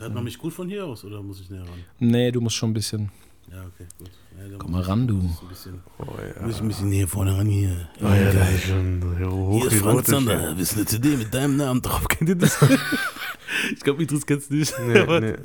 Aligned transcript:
Hört 0.00 0.14
man 0.14 0.24
mich 0.24 0.38
gut 0.38 0.52
von 0.54 0.68
hier 0.68 0.86
aus 0.86 1.04
oder 1.04 1.22
muss 1.22 1.40
ich 1.40 1.50
näher 1.50 1.60
ran? 1.62 1.84
Nee, 1.98 2.32
du 2.32 2.40
musst 2.40 2.56
schon 2.56 2.70
ein 2.70 2.74
bisschen. 2.74 3.10
Ja, 3.52 3.60
okay, 3.60 3.86
gut. 3.98 4.10
Ja, 4.38 4.56
Komm 4.58 4.72
mal 4.72 4.80
ran, 4.82 5.06
du. 5.06 5.20
bisschen, 5.48 5.80
Oh 5.98 6.06
ja. 6.18 6.46
muss 6.46 6.54
ich 6.56 6.62
ein 6.62 6.68
bisschen 6.68 6.88
näher 6.88 7.06
vorne 7.06 7.36
ran 7.36 7.46
hier. 7.46 7.88
Oh 8.00 8.06
ja, 8.06 8.32
da 8.32 8.48
ist 8.48 8.64
schon 8.64 9.02
hoch 9.30 9.60
Hier 9.60 9.72
ist 9.72 9.82
Frank 9.82 10.06
Zander, 10.06 10.56
wir 10.56 10.64
sind 10.64 10.78
eine 10.78 10.86
CD 10.86 11.16
mit 11.16 11.34
deinem 11.34 11.56
Namen 11.56 11.82
drauf. 11.82 12.08
Kennt 12.08 12.30
ihr 12.30 12.36
das? 12.36 12.58
ich 13.74 13.80
glaube, 13.80 14.02
Idris 14.02 14.24
kennst 14.24 14.50
du 14.50 14.54
nicht. 14.54 14.74
Nee, 14.86 15.20
nee. 15.20 15.34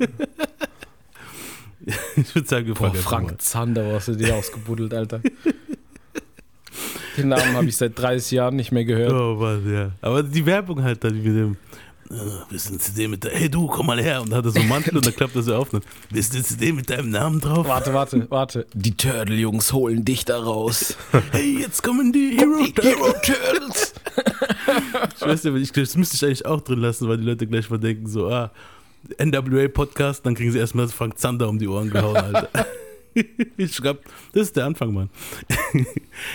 Ich 2.16 2.34
würde 2.34 2.48
sagen, 2.48 2.66
wir 2.66 2.74
Boah, 2.74 2.86
einfach 2.86 3.12
mal. 3.12 3.26
Frank 3.26 3.40
Zander, 3.42 3.86
was 3.92 4.08
hast 4.08 4.08
du 4.08 4.24
dir 4.24 4.34
ausgebuddelt, 4.34 4.92
Alter? 4.94 5.20
Den 7.16 7.28
Namen 7.28 7.54
habe 7.54 7.66
ich 7.66 7.76
seit 7.76 7.96
30 7.98 8.32
Jahren 8.32 8.56
nicht 8.56 8.72
mehr 8.72 8.84
gehört. 8.84 9.12
Oh 9.12 9.36
Mann, 9.36 9.72
ja. 9.72 9.92
Aber 10.00 10.22
die 10.22 10.44
Werbung 10.44 10.82
halt 10.82 11.04
dann 11.04 11.14
mit 11.16 11.26
dem, 11.26 11.56
äh, 12.10 12.50
wir 12.50 12.58
sind 12.58 12.72
eine 12.72 12.80
CD 12.80 13.08
mit 13.08 13.24
der, 13.24 13.32
hey 13.32 13.48
du, 13.48 13.66
komm 13.66 13.86
mal 13.86 14.00
her. 14.00 14.22
Und 14.22 14.30
dann 14.30 14.38
hat 14.38 14.44
er 14.44 14.50
so 14.50 14.60
einen 14.60 14.68
Mantel 14.68 14.96
und 14.96 15.06
dann 15.06 15.14
klappt 15.14 15.36
er 15.36 15.42
so 15.42 15.54
auf. 15.54 15.72
Und, 15.72 15.84
wir 16.10 16.22
sind 16.22 16.36
eine 16.36 16.44
CD 16.44 16.72
mit 16.72 16.90
deinem 16.90 17.10
Namen 17.10 17.40
drauf. 17.40 17.66
Warte, 17.66 17.94
warte, 17.94 18.30
warte. 18.30 18.66
Die 18.74 18.96
Turtle-Jungs 18.96 19.72
holen 19.72 20.04
dich 20.04 20.24
da 20.24 20.38
raus. 20.38 20.96
Hey, 21.32 21.58
jetzt 21.60 21.82
kommen 21.82 22.12
die 22.12 22.36
Hero 22.38 22.64
Hero 22.80 23.12
Turtles! 23.22 23.94
Ich 25.16 25.22
weiß 25.22 25.44
nicht, 25.44 25.56
ich, 25.56 25.72
das 25.72 25.96
müsste 25.96 26.16
ich 26.16 26.24
eigentlich 26.24 26.46
auch 26.46 26.60
drin 26.60 26.80
lassen, 26.80 27.08
weil 27.08 27.18
die 27.18 27.24
Leute 27.24 27.46
gleich 27.46 27.68
mal 27.68 27.78
denken, 27.78 28.06
so, 28.06 28.28
ah, 28.28 28.50
NWA-Podcast, 29.18 30.24
dann 30.24 30.34
kriegen 30.34 30.52
sie 30.52 30.58
erstmal 30.58 30.88
Frank 30.88 31.18
Zander 31.18 31.48
um 31.48 31.58
die 31.58 31.68
Ohren 31.68 31.90
gehauen, 31.90 32.16
Alter. 32.16 32.48
Ich 33.56 33.78
glaube, 33.78 34.00
das 34.34 34.48
ist 34.48 34.56
der 34.56 34.66
Anfang, 34.66 34.92
Mann. 34.92 35.08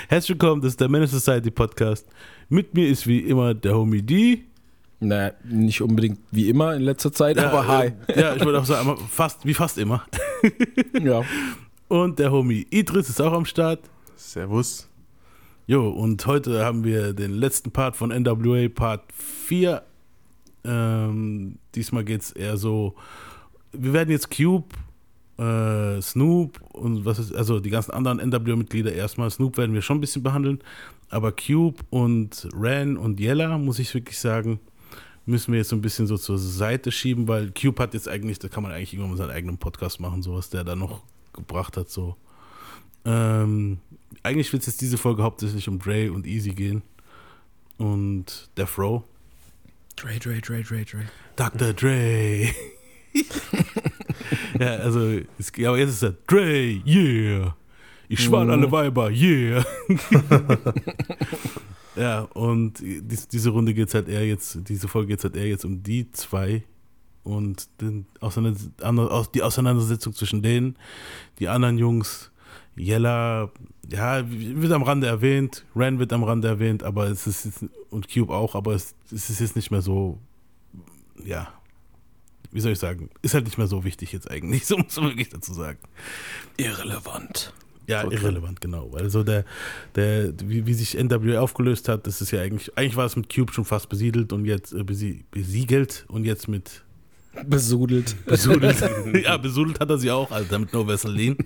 Herzlich 0.08 0.30
willkommen, 0.32 0.64
das 0.64 0.72
ist 0.72 0.82
der 0.82 0.90
Man 0.90 1.06
Society 1.06 1.52
Podcast. 1.52 2.08
Mit 2.50 2.74
mir 2.74 2.88
ist 2.88 3.06
wie 3.06 3.20
immer 3.20 3.54
der 3.54 3.76
Homie 3.76 4.02
D. 4.02 4.46
Naja, 5.04 5.34
nicht 5.44 5.82
unbedingt 5.82 6.20
wie 6.30 6.48
immer 6.48 6.76
in 6.76 6.84
letzter 6.84 7.12
Zeit, 7.12 7.40
aber 7.40 7.68
hi. 7.68 7.92
äh, 8.08 8.22
Ja, 8.22 8.36
ich 8.36 8.46
würde 8.46 8.60
auch 8.60 8.66
sagen, 8.66 8.96
fast, 9.10 9.46
wie 9.46 9.54
fast 9.56 9.78
immer. 9.78 10.06
Ja. 11.02 11.24
Und 11.88 12.20
der 12.20 12.32
Homie 12.32 12.66
Idris 12.70 13.10
ist 13.10 13.20
auch 13.22 13.34
am 13.34 13.46
Start. 13.46 13.80
Servus. 14.16 14.88
Jo, 15.68 15.90
und 15.90 16.26
heute 16.26 16.64
haben 16.64 16.84
wir 16.84 17.14
den 17.14 17.32
letzten 17.32 17.72
Part 17.72 17.96
von 17.96 18.10
NWA, 18.12 18.70
Part 18.70 19.02
4. 19.14 19.82
Ähm, 20.64 21.58
diesmal 21.76 22.04
geht 22.04 22.22
es 22.22 22.32
eher 22.32 22.58
so, 22.58 22.96
wir 23.72 23.94
werden 23.94 24.10
jetzt 24.12 24.30
Cube, 24.36 24.68
äh, 25.38 26.00
Snoop 26.02 26.62
und 26.74 27.06
was 27.06 27.18
ist, 27.20 27.34
also 27.36 27.60
die 27.60 27.70
ganzen 27.72 27.92
anderen 27.92 28.20
NWA-Mitglieder 28.20 28.94
erstmal. 28.94 29.30
Snoop 29.32 29.58
werden 29.58 29.74
wir 29.74 29.82
schon 29.82 29.98
ein 29.98 30.02
bisschen 30.02 30.24
behandeln, 30.24 30.60
aber 31.10 31.32
Cube 31.32 31.80
und 31.90 32.48
Ran 32.54 32.98
und 32.98 33.20
Yella, 33.20 33.58
muss 33.58 33.80
ich 33.80 33.94
wirklich 33.94 34.20
sagen, 34.20 34.60
müssen 35.26 35.52
wir 35.52 35.60
jetzt 35.60 35.70
so 35.70 35.76
ein 35.76 35.82
bisschen 35.82 36.08
so 36.08 36.18
zur 36.18 36.38
Seite 36.38 36.92
schieben, 36.92 37.28
weil 37.28 37.52
Cube 37.52 37.82
hat 37.82 37.94
jetzt 37.94 38.08
eigentlich, 38.08 38.40
da 38.40 38.48
kann 38.48 38.64
man 38.64 38.72
eigentlich 38.72 38.94
irgendwann 38.94 39.12
mal 39.12 39.18
seinen 39.18 39.32
eigenen 39.32 39.58
Podcast 39.58 40.00
machen, 40.00 40.22
so 40.24 40.36
was 40.36 40.50
der 40.50 40.64
da 40.64 40.76
noch 40.76 41.04
gebracht 41.34 41.78
hat, 41.78 41.90
so. 41.90 42.16
Ähm, 43.06 43.80
eigentlich 44.24 44.52
wird 44.54 44.62
es 44.62 44.68
jetzt 44.68 44.82
diese 44.82 44.98
Folge 44.98 45.24
hauptsächlich 45.24 45.68
um 45.68 45.80
Dre 45.80 46.12
und 46.12 46.28
Easy 46.28 46.52
gehen. 46.52 46.82
Und 47.78 48.50
Death 48.58 48.78
Row. 48.78 49.04
Dre, 49.96 50.20
Dre, 50.20 50.40
Dre, 50.42 50.62
Dre, 50.64 50.84
Dre. 50.86 51.06
Dr. 51.36 51.74
Dre. 51.74 52.50
ja, 54.60 54.68
also, 54.78 55.20
es, 55.40 55.52
aber 55.58 55.78
jetzt 55.78 55.90
ist 55.92 56.04
er 56.04 56.16
Dre, 56.28 56.82
yeah. 56.86 57.56
Ich 58.08 58.24
schwan 58.24 58.48
Mhm. 58.48 58.54
alle 58.54 58.72
Weiber, 58.72 59.10
yeah. 59.10 59.66
ja, 61.96 62.22
und 62.34 62.76
dies, 62.82 63.28
diese 63.28 63.50
Runde 63.50 63.74
geht 63.74 63.94
halt 63.94 64.08
eher 64.08 64.26
jetzt, 64.26 64.60
diese 64.68 64.88
Folge 64.88 65.10
geht 65.10 65.24
halt 65.24 65.36
eher 65.36 65.48
jetzt 65.48 65.66
um 65.66 65.84
die 65.84 66.10
zwei 66.12 66.64
und 67.24 67.70
den 67.82 68.06
die 69.34 69.42
Auseinandersetzung 69.42 70.14
zwischen 70.14 70.42
denen, 70.42 70.78
die 71.40 71.48
anderen 71.48 71.78
Jungs, 71.78 72.32
Yella, 72.76 73.52
ja, 73.90 74.24
wird 74.28 74.72
am 74.72 74.84
Rande 74.84 75.08
erwähnt, 75.08 75.66
Ran 75.76 76.00
wird 76.00 76.14
am 76.14 76.24
Rande 76.24 76.48
erwähnt, 76.48 76.84
aber 76.84 77.08
es 77.08 77.28
ist 77.28 77.46
jetzt, 77.46 77.66
und 77.90 78.08
Cube 78.12 78.34
auch, 78.34 78.56
aber 78.56 78.74
es, 78.74 78.96
es 79.12 79.30
ist 79.30 79.40
jetzt 79.42 79.56
nicht 79.56 79.72
mehr 79.72 79.82
so, 79.82 80.20
ja, 81.24 81.54
wie 82.52 82.62
soll 82.62 82.72
ich 82.72 82.80
sagen, 82.80 83.10
ist 83.22 83.34
halt 83.34 83.46
nicht 83.46 83.58
mehr 83.58 83.68
so 83.68 83.84
wichtig 83.84 84.14
jetzt 84.14 84.32
eigentlich, 84.32 84.66
so 84.68 84.78
muss 84.78 84.96
man 84.96 85.10
wirklich 85.10 85.30
dazu 85.30 85.54
sagen. 85.54 85.80
Irrelevant. 86.58 87.54
Ja, 87.92 88.06
Okay. 88.06 88.16
irrelevant, 88.16 88.60
genau. 88.62 88.92
Also 88.96 89.24
der, 89.24 89.46
der, 89.96 90.34
wie, 90.46 90.66
wie 90.66 90.74
sich 90.74 90.96
NWA 91.02 91.40
aufgelöst 91.40 91.88
hat, 91.90 92.08
das 92.08 92.22
ist 92.22 92.32
ja 92.32 92.42
eigentlich, 92.42 92.76
eigentlich 92.78 92.96
war 92.96 93.06
es 93.06 93.16
mit 93.16 93.34
Cube 93.34 93.52
schon 93.54 93.66
fast 93.66 93.90
besiedelt 93.90 94.34
und 94.34 94.46
jetzt 94.46 94.74
äh, 94.74 94.84
besie, 94.84 95.24
besiegelt 95.32 96.06
und 96.08 96.24
jetzt 96.26 96.48
mit 96.48 96.84
Besudelt. 97.46 98.16
besudelt. 98.26 98.76
ja, 99.24 99.38
besudelt 99.38 99.80
hat 99.80 99.90
er 99.90 99.98
sie 99.98 100.12
auch, 100.12 100.32
Alter, 100.32 100.60
mit 100.60 100.74
No 100.74 100.86
Vaseline. 100.88 101.38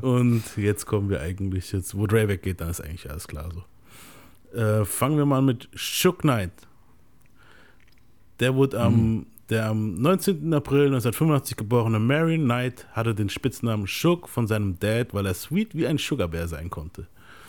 und 0.00 0.42
jetzt 0.56 0.86
kommen 0.86 1.08
wir 1.08 1.20
eigentlich, 1.20 1.70
jetzt, 1.72 1.96
wo 1.96 2.06
Dre 2.06 2.26
weggeht, 2.28 2.60
dann 2.60 2.70
ist 2.70 2.80
eigentlich 2.80 3.08
alles 3.10 3.28
klar 3.28 3.48
so. 3.52 4.58
Äh, 4.58 4.84
fangen 4.84 5.16
wir 5.16 5.24
mal 5.26 5.40
mit 5.42 5.68
Shook 5.74 6.20
Knight. 6.22 6.50
Der 8.40 8.54
wurde 8.54 8.80
am, 8.80 9.26
der 9.52 9.66
am 9.66 9.94
19. 9.94 10.52
April 10.54 10.86
1985 10.86 11.56
geborene 11.58 11.98
Marion 11.98 12.44
Knight 12.44 12.86
hatte 12.92 13.14
den 13.14 13.28
Spitznamen 13.28 13.86
Shook 13.86 14.28
von 14.28 14.46
seinem 14.46 14.78
Dad, 14.78 15.12
weil 15.12 15.26
er 15.26 15.34
sweet 15.34 15.74
wie 15.74 15.86
ein 15.86 15.98
Sugarbär 15.98 16.48
sein 16.48 16.70
konnte. 16.70 17.06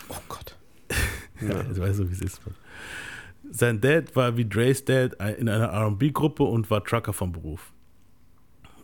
Oh 0.10 0.22
Gott. 0.28 0.58
Ja, 1.42 1.60
ich 1.70 1.78
weiß 1.78 1.98
so, 1.98 2.10
wie 2.10 2.14
es 2.14 2.22
ist. 2.22 2.40
Sein 3.52 3.82
Dad 3.82 4.16
war 4.16 4.38
wie 4.38 4.48
Dre's 4.48 4.86
Dad 4.86 5.14
in 5.38 5.50
einer 5.50 5.74
RB-Gruppe 5.74 6.44
und 6.44 6.70
war 6.70 6.84
Trucker 6.86 7.12
vom 7.12 7.34
Beruf. 7.34 7.74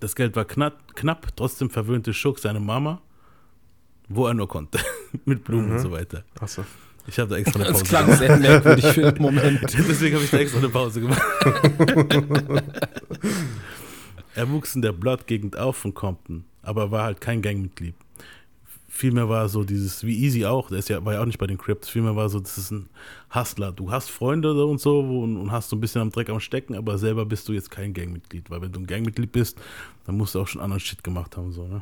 Das 0.02 0.14
Geld 0.14 0.36
war 0.36 0.44
knapp, 0.44 0.94
knapp 0.96 1.28
trotzdem 1.38 1.70
verwöhnte 1.70 2.14
Schuck 2.14 2.40
seine 2.40 2.60
Mama, 2.60 3.02
wo 4.10 4.28
er 4.28 4.34
nur 4.34 4.50
konnte. 4.50 4.80
Mit 5.26 5.46
Blumen 5.46 5.72
und 5.72 5.80
so 5.80 5.92
weiter. 5.92 6.26
Achso. 6.40 6.66
Ich 7.10 7.18
habe 7.18 7.30
da 7.30 7.38
extra 7.38 7.60
eine 7.60 7.70
Das 7.70 7.80
Pause 7.80 7.86
klang 7.90 8.06
gemacht. 8.06 8.20
sehr 8.20 8.38
merkwürdig 8.38 8.86
für 8.86 9.12
den 9.12 9.22
Moment. 9.22 9.62
Deswegen 9.64 10.16
habe 10.16 10.26
ich 10.26 10.32
da 10.32 10.38
extra 10.38 10.60
eine 10.60 10.70
Pause 10.70 11.02
gemacht. 11.02 11.22
er 14.36 14.50
wuchs 14.50 14.76
in 14.76 14.82
der 14.82 14.92
Blood-Gegend 14.92 15.58
auf 15.58 15.78
von 15.78 15.94
Compton, 15.94 16.46
aber 16.62 16.92
war 16.92 17.04
halt 17.04 17.20
kein 17.20 17.42
Gangmitglied. 17.42 17.96
Vielmehr 18.88 19.28
war 19.30 19.50
so 19.50 19.64
dieses, 19.64 20.04
wie 20.04 20.18
Easy 20.20 20.46
auch, 20.46 20.70
der 20.70 20.80
ist 20.80 20.90
ja, 20.90 21.04
war 21.04 21.14
ja 21.14 21.22
auch 21.22 21.26
nicht 21.26 21.38
bei 21.40 21.48
den 21.48 21.58
Crips, 21.58 21.90
vielmehr 21.90 22.16
war 22.16 22.28
so, 22.30 22.40
das 22.40 22.58
ist 22.58 22.72
ein 22.72 22.90
Hustler. 23.34 23.72
Du 23.72 23.92
hast 23.92 24.10
Freunde 24.10 24.66
und 24.66 24.80
so 24.80 25.00
und, 25.00 25.38
und 25.38 25.52
hast 25.52 25.70
so 25.70 25.76
ein 25.76 25.80
bisschen 25.80 26.02
am 26.02 26.10
Dreck 26.12 26.30
am 26.30 26.40
Stecken, 26.40 26.76
aber 26.76 26.98
selber 26.98 27.26
bist 27.26 27.48
du 27.48 27.54
jetzt 27.54 27.72
kein 27.72 27.94
Gangmitglied, 27.94 28.50
weil 28.50 28.62
wenn 28.62 28.72
du 28.72 28.80
ein 28.80 28.88
Gangmitglied 28.88 29.32
bist, 29.32 29.58
dann 30.06 30.18
musst 30.18 30.36
du 30.36 30.42
auch 30.42 30.48
schon 30.48 30.62
anderen 30.62 30.80
Shit 30.80 31.04
gemacht 31.04 31.38
haben, 31.38 31.52
so, 31.52 31.68
ne? 31.68 31.82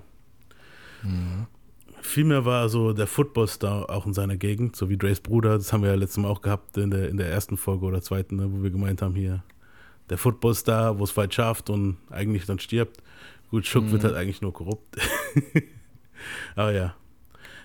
Vielmehr 2.07 2.45
war 2.45 2.69
so 2.69 2.93
der 2.93 3.05
Footballstar 3.05 3.89
auch 3.89 4.05
in 4.05 4.13
seiner 4.13 4.37
Gegend, 4.37 4.77
so 4.77 4.89
wie 4.89 4.97
Dre's 4.97 5.19
Bruder, 5.19 5.57
das 5.57 5.73
haben 5.73 5.83
wir 5.83 5.89
ja 5.89 5.95
letztes 5.95 6.17
Mal 6.17 6.29
auch 6.29 6.41
gehabt 6.41 6.77
in 6.77 6.89
der, 6.89 7.09
in 7.09 7.17
der 7.17 7.29
ersten 7.29 7.57
Folge 7.57 7.85
oder 7.85 8.01
zweiten, 8.01 8.37
ne, 8.37 8.49
wo 8.49 8.63
wir 8.63 8.69
gemeint 8.69 9.01
haben, 9.01 9.13
hier, 9.13 9.43
der 10.09 10.17
Footballstar, 10.17 10.99
wo 10.99 11.03
es 11.03 11.17
weit 11.17 11.33
schafft 11.33 11.69
und 11.69 11.97
eigentlich 12.09 12.45
dann 12.45 12.59
stirbt. 12.59 13.03
Gut, 13.51 13.65
Schuck 13.65 13.91
wird 13.91 14.05
halt 14.05 14.15
eigentlich 14.15 14.41
nur 14.41 14.53
korrupt. 14.53 14.97
Aber 16.55 16.71
ja. 16.71 16.95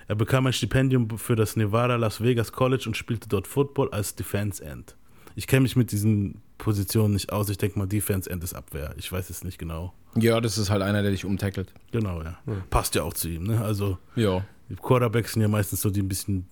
Er 0.09 0.17
bekam 0.17 0.45
ein 0.47 0.53
Stipendium 0.53 1.19
für 1.19 1.37
das 1.37 1.55
Nevada 1.55 1.95
Las 1.95 2.21
Vegas 2.21 2.51
College 2.51 2.85
und 2.89 2.97
spielte 2.97 3.29
dort 3.29 3.47
Football 3.47 3.91
als 3.91 4.17
Defense 4.17 4.63
End. 4.63 4.97
Ich 5.37 5.47
kenne 5.47 5.63
mich 5.63 5.77
mit 5.77 5.93
diesen 5.93 6.43
Positionen 6.59 7.15
nicht 7.15 7.33
aus. 7.33 7.49
Ich 7.49 7.59
denke 7.59 7.79
mal, 7.79 7.87
Defense 7.87 8.29
End 8.29 8.43
ist 8.43 8.55
Abwehr. 8.55 8.93
Ich 8.99 9.11
weiß 9.11 9.31
es 9.31 9.45
nicht 9.45 9.59
genau. 9.59 9.95
Ja, 10.17 10.41
das 10.41 10.59
ist 10.59 10.69
halt 10.71 10.83
einer, 10.83 11.03
der 11.03 11.11
dich 11.11 11.25
umtackelt. 11.25 11.73
Genau, 11.91 12.23
ja. 12.23 12.39
Passt 12.71 12.95
ja 12.95 13.03
auch 13.03 13.15
zu 13.15 13.29
ihm. 13.29 13.45
Ne? 13.45 13.61
Also 13.63 13.99
Ja. 14.15 14.45
die 14.69 14.77
Quarterbacks 14.77 15.33
sind 15.33 15.43
ja 15.43 15.49
meistens 15.49 15.81
so 15.81 15.91
die 15.91 16.01
ein 16.03 16.09
bisschen 16.09 16.47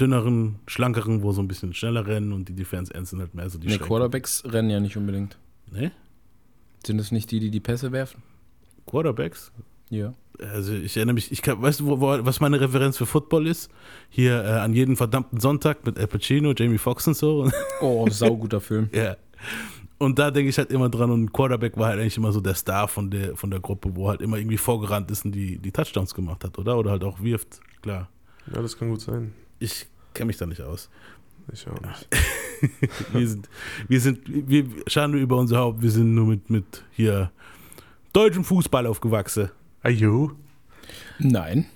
dünneren, 0.00 0.56
schlankeren, 0.66 1.22
wo 1.22 1.32
so 1.32 1.40
ein 1.40 1.48
bisschen 1.48 1.72
schneller 1.72 2.06
rennen 2.06 2.32
und 2.32 2.48
die 2.48 2.54
Defense 2.54 2.92
Ends 2.92 3.10
sind 3.10 3.20
halt 3.20 3.34
mehr 3.34 3.48
so 3.48 3.58
die 3.58 3.68
Ne, 3.68 3.74
Schrecken. 3.74 3.86
Quarterbacks 3.86 4.42
rennen 4.44 4.70
ja 4.70 4.80
nicht 4.80 4.96
unbedingt. 4.96 5.38
Ne? 5.70 5.92
Sind 6.84 6.98
das 6.98 7.12
nicht 7.12 7.30
die, 7.30 7.40
die 7.40 7.50
die 7.50 7.60
Pässe 7.60 7.92
werfen? 7.92 8.22
Quarterbacks? 8.86 9.52
Ja. 9.90 10.12
Also 10.52 10.72
ich 10.72 10.96
erinnere 10.96 11.14
mich, 11.14 11.32
ich 11.32 11.42
kann, 11.42 11.60
weißt 11.62 11.80
du, 11.80 11.86
wo, 11.86 12.00
wo, 12.00 12.24
was 12.24 12.40
meine 12.40 12.60
Referenz 12.60 12.96
für 12.96 13.06
Football 13.06 13.46
ist? 13.46 13.70
Hier 14.08 14.44
äh, 14.44 14.48
an 14.60 14.72
jeden 14.72 14.96
verdammten 14.96 15.40
Sonntag 15.40 15.84
mit 15.86 15.98
Al 15.98 16.06
Pacino, 16.06 16.52
Jamie 16.56 16.78
Foxx 16.78 17.06
und 17.08 17.16
so. 17.16 17.50
Oh, 17.80 18.06
sauguter 18.10 18.60
Film. 18.60 18.88
ja. 18.92 19.16
Und 19.98 20.18
da 20.18 20.30
denke 20.30 20.48
ich 20.48 20.58
halt 20.58 20.70
immer 20.70 20.88
dran 20.88 21.10
und 21.10 21.24
ein 21.24 21.32
Quarterback 21.32 21.76
war 21.76 21.88
halt 21.88 22.00
eigentlich 22.00 22.16
immer 22.16 22.30
so 22.30 22.40
der 22.40 22.54
Star 22.54 22.86
von 22.86 23.10
der, 23.10 23.36
von 23.36 23.50
der 23.50 23.58
Gruppe, 23.58 23.94
wo 23.96 24.08
halt 24.08 24.20
immer 24.22 24.36
irgendwie 24.36 24.56
vorgerannt 24.56 25.10
ist 25.10 25.24
und 25.24 25.32
die, 25.32 25.58
die 25.58 25.72
Touchdowns 25.72 26.14
gemacht 26.14 26.44
hat, 26.44 26.56
oder? 26.56 26.78
Oder 26.78 26.92
halt 26.92 27.02
auch 27.02 27.20
wirft, 27.20 27.60
klar. 27.82 28.08
Ja, 28.52 28.62
das 28.62 28.78
kann 28.78 28.90
gut 28.90 29.00
sein. 29.00 29.34
Ich 29.58 29.86
kenne 30.14 30.28
mich 30.28 30.36
da 30.36 30.46
nicht 30.46 30.60
aus. 30.60 30.88
Ich 31.52 31.66
auch 31.66 31.80
nicht. 31.80 32.08
Wir 33.12 33.28
sind, 33.28 33.48
wir 33.86 34.00
sind, 34.00 34.20
wir 34.26 34.66
schauen 34.88 35.12
nur 35.12 35.20
über 35.20 35.36
unser 35.36 35.58
Haupt, 35.58 35.80
wir 35.80 35.92
sind 35.92 36.12
nur 36.12 36.26
mit, 36.26 36.50
mit 36.50 36.82
hier 36.90 37.30
deutschem 38.12 38.42
Fußball 38.42 38.84
aufgewachsen. 38.84 39.50
Ajo. 39.84 40.32
Nein. 41.20 41.66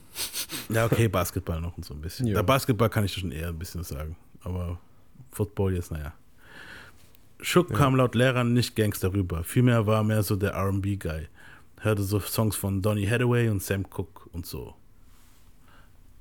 Ja, 0.68 0.86
okay, 0.86 1.06
Basketball 1.06 1.60
noch 1.60 1.76
und 1.76 1.84
so 1.84 1.94
ein 1.94 2.00
bisschen. 2.00 2.26
Ja. 2.26 2.34
Ja. 2.34 2.42
Basketball 2.42 2.88
kann 2.88 3.04
ich 3.04 3.12
schon 3.12 3.30
eher 3.30 3.48
ein 3.48 3.58
bisschen 3.60 3.84
sagen. 3.84 4.16
Aber 4.42 4.80
Football 5.30 5.74
jetzt, 5.74 5.92
naja. 5.92 6.12
Shook 7.42 7.74
kam 7.74 7.96
laut 7.96 8.14
Lehrern 8.14 8.52
nicht 8.52 8.76
Gangster 8.76 9.12
rüber. 9.12 9.44
Vielmehr 9.44 9.86
war 9.86 9.98
er 9.98 10.04
mehr 10.04 10.22
so 10.22 10.36
der 10.36 10.54
RB-Guy. 10.54 11.26
Hörte 11.80 12.02
so 12.02 12.20
Songs 12.20 12.54
von 12.54 12.80
Donny 12.80 13.04
Hathaway 13.06 13.48
und 13.48 13.62
Sam 13.62 13.88
Cooke 13.90 14.28
und 14.32 14.46
so. 14.46 14.74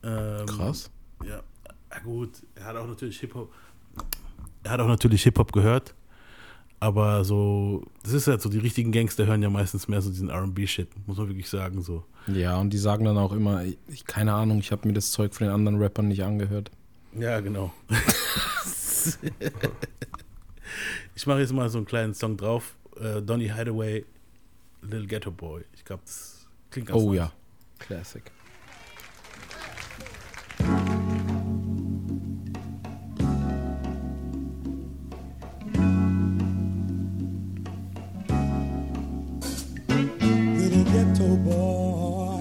Ähm, 0.03 0.47
Krass. 0.47 0.89
Ja, 1.23 1.41
ja, 1.91 1.99
gut. 2.03 2.31
Er 2.55 2.65
hat 2.65 2.75
auch 2.75 2.87
natürlich 2.87 3.19
Hip-Hop. 3.19 3.51
Er 4.63 4.71
hat 4.71 4.79
auch 4.79 4.87
natürlich 4.87 5.21
Hip-Hop 5.23 5.51
gehört. 5.51 5.93
Aber 6.79 7.23
so, 7.23 7.85
das 8.01 8.13
ist 8.13 8.25
halt 8.27 8.41
so, 8.41 8.49
die 8.49 8.57
richtigen 8.57 8.91
Gangster 8.91 9.27
hören 9.27 9.43
ja 9.43 9.51
meistens 9.51 9.87
mehr 9.87 10.01
so 10.01 10.09
diesen 10.09 10.31
RB-Shit, 10.31 10.89
muss 11.05 11.17
man 11.17 11.27
wirklich 11.27 11.47
sagen. 11.47 11.83
So. 11.83 12.03
Ja, 12.25 12.57
und 12.57 12.71
die 12.71 12.79
sagen 12.79 13.05
dann 13.05 13.19
auch 13.19 13.33
immer, 13.33 13.63
ich, 13.63 14.05
keine 14.05 14.33
Ahnung, 14.33 14.57
ich 14.57 14.71
habe 14.71 14.87
mir 14.87 14.95
das 14.95 15.11
Zeug 15.11 15.35
von 15.35 15.45
den 15.45 15.53
anderen 15.53 15.79
Rappern 15.79 16.07
nicht 16.07 16.23
angehört. 16.23 16.71
Ja, 17.13 17.39
genau. 17.39 17.71
ich 21.15 21.25
mache 21.27 21.39
jetzt 21.39 21.53
mal 21.53 21.69
so 21.69 21.77
einen 21.77 21.85
kleinen 21.87 22.13
Song 22.13 22.37
drauf. 22.37 22.75
Äh, 22.99 23.21
Donny 23.21 23.47
Hideaway, 23.49 24.05
Little 24.81 25.07
Ghetto 25.07 25.31
Boy. 25.31 25.63
Ich 25.73 25.85
glaube, 25.85 26.03
das 26.05 26.45
klingt 26.69 26.87
ganz 26.89 26.99
Oh 27.01 27.09
nice. 27.09 27.17
ja. 27.17 27.31
Classic. 27.79 28.23
little 40.57 40.83
ghetto 40.85 41.35
boy 41.37 42.37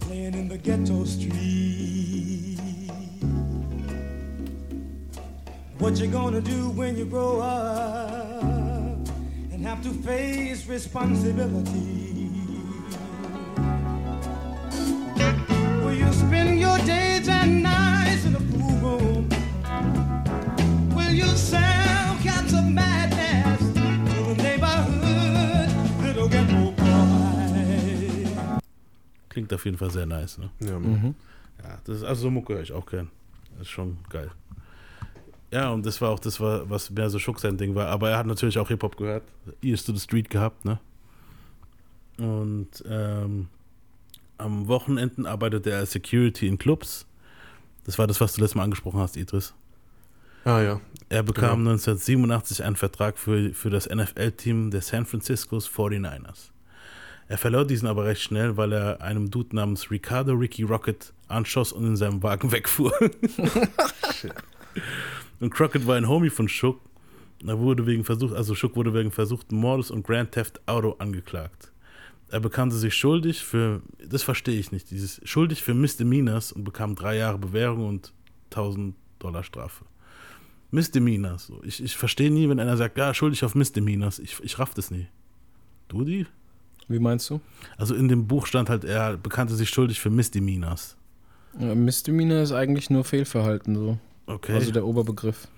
playing 0.00 0.34
in 0.34 0.48
the 0.48 0.58
ghetto 0.58 1.04
street. 1.04 1.47
What 5.78 5.98
you 6.00 6.08
gonna 6.08 6.40
do 6.40 6.70
when 6.70 6.96
you 6.96 7.04
grow 7.04 7.40
up 7.40 8.98
and 9.52 9.64
have 9.64 9.82
to 9.82 9.90
face 9.90 10.66
responsibility? 10.66 12.04
Will 15.84 15.94
you 15.94 16.12
spend 16.12 16.58
your 16.60 16.78
days 16.78 17.28
and 17.28 17.62
nights 17.62 18.24
in 18.26 18.34
a 18.34 18.40
pool 18.40 18.76
room? 18.82 19.28
Will 20.96 21.12
you 21.14 21.26
sell 21.36 22.16
cats 22.22 22.52
of 22.52 22.64
madness 22.64 23.60
to 23.74 23.80
the 23.80 24.34
neighborhood 24.42 25.70
little 26.02 26.28
ghetto 26.28 26.72
boy? 26.72 28.26
Klingt 29.28 29.52
auf 29.52 29.64
jeden 29.64 29.78
Fall 29.78 29.90
sehr 29.90 30.06
nice, 30.06 30.38
ne? 30.38 30.50
Ja, 30.60 30.78
Mhm. 30.78 31.14
Ja, 31.62 31.78
das 31.84 31.96
ist, 31.98 32.04
also 32.04 32.22
so 32.22 32.30
Mucke 32.30 32.54
höre 32.54 32.62
ich 32.62 32.72
auch 32.72 32.86
gern. 32.86 33.10
Das 33.52 33.62
ist 33.62 33.70
schon 33.70 33.98
geil. 34.10 34.30
Ja, 35.50 35.70
und 35.70 35.86
das 35.86 36.00
war 36.00 36.10
auch 36.10 36.18
das, 36.18 36.40
war, 36.40 36.68
was 36.68 36.90
mehr 36.90 37.08
so 37.08 37.18
Schuck 37.18 37.40
sein 37.40 37.56
Ding 37.56 37.74
war. 37.74 37.86
Aber 37.88 38.10
er 38.10 38.18
hat 38.18 38.26
natürlich 38.26 38.58
auch 38.58 38.68
Hip-Hop 38.68 38.96
gehört. 38.96 39.22
Ears 39.62 39.84
to 39.84 39.92
the 39.94 40.00
Street 40.00 40.28
gehabt, 40.28 40.64
ne? 40.64 40.78
Und 42.18 42.84
ähm, 42.88 43.48
am 44.36 44.68
Wochenenden 44.68 45.24
arbeitete 45.26 45.70
er 45.70 45.78
als 45.78 45.92
Security 45.92 46.46
in 46.48 46.58
Clubs. 46.58 47.06
Das 47.84 47.98
war 47.98 48.06
das, 48.06 48.20
was 48.20 48.34
du 48.34 48.40
letztes 48.40 48.56
Mal 48.56 48.64
angesprochen 48.64 49.00
hast, 49.00 49.16
Idris. 49.16 49.54
Ah 50.44 50.60
ja. 50.60 50.80
Er 51.08 51.22
bekam 51.22 51.60
Genau. 51.60 51.70
1987 51.70 52.62
einen 52.64 52.76
Vertrag 52.76 53.18
für, 53.18 53.52
für 53.54 53.70
das 53.70 53.88
NFL-Team 53.88 54.70
der 54.70 54.82
San 54.82 55.06
Francisco's 55.06 55.68
49ers. 55.68 56.50
Er 57.28 57.38
verlor 57.38 57.64
diesen 57.66 57.88
aber 57.88 58.04
recht 58.04 58.22
schnell, 58.22 58.56
weil 58.56 58.72
er 58.72 59.00
einem 59.02 59.30
Dude 59.30 59.54
namens 59.54 59.90
Ricardo 59.90 60.32
Ricky 60.32 60.62
Rocket 60.62 61.12
anschoss 61.28 61.72
und 61.72 61.84
in 61.86 61.96
seinem 61.96 62.22
Wagen 62.22 62.52
wegfuhr. 62.52 62.92
und 65.40 65.50
Crockett 65.50 65.86
war 65.86 65.96
ein 65.96 66.08
Homie 66.08 66.30
von 66.30 66.48
Shook. 66.48 66.80
Er 67.46 67.58
wurde 67.58 67.86
wegen 67.86 68.04
Versuch, 68.04 68.32
also 68.32 68.54
Shook 68.54 68.74
wurde 68.76 68.92
wegen 68.94 69.12
versuchten 69.12 69.56
Mordes 69.56 69.90
und 69.90 70.06
Grand 70.06 70.32
Theft 70.32 70.60
Auto 70.66 70.96
angeklagt. 70.98 71.72
Er 72.30 72.40
bekannte 72.40 72.76
sich 72.76 72.94
schuldig 72.94 73.42
für, 73.42 73.80
das 74.04 74.22
verstehe 74.22 74.58
ich 74.58 74.72
nicht, 74.72 74.90
dieses 74.90 75.20
schuldig 75.24 75.62
für 75.62 75.72
Misdemeanors 75.72 76.52
und 76.52 76.64
bekam 76.64 76.94
drei 76.94 77.16
Jahre 77.16 77.38
Bewährung 77.38 77.88
und 77.88 78.12
1000 78.50 78.94
Dollar 79.18 79.44
Strafe. 79.44 79.84
Misdemeanors. 80.70 81.46
So. 81.46 81.62
Ich, 81.64 81.82
ich 81.82 81.96
verstehe 81.96 82.30
nie, 82.30 82.48
wenn 82.48 82.60
einer 82.60 82.76
sagt, 82.76 82.98
ja, 82.98 83.14
schuldig 83.14 83.44
auf 83.44 83.54
Misdemeanors. 83.54 84.18
Ich, 84.18 84.38
ich 84.42 84.58
raff 84.58 84.74
das 84.74 84.90
nie. 84.90 85.06
Du 85.88 86.04
die? 86.04 86.26
Wie 86.88 86.98
meinst 86.98 87.30
du? 87.30 87.40
Also 87.76 87.94
in 87.94 88.08
dem 88.08 88.26
Buch 88.26 88.46
stand 88.46 88.68
halt, 88.68 88.84
er 88.84 89.16
bekannte 89.16 89.54
sich 89.54 89.70
schuldig 89.70 90.00
für 90.00 90.10
Misdemeanors. 90.10 90.96
Ja, 91.58 91.74
Misdemeanor 91.74 92.42
ist 92.42 92.52
eigentlich 92.52 92.90
nur 92.90 93.04
Fehlverhalten 93.04 93.74
so. 93.74 93.98
Okay. 94.28 94.52
Also 94.52 94.60
Also, 94.60 94.72
der 94.72 94.84
Oberbegriff. 94.86 95.48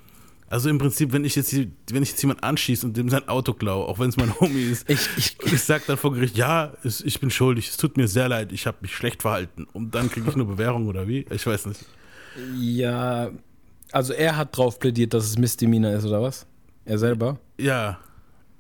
im 0.67 0.79
Prinzip, 0.79 1.13
wenn 1.13 1.25
ich 1.25 1.37
jetzt, 1.37 1.51
hier- 1.51 1.69
wenn 1.91 2.03
ich 2.03 2.11
jetzt 2.11 2.23
jemand 2.23 2.43
anschieße 2.43 2.87
und 2.87 2.97
dem 2.97 3.09
sein 3.09 3.29
Auto 3.29 3.53
klaue, 3.53 3.87
auch 3.87 3.99
wenn 3.99 4.09
es 4.09 4.17
mein 4.17 4.33
Homie 4.41 4.63
ist, 4.71 4.89
Ich, 4.91 5.09
ich, 5.17 5.37
ich 5.45 5.63
sage 5.63 5.85
dann 5.87 5.97
vor 5.97 6.13
Gericht, 6.13 6.37
ja, 6.37 6.73
es, 6.83 7.01
ich 7.03 7.21
bin 7.21 7.31
schuldig, 7.31 7.69
es 7.69 7.77
tut 7.77 7.97
mir 7.97 8.09
sehr 8.09 8.29
leid, 8.29 8.53
ich 8.53 8.67
habe 8.67 8.79
mich 8.81 8.95
schlecht 8.95 9.23
verhalten. 9.23 9.67
Und 9.73 9.95
dann 9.95 10.11
kriege 10.11 10.29
ich 10.29 10.35
eine 10.35 10.45
Bewährung 10.45 10.89
oder 10.89 11.07
wie? 11.07 11.27
Ich 11.31 11.47
weiß 11.47 11.67
nicht. 11.67 11.85
ja, 12.59 13.31
also 13.93 14.13
er 14.13 14.37
hat 14.37 14.57
drauf 14.57 14.79
plädiert, 14.79 15.15
dass 15.15 15.25
es 15.25 15.37
Misdemeanor 15.39 15.93
ist, 15.93 16.05
oder 16.05 16.23
was? 16.23 16.47
Er 16.85 16.99
selber? 16.99 17.39
Ja, 17.59 17.99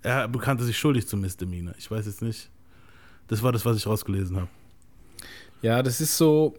er 0.02 0.26
bekannte 0.28 0.64
sich 0.64 0.76
schuldig 0.78 1.06
zu 1.06 1.16
Misdemeanor. 1.16 1.74
Ich 1.78 1.90
weiß 1.90 2.06
jetzt 2.06 2.22
nicht. 2.22 2.50
Das 3.28 3.42
war 3.42 3.52
das, 3.52 3.64
was 3.64 3.76
ich 3.76 3.86
rausgelesen 3.86 4.36
habe. 4.36 4.48
Ja, 5.62 5.82
das 5.82 6.00
ist 6.00 6.16
so, 6.16 6.54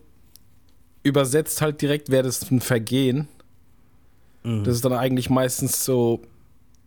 übersetzt 1.03 1.61
halt 1.61 1.81
direkt 1.81 2.09
wäre 2.09 2.23
das 2.23 2.49
ein 2.51 2.61
Vergehen. 2.61 3.27
Mhm. 4.43 4.63
Das 4.63 4.75
ist 4.75 4.85
dann 4.85 4.93
eigentlich 4.93 5.29
meistens 5.29 5.83
so, 5.85 6.21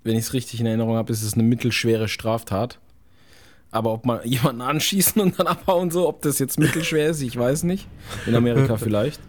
wenn 0.02 0.14
ich 0.14 0.26
es 0.26 0.32
richtig 0.32 0.60
in 0.60 0.66
Erinnerung 0.66 0.96
habe, 0.96 1.12
ist 1.12 1.22
es 1.22 1.34
eine 1.34 1.42
mittelschwere 1.42 2.08
Straftat. 2.08 2.78
Aber 3.70 3.92
ob 3.92 4.06
man 4.06 4.20
jemanden 4.24 4.62
anschießen 4.62 5.20
und 5.20 5.38
dann 5.38 5.46
abhauen, 5.46 5.90
so, 5.90 6.08
ob 6.08 6.22
das 6.22 6.38
jetzt 6.38 6.58
mittelschwer 6.58 7.08
ist, 7.08 7.22
ich 7.22 7.36
weiß 7.36 7.64
nicht. 7.64 7.88
In 8.26 8.34
Amerika 8.34 8.76
vielleicht. 8.78 9.20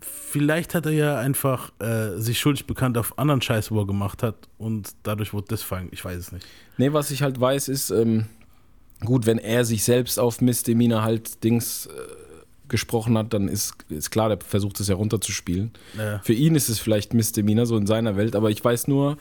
Vielleicht 0.00 0.74
hat 0.74 0.84
er 0.86 0.92
ja 0.92 1.18
einfach 1.18 1.72
äh, 1.78 2.18
sich 2.18 2.38
schuldig 2.38 2.66
bekannt 2.66 2.98
auf 2.98 3.18
anderen 3.18 3.40
Scheiß, 3.40 3.70
wo 3.70 3.80
er 3.80 3.86
gemacht 3.86 4.22
hat 4.22 4.34
und 4.58 4.90
dadurch 5.02 5.32
wurde 5.32 5.46
das 5.48 5.62
fallen. 5.62 5.88
Ich 5.92 6.04
weiß 6.04 6.18
es 6.18 6.32
nicht. 6.32 6.46
Nee, 6.76 6.92
was 6.92 7.10
ich 7.10 7.22
halt 7.22 7.40
weiß, 7.40 7.68
ist, 7.68 7.90
ähm, 7.90 8.26
gut, 9.04 9.24
wenn 9.24 9.38
er 9.38 9.64
sich 9.64 9.84
selbst 9.84 10.18
auf 10.18 10.40
Misdemeanor 10.42 11.02
halt 11.02 11.42
Dings 11.42 11.86
äh, 11.86 11.90
gesprochen 12.68 13.16
hat, 13.18 13.32
dann 13.32 13.48
ist, 13.48 13.74
ist 13.88 14.10
klar, 14.10 14.28
der 14.28 14.38
versucht 14.40 14.80
es 14.80 14.88
ja 14.88 14.94
runterzuspielen. 14.96 15.70
Ja. 15.96 16.18
Für 16.20 16.32
ihn 16.32 16.54
ist 16.54 16.68
es 16.68 16.78
vielleicht 16.78 17.14
Misdemeanor, 17.14 17.66
so 17.66 17.76
in 17.76 17.86
seiner 17.86 18.16
Welt, 18.16 18.34
aber 18.36 18.50
ich 18.50 18.64
weiß 18.64 18.88
nur, 18.88 19.18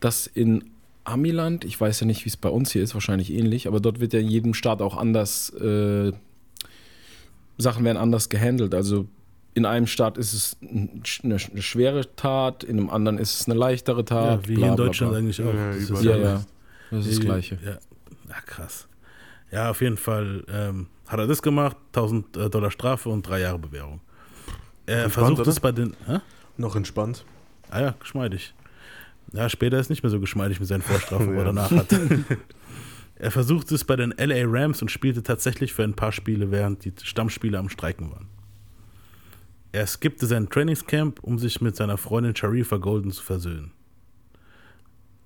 dass 0.00 0.26
in 0.26 0.64
Amiland, 1.04 1.64
ich 1.64 1.80
weiß 1.80 2.00
ja 2.00 2.06
nicht, 2.06 2.24
wie 2.24 2.28
es 2.30 2.36
bei 2.36 2.48
uns 2.48 2.72
hier 2.72 2.82
ist, 2.82 2.94
wahrscheinlich 2.94 3.32
ähnlich, 3.32 3.68
aber 3.68 3.80
dort 3.80 4.00
wird 4.00 4.12
ja 4.12 4.20
in 4.20 4.28
jedem 4.28 4.54
Staat 4.54 4.82
auch 4.82 4.96
anders, 4.96 5.50
äh, 5.50 6.12
Sachen 7.58 7.84
werden 7.84 7.96
anders 7.96 8.28
gehandelt. 8.28 8.74
Also 8.74 9.06
in 9.54 9.64
einem 9.64 9.86
Staat 9.86 10.18
ist 10.18 10.32
es 10.34 10.56
ein- 10.62 11.02
eine, 11.22 11.36
eine 11.36 11.62
schwere 11.62 12.14
Tat, 12.16 12.64
in 12.64 12.78
einem 12.78 12.90
anderen 12.90 13.18
ist 13.18 13.40
es 13.40 13.48
eine 13.48 13.58
leichtere 13.58 13.98
Ja, 14.00 14.02
Tat. 14.04 14.48
wie 14.48 14.54
bla, 14.54 14.64
hier 14.64 14.70
in 14.72 14.76
bla, 14.76 14.84
Deutschland 14.86 15.12
bla. 15.12 15.18
eigentlich 15.20 15.42
auch. 15.42 15.54
Ja, 15.54 15.70
Das 15.72 15.78
ist. 15.90 16.02
Ja, 16.04 16.16
ja, 16.16 16.44
das 16.90 17.06
ist 17.06 17.18
das 17.18 17.24
Gleiche. 17.24 17.58
Ja. 17.64 17.70
ja, 18.28 18.40
krass. 18.44 18.88
Ja, 19.52 19.70
auf 19.70 19.80
jeden 19.80 19.96
Fall 19.96 20.44
ähm, 20.52 20.86
hat 21.06 21.18
er 21.18 21.26
das 21.26 21.42
gemacht, 21.42 21.76
1000 21.88 22.36
äh, 22.36 22.50
Dollar 22.50 22.70
Strafe 22.70 23.08
und 23.08 23.26
drei 23.26 23.40
Jahre 23.40 23.58
Bewährung. 23.58 24.00
Er 24.86 25.04
Entspannt, 25.04 25.12
versucht 25.12 25.40
oder? 25.40 25.50
es 25.50 25.60
bei 25.60 25.72
den. 25.72 25.96
Hä? 26.06 26.18
Noch 26.56 26.76
entspannt. 26.76 27.24
Ah 27.70 27.80
ja, 27.80 27.94
geschmeidig. 27.98 28.54
Ja, 29.32 29.48
später 29.48 29.78
ist 29.78 29.90
nicht 29.90 30.02
mehr 30.02 30.10
so 30.10 30.20
geschmeidig 30.20 30.60
mit 30.60 30.68
seinen 30.68 30.82
Vorstrafen, 30.82 31.28
wo 31.34 31.38
er 31.38 31.44
danach 31.46 31.70
hat. 31.70 31.88
er 33.16 33.30
versuchte 33.30 33.74
es 33.74 33.84
bei 33.84 33.96
den 33.96 34.14
LA 34.16 34.44
Rams 34.46 34.82
und 34.82 34.90
spielte 34.90 35.22
tatsächlich 35.22 35.74
für 35.74 35.82
ein 35.82 35.94
paar 35.94 36.12
Spiele, 36.12 36.50
während 36.50 36.84
die 36.84 36.92
Stammspieler 37.02 37.58
am 37.58 37.68
Streiken 37.68 38.10
waren. 38.10 38.28
Er 39.72 39.86
skippte 39.86 40.26
sein 40.26 40.48
Trainingscamp, 40.48 41.20
um 41.20 41.38
sich 41.38 41.60
mit 41.60 41.76
seiner 41.76 41.98
Freundin 41.98 42.34
Sharifa 42.34 42.78
Golden 42.78 43.10
zu 43.10 43.22
versöhnen. 43.22 43.72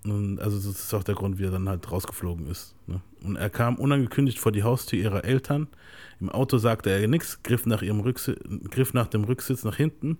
Und 0.04 0.40
also 0.40 0.56
das 0.56 0.66
ist 0.66 0.94
auch 0.94 1.02
der 1.02 1.14
Grund, 1.14 1.38
wie 1.38 1.44
er 1.44 1.50
dann 1.50 1.68
halt 1.68 1.90
rausgeflogen 1.90 2.46
ist. 2.46 2.74
Ne? 2.86 3.00
Und 3.22 3.36
er 3.36 3.50
kam 3.50 3.76
unangekündigt 3.76 4.38
vor 4.38 4.50
die 4.50 4.62
Haustür 4.62 4.98
ihrer 4.98 5.24
Eltern. 5.24 5.68
Im 6.20 6.30
Auto 6.30 6.58
sagte 6.58 6.90
er 6.90 7.06
nichts, 7.06 7.42
griff 7.42 7.66
nach, 7.66 7.82
ihrem 7.82 8.00
Rücksi 8.00 8.34
griff 8.70 8.94
nach 8.94 9.08
dem 9.08 9.24
Rücksitz 9.24 9.62
nach 9.64 9.76
hinten, 9.76 10.18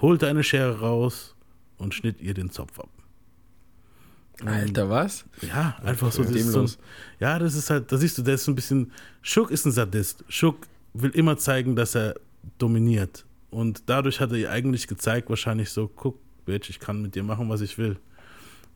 holte 0.00 0.26
eine 0.26 0.42
Schere 0.42 0.80
raus 0.80 1.34
und 1.78 1.94
schnitt 1.94 2.20
ihr 2.20 2.34
den 2.34 2.50
Zopf 2.50 2.78
ab. 2.78 2.90
Alter, 4.44 4.88
was? 4.90 5.24
Ja, 5.40 5.76
einfach 5.82 6.10
so. 6.10 6.24
Das 6.24 6.42
so 6.44 6.62
ein, 6.62 6.70
ja, 7.20 7.38
das 7.38 7.54
ist 7.54 7.70
halt, 7.70 7.92
da 7.92 7.96
siehst 7.96 8.18
du, 8.18 8.22
der 8.22 8.34
ist 8.34 8.44
so 8.44 8.52
ein 8.52 8.54
bisschen. 8.54 8.92
Schuck 9.20 9.50
ist 9.50 9.66
ein 9.66 9.72
Sadist. 9.72 10.24
Schuck 10.28 10.66
will 10.94 11.10
immer 11.10 11.36
zeigen, 11.36 11.76
dass 11.76 11.94
er 11.94 12.14
dominiert. 12.58 13.24
Und 13.50 13.84
dadurch 13.86 14.20
hat 14.20 14.32
er 14.32 14.38
ihr 14.38 14.50
eigentlich 14.50 14.88
gezeigt, 14.88 15.28
wahrscheinlich 15.28 15.70
so: 15.70 15.86
guck, 15.86 16.18
Bitch, 16.44 16.70
ich 16.70 16.80
kann 16.80 17.02
mit 17.02 17.14
dir 17.14 17.22
machen, 17.22 17.48
was 17.48 17.60
ich 17.60 17.78
will. 17.78 17.98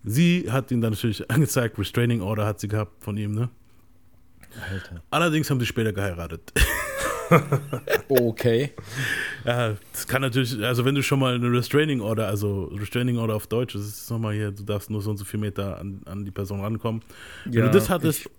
Sie 0.07 0.51
hat 0.51 0.71
ihn 0.71 0.81
dann 0.81 0.93
natürlich 0.93 1.29
angezeigt, 1.31 1.79
Restraining 1.79 2.23
Order 2.23 2.47
hat 2.47 2.61
sie 2.61 2.69
gehabt 2.69 3.05
von 3.05 3.17
ihm, 3.19 3.33
ne? 3.33 3.51
Alter. 4.71 5.03
Allerdings 5.11 5.51
haben 5.51 5.61
sie 5.61 5.67
später 5.67 5.93
geheiratet. 5.93 6.53
Okay. 8.09 8.73
Ja, 9.45 9.77
das 9.93 10.07
kann 10.07 10.23
natürlich, 10.23 10.63
also 10.63 10.85
wenn 10.85 10.95
du 10.95 11.03
schon 11.03 11.19
mal 11.19 11.35
eine 11.35 11.51
Restraining 11.51 12.01
Order, 12.01 12.29
also 12.29 12.67
Restraining 12.67 13.19
Order 13.19 13.35
auf 13.35 13.47
Deutsch, 13.47 13.75
das 13.75 13.83
ist 13.83 14.11
nochmal 14.11 14.35
hier, 14.35 14.53
du 14.53 14.63
darfst 14.63 14.91
nur 14.91 15.03
so 15.03 15.11
und 15.11 15.17
so 15.17 15.25
viel 15.25 15.41
Meter 15.41 15.79
an, 15.79 16.03
an 16.05 16.25
die 16.25 16.31
Person 16.31 16.61
rankommen. 16.61 17.03
Wenn 17.45 17.53
Ja, 17.55 17.63
du 17.67 17.71
das 17.71 17.89
hattest 17.89 18.31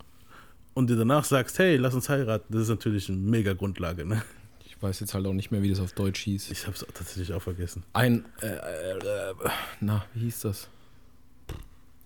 und 0.74 0.90
dir 0.90 0.96
danach 0.96 1.26
sagst, 1.26 1.60
hey, 1.60 1.76
lass 1.78 1.94
uns 1.94 2.08
heiraten, 2.10 2.46
das 2.54 2.64
ist 2.64 2.70
natürlich 2.70 3.10
eine 3.10 3.18
mega 3.18 3.54
Grundlage, 3.54 4.06
ne? 4.06 4.22
Ich 4.66 4.82
weiß 4.82 5.00
jetzt 5.00 5.14
halt 5.14 5.26
auch 5.26 5.34
nicht 5.34 5.52
mehr, 5.52 5.62
wie 5.64 5.70
das 5.70 5.80
auf 5.80 5.94
Deutsch 5.94 6.22
hieß. 6.22 6.52
Ich 6.52 6.68
hab's 6.68 6.86
tatsächlich 6.94 7.34
auch 7.34 7.42
vergessen. 7.42 7.84
Ein, 7.94 8.26
äh, 8.42 8.46
äh, 8.48 8.98
äh, 8.98 9.34
na, 9.82 10.06
wie 10.14 10.22
hieß 10.22 10.42
das? 10.42 10.70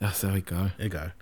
Ja, 0.01 0.10
ist 0.10 0.24
ja 0.24 0.36
egal. 0.36 0.74
Egal. 0.79 1.13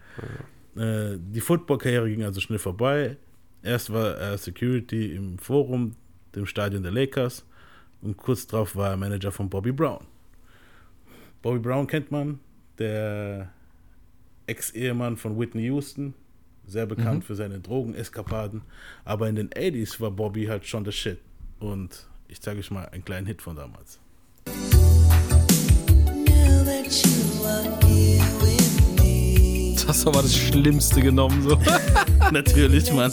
Äh, 0.76 1.18
die 1.20 1.42
Football-Karriere 1.42 2.10
ging 2.10 2.24
also 2.24 2.40
schnell 2.40 2.60
vorbei. 2.60 3.18
Erst 3.62 3.92
war 3.92 4.16
er 4.16 4.38
Security 4.38 5.16
im 5.16 5.38
Forum, 5.38 5.96
dem 6.34 6.46
Stadion 6.46 6.82
der 6.82 6.94
Lakers. 6.94 7.46
Und 8.02 8.16
kurz 8.16 8.48
darauf 8.48 8.78
war 8.78 8.92
er 8.92 8.98
Manager 8.98 9.34
von 9.34 9.50
Bobby 9.50 9.74
Brown. 9.74 10.06
Bobby 11.42 11.60
Brown 11.60 11.88
kennt 11.88 12.10
man, 12.10 12.40
der 12.78 13.52
Ex-Ehemann 14.48 15.18
von 15.18 15.38
Whitney 15.38 15.64
Houston. 15.64 16.14
Sehr 16.66 16.86
bekannt 16.86 17.26
für 17.26 17.36
seine 17.36 17.60
Drogeneskapaden. 17.60 18.62
Aber 19.04 19.28
in 19.28 19.36
den 19.36 19.50
80s 19.50 20.00
war 20.00 20.12
Bobby 20.12 20.46
halt 20.46 20.66
schon 20.66 20.86
der 20.86 20.92
Shit. 20.92 21.20
Und 21.60 22.08
ich 22.30 22.40
zeige 22.42 22.60
euch 22.60 22.72
mal 22.72 22.88
einen 22.90 23.04
kleinen 23.04 23.28
Hit 23.28 23.42
von 23.42 23.58
damals. 23.58 24.00
Now 26.90 27.29
Das 29.76 29.88
hast 29.88 30.06
du 30.06 30.10
aber 30.10 30.22
das 30.22 30.36
Schlimmste 30.36 31.02
genommen, 31.02 31.44
so. 31.48 31.58
Natürlich, 32.32 32.92
Mann. 32.94 33.12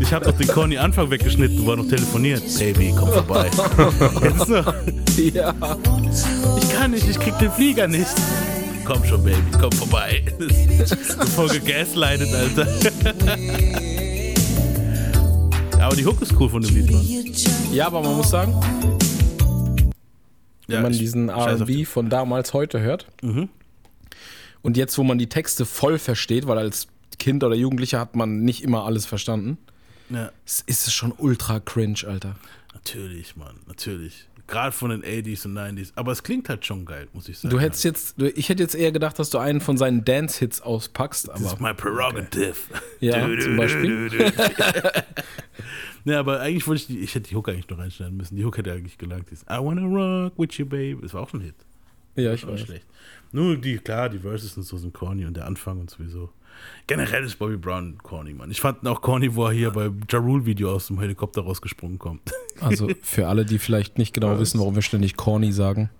Ich 0.00 0.12
habe 0.12 0.26
doch 0.26 0.36
den 0.36 0.48
Conny 0.48 0.76
Anfang 0.76 1.10
weggeschnitten, 1.10 1.64
wo 1.64 1.70
er 1.70 1.76
noch 1.78 1.88
telefoniert. 1.88 2.42
Baby, 2.58 2.94
komm 2.98 3.10
vorbei. 3.10 3.50
Jetzt 4.22 4.46
so. 4.46 4.56
ja. 5.22 5.54
Ich 6.60 6.70
kann 6.74 6.90
nicht, 6.90 7.08
ich 7.08 7.18
krieg 7.18 7.38
den 7.38 7.50
Flieger 7.52 7.88
nicht. 7.88 8.14
Komm 8.84 9.02
schon, 9.04 9.24
Baby, 9.24 9.40
komm 9.58 9.72
vorbei. 9.72 10.22
Voll 11.34 11.48
gegaslightet, 11.48 12.28
Alter. 12.34 12.66
Aber 15.80 15.96
die 15.96 16.04
Hook 16.04 16.20
ist 16.20 16.34
cool 16.38 16.50
von 16.50 16.62
dem 16.62 16.74
Lied, 16.74 16.90
Mann. 16.90 17.06
Ja, 17.72 17.86
aber 17.86 18.02
man 18.02 18.16
muss 18.16 18.30
sagen, 18.30 18.54
Ja, 20.66 20.76
wenn 20.76 20.82
man 20.84 20.92
ich- 20.92 20.98
diesen 20.98 21.28
RB 21.30 21.84
von 21.86 22.08
damals 22.08 22.52
heute 22.54 22.80
hört 22.80 23.06
Mhm. 23.22 23.48
und 24.62 24.76
jetzt, 24.76 24.96
wo 24.98 25.02
man 25.04 25.18
die 25.18 25.28
Texte 25.28 25.66
voll 25.66 25.98
versteht, 25.98 26.46
weil 26.46 26.58
als 26.58 26.88
Kind 27.18 27.44
oder 27.44 27.54
Jugendlicher 27.54 28.00
hat 28.00 28.16
man 28.16 28.40
nicht 28.40 28.62
immer 28.62 28.84
alles 28.84 29.06
verstanden, 29.06 29.58
Ja, 30.10 30.30
es 30.46 30.60
ist 30.66 30.92
schon 30.92 31.12
ultra 31.16 31.60
cringe, 31.60 32.00
Alter. 32.06 32.36
natürlich, 32.74 33.36
Mann, 33.36 33.56
natürlich. 33.66 34.26
Gerade 34.46 34.72
von 34.72 34.90
den 34.90 35.02
80s 35.02 35.46
und 35.46 35.54
90s. 35.54 35.92
Aber 35.96 36.12
es 36.12 36.22
klingt 36.22 36.50
halt 36.50 36.66
schon 36.66 36.84
geil, 36.84 37.08
muss 37.14 37.30
ich 37.30 37.38
sagen. 37.38 37.48
Du 37.50 37.58
hättest 37.58 37.82
jetzt, 37.84 38.20
du- 38.20 38.26
ich 38.28 38.50
hätte 38.50 38.62
jetzt 38.62 38.74
eher 38.74 38.92
gedacht, 38.92 39.18
dass 39.18 39.30
du 39.30 39.38
einen 39.38 39.62
von 39.62 39.78
seinen 39.78 40.04
Dance-Hits 40.04 40.60
auspackst, 40.60 41.28
Das 41.28 41.40
ist 41.40 41.60
my 41.62 41.72
prerogative. 41.72 42.54
Ja, 43.00 43.26
Du, 43.26 43.36
du, 43.36 43.42
zum 43.42 43.56
Beispiel. 43.56 44.10
Ja, 46.04 46.20
aber 46.20 46.40
eigentlich 46.40 46.66
wollte 46.66 46.82
ich 46.82 46.86
die, 46.86 46.98
ich 46.98 47.14
hätte 47.14 47.30
die 47.30 47.36
Hook 47.36 47.48
eigentlich 47.48 47.68
noch 47.68 47.78
reinschneiden 47.78 48.16
müssen. 48.16 48.36
Die 48.36 48.44
Hook 48.44 48.58
hätte 48.58 48.72
eigentlich 48.72 48.98
gelangt. 48.98 49.30
Dieses, 49.30 49.44
I 49.44 49.58
wanna 49.58 49.82
rock 49.82 50.34
with 50.38 50.56
you, 50.58 50.66
babe. 50.66 50.98
Das 51.02 51.14
war 51.14 51.22
auch 51.22 51.30
schon 51.30 51.40
ein 51.40 51.44
Hit. 51.46 51.54
ja, 52.16 52.34
ich 52.34 52.44
War 52.46 52.52
weiß. 52.52 52.60
schlecht. 52.60 52.86
Nur 53.32 53.56
die, 53.56 53.78
klar, 53.78 54.08
die 54.10 54.18
Verses 54.18 54.56
und 54.56 54.64
so 54.64 54.76
sind 54.76 54.92
corny 54.92 55.24
und 55.24 55.36
der 55.36 55.46
Anfang 55.46 55.80
und 55.80 55.90
sowieso. 55.90 56.30
Generell 56.86 57.24
ist 57.24 57.36
Bobby 57.38 57.56
Brown 57.56 57.98
corny, 58.02 58.32
Mann. 58.32 58.50
Ich 58.50 58.60
fand 58.60 58.86
auch 58.86 59.00
corny, 59.00 59.34
wo 59.34 59.46
er 59.46 59.52
hier 59.52 59.70
bei 59.72 59.90
Ja 60.10 60.18
Rule 60.20 60.46
Video 60.46 60.72
aus 60.72 60.86
dem 60.86 61.00
Helikopter 61.00 61.42
rausgesprungen 61.42 61.98
kommt. 61.98 62.22
Also 62.60 62.88
für 63.02 63.26
alle, 63.26 63.44
die 63.44 63.58
vielleicht 63.58 63.98
nicht 63.98 64.14
genau 64.14 64.38
wissen, 64.38 64.60
warum 64.60 64.76
wir 64.76 64.82
ständig 64.82 65.16
corny 65.16 65.50
sagen. 65.50 65.90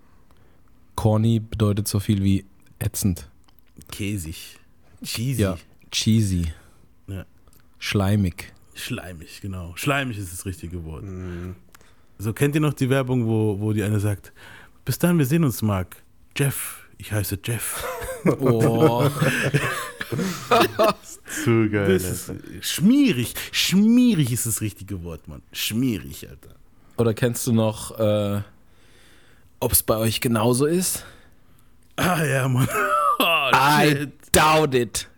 Corny 0.95 1.41
bedeutet 1.41 1.89
so 1.89 1.99
viel 1.99 2.23
wie 2.23 2.45
ätzend. 2.79 3.29
Käsig. 3.91 4.61
Cheesy. 5.03 5.43
Ja. 5.43 5.59
Cheesy. 5.91 6.47
Ja. 7.09 7.27
Schleimig. 7.81 8.54
Schleimig, 8.75 9.40
genau. 9.40 9.73
Schleimig 9.76 10.19
ist 10.19 10.33
das 10.33 10.45
richtige 10.47 10.85
Wort. 10.85 11.04
Mhm. 11.04 11.54
So 12.19 12.33
kennt 12.33 12.54
ihr 12.54 12.61
noch 12.61 12.75
die 12.75 12.90
Werbung, 12.90 13.26
wo, 13.26 13.59
wo 13.61 13.73
die 13.73 13.83
eine 13.83 14.00
sagt, 14.00 14.33
bis 14.85 14.99
dann, 14.99 15.19
wir 15.19 15.26
sehen 15.26 15.45
uns, 15.45 15.62
Mark. 15.62 15.97
Jeff, 16.37 16.88
ich 16.99 17.12
heiße 17.12 17.38
Jeff. 17.45 17.85
Oh, 18.26 19.07
Zu 21.45 21.69
geil. 21.69 21.93
Das 21.93 22.31
ist 22.31 22.33
schmierig. 22.62 23.35
Schmierig 23.52 24.33
ist 24.33 24.47
das 24.47 24.62
richtige 24.62 25.04
Wort, 25.04 25.28
Mann. 25.28 25.43
Schmierig, 25.52 26.26
Alter. 26.26 26.54
oder 26.97 27.12
kennst 27.12 27.47
du 27.47 27.52
noch, 27.52 27.99
äh, 27.99 28.40
ob 29.61 29.73
es 29.73 29.83
bei 29.83 29.99
euch 29.99 30.23
genauso 30.23 30.64
ist? 30.64 31.04
Ah 31.97 32.25
ja, 32.25 32.49
Mann. 32.49 32.69
Oh, 33.21 33.50
I 33.52 34.09
doubt 34.33 34.75
it. 34.75 35.09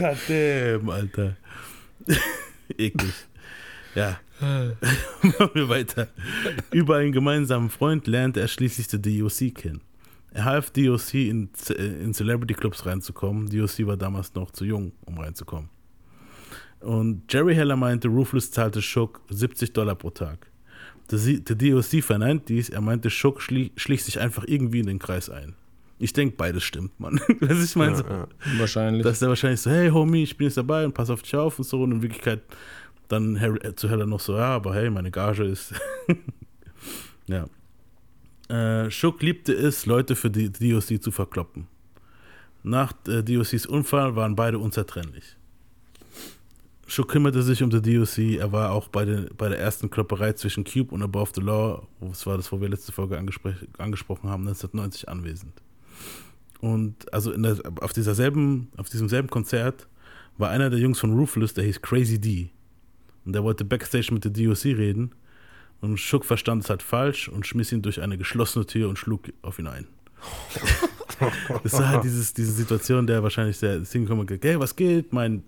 God 0.00 0.16
damn, 0.28 0.88
Alter. 0.90 1.36
Eklig. 2.78 3.12
Ja. 3.94 4.18
Machen 4.40 5.50
wir 5.54 5.68
weiter. 5.68 6.08
Über 6.70 6.96
einen 6.96 7.12
gemeinsamen 7.12 7.68
Freund 7.70 8.06
lernte 8.06 8.40
er 8.40 8.48
schließlich 8.48 8.88
die 8.88 9.18
DOC 9.20 9.54
kennen. 9.54 9.80
Er 10.32 10.44
half 10.44 10.70
DOC 10.70 11.14
in, 11.14 11.50
Ce- 11.54 11.74
in 11.74 12.14
Celebrity 12.14 12.54
Clubs 12.54 12.86
reinzukommen. 12.86 13.50
DOC 13.50 13.86
war 13.86 13.96
damals 13.96 14.32
noch 14.34 14.50
zu 14.52 14.64
jung, 14.64 14.92
um 15.04 15.18
reinzukommen. 15.18 15.68
Und 16.80 17.30
Jerry 17.30 17.54
Heller 17.54 17.76
meinte, 17.76 18.08
Ruthless 18.08 18.50
zahlte 18.50 18.80
Shook 18.80 19.20
70 19.28 19.72
Dollar 19.74 19.96
pro 19.96 20.10
Tag. 20.10 20.46
Der, 21.10 21.18
DOC 21.56 22.02
verneint 22.02 22.48
dies. 22.48 22.70
Er 22.70 22.80
meinte, 22.80 23.10
Shook 23.10 23.42
schlie, 23.42 23.72
schlich 23.76 24.04
sich 24.04 24.20
einfach 24.20 24.44
irgendwie 24.46 24.78
in 24.80 24.86
den 24.86 24.98
Kreis 25.00 25.28
ein. 25.28 25.54
Ich 26.02 26.14
denke, 26.14 26.34
beides 26.36 26.64
stimmt, 26.64 26.98
Mann. 26.98 27.20
Was 27.40 27.62
ich 27.62 27.76
meine, 27.76 27.96
so, 27.96 28.04
Ja, 28.04 28.10
ja. 28.10 28.58
Wahrscheinlich. 28.58 29.02
dass 29.04 29.18
der 29.18 29.28
wahrscheinlich 29.28 29.60
so, 29.60 29.70
hey 29.70 29.90
Homie, 29.90 30.22
ich 30.22 30.34
bin 30.34 30.46
jetzt 30.46 30.56
dabei 30.56 30.86
und 30.86 30.94
pass 30.94 31.10
auf 31.10 31.20
dich 31.20 31.36
auf 31.36 31.58
und 31.58 31.64
so. 31.66 31.82
Und 31.82 31.92
in 31.92 32.02
Wirklichkeit 32.02 32.40
dann 33.08 33.38
Harry, 33.38 33.58
äh, 33.58 33.74
zu 33.74 33.90
Heller 33.90 34.06
noch 34.06 34.20
so, 34.20 34.34
ja, 34.34 34.54
aber 34.56 34.74
hey, 34.74 34.88
meine 34.88 35.10
Gage 35.10 35.44
ist. 35.44 35.74
ja. 37.26 37.46
Äh, 38.48 38.90
Schuck 38.90 39.22
liebte 39.22 39.52
es, 39.52 39.84
Leute 39.84 40.16
für 40.16 40.30
die 40.30 40.50
DOC 40.50 41.02
zu 41.02 41.10
verkloppen. 41.10 41.66
Nach 42.62 42.92
äh, 43.06 43.22
DOCs 43.22 43.66
Unfall 43.66 44.16
waren 44.16 44.34
beide 44.36 44.58
unzertrennlich. 44.58 45.36
Schuck 46.86 47.08
kümmerte 47.08 47.42
sich 47.42 47.62
um 47.62 47.68
die 47.68 47.82
DOC, 47.82 48.40
er 48.40 48.52
war 48.52 48.72
auch 48.72 48.88
bei, 48.88 49.04
den, 49.04 49.28
bei 49.36 49.50
der 49.50 49.58
ersten 49.58 49.90
Klopperei 49.90 50.32
zwischen 50.32 50.64
Cube 50.64 50.94
und 50.94 51.02
Above 51.02 51.30
the 51.34 51.40
Law, 51.40 51.86
das 52.00 52.26
war 52.26 52.38
das, 52.38 52.50
wo 52.50 52.60
wir 52.60 52.68
letzte 52.68 52.90
Folge 52.90 53.18
angespr 53.18 53.54
angesprochen 53.78 54.30
haben, 54.30 54.48
1990 54.48 55.08
anwesend. 55.08 55.52
Und 56.60 57.12
also 57.12 57.36
der, 57.36 57.58
auf, 57.80 57.92
dieser 57.92 58.14
selben, 58.14 58.70
auf 58.76 58.88
diesem 58.88 59.08
selben 59.08 59.28
Konzert 59.28 59.88
war 60.36 60.50
einer 60.50 60.70
der 60.70 60.78
Jungs 60.78 60.98
von 60.98 61.12
Ruthless, 61.12 61.54
der 61.54 61.64
hieß 61.64 61.82
Crazy 61.82 62.20
D. 62.20 62.50
Und 63.24 63.34
der 63.34 63.44
wollte 63.44 63.64
Backstage 63.64 64.12
mit 64.12 64.24
der 64.24 64.30
DOC 64.30 64.64
reden. 64.64 65.14
Und 65.80 65.98
Schuck 65.98 66.24
verstand 66.24 66.64
es 66.64 66.70
halt 66.70 66.82
falsch 66.82 67.28
und 67.28 67.46
schmiss 67.46 67.72
ihn 67.72 67.82
durch 67.82 68.00
eine 68.02 68.18
geschlossene 68.18 68.66
Tür 68.66 68.88
und 68.88 68.98
schlug 68.98 69.32
auf 69.42 69.58
ihn 69.58 69.66
ein. 69.66 69.86
das 71.62 71.72
war 71.74 71.88
halt 71.88 72.04
dieses, 72.04 72.34
diese 72.34 72.52
Situation, 72.52 73.06
der 73.06 73.22
wahrscheinlich 73.22 73.56
sehr 73.56 73.76
ist 73.76 73.92
hingekommen 73.92 74.20
und 74.20 74.26
gesagt, 74.26 74.44
hey, 74.44 74.60
was 74.60 74.76
geht? 74.76 75.12
Mein 75.12 75.42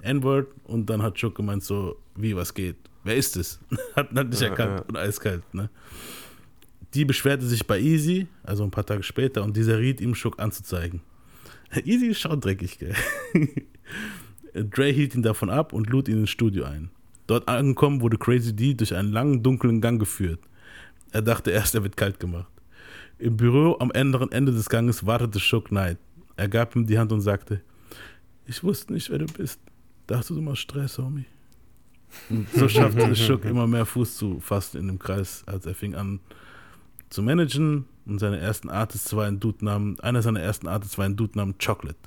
N-Word. 0.00 0.48
Und 0.64 0.88
dann 0.88 1.02
hat 1.02 1.18
Schuck 1.18 1.34
gemeint 1.34 1.64
so, 1.64 1.96
wie, 2.16 2.34
was 2.34 2.54
geht? 2.54 2.76
Wer 3.04 3.16
ist 3.16 3.36
es? 3.36 3.60
hat, 3.96 4.10
hat 4.12 4.28
nicht 4.28 4.40
Ja, 4.40 4.48
erkannt 4.48 4.80
ja. 4.80 4.84
und 4.88 4.96
eiskalt, 4.96 5.42
ne? 5.54 5.68
Die 6.94 7.04
beschwerte 7.04 7.46
sich 7.46 7.66
bei 7.66 7.78
Easy, 7.78 8.28
also 8.42 8.64
ein 8.64 8.70
paar 8.70 8.86
Tage 8.86 9.02
später, 9.02 9.42
und 9.42 9.56
dieser 9.56 9.78
riet 9.78 10.00
ihm, 10.00 10.14
Schuck 10.14 10.40
anzuzeigen. 10.40 11.00
Easy 11.84 12.06
ist 12.06 12.20
schon 12.20 12.40
dreckig, 12.40 12.78
gell? 12.78 12.94
Dre 14.54 14.90
hielt 14.90 15.14
ihn 15.14 15.22
davon 15.22 15.50
ab 15.50 15.72
und 15.72 15.90
lud 15.90 16.08
ihn 16.08 16.20
ins 16.20 16.30
Studio 16.30 16.64
ein. 16.64 16.90
Dort 17.26 17.46
angekommen 17.46 18.00
wurde 18.00 18.16
Crazy 18.16 18.56
D 18.56 18.74
durch 18.74 18.94
einen 18.94 19.12
langen, 19.12 19.42
dunklen 19.42 19.80
Gang 19.80 20.00
geführt. 20.00 20.40
Er 21.12 21.22
dachte 21.22 21.50
erst, 21.50 21.74
er 21.74 21.82
wird 21.82 21.96
kalt 21.96 22.18
gemacht. 22.18 22.50
Im 23.18 23.36
Büro 23.36 23.76
am 23.80 23.90
anderen 23.92 24.32
Ende 24.32 24.52
des 24.52 24.68
Ganges 24.68 25.04
wartete 25.04 25.38
Shook 25.38 25.68
Knight. 25.68 25.98
Er 26.36 26.48
gab 26.48 26.74
ihm 26.74 26.86
die 26.86 26.98
Hand 26.98 27.12
und 27.12 27.20
sagte, 27.20 27.60
ich 28.46 28.62
wusste 28.64 28.94
nicht, 28.94 29.10
wer 29.10 29.18
du 29.18 29.26
bist. 29.26 29.60
Dachte, 30.06 30.34
du 30.34 30.40
machst 30.40 30.62
Stress, 30.62 30.96
Homie. 30.96 31.26
So 32.54 32.68
schaffte 32.68 33.02
es 33.02 33.20
Shook 33.20 33.44
immer 33.44 33.66
mehr 33.66 33.84
Fuß 33.84 34.16
zu 34.16 34.40
fassen 34.40 34.80
in 34.80 34.86
dem 34.86 34.98
Kreis, 34.98 35.42
als 35.46 35.66
er 35.66 35.74
fing 35.74 35.94
an 35.94 36.20
zu 37.10 37.22
managen 37.22 37.86
und 38.06 38.18
seine 38.18 38.38
ersten 38.38 38.70
Artists 38.70 39.14
war 39.14 39.26
ein 39.26 39.40
Dude 39.40 39.64
namen, 39.64 39.98
einer 40.00 40.22
seiner 40.22 40.40
ersten 40.40 40.66
Artists 40.66 40.98
war 40.98 41.04
ein 41.04 41.16
Dude 41.16 41.36
namens 41.36 41.56
Chocolate. 41.64 41.98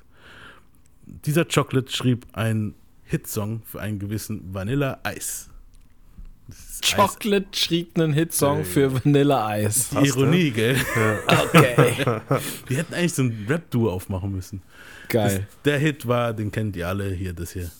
Dieser 1.06 1.44
Chocolate 1.44 1.90
schrieb 1.90 2.26
einen 2.32 2.74
Hitsong 3.04 3.62
für 3.64 3.80
einen 3.80 3.98
gewissen 3.98 4.54
Vanilla 4.54 5.00
Ice. 5.06 5.48
Chocolate 6.84 7.46
schrieb 7.52 7.98
einen 7.98 8.12
Hitsong 8.12 8.64
für 8.64 8.92
Vanilla 8.92 9.58
Ice. 9.58 9.88
Die 9.92 10.08
Ironie, 10.08 10.50
gell? 10.50 10.76
Okay. 11.26 12.04
Wir 12.66 12.76
hätten 12.78 12.94
eigentlich 12.94 13.14
so 13.14 13.22
ein 13.22 13.46
Rap-Duo 13.48 13.90
aufmachen 13.90 14.32
müssen. 14.32 14.62
Das, 15.08 15.34
Geil. 15.34 15.48
der 15.64 15.78
Hit 15.78 16.06
war, 16.06 16.32
den 16.32 16.50
kennt 16.50 16.76
ihr 16.76 16.88
alle 16.88 17.10
hier, 17.12 17.32
das 17.32 17.52
hier. 17.52 17.70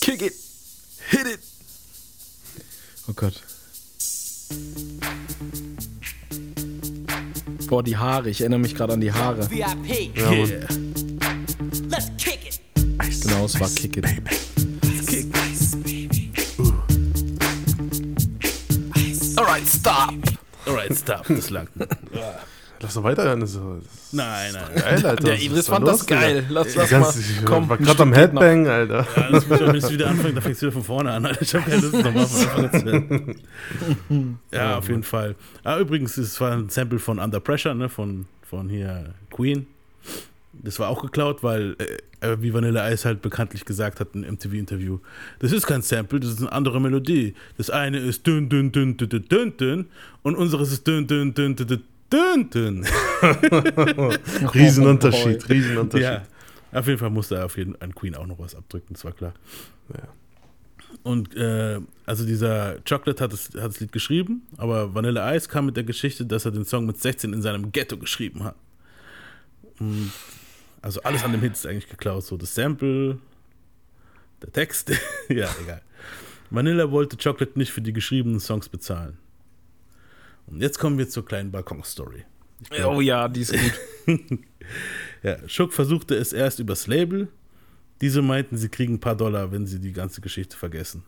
Kick 0.00 0.22
it. 0.22 0.34
Hit 1.10 1.26
it. 1.26 1.40
Oh 3.08 3.12
Gott. 3.14 3.42
Boah, 7.68 7.82
die 7.82 7.98
Haare. 7.98 8.30
Ich 8.30 8.40
erinnere 8.40 8.60
mich 8.60 8.74
gerade 8.74 8.94
an 8.94 9.00
die 9.00 9.12
Haare. 9.12 9.48
VIP. 9.50 10.16
Ja, 10.16 10.30
Mann. 10.30 10.48
Yeah. 10.48 10.68
Let's 11.90 12.10
kick 12.16 12.40
it. 12.48 12.60
Genau, 13.22 13.44
es 13.44 13.60
war 13.60 13.68
Kick 13.68 13.98
It. 13.98 14.06
Alright, 19.36 19.68
stop. 19.68 20.14
Alright, 20.66 20.96
stop, 20.96 21.26
das 21.28 21.50
lang. 21.50 21.68
Lass 22.80 22.94
doch 22.94 23.02
weiter. 23.02 23.34
Das 23.36 23.50
ist, 23.50 23.56
das 23.60 23.92
ist 23.92 24.14
Nein, 24.14 24.52
nein. 24.52 24.62
geil, 24.74 25.06
Alter. 25.06 25.24
Der 25.24 25.42
ist 25.42 25.68
da 25.68 25.72
fand 25.74 25.86
los, 25.86 25.98
das 25.98 26.06
geil. 26.06 26.42
Digga? 26.42 26.46
Lass, 26.54 26.66
Ich, 26.68 26.76
lass 26.76 26.90
ganz, 26.90 27.16
mal. 27.16 27.20
ich 27.22 27.44
Komm, 27.44 27.68
war 27.68 27.76
gerade 27.76 28.02
am 28.02 28.12
geht 28.12 28.32
noch. 28.32 28.42
Headbang, 28.42 28.66
Alter. 28.68 29.06
Ja, 29.16 29.30
das 29.32 29.48
muss, 29.48 29.60
wenn 29.60 29.74
es 29.76 29.90
wieder 29.92 30.08
anfängt, 30.08 30.36
dann 30.36 30.42
fängst 30.42 30.62
du 30.62 30.66
wieder 30.66 30.72
von 30.72 30.84
vorne 30.84 31.10
an. 31.12 31.28
Ich 31.40 31.54
habe 31.54 31.68
keine 31.68 31.82
Lust, 31.82 31.94
nochmal 32.04 32.26
von. 32.26 33.34
Ja, 34.52 34.78
auf 34.78 34.88
jeden 34.88 35.02
Fall. 35.02 35.34
Ah, 35.64 35.78
übrigens, 35.78 36.16
es 36.16 36.40
war 36.40 36.52
ein 36.52 36.68
Sample 36.68 36.98
von 36.98 37.18
Under 37.18 37.40
Pressure, 37.40 37.74
ne, 37.74 37.88
von, 37.88 38.26
von 38.42 38.68
hier 38.68 39.14
Queen. 39.30 39.66
Das 40.52 40.78
war 40.80 40.88
auch 40.88 41.02
geklaut, 41.02 41.42
weil, 41.42 41.76
äh, 42.20 42.36
wie 42.40 42.52
Vanilla 42.52 42.90
Ice 42.90 43.04
halt 43.06 43.22
bekanntlich 43.22 43.64
gesagt 43.64 44.00
hat 44.00 44.08
in 44.14 44.24
einem 44.24 44.34
MTV-Interview, 44.34 44.98
das 45.38 45.52
ist 45.52 45.66
kein 45.66 45.82
Sample, 45.82 46.18
das 46.18 46.30
ist 46.30 46.40
eine 46.40 46.50
andere 46.50 46.80
Melodie. 46.80 47.34
Das 47.56 47.70
eine 47.70 47.98
ist 47.98 48.26
dünn, 48.26 48.48
dünn, 48.48 48.72
dünn, 48.72 48.96
dünn, 48.96 49.08
dünn, 49.08 49.28
dünn, 49.28 49.56
dünn 49.56 49.86
und 50.22 50.34
unseres 50.36 50.72
ist 50.72 50.86
dünn, 50.86 51.06
dünn, 51.06 51.32
dünn, 51.34 51.54
dünn, 51.54 51.66
dünn, 51.66 51.82
dünn, 52.12 52.50
dünn. 52.50 52.86
Riesenunterschied, 54.54 55.48
Riesenunterschied. 55.48 56.02
Ja, 56.02 56.26
auf 56.72 56.86
jeden 56.86 56.98
Fall 56.98 57.10
musste 57.10 57.36
er 57.36 57.46
auf 57.46 57.56
jeden 57.56 57.80
an 57.80 57.94
Queen 57.94 58.14
auch 58.14 58.26
noch 58.26 58.38
was 58.38 58.54
abdrücken, 58.54 58.94
das 58.94 59.04
war 59.04 59.12
klar. 59.12 59.34
Ja. 59.92 60.08
Und 61.02 61.36
äh, 61.36 61.80
also 62.06 62.24
dieser 62.24 62.76
Chocolate 62.88 63.22
hat 63.22 63.32
das, 63.32 63.50
hat 63.54 63.70
das 63.70 63.80
Lied 63.80 63.92
geschrieben, 63.92 64.46
aber 64.56 64.94
Vanilla 64.94 65.34
Ice 65.34 65.48
kam 65.48 65.66
mit 65.66 65.76
der 65.76 65.84
Geschichte, 65.84 66.26
dass 66.26 66.44
er 66.44 66.50
den 66.50 66.64
Song 66.64 66.86
mit 66.86 67.00
16 67.00 67.32
in 67.32 67.42
seinem 67.42 67.72
Ghetto 67.72 67.96
geschrieben 67.96 68.44
hat. 68.44 68.56
Und 69.78 70.12
also 70.82 71.02
alles 71.02 71.24
an 71.24 71.32
dem 71.32 71.40
Hit 71.40 71.52
ist 71.52 71.66
eigentlich 71.66 71.88
geklaut, 71.88 72.24
so 72.24 72.36
das 72.36 72.54
Sample, 72.54 73.18
der 74.42 74.52
Text, 74.52 74.90
ja, 75.28 75.48
egal. 75.62 75.82
Vanilla 76.50 76.90
wollte 76.90 77.16
Chocolate 77.16 77.58
nicht 77.58 77.72
für 77.72 77.82
die 77.82 77.92
geschriebenen 77.92 78.40
Songs 78.40 78.68
bezahlen. 78.68 79.18
Und 80.50 80.60
jetzt 80.60 80.78
kommen 80.78 80.98
wir 80.98 81.08
zur 81.08 81.24
kleinen 81.24 81.50
Balkon-Story. 81.50 82.24
Oh 82.84 83.00
ja, 83.00 83.28
die 83.28 83.42
ist 83.42 83.52
gut. 83.52 84.20
ja, 85.22 85.36
Schuck 85.48 85.72
versuchte 85.72 86.14
es 86.14 86.32
erst 86.32 86.58
übers 86.58 86.86
Label. 86.86 87.28
Diese 88.00 88.22
meinten, 88.22 88.56
sie 88.56 88.68
kriegen 88.68 88.94
ein 88.94 89.00
paar 89.00 89.16
Dollar, 89.16 89.50
wenn 89.52 89.66
sie 89.66 89.78
die 89.78 89.92
ganze 89.92 90.20
Geschichte 90.20 90.56
vergessen. 90.56 91.02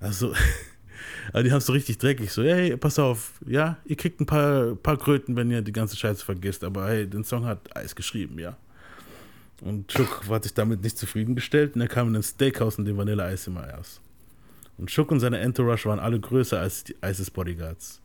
Also, 0.00 0.34
aber 1.32 1.42
die 1.42 1.50
haben 1.50 1.58
es 1.58 1.66
so 1.66 1.72
richtig 1.72 1.98
dreckig. 1.98 2.32
So, 2.32 2.42
hey, 2.42 2.76
pass 2.76 2.98
auf, 2.98 3.40
ja, 3.46 3.78
ihr 3.84 3.96
kriegt 3.96 4.20
ein 4.20 4.26
paar, 4.26 4.74
paar 4.76 4.96
Kröten, 4.96 5.36
wenn 5.36 5.50
ihr 5.50 5.62
die 5.62 5.72
ganze 5.72 5.96
Scheiße 5.96 6.24
vergisst. 6.24 6.64
Aber 6.64 6.88
hey, 6.88 7.06
den 7.06 7.24
Song 7.24 7.44
hat 7.44 7.76
Eis 7.76 7.94
geschrieben, 7.94 8.38
ja. 8.38 8.56
Und 9.60 9.92
Schuck 9.92 10.24
hat 10.28 10.44
sich 10.44 10.54
damit 10.54 10.82
nicht 10.82 10.98
zufriedengestellt 10.98 11.74
und 11.74 11.80
er 11.80 11.88
kam 11.88 12.08
in 12.08 12.16
ein 12.16 12.22
Steakhouse, 12.22 12.78
in 12.78 12.84
dem 12.84 12.96
Vanilla 12.96 13.24
Eis 13.24 13.46
immer 13.46 13.66
erst. 13.66 14.00
Und 14.78 14.90
Schuck 14.90 15.10
und 15.10 15.20
seine 15.20 15.38
Entourage 15.38 15.88
waren 15.88 15.98
alle 15.98 16.20
größer 16.20 16.60
als 16.60 16.84
die 16.84 16.96
Isis 17.02 17.30
Bodyguards. 17.30 18.00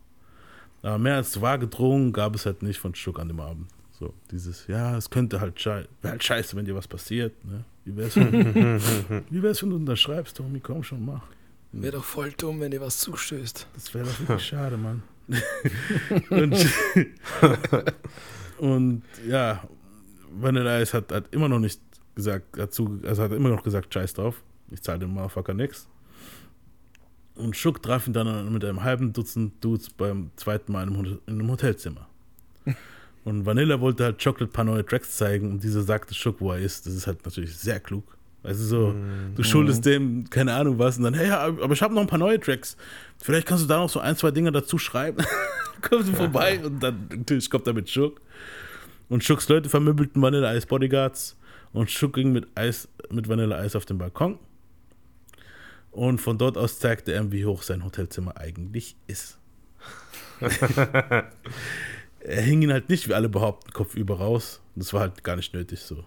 Aber 0.83 0.97
mehr 0.97 1.15
als 1.15 1.39
vage 1.41 1.67
Drohungen 1.67 2.11
gab 2.11 2.35
es 2.35 2.45
halt 2.45 2.63
nicht 2.63 2.79
von 2.79 2.95
Schuck 2.95 3.19
an 3.19 3.27
dem 3.27 3.39
Abend. 3.39 3.67
So, 3.91 4.13
dieses, 4.31 4.65
ja, 4.67 4.97
es 4.97 5.09
könnte 5.09 5.39
halt, 5.39 5.59
schei 5.59 5.85
wäre 6.01 6.13
halt 6.13 6.23
scheiße, 6.23 6.55
wenn 6.55 6.65
dir 6.65 6.75
was 6.75 6.87
passiert. 6.87 7.33
Ne? 7.45 7.63
Wie 7.85 7.95
wär's, 7.95 8.15
wenn, 8.15 8.33
wie 9.29 9.43
wär's, 9.43 9.61
wenn 9.61 9.69
du 9.69 9.75
unterschreibst, 9.75 10.37
Tommy? 10.37 10.59
Komm 10.59 10.83
schon, 10.83 11.05
mach. 11.05 11.21
Wäre 11.71 11.93
doch 11.93 12.03
voll 12.03 12.31
dumm, 12.31 12.59
wenn 12.59 12.71
dir 12.71 12.81
was 12.81 12.97
zustößt. 12.99 13.67
Das 13.73 13.93
wäre 13.93 14.05
doch 14.05 14.19
wirklich 14.19 14.45
schade, 14.45 14.77
Mann. 14.77 15.03
und, 16.29 16.67
und 18.57 19.03
ja, 19.27 19.63
Vanilla 20.31 20.81
Ice 20.81 20.97
hat, 20.97 21.11
hat 21.11 21.33
immer 21.33 21.47
noch 21.47 21.59
nicht 21.59 21.79
gesagt, 22.15 22.57
dazu, 22.57 22.99
also 23.05 23.23
hat 23.23 23.31
immer 23.31 23.49
noch 23.49 23.63
gesagt, 23.63 23.93
scheiß 23.93 24.15
drauf, 24.15 24.41
ich 24.69 24.81
zahle 24.81 24.99
dem 24.99 25.11
Motherfucker 25.11 25.53
nix. 25.53 25.87
Und 27.35 27.55
Schuck 27.55 27.81
traf 27.81 28.07
ihn 28.07 28.13
dann 28.13 28.51
mit 28.51 28.63
einem 28.65 28.83
halben 28.83 29.13
Dutzend 29.13 29.63
Dudes 29.63 29.89
beim 29.89 30.31
zweiten 30.35 30.71
Mal 30.71 30.83
in 30.83 30.89
einem, 30.89 30.97
Hotel, 30.97 31.19
in 31.27 31.33
einem 31.39 31.51
Hotelzimmer. 31.51 32.07
Und 33.23 33.45
Vanilla 33.45 33.79
wollte 33.79 34.03
halt 34.03 34.23
Chocolate 34.23 34.51
ein 34.51 34.53
paar 34.53 34.65
neue 34.65 34.85
Tracks 34.85 35.15
zeigen 35.15 35.51
und 35.51 35.63
dieser 35.63 35.83
sagte 35.83 36.15
Schuck, 36.15 36.37
wo 36.39 36.53
er 36.53 36.57
ist. 36.57 36.87
Das 36.87 36.95
ist 36.95 37.05
halt 37.05 37.23
natürlich 37.23 37.55
sehr 37.55 37.79
klug. 37.79 38.03
Weißt 38.43 38.59
du, 38.59 38.63
so, 38.63 38.95
du 39.35 39.43
schuldest 39.43 39.85
dem, 39.85 40.27
keine 40.27 40.53
Ahnung 40.55 40.79
was, 40.79 40.97
und 40.97 41.03
dann, 41.03 41.13
hey, 41.13 41.29
aber 41.29 41.71
ich 41.73 41.81
habe 41.83 41.93
noch 41.93 42.01
ein 42.01 42.07
paar 42.07 42.17
neue 42.17 42.39
Tracks. 42.39 42.75
Vielleicht 43.19 43.45
kannst 43.45 43.63
du 43.63 43.67
da 43.67 43.77
noch 43.77 43.89
so 43.89 43.99
ein, 43.99 44.17
zwei 44.17 44.31
Dinge 44.31 44.51
dazu 44.51 44.79
schreiben. 44.79 45.23
Kommst 45.81 46.09
du 46.09 46.13
vorbei 46.13 46.59
und 46.63 46.81
dann 46.81 47.07
natürlich 47.15 47.47
kommt 47.49 47.67
er 47.67 47.73
mit 47.73 47.87
Schuck. 47.89 48.19
Und 49.09 49.23
Schucks 49.23 49.47
Leute 49.47 49.69
vermöbelten 49.69 50.19
Vanilla 50.19 50.55
Ice 50.55 50.65
Bodyguards 50.65 51.37
und 51.73 51.91
Schuck 51.91 52.13
ging 52.13 52.31
mit 52.31 52.47
Eis, 52.55 52.87
mit 53.11 53.27
Vanilla 53.27 53.57
Eis 53.57 53.75
auf 53.75 53.85
den 53.85 53.99
Balkon. 53.99 54.39
Und 55.91 56.19
von 56.19 56.37
dort 56.37 56.57
aus 56.57 56.79
zeigte 56.79 57.11
er, 57.11 57.31
wie 57.31 57.45
hoch 57.45 57.63
sein 57.63 57.83
Hotelzimmer 57.83 58.37
eigentlich 58.37 58.95
ist. 59.07 59.37
er 60.39 62.41
hing 62.41 62.61
ihn 62.61 62.71
halt 62.71 62.89
nicht, 62.89 63.09
wie 63.09 63.13
alle 63.13 63.29
behaupten, 63.29 63.71
kopfüber 63.73 64.17
raus. 64.17 64.61
Das 64.75 64.93
war 64.93 65.01
halt 65.01 65.23
gar 65.23 65.35
nicht 65.35 65.53
nötig 65.53 65.81
so. 65.81 66.03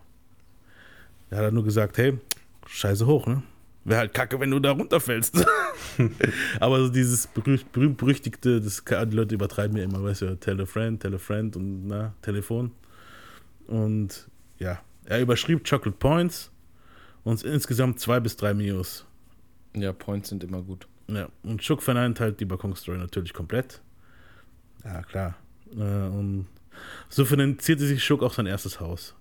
Er 1.30 1.38
hat 1.38 1.44
halt 1.44 1.54
nur 1.54 1.64
gesagt, 1.64 1.98
hey, 1.98 2.18
scheiße 2.66 3.06
hoch, 3.06 3.26
ne? 3.26 3.42
Wäre 3.84 4.00
halt 4.00 4.14
kacke, 4.14 4.40
wenn 4.40 4.50
du 4.50 4.60
da 4.60 4.70
runterfällst. 4.70 5.44
Aber 6.60 6.80
so 6.80 6.88
dieses 6.88 7.28
berüh- 7.28 7.64
berühmt-berüchtigte, 7.70 8.62
das 8.62 8.82
die 8.84 9.16
Leute 9.16 9.34
übertreiben 9.34 9.76
ja 9.76 9.84
immer, 9.84 10.02
weißt 10.02 10.22
du, 10.22 10.36
tell 10.38 10.58
a 10.62 10.64
friend, 10.64 11.02
tell 11.02 11.14
a 11.14 11.18
friend 11.18 11.56
und 11.56 11.88
na, 11.88 12.14
Telefon. 12.22 12.70
Und 13.66 14.26
ja, 14.58 14.80
er 15.04 15.20
überschrieb 15.20 15.68
Chocolate 15.68 15.98
Points 15.98 16.50
und 17.24 17.42
insgesamt 17.42 18.00
zwei 18.00 18.20
bis 18.20 18.36
drei 18.36 18.54
Mios. 18.54 19.04
Ja, 19.74 19.92
Points 19.92 20.28
sind 20.28 20.44
immer 20.44 20.62
gut. 20.62 20.86
Ja, 21.08 21.28
und 21.42 21.62
Schuck 21.62 21.82
verneint 21.82 22.20
halt 22.20 22.40
die 22.40 22.44
Balkon-Story 22.44 22.98
natürlich 22.98 23.32
komplett. 23.32 23.80
Ja, 24.84 25.02
klar. 25.02 25.36
Äh, 25.72 26.08
und 26.08 26.46
so 27.08 27.24
finanzierte 27.24 27.86
sich 27.86 28.02
Schuck 28.02 28.22
auch 28.22 28.34
sein 28.34 28.46
erstes 28.46 28.80
Haus. 28.80 29.14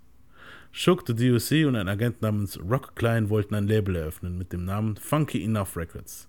Schuck, 0.72 1.06
der 1.06 1.16
DOC 1.16 1.68
und 1.68 1.76
ein 1.76 1.88
Agent 1.88 2.22
namens 2.22 2.60
Rock 2.60 2.96
Klein 2.96 3.30
wollten 3.30 3.54
ein 3.54 3.68
Label 3.68 3.96
eröffnen 3.96 4.38
mit 4.38 4.54
dem 4.54 4.66
Namen 4.66 4.98
Funky 4.98 5.44
Enough 5.44 5.78
Records. 5.78 6.28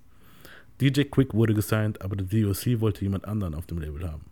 DJ 0.80 1.04
Quick 1.04 1.32
wurde 1.32 1.54
gesigned, 1.54 2.02
aber 2.02 2.16
der 2.16 2.26
DOC 2.26 2.80
wollte 2.80 3.02
jemand 3.02 3.24
anderen 3.26 3.54
auf 3.54 3.66
dem 3.66 3.78
Label 3.78 4.10
haben. 4.10 4.24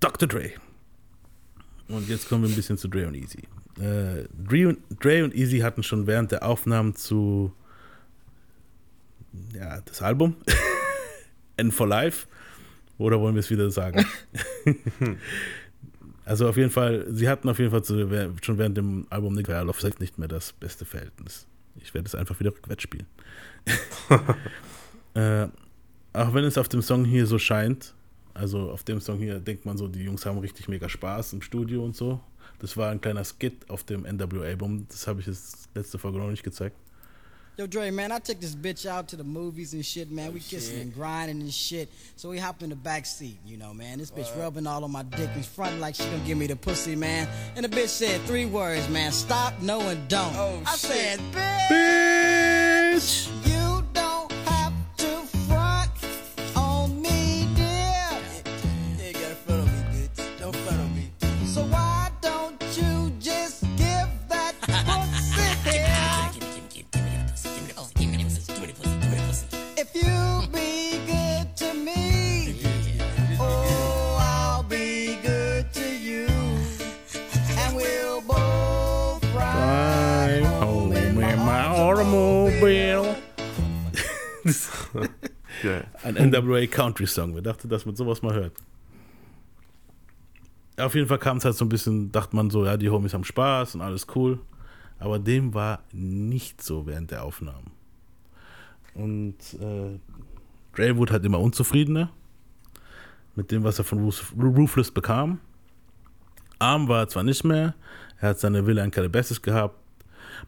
Dr. 0.00 0.28
Dre. 0.28 0.50
Und 1.88 2.08
jetzt 2.08 2.28
kommen 2.28 2.44
wir 2.44 2.50
ein 2.50 2.54
bisschen 2.54 2.78
zu 2.78 2.88
Dre 2.88 3.06
und 3.06 3.14
Easy. 3.14 3.42
Äh, 3.80 4.28
Dre, 4.32 4.68
und, 4.68 4.78
Dre 5.02 5.24
und 5.24 5.34
Easy 5.34 5.58
hatten 5.58 5.82
schon 5.82 6.06
während 6.06 6.30
der 6.30 6.46
Aufnahmen 6.46 6.94
zu 6.94 7.52
ja, 9.54 9.80
das 9.82 10.02
Album 10.02 10.36
End 11.56 11.72
for 11.72 11.86
Life 11.86 12.26
oder 12.98 13.20
wollen 13.20 13.34
wir 13.34 13.40
es 13.40 13.50
wieder 13.50 13.70
sagen? 13.70 14.04
also 16.24 16.48
auf 16.48 16.56
jeden 16.56 16.70
Fall, 16.70 17.06
sie 17.10 17.28
hatten 17.28 17.48
auf 17.48 17.58
jeden 17.58 17.70
Fall 17.70 17.82
zu, 17.82 18.08
schon 18.42 18.58
während 18.58 18.76
dem 18.76 19.06
Album 19.10 19.34
Nick 19.34 19.48
Love 19.48 19.80
Sex 19.80 19.98
nicht 19.98 20.18
mehr 20.18 20.28
das 20.28 20.52
beste 20.52 20.84
Verhältnis. 20.84 21.46
Ich 21.80 21.92
werde 21.94 22.06
es 22.06 22.14
einfach 22.14 22.38
wieder 22.38 22.50
rückwärts 22.50 22.82
spielen. 22.82 23.06
äh, 25.14 25.48
auch 26.12 26.34
wenn 26.34 26.44
es 26.44 26.58
auf 26.58 26.68
dem 26.68 26.82
Song 26.82 27.04
hier 27.04 27.26
so 27.26 27.38
scheint, 27.38 27.94
also 28.34 28.70
auf 28.70 28.84
dem 28.84 29.00
Song 29.00 29.18
hier 29.18 29.40
denkt 29.40 29.64
man 29.64 29.76
so, 29.76 29.88
die 29.88 30.02
Jungs 30.02 30.26
haben 30.26 30.38
richtig 30.38 30.68
mega 30.68 30.88
Spaß 30.88 31.32
im 31.32 31.42
Studio 31.42 31.84
und 31.84 31.96
so. 31.96 32.20
Das 32.58 32.76
war 32.76 32.90
ein 32.90 33.00
kleiner 33.00 33.24
Skit 33.24 33.68
auf 33.68 33.84
dem 33.84 34.02
NWA-Album. 34.02 34.86
Das 34.88 35.06
habe 35.06 35.20
ich 35.20 35.26
jetzt 35.26 35.68
letzte 35.74 35.98
Folge 35.98 36.18
noch 36.18 36.30
nicht 36.30 36.42
gezeigt. 36.42 36.76
Yo, 37.56 37.68
Dre, 37.68 37.88
man, 37.92 38.10
I 38.10 38.18
took 38.18 38.40
this 38.40 38.52
bitch 38.52 38.84
out 38.84 39.06
to 39.08 39.16
the 39.16 39.22
movies 39.22 39.74
and 39.74 39.86
shit, 39.86 40.10
man. 40.10 40.34
We 40.34 40.40
kissing 40.40 40.80
and 40.80 40.92
grinding 40.92 41.40
and 41.40 41.54
shit. 41.54 41.88
So 42.16 42.30
we 42.30 42.36
hop 42.36 42.64
in 42.64 42.70
the 42.70 42.74
back 42.74 43.06
seat, 43.06 43.38
you 43.46 43.56
know, 43.56 43.72
man. 43.72 43.98
This 43.98 44.10
bitch 44.10 44.36
rubbing 44.36 44.66
all 44.66 44.82
on 44.82 44.90
my 44.90 45.04
dick 45.04 45.30
and 45.36 45.46
fronting 45.46 45.78
like 45.78 45.94
she 45.94 46.02
gonna 46.02 46.18
give 46.26 46.36
me 46.36 46.48
the 46.48 46.56
pussy, 46.56 46.96
man. 46.96 47.28
And 47.54 47.64
the 47.64 47.68
bitch 47.68 47.90
said 47.90 48.20
three 48.22 48.44
words, 48.44 48.88
man. 48.88 49.12
Stop, 49.12 49.54
no, 49.62 49.78
and 49.82 50.08
don't. 50.08 50.34
Oh, 50.34 50.60
I 50.66 50.74
said, 50.74 51.20
bitch, 51.70 53.28
you 53.46 53.52
don't 53.52 53.53
Ein 86.02 86.14
NWA 86.14 86.66
Country 86.66 87.06
Song. 87.06 87.34
Wir 87.34 87.42
dachten, 87.42 87.68
dass 87.68 87.86
man 87.86 87.96
sowas 87.96 88.22
mal 88.22 88.34
hört. 88.34 88.52
Auf 90.76 90.94
jeden 90.94 91.06
Fall 91.06 91.18
kam 91.18 91.36
es 91.36 91.44
halt 91.44 91.54
so 91.54 91.64
ein 91.64 91.68
bisschen, 91.68 92.10
dachte 92.10 92.34
man 92.34 92.50
so, 92.50 92.64
ja, 92.64 92.76
die 92.76 92.90
Homies 92.90 93.14
haben 93.14 93.24
Spaß 93.24 93.76
und 93.76 93.80
alles 93.80 94.06
cool. 94.14 94.40
Aber 94.98 95.18
dem 95.18 95.54
war 95.54 95.82
nicht 95.92 96.62
so 96.62 96.86
während 96.86 97.10
der 97.10 97.24
Aufnahmen. 97.24 97.70
Und 98.94 99.36
äh, 99.60 99.98
Dre 100.74 100.96
wurde 100.96 101.12
halt 101.12 101.24
immer 101.24 101.40
unzufriedener 101.40 102.10
mit 103.36 103.50
dem, 103.50 103.64
was 103.64 103.78
er 103.78 103.84
von 103.84 104.12
Ruthless 104.38 104.90
bekam. 104.90 105.40
Arm 106.58 106.88
war 106.88 107.00
er 107.00 107.08
zwar 107.08 107.24
nicht 107.24 107.44
mehr, 107.44 107.74
er 108.20 108.30
hat 108.30 108.40
seine 108.40 108.66
Villa 108.66 108.84
in 108.84 108.90
Calabasas 108.90 109.42
gehabt, 109.42 109.76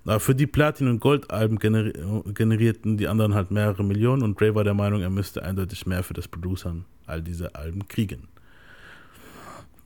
aber 0.06 0.20
für 0.20 0.34
die 0.34 0.46
Platin- 0.46 0.88
und 0.88 1.00
Goldalben 1.00 1.58
generi 1.58 1.92
generierten 2.32 2.96
die 2.96 3.08
anderen 3.08 3.34
halt 3.34 3.50
mehrere 3.50 3.84
Millionen 3.84 4.22
und 4.22 4.40
Dre 4.40 4.54
war 4.54 4.64
der 4.64 4.74
Meinung, 4.74 5.02
er 5.02 5.10
müsste 5.10 5.42
eindeutig 5.42 5.86
mehr 5.86 6.02
für 6.02 6.14
das 6.14 6.28
Producern 6.28 6.84
all 7.06 7.22
diese 7.22 7.54
Alben 7.54 7.88
kriegen. 7.88 8.28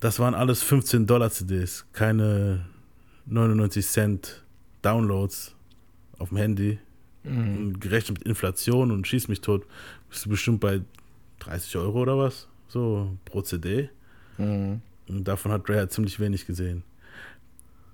Das 0.01 0.19
waren 0.19 0.35
alles 0.35 0.63
15 0.63 1.07
Dollar 1.07 1.31
CDs, 1.31 1.87
keine 1.93 2.67
99 3.27 3.87
Cent 3.87 4.45
Downloads 4.83 5.55
auf 6.19 6.31
dem 6.31 6.39
Handy. 6.39 6.79
Und 7.23 7.81
gerechnet 7.81 8.19
mit 8.19 8.27
Inflation 8.27 8.91
und 8.91 9.07
schieß 9.07 9.29
mich 9.29 9.43
tot, 9.43 9.67
bist 10.09 10.25
du 10.25 10.31
bestimmt 10.31 10.61
bei 10.61 10.81
30 11.41 11.77
Euro 11.77 12.01
oder 12.01 12.17
was? 12.17 12.49
So 12.69 13.17
pro 13.27 13.43
CD. 13.43 13.91
Mhm. 14.39 14.81
Und 15.07 15.29
davon 15.29 15.53
hat 15.53 15.69
Dre 15.69 15.77
halt 15.77 15.93
ziemlich 15.93 16.19
wenig 16.19 16.47
gesehen. 16.47 16.83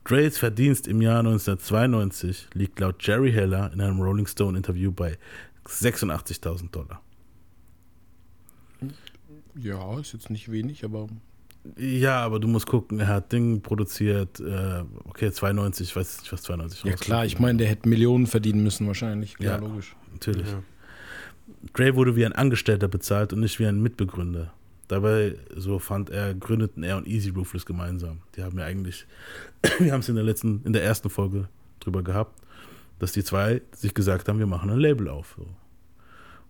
Dre's 0.07 0.38
Verdienst 0.38 0.87
im 0.87 1.03
Jahr 1.03 1.19
1992 1.19 2.49
liegt 2.55 2.79
laut 2.79 2.97
Jerry 3.05 3.33
Heller 3.33 3.73
in 3.73 3.81
einem 3.81 4.01
Rolling 4.01 4.27
Stone 4.27 4.57
Interview 4.57 4.92
bei 4.92 5.19
86.000 5.66 6.71
Dollar. 6.71 7.01
Ja, 9.57 9.99
ist 9.99 10.12
jetzt 10.12 10.31
nicht 10.31 10.51
wenig, 10.51 10.85
aber 10.85 11.09
Ja, 11.77 12.21
aber 12.21 12.38
du 12.38 12.47
musst 12.47 12.66
gucken, 12.66 13.01
er 13.01 13.09
hat 13.09 13.33
Ding 13.33 13.62
produziert, 13.62 14.38
äh, 14.38 14.85
okay, 15.07 15.33
92, 15.33 15.88
ich 15.88 15.97
weiß 15.97 16.21
nicht, 16.21 16.33
was 16.33 16.42
92 16.42 16.85
ja 16.85 16.95
klar, 16.95 17.25
ich 17.25 17.40
meine, 17.40 17.59
der 17.59 17.66
hätte 17.66 17.88
Millionen 17.88 18.29
verdienen 18.29 18.62
müssen 18.62 18.87
wahrscheinlich. 18.87 19.35
Ja. 19.40 19.53
Ja, 19.53 19.57
logisch. 19.57 19.97
Natürlich. 20.12 20.47
Ja. 20.47 20.62
Dre 21.73 21.97
wurde 21.97 22.14
wie 22.14 22.25
ein 22.25 22.33
Angestellter 22.33 22.87
bezahlt 22.87 23.33
und 23.33 23.40
nicht 23.40 23.59
wie 23.59 23.66
ein 23.66 23.83
Mitbegründer. 23.83 24.53
Dabei, 24.88 25.37
so 25.55 25.79
fand 25.79 26.11
er, 26.11 26.35
gründeten 26.35 26.83
er 26.85 26.96
und 26.96 27.09
Easy 27.09 27.31
Ruthless 27.31 27.66
gemeinsam. 27.66 28.20
Die 28.37 28.42
haben 28.42 28.59
ja 28.59 28.64
eigentlich, 28.64 29.07
wir 29.79 29.92
haben 29.92 30.01
es 30.01 30.09
in 30.09 30.14
der 30.14 30.25
letzten, 30.25 30.62
in 30.64 30.72
der 30.72 30.85
ersten 30.85 31.11
Folge 31.11 31.49
drüber 31.81 32.03
gehabt, 32.03 32.40
dass 32.99 33.12
die 33.12 33.25
zwei 33.25 33.62
sich 33.72 33.94
gesagt 33.94 34.29
haben, 34.29 34.38
wir 34.38 34.46
machen 34.46 34.70
ein 34.70 34.79
Label 34.79 35.09
auf. 35.09 35.35
So. 35.37 35.46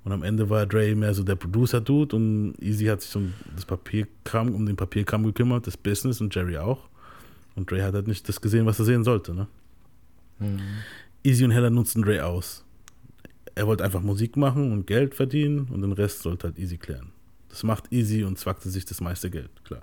Und 0.05 0.13
am 0.13 0.23
Ende 0.23 0.49
war 0.51 0.67
Dre 0.67 0.95
mehr 0.95 1.15
so 1.15 1.25
der 1.25 1.35
Producer-Dude 1.35 2.15
und 2.15 2.55
Easy 2.61 2.85
hat 2.85 3.03
sich 3.03 3.17
um 3.17 3.33
das 3.55 3.65
Papierkram, 3.65 4.55
um 4.55 4.65
den 4.65 4.77
Papierkram 4.77 5.25
gekümmert, 5.25 5.67
das 5.67 5.77
Business 5.77 6.21
und 6.21 6.35
Jerry 6.35 6.59
auch. 6.59 6.89
Und 7.57 7.71
Dre 7.71 7.83
hat 7.83 7.95
halt 7.95 8.07
nicht 8.07 8.29
das 8.29 8.41
gesehen, 8.41 8.67
was 8.67 8.79
er 8.79 8.85
sehen 8.85 9.03
sollte. 9.03 9.35
Ne? 9.35 9.49
Easy 11.25 11.45
und 11.45 11.51
Heller 11.51 11.71
nutzten 11.71 12.03
Dre 12.03 12.25
aus. 12.25 12.65
Er 13.55 13.67
wollte 13.67 13.83
einfach 13.83 14.03
Musik 14.03 14.37
machen 14.37 14.71
und 14.71 14.87
Geld 14.87 15.15
verdienen 15.15 15.67
und 15.73 15.81
den 15.81 15.93
Rest 15.93 16.21
sollte 16.21 16.49
halt 16.49 16.59
Easy 16.59 16.77
klären. 16.77 17.11
Das 17.57 17.63
macht 17.63 17.91
Easy 17.91 18.23
und 18.23 18.39
zwackte 18.39 18.69
sich 18.69 18.85
das 18.85 19.01
meiste 19.01 19.31
Geld, 19.31 19.49
klar. 19.65 19.81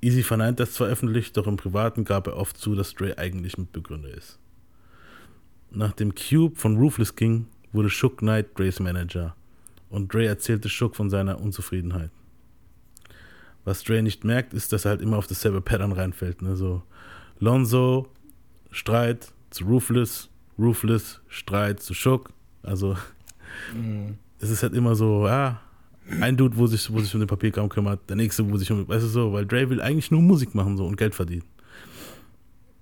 Easy 0.00 0.22
verneint 0.22 0.60
das 0.60 0.74
zwar 0.74 0.86
öffentlich, 0.86 1.32
doch 1.32 1.48
im 1.48 1.56
Privaten 1.56 2.04
gab 2.04 2.28
er 2.28 2.36
oft 2.36 2.56
zu, 2.56 2.76
dass 2.76 2.94
Dre 2.94 3.18
eigentlich 3.18 3.58
Mitbegründer 3.58 4.10
ist. 4.10 4.38
Nachdem 5.72 6.14
Cube 6.14 6.56
von 6.56 6.76
Ruthless 6.76 7.16
ging, 7.16 7.48
wurde 7.72 7.90
Shook 7.90 8.18
Knight 8.18 8.56
Dre's 8.56 8.78
Manager 8.78 9.34
und 9.90 10.14
Dre 10.14 10.26
erzählte 10.26 10.68
Shook 10.68 10.94
von 10.94 11.10
seiner 11.10 11.40
Unzufriedenheit. 11.40 12.12
Was 13.64 13.82
Dre 13.82 14.00
nicht 14.00 14.22
merkt, 14.22 14.54
ist, 14.54 14.72
dass 14.72 14.84
er 14.84 14.90
halt 14.90 15.02
immer 15.02 15.16
auf 15.18 15.26
dasselbe 15.26 15.60
Pattern 15.60 15.90
reinfällt. 15.90 16.40
Ne? 16.40 16.54
So 16.54 16.84
Lonzo, 17.40 18.06
Streit 18.70 19.32
zu 19.50 19.64
Ruthless, 19.64 20.28
Ruthless, 20.56 21.20
Streit 21.26 21.80
zu 21.80 21.94
Shook. 21.94 22.30
Also 22.62 22.96
es 24.38 24.50
ist 24.50 24.62
halt 24.62 24.74
immer 24.74 24.94
so, 24.94 25.26
ja, 25.26 25.60
ein 26.20 26.36
Dude, 26.36 26.56
wo 26.56 26.66
sich, 26.66 26.92
wo 26.92 27.00
sich 27.00 27.14
um 27.14 27.20
den 27.20 27.26
Papierkram 27.26 27.68
kümmert, 27.68 28.00
der 28.08 28.16
nächste, 28.16 28.48
wo 28.50 28.56
sich 28.56 28.70
um, 28.70 28.86
weißt 28.86 29.04
du 29.04 29.08
so, 29.08 29.32
weil 29.32 29.46
Dre 29.46 29.68
will 29.70 29.80
eigentlich 29.80 30.10
nur 30.10 30.22
Musik 30.22 30.54
machen 30.54 30.76
so 30.76 30.86
und 30.86 30.96
Geld 30.96 31.14
verdienen. 31.14 31.44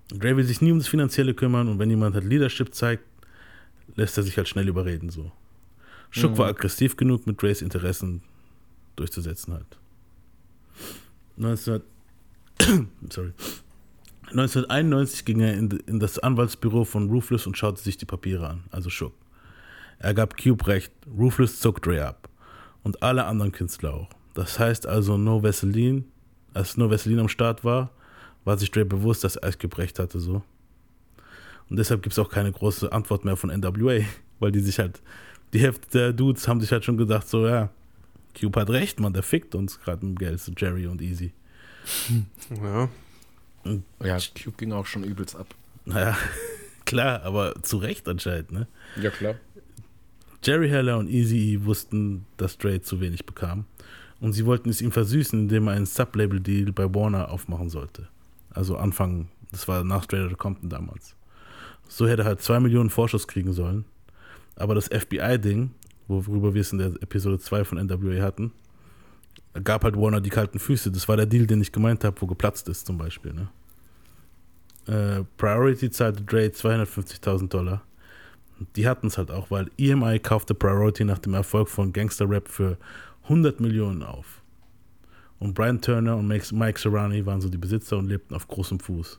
Dre 0.09 0.37
will 0.37 0.45
sich 0.45 0.61
nie 0.61 0.73
um 0.73 0.79
das 0.79 0.89
Finanzielle 0.89 1.35
kümmern 1.35 1.69
und 1.69 1.79
wenn 1.79 1.91
jemand 1.91 2.15
halt 2.15 2.25
Leadership 2.25 2.75
zeigt, 2.75 3.05
lässt 3.95 4.17
er 4.17 4.25
sich 4.25 4.37
halt 4.37 4.49
schnell 4.49 4.69
überreden 4.69 5.11
so. 5.11 5.31
Shook 6.11 6.37
war 6.37 6.49
aggressiv 6.49 6.97
genug, 6.97 7.27
mit 7.27 7.41
Dre's 7.41 7.63
Interessen 7.63 8.23
durchzusetzen 8.97 9.55
halt. 9.55 9.79
19, 11.37 11.81
sorry. 13.09 13.33
1991 14.31 15.25
ging 15.25 15.41
er 15.41 15.55
in, 15.55 15.71
in 15.87 16.01
das 16.01 16.19
Anwaltsbüro 16.19 16.85
von 16.85 17.09
Ruthless 17.09 17.47
und 17.47 17.57
schaute 17.57 17.81
sich 17.81 17.97
die 17.97 18.05
Papiere 18.05 18.49
an, 18.49 18.65
also 18.71 18.91
Shook. 18.91 19.15
Er 19.99 20.15
gab 20.15 20.37
Cube 20.37 20.67
recht, 20.67 20.93
Ruthless 21.07 21.61
zog 21.61 21.81
Dre 21.81 22.07
ab. 22.07 22.29
Und 22.83 23.03
alle 23.03 23.25
anderen 23.25 23.53
Künstler 23.53 23.95
auch. 23.95 24.09
Das 24.35 24.59
heißt 24.59 24.87
also, 24.87 25.17
No 25.17 25.43
Vaseline, 25.43 26.05
als 26.55 26.77
No 26.77 26.91
Vaseline 26.91 27.23
am 27.23 27.29
Start 27.29 27.65
war, 27.65 27.91
war 28.45 28.59
sich 28.59 28.71
Dre 28.71 28.85
bewusst, 28.85 29.25
dass 29.25 29.37
Ice 29.37 29.59
Cube 29.59 29.79
recht 29.79 29.99
hatte, 29.99 30.19
so. 30.19 30.43
Und 31.71 31.79
deshalb 31.79 32.03
gibt 32.03 32.13
es 32.13 32.19
auch 32.19 32.29
keine 32.29 32.51
große 32.53 32.93
Antwort 32.93 33.25
mehr 33.25 33.37
von 33.37 33.51
NWA, 33.51 34.01
weil 34.41 34.53
die 34.53 34.61
sich 34.61 34.79
halt, 34.79 35.01
die 35.53 35.61
Hälfte 35.61 35.99
der 35.99 36.13
Dudes 36.13 36.49
haben 36.49 36.61
sich 36.61 36.73
halt 36.73 36.85
schon 36.85 36.97
gedacht, 36.97 37.29
so, 37.29 37.47
ja, 37.47 37.71
Cube 38.39 38.61
hat 38.61 38.71
recht, 38.71 39.01
man, 39.01 39.13
der 39.13 39.23
fickt 39.23 39.55
uns 39.55 39.81
gerade 39.81 40.05
mit 40.05 40.17
dem 40.17 40.19
Geld, 40.19 40.41
so 40.41 40.53
Jerry 40.57 40.87
und 40.87 41.01
Easy. 41.03 41.33
Ja. 42.51 42.89
Ja, 44.03 44.19
Cube 44.43 44.57
ging 44.57 44.73
auch 44.73 44.87
schon 44.87 45.05
übelst 45.05 45.37
ab. 45.37 45.55
Naja, 45.85 46.17
klar, 46.85 47.23
aber 47.23 47.63
zu 47.63 47.77
Recht 47.77 48.09
anscheinend, 48.09 48.53
ne? 48.53 48.67
Ja, 49.01 49.11
klar. 49.11 49.35
Jerry 50.45 50.69
Heller 50.69 50.99
und 50.99 51.09
Easy 51.09 51.61
wussten, 51.63 52.27
dass 52.37 52.59
Dre 52.59 52.81
zu 52.81 53.01
wenig 53.01 53.27
bekam. 53.27 53.65
Und 54.21 54.33
sie 54.33 54.47
wollten 54.47 54.69
es 54.69 54.81
ihm 54.81 54.93
versüßen, 54.93 55.39
indem 55.39 55.69
er 55.69 55.75
einen 55.75 55.87
Sublabel-Deal 55.87 56.73
bei 56.73 56.93
Warner 56.95 57.31
aufmachen 57.31 57.69
sollte. 57.69 58.09
Also 58.51 58.77
Anfang, 58.77 59.29
das 59.51 59.67
war 59.69 59.85
nach 59.85 60.05
Outta 60.05 60.35
Compton 60.35 60.69
damals. 60.69 61.17
So 61.89 62.07
hätte 62.07 62.23
er 62.23 62.27
halt 62.27 62.41
2 62.41 62.61
Millionen 62.61 62.91
Vorschuss 62.91 63.27
kriegen 63.27 63.53
sollen. 63.53 63.85
Aber 64.57 64.75
das 64.75 64.89
FBI-Ding, 64.89 65.71
worüber 66.09 66.55
wir 66.55 66.61
es 66.61 66.73
in 66.73 66.79
der 66.79 66.89
Episode 67.01 67.39
2 67.39 67.65
von 67.65 67.79
NWA 67.79 68.23
hatten, 68.23 68.53
gab 69.65 69.85
halt 69.85 69.97
Warner 69.97 70.21
die 70.21 70.31
kalten 70.31 70.59
Füße. 70.59 70.91
Das 70.91 71.09
war 71.09 71.17
der 71.17 71.27
Deal, 71.27 71.47
den 71.47 71.61
ich 71.61 71.73
gemeint 71.73 72.05
habe, 72.05 72.21
wo 72.21 72.27
geplatzt 72.27 72.69
ist 72.69 72.87
zum 72.87 72.99
Beispiel. 72.99 73.33
Ne? 73.33 73.49
Äh, 74.87 75.25
Priority 75.37 75.91
zahlte 75.91 76.23
Dre 76.23 76.47
250.000 76.47 77.49
Dollar. 77.49 77.83
Die 78.77 78.89
hatten 78.89 79.07
es 79.09 79.19
halt 79.19 79.31
auch, 79.31 79.51
weil 79.51 79.71
EMI 79.79 80.19
kaufte 80.19 80.55
Priority 80.55 81.05
nach 81.05 81.19
dem 81.19 81.35
Erfolg 81.35 81.69
von 81.69 81.93
Gangster 81.93 82.29
Rap 82.29 82.49
für 82.49 82.79
100 83.25 83.61
Millionen 83.61 84.03
auf. 84.03 84.43
Und 85.39 85.55
Brian 85.55 85.81
Turner 85.81 86.17
und 86.17 86.29
Mike 86.29 86.79
Serrani 86.79 87.27
waren 87.27 87.41
so 87.41 87.49
die 87.49 87.59
Besitzer 87.59 87.99
und 87.99 88.07
lebten 88.07 88.35
auf 88.35 88.47
großem 88.47 88.79
Fuß. 88.79 89.19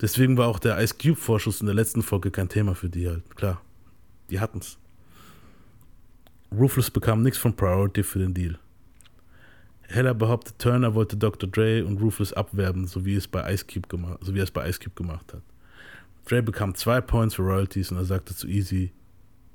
Deswegen 0.00 0.36
war 0.36 0.46
auch 0.46 0.60
der 0.60 0.80
Ice 0.80 0.94
Cube 0.94 1.16
Vorschuss 1.16 1.60
in 1.60 1.66
der 1.66 1.74
letzten 1.74 2.02
Folge 2.02 2.30
kein 2.30 2.48
Thema 2.48 2.74
für 2.74 2.88
die 2.88 3.08
halt. 3.08 3.34
Klar, 3.34 3.60
die 4.30 4.38
hatten's. 4.38 4.78
Ruthless 6.52 6.90
bekam 6.90 7.22
nichts 7.22 7.38
von 7.38 7.54
Priority 7.54 8.02
für 8.02 8.20
den 8.20 8.34
Deal. 8.34 8.58
Heller 9.88 10.14
behauptet, 10.14 10.58
Turner 10.58 10.94
wollte 10.94 11.16
Dr. 11.16 11.48
Dre 11.48 11.84
und 11.84 12.00
Ruthless 12.00 12.32
abwerben, 12.32 12.86
so 12.86 13.04
wie, 13.04 13.14
es 13.14 13.26
bei 13.26 13.52
Ice 13.52 13.64
Cube 13.66 13.88
so 14.20 14.34
wie 14.34 14.38
er 14.38 14.44
es 14.44 14.50
bei 14.50 14.68
Ice 14.68 14.78
Cube 14.78 14.94
gemacht 14.94 15.32
hat. 15.32 15.42
Dre 16.28 16.42
bekam 16.42 16.74
zwei 16.74 17.00
Points 17.00 17.34
für 17.34 17.42
Royalties 17.42 17.90
und 17.90 17.96
er 17.98 18.04
sagte 18.04 18.34
zu 18.34 18.46
Easy, 18.48 18.92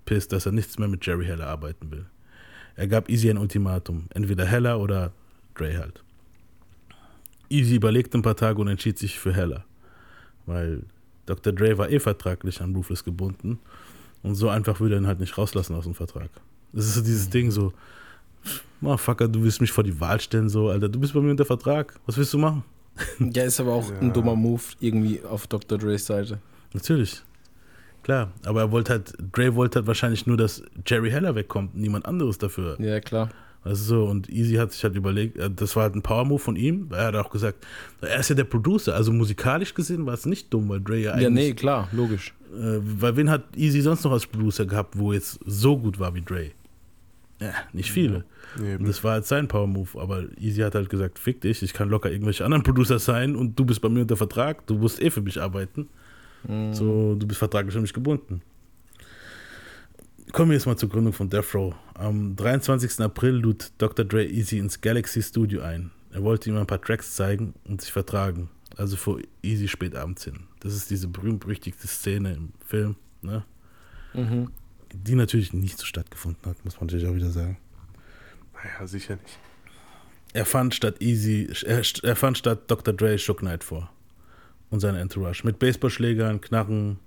piss, 0.05 0.27
dass 0.27 0.45
er 0.45 0.51
nichts 0.51 0.77
mehr 0.79 0.88
mit 0.88 1.05
Jerry 1.05 1.25
Heller 1.25 1.47
arbeiten 1.47 1.91
will. 1.91 2.05
Er 2.75 2.88
gab 2.88 3.09
Easy 3.09 3.29
ein 3.29 3.38
Ultimatum, 3.38 4.05
entweder 4.13 4.45
Heller 4.45 4.79
oder 4.79 5.12
Dre 5.55 5.77
halt. 5.77 6.03
Easy 7.49 7.75
überlegte 7.75 8.17
ein 8.17 8.23
paar 8.23 8.36
Tage 8.36 8.59
und 8.59 8.67
entschied 8.67 8.97
sich 8.97 9.19
für 9.19 9.33
Heller, 9.33 9.63
weil 10.45 10.83
Dr. 11.25 11.53
Dre 11.53 11.77
war 11.77 11.89
eh 11.89 11.99
vertraglich 11.99 12.59
an 12.62 12.75
Ruthless 12.75 13.03
gebunden 13.03 13.59
und 14.23 14.36
so 14.36 14.49
einfach 14.49 14.79
würde 14.79 14.95
er 14.95 15.01
ihn 15.01 15.07
halt 15.07 15.19
nicht 15.19 15.38
rauslassen 15.38 15.75
aus 15.75 15.83
dem 15.83 15.93
Vertrag. 15.93 16.29
Das 16.71 16.86
ist 16.86 16.95
so 16.95 17.01
dieses 17.01 17.29
Ding 17.29 17.51
so, 17.51 17.71
Motherfucker, 18.81 19.27
du 19.27 19.43
willst 19.43 19.62
mich 19.62 19.71
vor 19.71 19.83
die 19.83 19.99
Wahl 19.99 20.19
stellen, 20.19 20.49
so, 20.49 20.69
Alter, 20.69 20.89
du 20.89 20.99
bist 20.99 21.13
bei 21.13 21.21
mir 21.21 21.31
unter 21.31 21.45
Vertrag, 21.45 21.93
was 22.07 22.17
willst 22.17 22.33
du 22.33 22.39
machen? 22.39 22.63
Ja, 23.19 23.43
ist 23.43 23.59
aber 23.59 23.73
auch 23.73 23.89
Ja. 23.89 23.99
ein 23.99 24.12
dummer 24.13 24.36
Move 24.36 24.62
irgendwie 24.79 25.21
auf 25.23 25.47
Dr. 25.47 25.77
Dre's 25.77 26.05
Seite. 26.05 26.39
Natürlich. 26.73 27.21
Klar, 28.03 28.31
aber 28.45 28.62
er 28.62 28.71
wollte 28.71 28.91
halt, 28.91 29.13
Dre 29.31 29.55
wollte 29.55 29.79
halt 29.79 29.88
wahrscheinlich 29.88 30.27
nur, 30.27 30.36
dass 30.36 30.62
Jerry 30.86 31.09
Heller 31.09 31.36
wegkommt, 31.36 31.75
niemand 31.75 32.05
anderes 32.05 32.38
dafür. 32.38 32.75
Ja, 32.81 32.99
klar. 32.99 33.29
Du 33.63 33.73
so, 33.75 34.03
und 34.05 34.29
Easy 34.29 34.55
hat 34.55 34.73
sich 34.73 34.83
halt 34.83 34.95
überlegt, 34.95 35.38
äh, 35.38 35.49
das 35.49 35.77
war 35.77 35.83
halt 35.83 35.95
ein 35.95 36.01
Power-Move 36.01 36.39
von 36.39 36.57
ihm, 36.57 36.89
er 36.91 37.05
hat 37.05 37.15
auch 37.15 37.29
gesagt, 37.29 37.65
er 38.01 38.19
ist 38.19 38.29
ja 38.29 38.36
der 38.36 38.43
Producer, 38.43 38.93
also 38.93 39.13
musikalisch 39.13 39.73
gesehen 39.73 40.05
war 40.05 40.15
es 40.15 40.25
nicht 40.25 40.53
dumm, 40.53 40.67
weil 40.67 40.81
Dre 40.81 40.97
ja 40.97 41.17
Ja, 41.17 41.29
nee, 41.29 41.45
eigentlich, 41.45 41.55
klar, 41.55 41.88
logisch. 41.93 42.33
äh, 42.53 42.79
weil 42.81 43.15
wen 43.15 43.29
hat 43.29 43.55
Easy 43.55 43.79
sonst 43.79 44.03
noch 44.03 44.12
als 44.12 44.27
Producer 44.27 44.65
gehabt, 44.65 44.99
wo 44.99 45.13
jetzt 45.13 45.39
so 45.45 45.77
gut 45.77 45.97
war 45.97 46.13
wie 46.13 46.21
Dre? 46.21 46.51
Ja, 47.39 47.53
nicht 47.71 47.89
viele. 47.91 48.25
Und 48.57 48.65
Eben. 48.65 48.86
das 48.86 49.01
war 49.03 49.13
halt 49.13 49.25
sein 49.25 49.47
Power-Move. 49.47 49.99
Aber 49.99 50.23
Easy 50.39 50.62
hat 50.62 50.75
halt 50.75 50.89
gesagt, 50.89 51.17
fick 51.19 51.41
dich, 51.41 51.63
ich 51.63 51.73
kann 51.73 51.89
locker 51.89 52.12
irgendwelche 52.12 52.45
anderen 52.45 52.63
Producer 52.63 52.99
sein 52.99 53.36
und 53.36 53.57
du 53.57 53.65
bist 53.65 53.81
bei 53.81 53.89
mir 53.89 54.01
unter 54.01 54.15
Vertrag, 54.17 54.65
du 54.67 54.75
musst 54.75 55.01
eh 55.01 55.09
für 55.09 55.21
mich 55.21 55.41
arbeiten. 55.41 55.88
So, 56.71 57.15
du 57.15 57.25
bist 57.27 57.39
vertraglich 57.39 57.75
an 57.75 57.82
mich 57.82 57.93
gebunden. 57.93 58.41
Kommen 60.32 60.49
wir 60.49 60.56
jetzt 60.56 60.65
mal 60.65 60.77
zur 60.77 60.89
Gründung 60.89 61.13
von 61.13 61.29
Death 61.29 61.53
Row. 61.53 61.75
Am 61.93 62.36
23. 62.36 62.99
April 63.01 63.36
lud 63.36 63.71
Dr. 63.77 64.03
Dre 64.03 64.25
Easy 64.25 64.58
ins 64.58 64.82
Galaxy 64.82 65.21
Studio 65.21 65.62
ein. 65.62 65.91
Er 66.12 66.23
wollte 66.23 66.49
ihm 66.49 66.58
ein 66.58 66.67
paar 66.67 66.82
Tracks 66.82 67.13
zeigen 67.13 67.53
und 67.65 67.82
sich 67.82 67.91
vertragen. 67.91 68.49
Also 68.75 68.97
vor 68.97 69.19
Easy 69.43 69.67
spät 69.67 69.95
abends 69.95 70.23
hin. 70.23 70.47
Das 70.60 70.73
ist 70.75 70.89
diese 70.89 71.08
berühmt-berüchtigte 71.08 71.88
Szene 71.88 72.34
im 72.34 72.53
Film, 72.65 72.95
ne? 73.21 73.45
Mhm. 74.13 74.51
die 74.93 75.15
natürlich 75.15 75.53
nicht 75.53 75.77
so 75.79 75.86
stattgefunden 75.86 76.45
hat, 76.45 76.63
muss 76.65 76.75
man 76.79 76.88
natürlich 76.88 77.08
auch 77.08 77.15
wieder 77.15 77.32
sagen. 77.32 77.58
Naja, 78.53 78.88
sicher 78.88 79.15
nicht. 79.15 79.39
Er 80.34 80.45
fand 80.45 80.73
statt 80.73 80.99
Easy, 80.99 81.47
er, 81.65 81.84
er 82.01 82.15
fand 82.15 82.39
statt 82.39 82.71
Dr. 82.71 82.93
Dre 82.93 83.19
Shook 83.19 83.39
Knight 83.39 83.63
vor. 83.63 83.92
Und 84.73 84.79
seine 84.79 84.99
Entourage. 85.01 85.45
Mit 85.45 85.59
Baseballschlägern, 85.59 86.41
Knarren 86.41 86.97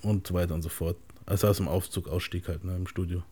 und 0.00 0.26
so 0.26 0.32
weiter 0.32 0.54
und 0.54 0.62
so 0.62 0.70
fort. 0.70 0.96
Als 1.26 1.42
er 1.42 1.50
aus 1.50 1.58
dem 1.58 1.68
Aufzug 1.68 2.08
ausstieg 2.08 2.48
halt, 2.48 2.64
ne, 2.64 2.74
im 2.74 2.86
Studio. 2.86 3.22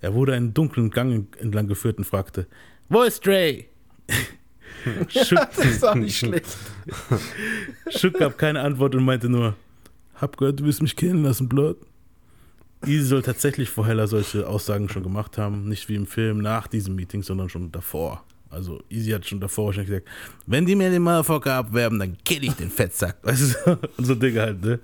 Er 0.00 0.12
wurde 0.12 0.34
einen 0.34 0.52
dunklen 0.52 0.90
Gang 0.90 1.28
entlang 1.38 1.68
geführt 1.68 1.98
und 1.98 2.04
fragte, 2.04 2.48
wo 2.88 3.02
ist 3.02 3.24
Dre? 3.24 3.66
Shook, 5.08 5.38
Das 5.54 5.64
ist 5.64 5.84
auch 5.84 5.94
nicht 5.94 6.18
schlecht. 6.18 6.48
Shook 7.90 8.18
gab 8.18 8.38
keine 8.38 8.60
Antwort 8.62 8.96
und 8.96 9.04
meinte 9.04 9.28
nur, 9.28 9.54
hab 10.16 10.36
gehört, 10.36 10.58
du 10.58 10.64
willst 10.64 10.82
mich 10.82 10.96
killen 10.96 11.22
lassen, 11.22 11.48
Blood. 11.48 11.76
Easy 12.86 13.04
soll 13.04 13.22
tatsächlich 13.22 13.70
vor 13.70 13.86
Heller 13.86 14.08
solche 14.08 14.48
Aussagen 14.48 14.88
schon 14.88 15.04
gemacht 15.04 15.38
haben. 15.38 15.68
Nicht 15.68 15.88
wie 15.88 15.94
im 15.94 16.08
Film 16.08 16.38
nach 16.38 16.66
diesem 16.66 16.96
Meeting, 16.96 17.22
sondern 17.22 17.48
schon 17.48 17.70
davor. 17.70 18.24
Also 18.50 18.82
Easy 18.90 19.12
hat 19.12 19.26
schon 19.26 19.40
davor 19.40 19.66
wahrscheinlich 19.66 19.90
gesagt, 19.90 20.08
wenn 20.46 20.66
die 20.66 20.74
mir 20.74 20.90
den 20.90 21.02
Motherfucker 21.02 21.54
abwerben, 21.54 21.98
dann 21.98 22.16
kill 22.24 22.44
ich 22.44 22.52
den 22.54 22.70
Fettsack. 22.70 23.16
Weißt 23.22 23.56
du, 23.64 23.78
und 23.96 24.04
so 24.04 24.14
Dinge 24.14 24.40
halt, 24.40 24.62
ne? 24.62 24.80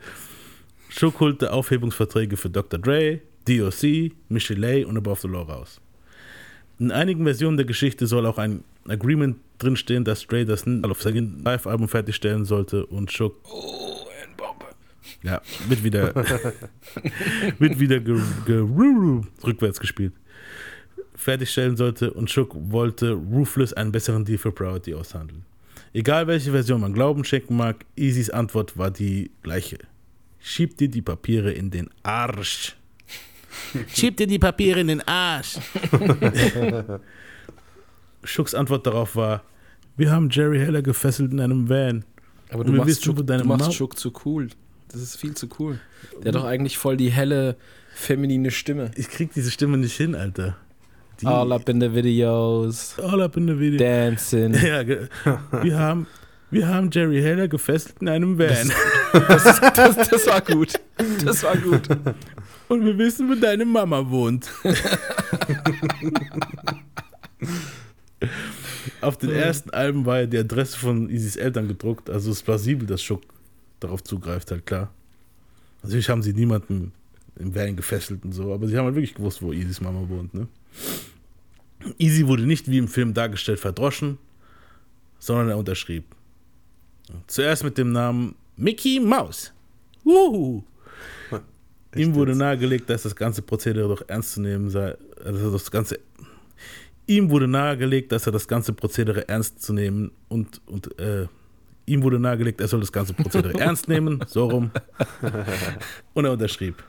Shook 0.88 1.18
holte 1.20 1.52
Aufhebungsverträge 1.52 2.36
für 2.36 2.48
Dr. 2.48 2.78
Dre, 2.78 3.20
DOC, 3.46 4.12
Michelet 4.28 4.86
und 4.86 4.96
Above 4.96 5.20
the 5.20 5.28
Law 5.28 5.42
raus. 5.42 5.80
In 6.78 6.92
einigen 6.92 7.24
Versionen 7.24 7.56
der 7.56 7.66
Geschichte 7.66 8.06
soll 8.06 8.24
auch 8.24 8.38
ein 8.38 8.62
Agreement 8.86 9.36
drinstehen, 9.58 10.04
dass 10.04 10.26
Dre 10.26 10.44
das 10.44 10.64
Live-Album 10.64 11.88
fertigstellen 11.88 12.44
sollte 12.44 12.86
und 12.86 13.10
Shook 13.10 13.34
ja, 15.22 15.40
wird 15.68 15.82
wieder, 15.82 16.14
wird 17.58 17.80
wieder 17.80 18.00
ge, 18.00 18.20
ge, 18.46 18.60
rückwärts 19.44 19.80
gespielt. 19.80 20.12
Fertigstellen 21.16 21.76
sollte 21.76 22.12
und 22.12 22.30
Shook 22.30 22.54
wollte 22.54 23.12
Ruthless 23.12 23.72
einen 23.72 23.92
besseren 23.92 24.24
Deal 24.24 24.38
für 24.38 24.52
Priority 24.52 24.94
aushandeln. 24.94 25.44
Egal 25.92 26.26
welche 26.26 26.50
Version 26.50 26.80
man 26.80 26.92
Glauben 26.92 27.24
schenken 27.24 27.56
mag, 27.56 27.84
Easys 27.96 28.30
Antwort 28.30 28.76
war 28.76 28.90
die 28.90 29.30
gleiche. 29.42 29.78
Schieb 30.38 30.76
dir 30.76 30.88
die 30.88 31.02
Papiere 31.02 31.52
in 31.52 31.70
den 31.70 31.88
Arsch. 32.02 32.76
Schieb 33.88 34.16
dir 34.18 34.26
die 34.26 34.38
Papiere 34.38 34.80
in 34.80 34.88
den 34.88 35.08
Arsch. 35.08 35.56
Shooks 38.24 38.54
Antwort 38.54 38.86
darauf 38.86 39.16
war, 39.16 39.42
wir 39.96 40.10
haben 40.10 40.28
Jerry 40.30 40.58
Heller 40.58 40.82
gefesselt 40.82 41.32
in 41.32 41.40
einem 41.40 41.68
Van. 41.68 42.04
Aber 42.50 42.64
du 42.64 42.72
machst, 42.72 42.88
wissen, 42.88 43.02
Schuck, 43.04 43.26
du 43.26 43.44
machst 43.44 43.74
Schuck 43.74 43.98
zu 43.98 44.12
cool. 44.24 44.48
Das 44.88 45.00
ist 45.00 45.16
viel 45.16 45.34
zu 45.34 45.48
cool. 45.58 45.80
Der 46.22 46.28
hat 46.28 46.34
doch 46.34 46.44
eigentlich 46.44 46.78
voll 46.78 46.96
die 46.96 47.10
helle, 47.10 47.56
feminine 47.94 48.50
Stimme. 48.50 48.90
Ich 48.96 49.08
krieg 49.08 49.32
diese 49.32 49.50
Stimme 49.50 49.78
nicht 49.78 49.96
hin, 49.96 50.14
Alter. 50.14 50.56
Die, 51.20 51.26
All 51.26 51.50
up 51.52 51.68
in 51.68 51.80
the 51.80 51.88
videos, 51.88 52.98
all 53.02 53.22
up 53.22 53.36
in 53.36 53.46
the 53.46 53.58
video. 53.58 53.78
dancing. 53.78 54.52
Ja, 54.62 54.86
wir 55.62 55.78
haben, 55.78 56.06
wir 56.50 56.68
haben 56.68 56.90
Jerry 56.90 57.22
Heller 57.22 57.48
gefesselt 57.48 57.96
in 58.00 58.08
einem 58.08 58.38
Van. 58.38 58.70
Das, 59.12 59.46
ist, 59.46 59.62
das, 59.76 60.08
das 60.10 60.26
war 60.26 60.42
gut. 60.42 60.74
Das 61.24 61.42
war 61.42 61.56
gut. 61.56 61.88
Und 62.68 62.84
wir 62.84 62.98
wissen, 62.98 63.30
wo 63.30 63.34
deine 63.34 63.64
Mama 63.64 64.10
wohnt. 64.10 64.50
Auf 69.00 69.16
den 69.18 69.30
ersten 69.30 69.70
Alben 69.70 70.04
war 70.06 70.20
ja 70.20 70.26
die 70.26 70.38
Adresse 70.38 70.76
von 70.78 71.08
Isis 71.10 71.36
Eltern 71.36 71.68
gedruckt, 71.68 72.08
also 72.10 72.30
es 72.30 72.38
ist 72.38 72.42
plausibel, 72.44 72.86
dass 72.86 73.02
Schuck 73.02 73.22
darauf 73.80 74.02
zugreift, 74.02 74.50
halt 74.50 74.66
klar. 74.66 74.90
Natürlich 75.82 76.08
haben 76.08 76.22
sie 76.22 76.32
niemanden 76.32 76.92
im 77.38 77.54
Van 77.54 77.76
gefesselt 77.76 78.24
und 78.24 78.32
so, 78.32 78.52
aber 78.52 78.66
sie 78.68 78.76
haben 78.76 78.86
halt 78.86 78.94
wirklich 78.94 79.14
gewusst, 79.14 79.42
wo 79.42 79.52
Isis 79.52 79.80
Mama 79.80 80.08
wohnt, 80.08 80.34
ne? 80.34 80.48
Easy 81.98 82.26
wurde 82.26 82.44
nicht 82.44 82.70
wie 82.70 82.78
im 82.78 82.88
Film 82.88 83.14
dargestellt 83.14 83.60
verdroschen, 83.60 84.18
sondern 85.18 85.50
er 85.50 85.58
unterschrieb. 85.58 86.04
Zuerst 87.26 87.64
mit 87.64 87.78
dem 87.78 87.92
Namen 87.92 88.34
Mickey 88.56 89.00
Mouse. 89.00 89.52
Wuhu. 90.04 90.62
Ihm 91.94 92.14
wurde 92.14 92.34
nahegelegt, 92.34 92.90
dass 92.90 93.04
das 93.04 93.16
ganze 93.16 93.42
Prozedere 93.42 93.88
doch 93.88 94.02
ernst 94.08 94.32
zu 94.32 94.40
nehmen 94.40 94.70
sei. 94.70 94.96
Also 95.24 95.50
das 95.50 95.70
ganze, 95.70 95.98
ihm 97.06 97.30
wurde 97.30 97.48
nahegelegt, 97.48 98.12
dass 98.12 98.26
er 98.26 98.32
das 98.32 98.46
ganze 98.46 98.72
Prozedere 98.72 99.28
ernst 99.28 99.62
zu 99.62 99.72
nehmen 99.72 100.10
und, 100.28 100.60
und 100.66 100.98
äh, 100.98 101.26
ihm 101.86 102.02
wurde 102.02 102.18
nahegelegt, 102.18 102.60
er 102.60 102.68
soll 102.68 102.80
das 102.80 102.92
ganze 102.92 103.14
Prozedere 103.14 103.54
ernst 103.60 103.88
nehmen, 103.88 104.22
so 104.26 104.48
rum. 104.48 104.70
Und 106.12 106.24
er 106.24 106.32
unterschrieb. 106.32 106.82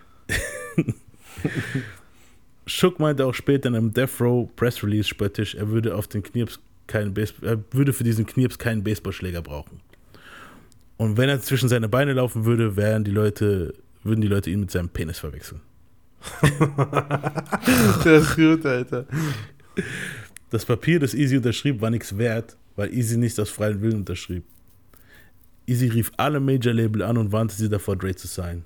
Schuck 2.67 2.99
meinte 2.99 3.25
auch 3.25 3.33
später 3.33 3.69
in 3.69 3.75
einem 3.75 3.93
Death 3.93 4.19
Row 4.19 4.47
Press 4.55 4.83
Release 4.83 5.07
spöttisch, 5.07 5.55
er 5.55 5.69
würde 5.69 5.95
auf 5.95 6.07
den 6.07 6.21
Knirps 6.21 6.59
keinen 6.85 7.13
Base 7.13 7.33
er 7.41 7.59
würde 7.71 7.93
für 7.93 8.03
diesen 8.03 8.25
Knirps 8.25 8.57
keinen 8.57 8.83
Baseballschläger 8.83 9.41
brauchen. 9.41 9.81
Und 10.97 11.17
wenn 11.17 11.29
er 11.29 11.41
zwischen 11.41 11.69
seine 11.69 11.89
Beine 11.89 12.13
laufen 12.13 12.45
würde, 12.45 12.75
wären 12.75 13.03
die 13.03 13.11
Leute, 13.11 13.73
würden 14.03 14.21
die 14.21 14.27
Leute 14.27 14.49
ihn 14.49 14.61
mit 14.61 14.71
seinem 14.71 14.89
Penis 14.89 15.19
verwechseln. 15.19 15.61
Das 18.03 18.23
ist 18.23 18.35
gut, 18.35 18.65
Alter. 18.65 19.05
Das 20.49 20.65
Papier, 20.65 20.99
das 20.99 21.13
Easy 21.13 21.37
unterschrieb, 21.37 21.81
war 21.81 21.89
nichts 21.89 22.17
wert, 22.17 22.57
weil 22.75 22.93
Easy 22.93 23.17
nicht 23.17 23.39
aus 23.39 23.49
freiem 23.49 23.81
Willen 23.81 23.97
unterschrieb. 23.97 24.43
Easy 25.67 25.87
rief 25.87 26.11
alle 26.17 26.39
Major-Label 26.39 27.03
an 27.03 27.17
und 27.17 27.31
warnte 27.31 27.55
sie 27.55 27.69
davor, 27.69 27.95
Dre 27.97 28.15
zu 28.15 28.27
sein. 28.27 28.63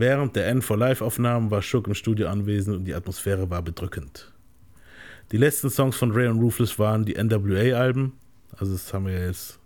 Während 0.00 0.34
der 0.34 0.46
N 0.48 0.62
for 0.62 0.78
Live-Aufnahmen 0.78 1.50
war 1.50 1.60
Shook 1.60 1.86
im 1.86 1.94
Studio 1.94 2.28
anwesend 2.28 2.74
und 2.74 2.84
die 2.86 2.94
Atmosphäre 2.94 3.50
war 3.50 3.60
bedrückend. 3.60 4.32
Die 5.30 5.36
letzten 5.36 5.68
Songs 5.68 5.94
von 5.96 6.10
Ray 6.12 6.26
und 6.28 6.38
Ruthless 6.40 6.78
waren 6.78 7.04
die 7.04 7.22
NWA-Alben, 7.22 8.14
also 8.56 8.72
das 8.72 8.94
haben 8.94 9.04
wir 9.04 9.12
ja 9.12 9.26
jetzt 9.26 9.58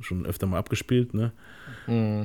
schon 0.00 0.24
öfter 0.24 0.46
mal 0.46 0.58
abgespielt, 0.58 1.12
ne? 1.12 1.32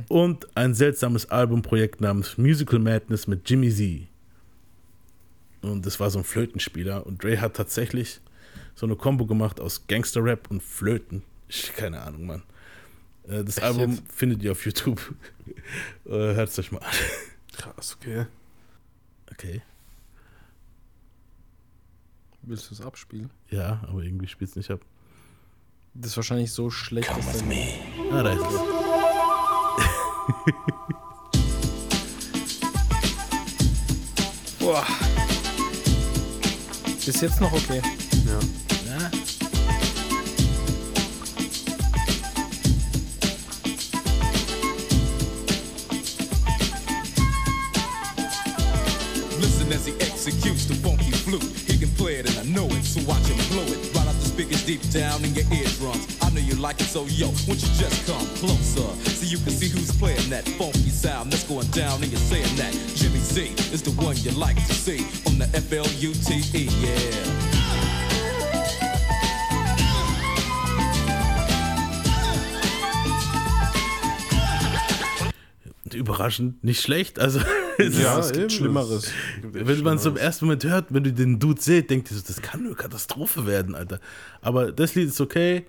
Und 0.08 0.47
ein 0.56 0.73
seltsames 0.73 1.30
Albumprojekt 1.30 1.99
namens 1.99 2.38
Musical 2.38 2.80
Madness 2.80 3.27
mit 3.27 3.49
Jimmy 3.49 3.69
Z. 3.69 4.08
Und 5.62 5.86
das 5.86 5.99
war 5.99 6.10
so 6.10 6.19
ein 6.19 6.23
Flötenspieler. 6.23 7.06
Und 7.06 7.21
Dre 7.21 7.41
hat 7.41 7.56
tatsächlich 7.56 8.21
so 8.75 8.86
eine 8.86 8.95
Combo 8.95 9.25
gemacht 9.25 9.60
aus 9.60 9.88
Gangster-Rap 9.88 10.49
und 10.49 10.63
Flöten. 10.63 11.21
Ich, 11.49 11.73
keine 11.75 12.01
Ahnung, 12.01 12.27
Mann. 12.27 12.43
Äh, 13.27 13.43
Das 13.43 13.60
Album 13.60 13.91
jetzt? 13.91 14.03
findet 14.10 14.41
ihr 14.41 14.53
auf 14.53 14.65
YouTube. 14.65 15.01
Äh, 16.06 16.10
Hört 16.36 16.47
es 16.49 16.58
euch 16.60 16.71
mal 16.71 16.80
an. 16.80 16.86
Krass, 17.57 17.97
okay. 17.99 18.27
Okay. 19.31 19.61
Willst 22.43 22.69
du 22.69 22.75
es 22.75 22.81
abspielen? 22.81 23.31
Ja, 23.49 23.81
aber 23.87 24.03
irgendwie 24.03 24.27
spielt 24.27 24.51
es 24.51 24.55
nicht 24.55 24.69
ab. 24.71 24.81
Das 25.95 26.11
ist 26.11 26.17
wahrscheinlich 26.17 26.53
so 26.53 26.69
schlecht, 26.69 27.09
dass 27.09 27.39
dann 27.39 27.51
Ah, 28.11 28.21
da 28.23 28.33
ist 28.33 28.41
es. 28.41 28.61
Boah. 34.59 34.85
Ist 37.07 37.21
jetzt 37.21 37.41
noch 37.41 37.51
okay. 37.53 37.81
Ja. 38.27 38.66
As 49.77 49.85
he 49.85 49.93
executes 50.01 50.65
the 50.65 50.73
funky 50.81 51.11
flute. 51.11 51.45
He 51.69 51.77
can 51.77 51.89
play 52.01 52.15
it 52.15 52.25
and 52.25 52.37
I 52.41 52.45
know 52.49 52.65
it, 52.65 52.83
so 52.83 52.99
watch 53.05 53.25
him 53.29 53.37
blow 53.53 53.67
it. 53.69 53.77
Right 53.93 54.07
out 54.09 54.17
the 54.17 54.25
speakers 54.25 54.65
deep 54.65 54.81
down 54.89 55.23
in 55.23 55.33
your 55.37 55.45
eardrums. 55.53 56.17
I 56.21 56.29
know 56.33 56.41
you 56.41 56.55
like 56.55 56.81
it, 56.81 56.89
so 56.89 57.05
yo, 57.05 57.27
won't 57.45 57.61
you 57.61 57.71
just 57.77 57.97
come 58.09 58.25
closer 58.41 58.89
so 59.17 59.23
you 59.25 59.37
can 59.37 59.53
see 59.53 59.69
who's 59.69 59.93
playing 59.95 60.29
that 60.33 60.47
funky 60.57 60.89
sound 60.89 61.31
that's 61.31 61.43
going 61.43 61.69
down 61.77 62.01
and 62.01 62.11
you're 62.11 62.27
saying 62.33 62.55
that 62.57 62.73
Jimmy 62.97 63.21
Z 63.21 63.53
is 63.71 63.83
the 63.83 63.93
one 64.01 64.17
you 64.25 64.31
like 64.31 64.57
to 64.67 64.73
see 64.73 65.05
on 65.29 65.37
the 65.37 65.47
F 65.53 65.69
Überraschend, 76.17 76.63
nicht 76.63 76.82
schlecht. 76.82 77.19
Also, 77.19 77.39
Es 77.77 77.99
Ja, 77.99 78.17
ist- 78.19 78.27
es 78.27 78.32
gibt 78.34 78.51
Schlimmeres. 78.53 79.12
wenn 79.43 79.84
man 79.84 79.97
es 79.97 80.06
im 80.06 80.17
ersten 80.17 80.45
Moment 80.45 80.63
hört, 80.63 80.91
wenn 80.93 81.03
du 81.03 81.13
den 81.13 81.38
Dude 81.39 81.62
seht, 81.62 81.89
denkt 81.91 82.10
ihr 82.12 82.17
so, 82.17 82.23
das 82.25 82.41
kann 82.41 82.63
nur 82.63 82.75
Katastrophe 82.75 83.45
werden, 83.45 83.75
Alter. 83.75 83.99
Aber 84.41 84.71
das 84.71 84.95
Lied 84.95 85.10
ist 85.10 85.21
okay, 85.21 85.65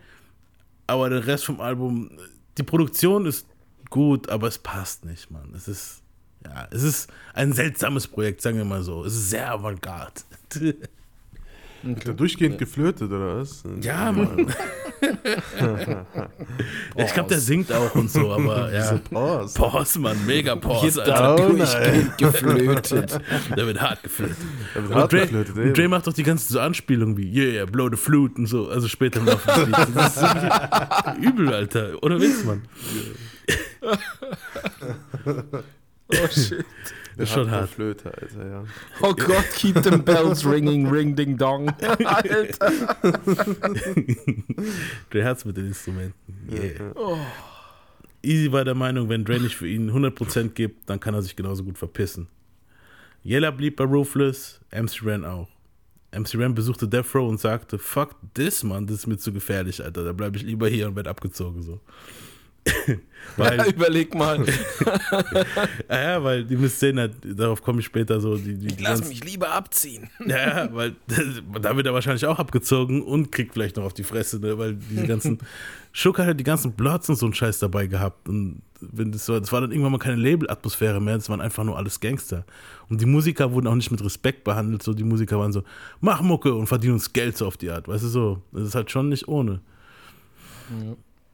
aber 0.87 1.11
der 1.11 1.27
Rest 1.27 1.45
vom 1.45 1.61
Album, 1.61 2.11
die 2.57 2.63
Produktion 2.63 3.27
ist 3.27 3.47
gut, 3.91 4.29
aber 4.31 4.49
es 4.49 4.59
passt 4.59 5.05
nicht, 5.05 5.31
Mann. 5.31 5.53
Es 5.55 5.69
ist, 5.69 6.03
ja, 6.47 6.67
es 6.71 6.83
ist 6.83 7.11
ein 7.35 7.53
seltsames 7.53 8.07
Projekt, 8.09 8.41
sagen 8.41 8.57
wir 8.57 8.65
mal 8.65 8.83
so. 8.83 9.05
Es 9.05 9.15
ist 9.15 9.29
sehr 9.31 9.51
avantgarde. 9.53 10.23
Hat 11.87 12.07
er 12.07 12.15
durchgehend 12.15 12.59
geflötet, 12.59 13.11
oder 13.13 13.39
was? 13.39 13.63
Ja, 13.81 14.11
Mann. 14.11 14.53
ich 16.97 17.15
glaube, 17.15 17.29
der 17.29 17.39
singt 17.39 17.73
auch 17.73 17.95
und 17.95 18.11
so, 18.11 18.33
aber 18.33 18.73
ja. 18.75 18.99
Pause. 19.11 19.55
Pause, 19.55 20.01
Mann, 20.01 20.17
mega 20.27 20.57
Pause, 20.57 21.03
Da 21.07 21.35
Alter. 21.35 21.49
Oh, 21.49 21.53
durchgehend 21.53 22.19
geflötet. 22.19 23.21
Der 23.57 23.67
wird 23.67 23.81
hart 23.81 24.03
geflötet. 24.03 24.37
Da 24.75 24.83
wird 24.83 24.91
Und 24.91 24.97
hart 24.97 25.13
Dre, 25.13 25.21
geflötet, 25.21 25.55
und 25.57 25.63
eben. 25.63 25.75
Dre 25.75 25.89
macht 25.89 26.07
doch 26.09 26.13
die 26.13 26.25
ganzen 26.25 26.53
so 26.53 26.59
Anspielungen 26.59 27.17
wie 27.17 27.31
Yeah, 27.33 27.65
blow 27.67 27.89
the 27.89 27.97
flute 27.97 28.35
und 28.35 28.47
so, 28.47 28.69
also 28.69 28.89
später 28.89 29.21
im 29.21 29.27
Laufe 29.27 29.47
des 29.47 29.67
Liedes. 29.67 29.95
Das 29.95 30.17
ist 30.17 30.23
wirklich 30.23 30.53
übel, 31.29 31.55
Alter. 31.55 32.03
Oder 32.03 32.21
Witz, 32.21 32.45
Mann. 32.45 32.63
Oh 36.11 36.27
shit. 36.29 36.65
Ist 37.19 37.33
schon 37.33 37.51
hart. 37.51 37.69
Flöte, 37.69 38.15
Alter, 38.15 38.49
ja. 38.49 38.65
Oh 39.03 39.13
Gott, 39.13 39.45
keep 39.57 39.83
them 39.83 40.05
bells 40.05 40.47
ringing, 40.47 40.87
ring 40.89 41.17
ding 41.17 41.37
dong. 41.37 41.69
Alter. 42.05 42.47
Dre 45.11 45.25
hat's 45.25 45.45
mit 45.45 45.57
den 45.57 45.67
Instrumenten. 45.67 46.15
Yeah. 46.51 46.95
Easy 48.23 48.51
war 48.53 48.65
der 48.65 48.77
Meinung, 48.77 49.09
wenn 49.09 49.25
Dre 49.25 49.41
nicht 49.41 49.57
für 49.57 49.69
ihn 49.69 49.91
100% 49.91 50.51
gibt, 50.51 50.89
dann 50.89 51.01
kann 51.01 51.15
er 51.15 51.23
sich 51.23 51.35
genauso 51.35 51.65
gut 51.65 51.77
verpissen. 51.77 52.29
Yella 53.25 53.51
blieb 53.51 53.77
bei 53.77 53.85
Ruthless, 53.85 54.61
MC 54.71 55.03
Ren 55.05 55.25
auch. 55.25 55.49
MC 56.13 56.37
Ren 56.37 56.55
besuchte 56.55 56.89
Death 56.89 57.15
Row 57.15 57.29
und 57.29 57.41
sagte, 57.41 57.79
fuck 57.79 58.15
this, 58.35 58.63
Mann, 58.63 58.87
das 58.87 58.99
ist 58.99 59.07
mir 59.09 59.19
zu 59.19 59.33
gefährlich, 59.33 59.85
Alter, 59.85 60.05
da 60.05 60.13
bleibe 60.13 60.37
ich 60.37 60.45
lieber 60.45 60.69
hier 60.69 60.87
und 60.89 60.97
werde 60.97 61.11
abgezogen, 61.11 61.63
so. 61.63 61.81
Weil, 63.37 63.69
Überleg 63.75 64.15
mal. 64.15 64.45
ja, 65.89 66.01
ja, 66.01 66.25
weil 66.25 66.45
die 66.45 66.69
Szene, 66.69 67.09
darauf 67.09 67.63
komme 67.63 67.81
ich 67.81 67.87
später 67.87 68.21
so, 68.21 68.37
die, 68.37 68.55
die, 68.55 68.67
die 68.69 68.83
Lass 68.83 69.01
ganzen- 69.01 69.09
mich 69.09 69.25
lieber 69.25 69.51
abziehen. 69.53 70.11
Ja, 70.27 70.65
ja, 70.65 70.75
weil 70.75 70.97
da 71.61 71.77
wird 71.77 71.87
er 71.87 71.95
wahrscheinlich 71.95 72.27
auch 72.27 72.39
abgezogen 72.39 73.03
und 73.03 73.31
kriegt 73.33 73.53
vielleicht 73.55 73.77
noch 73.77 73.85
auf 73.85 73.95
die 73.95 74.05
Fresse, 74.05 74.41
ne? 74.41 74.59
weil 74.59 74.75
diese 74.75 75.07
ganzen. 75.07 75.39
Schuck 75.91 76.19
hat 76.19 76.27
halt 76.27 76.39
die 76.39 76.45
ganzen 76.45 76.73
Bloods 76.73 77.09
und 77.09 77.17
so 77.17 77.27
einen 77.27 77.35
Scheiß 77.35 77.59
dabei 77.59 77.87
gehabt. 77.87 78.29
Und 78.29 78.63
wenn 78.81 79.11
das, 79.11 79.29
war, 79.29 79.41
das 79.41 79.51
war 79.51 79.63
dann 79.63 79.73
irgendwann 79.73 79.91
mal 79.93 79.99
keine 79.99 80.17
Labelatmosphäre 80.17 81.01
mehr, 81.01 81.17
das 81.17 81.29
waren 81.29 81.41
einfach 81.41 81.65
nur 81.65 81.77
alles 81.77 81.99
Gangster. 81.99 82.45
Und 82.89 83.01
die 83.01 83.07
Musiker 83.07 83.53
wurden 83.53 83.67
auch 83.67 83.75
nicht 83.75 83.91
mit 83.91 84.05
Respekt 84.05 84.45
behandelt, 84.45 84.83
so 84.83 84.95
die 84.95 85.03
Musiker 85.03 85.41
waren 85.41 85.53
so, 85.53 85.65
mach 86.01 86.21
Mucke 86.21 86.55
und 86.55 86.67
verdienen 86.69 86.95
uns 86.95 87.13
Geld 87.13 87.37
so 87.37 87.47
auf 87.47 87.57
die 87.57 87.71
Art, 87.71 87.89
weißt 87.89 88.05
du 88.05 88.09
so. 88.09 88.43
Das 88.53 88.63
ist 88.69 88.75
halt 88.77 88.91
schon 88.93 89.09
nicht 89.09 89.27
ohne. 89.27 89.61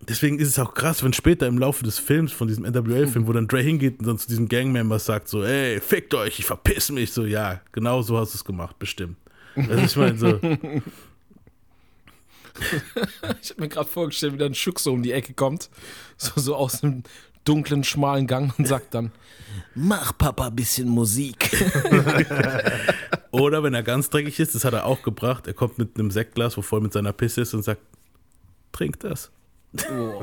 Deswegen 0.08 0.38
ist 0.38 0.48
es 0.48 0.58
auch 0.58 0.74
krass, 0.74 1.02
wenn 1.02 1.12
später 1.12 1.46
im 1.46 1.58
Laufe 1.58 1.84
des 1.84 1.98
Films, 1.98 2.32
von 2.32 2.48
diesem 2.48 2.64
NWA-Film, 2.64 3.26
wo 3.26 3.32
dann 3.32 3.48
Dre 3.48 3.60
hingeht 3.60 4.00
und 4.00 4.06
dann 4.06 4.18
zu 4.18 4.28
diesem 4.28 4.48
Gangmember 4.48 4.98
sagt 4.98 5.28
so, 5.28 5.42
ey, 5.44 5.80
fickt 5.80 6.14
euch, 6.14 6.38
ich 6.38 6.44
verpiss 6.44 6.90
mich. 6.90 7.12
So, 7.12 7.24
ja, 7.24 7.60
genau 7.72 8.02
so 8.02 8.18
hast 8.18 8.34
du 8.34 8.38
es 8.38 8.44
gemacht, 8.44 8.78
bestimmt. 8.78 9.16
Also 9.56 9.84
ich 9.84 9.96
meine 9.96 10.18
so, 10.18 10.40
Ich 13.42 13.50
habe 13.50 13.62
mir 13.62 13.68
gerade 13.68 13.88
vorgestellt, 13.88 14.34
wie 14.34 14.38
dann 14.38 14.54
Schuck 14.54 14.78
so 14.78 14.92
um 14.92 15.02
die 15.02 15.12
Ecke 15.12 15.34
kommt, 15.34 15.70
so, 16.16 16.40
so 16.40 16.56
aus 16.56 16.82
einem 16.82 17.02
dunklen, 17.44 17.84
schmalen 17.84 18.26
Gang 18.26 18.56
und 18.58 18.66
sagt 18.66 18.94
dann, 18.94 19.12
mach 19.74 20.16
Papa 20.16 20.46
ein 20.46 20.56
bisschen 20.56 20.88
Musik. 20.88 21.50
oder 23.32 23.62
wenn 23.62 23.74
er 23.74 23.82
ganz 23.82 24.08
dreckig 24.08 24.38
ist, 24.38 24.54
das 24.54 24.64
hat 24.64 24.72
er 24.72 24.86
auch 24.86 25.02
gebracht, 25.02 25.46
er 25.46 25.54
kommt 25.54 25.78
mit 25.78 25.98
einem 25.98 26.10
Sektglas, 26.10 26.56
wo 26.56 26.62
voll 26.62 26.80
mit 26.80 26.92
seiner 26.92 27.12
Pisse 27.12 27.42
ist 27.42 27.54
und 27.54 27.64
sagt, 27.64 27.82
trink 28.72 29.00
das. 29.00 29.30
Oh, 29.92 30.22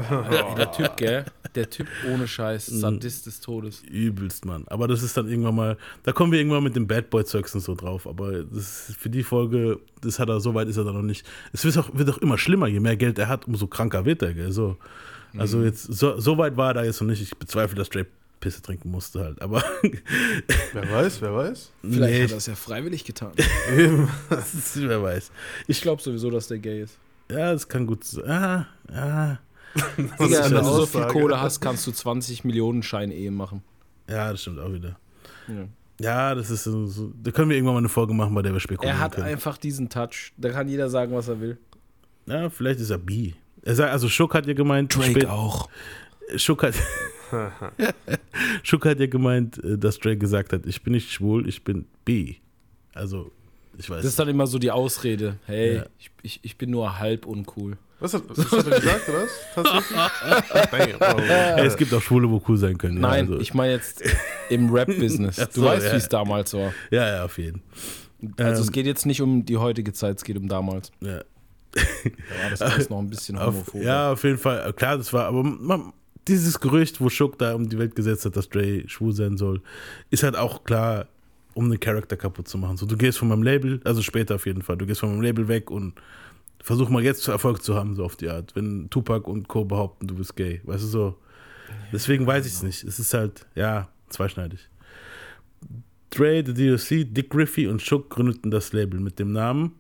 der 0.58 0.72
Typ, 0.72 0.98
gell? 0.98 1.26
Der 1.56 1.70
Typ 1.70 1.88
ohne 2.10 2.28
Scheiß, 2.28 2.68
Sadist 2.68 3.26
des 3.26 3.42
Todes. 3.42 3.84
Übelst, 3.84 4.46
Mann. 4.46 4.64
Aber 4.68 4.88
das 4.88 5.04
ist 5.04 5.18
dann 5.18 5.28
irgendwann 5.28 5.56
mal, 5.56 5.78
da 6.04 6.14
kommen 6.14 6.32
wir 6.32 6.40
irgendwann 6.40 6.64
mit 6.64 6.76
dem 6.76 6.88
Bad 6.88 7.10
Boy 7.10 7.26
Zeugs 7.26 7.54
und 7.54 7.62
so 7.62 7.76
drauf. 7.76 8.08
Aber 8.08 8.44
das 8.44 8.90
ist 8.90 8.98
für 8.98 9.10
die 9.10 9.24
Folge, 9.24 9.80
das 10.02 10.20
hat 10.20 10.30
er, 10.30 10.40
so 10.40 10.54
weit 10.56 10.70
ist 10.70 10.78
er 10.78 10.86
da 10.86 10.94
noch 10.94 11.02
nicht. 11.02 11.26
Es 11.52 11.66
wird 11.66 11.78
auch, 11.78 11.90
wird 11.94 12.10
auch 12.10 12.20
immer 12.20 12.38
schlimmer, 12.38 12.68
je 12.68 12.80
mehr 12.80 12.96
Geld 12.96 13.20
er 13.20 13.28
hat, 13.28 13.46
umso 13.48 13.68
kranker 13.68 14.06
wird 14.06 14.22
er, 14.22 14.34
gell? 14.34 14.52
So. 14.52 14.78
Also 15.38 15.64
jetzt, 15.64 15.84
so, 15.84 16.20
so 16.20 16.38
weit 16.38 16.58
war 16.58 16.72
er 16.72 16.74
da 16.76 16.84
jetzt 16.84 17.02
noch 17.02 17.08
nicht. 17.08 17.22
Ich 17.22 17.38
bezweifle, 17.38 17.76
dass 17.76 17.90
Dre 17.90 18.06
Pisse 18.40 18.62
trinken 18.62 18.90
musste 18.90 19.20
halt. 19.20 19.42
Aber 19.42 19.64
Wer 20.74 20.92
weiß, 20.92 21.22
wer 21.22 21.36
weiß. 21.36 21.72
Vielleicht 21.82 22.14
Nee, 22.14 22.24
hat 22.24 22.32
er 22.32 22.38
es 22.38 22.46
ja 22.48 22.56
freiwillig 22.56 23.06
getan. 23.06 23.32
wer 24.76 25.04
weiß. 25.04 25.32
Ich 25.68 25.82
glaube 25.82 26.02
sowieso, 26.02 26.30
dass 26.30 26.48
der 26.48 26.58
gay 26.60 26.82
ist. 26.82 26.98
Ja, 27.32 27.54
das 27.54 27.68
kann 27.68 27.88
gut 27.88 28.04
sein. 28.04 28.30
Ah, 28.30 28.66
ah. 28.94 29.38
Digga, 29.98 30.44
wenn 30.46 30.52
du 30.52 30.64
so 30.64 30.86
viel. 30.86 31.06
Kohle 31.08 31.40
hast, 31.40 31.62
kannst 31.62 31.88
du 31.88 31.92
20 31.92 32.44
Millionen 32.44 32.84
Schein-Ehe 32.84 33.32
machen. 33.32 33.64
Ja, 34.10 34.32
das 34.32 34.42
stimmt 34.42 34.60
auch 34.60 34.72
wieder. 34.74 34.98
Ja. 35.48 35.68
Ja, 36.02 36.36
das 36.36 36.50
ist 36.50 36.64
so, 36.64 36.88
so. 36.88 37.14
Da 37.22 37.32
können 37.32 37.50
wir 37.50 37.56
irgendwann 37.56 37.76
mal 37.76 37.80
eine 37.80 37.90
Folge 37.90 38.14
machen, 38.14 38.34
bei 38.34 38.42
der 38.42 38.52
wir 38.54 38.60
spekulieren 38.60 38.98
Er 38.98 39.00
hat 39.02 39.14
können. 39.16 39.28
einfach 39.28 39.58
diesen 39.58 39.88
Touch. 39.90 40.34
Da 40.38 40.50
kann 40.50 40.68
jeder 40.68 40.90
sagen, 40.90 41.14
was 41.14 41.28
er 41.28 41.40
will. 41.40 41.58
Ja, 42.26 42.50
vielleicht 42.50 42.80
ist 42.80 42.90
er 42.90 42.98
bi. 42.98 43.36
Er 43.62 43.76
sagt, 43.76 43.92
also 43.92 44.10
Schuck 44.10 44.34
hat 44.34 44.46
ja 44.48 44.54
gemeint, 44.54 44.92
spät- 44.94 45.28
auch. 45.28 45.70
Schuck 46.36 46.64
hat, 46.64 46.74
Schuck 48.64 48.86
hat 48.86 49.00
ja 49.00 49.08
gemeint, 49.08 49.64
äh, 49.64 49.78
dass 49.78 50.00
Drake 50.00 50.18
gesagt 50.18 50.54
hat, 50.54 50.66
ich 50.66 50.82
bin 50.82 50.94
nicht 50.94 51.12
schwul, 51.12 51.48
ich 51.48 51.64
bin 51.64 51.86
bi. 52.06 52.38
Also, 52.94 53.32
ich 53.78 53.90
weiß. 53.90 53.98
Das 53.98 54.06
ist 54.06 54.20
dann 54.20 54.28
immer 54.30 54.48
so 54.48 54.60
die 54.60 54.72
Ausrede. 54.72 55.38
Hey, 55.46 55.76
Ja. 55.78 55.86
ich, 56.00 56.12
ich, 56.24 56.40
ich 56.44 56.58
bin 56.58 56.70
nur 56.72 57.00
halb 57.00 57.26
uncool. 57.26 57.78
Was 58.00 58.16
hat, 58.16 58.24
was 58.30 58.52
hat 58.52 58.66
er 58.68 58.80
gesagt, 58.80 59.10
oder 59.10 59.22
was? 59.24 59.30
Tatsächlich? 59.54 60.98
Damn, 60.98 61.18
oh. 61.18 61.22
Ey, 61.22 61.66
es 61.68 61.78
gibt 61.78 61.94
auch 61.94 62.02
Schwule, 62.02 62.30
wo 62.32 62.42
cool 62.48 62.58
sein 62.58 62.78
können. 62.78 63.00
Nein, 63.00 63.26
ja, 63.26 63.32
also, 63.32 63.40
ich 63.42 63.54
meine 63.54 63.74
jetzt 63.74 64.02
im 64.50 64.72
Rap-Business. 64.74 65.36
Du 65.36 65.62
so, 65.62 65.64
weißt, 65.66 65.86
ja. 65.86 65.92
wie 65.94 65.98
es 65.98 66.10
damals 66.10 66.54
war. 66.54 66.74
ja, 66.90 67.08
ja, 67.18 67.26
auf 67.26 67.38
jeden. 67.38 67.62
Also 68.38 68.62
Ähm, 68.62 68.68
es 68.68 68.72
geht 68.72 68.86
jetzt 68.88 69.06
nicht 69.06 69.22
um 69.22 69.46
die 69.46 69.58
heutige 69.58 69.94
Zeit, 69.94 70.18
es 70.18 70.24
geht 70.24 70.38
um 70.38 70.48
damals. 70.48 70.92
Ja. 71.00 71.22
Da 71.74 71.82
war 72.44 72.50
das 72.50 72.62
alles 72.62 72.90
noch 72.90 73.00
ein 73.00 73.10
bisschen 73.10 73.38
Auf, 73.38 73.54
homophob. 73.54 73.82
ja, 73.84 74.12
auf 74.12 74.24
jeden 74.24 74.38
Fall. 74.38 74.74
Klar, 74.74 74.98
das 74.98 75.14
war, 75.14 75.26
aber 75.26 75.44
man, 75.44 75.94
dieses 76.28 76.60
Gerücht, 76.60 77.00
wo 77.02 77.10
Schuck 77.10 77.38
da 77.40 77.54
um 77.56 77.70
die 77.70 77.78
Welt 77.80 77.96
gesetzt 77.96 78.26
hat, 78.26 78.36
dass 78.36 78.50
Dre 78.50 78.84
schwul 78.88 79.14
sein 79.14 79.38
soll, 79.38 79.62
ist 80.10 80.24
halt 80.24 80.36
auch 80.36 80.64
klar, 80.64 81.08
um 81.54 81.70
den 81.70 81.80
Charakter 81.80 82.18
kaputt 82.18 82.48
zu 82.48 82.58
machen. 82.58 82.78
So, 82.78 82.86
du 82.86 82.98
gehst 82.98 83.18
von 83.18 83.28
meinem 83.28 83.44
Label, 83.44 83.82
also 83.84 84.02
später 84.02 84.36
auf 84.36 84.46
jeden 84.46 84.62
Fall, 84.62 84.78
du 84.78 84.86
gehst 84.86 85.00
von 85.00 85.10
meinem 85.10 85.22
Label 85.22 85.48
weg 85.48 85.70
und 85.72 85.94
versuch 86.62 86.90
mal 86.90 87.04
jetzt 87.04 87.28
Erfolg 87.28 87.64
zu 87.64 87.76
haben, 87.76 87.96
so 87.96 88.06
auf 88.06 88.16
die 88.16 88.30
Art. 88.30 88.56
Wenn 88.56 88.90
Tupac 88.90 89.30
und 89.30 89.48
Co. 89.48 89.66
behaupten, 89.66 90.08
du 90.08 90.16
bist 90.16 90.36
gay, 90.36 90.62
weißt 90.64 90.84
du 90.84 90.88
so. 90.88 91.18
Deswegen 91.92 92.28
weiß 92.28 92.46
ich 92.46 92.54
es 92.54 92.64
nicht. 92.64 92.84
Es 92.84 93.00
ist 93.00 93.14
halt, 93.14 93.46
ja, 93.56 93.90
zweischneidig. 94.10 94.70
Dre, 96.10 96.44
The 96.46 96.54
DOC, 96.54 97.14
Dick 97.14 97.30
Griffey 97.30 97.68
und 97.68 97.82
Schuck 97.82 98.10
gründeten 98.10 98.52
das 98.52 98.74
Label 98.74 99.00
mit 99.00 99.18
dem 99.20 99.32
Namen 99.32 99.74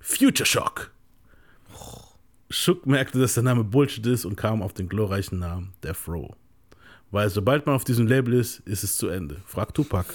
Future 0.00 0.46
Shock. 0.46 0.92
Schuck 2.48 2.86
merkte, 2.86 3.18
dass 3.18 3.34
der 3.34 3.42
Name 3.42 3.64
Bullshit 3.64 4.06
ist 4.06 4.24
und 4.24 4.36
kam 4.36 4.62
auf 4.62 4.72
den 4.72 4.88
glorreichen 4.88 5.38
Namen 5.38 5.72
Death 5.82 6.06
Row. 6.06 6.34
Weil 7.12 7.30
sobald 7.30 7.66
man 7.66 7.76
auf 7.76 7.84
diesem 7.84 8.06
Label 8.06 8.34
ist, 8.34 8.60
ist 8.60 8.82
es 8.82 8.96
zu 8.96 9.08
Ende. 9.08 9.36
Frag 9.46 9.72
Tupac. 9.74 10.06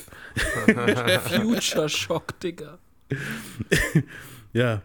Future 1.30 1.88
Shock, 1.88 2.38
Digga. 2.42 2.78
Ja. 4.54 4.82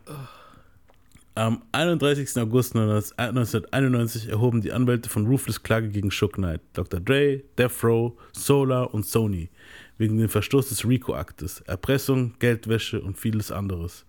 Am 1.34 1.62
31. 1.72 2.36
August 2.36 2.76
1991 2.76 4.28
erhoben 4.28 4.60
die 4.60 4.72
Anwälte 4.72 5.08
von 5.08 5.26
Ruthless 5.26 5.62
Klage 5.62 5.88
gegen 5.88 6.10
Shook 6.10 6.34
Knight, 6.34 6.60
Dr. 6.74 7.00
Dre, 7.00 7.42
Death 7.56 7.82
Row, 7.82 8.12
Solar 8.32 8.92
und 8.92 9.06
Sony 9.06 9.48
wegen 9.96 10.18
dem 10.18 10.28
Verstoß 10.28 10.68
des 10.68 10.84
RICO-Aktes. 10.84 11.60
Erpressung, 11.60 12.34
Geldwäsche 12.38 13.00
und 13.00 13.18
vieles 13.18 13.50
anderes 13.50 14.04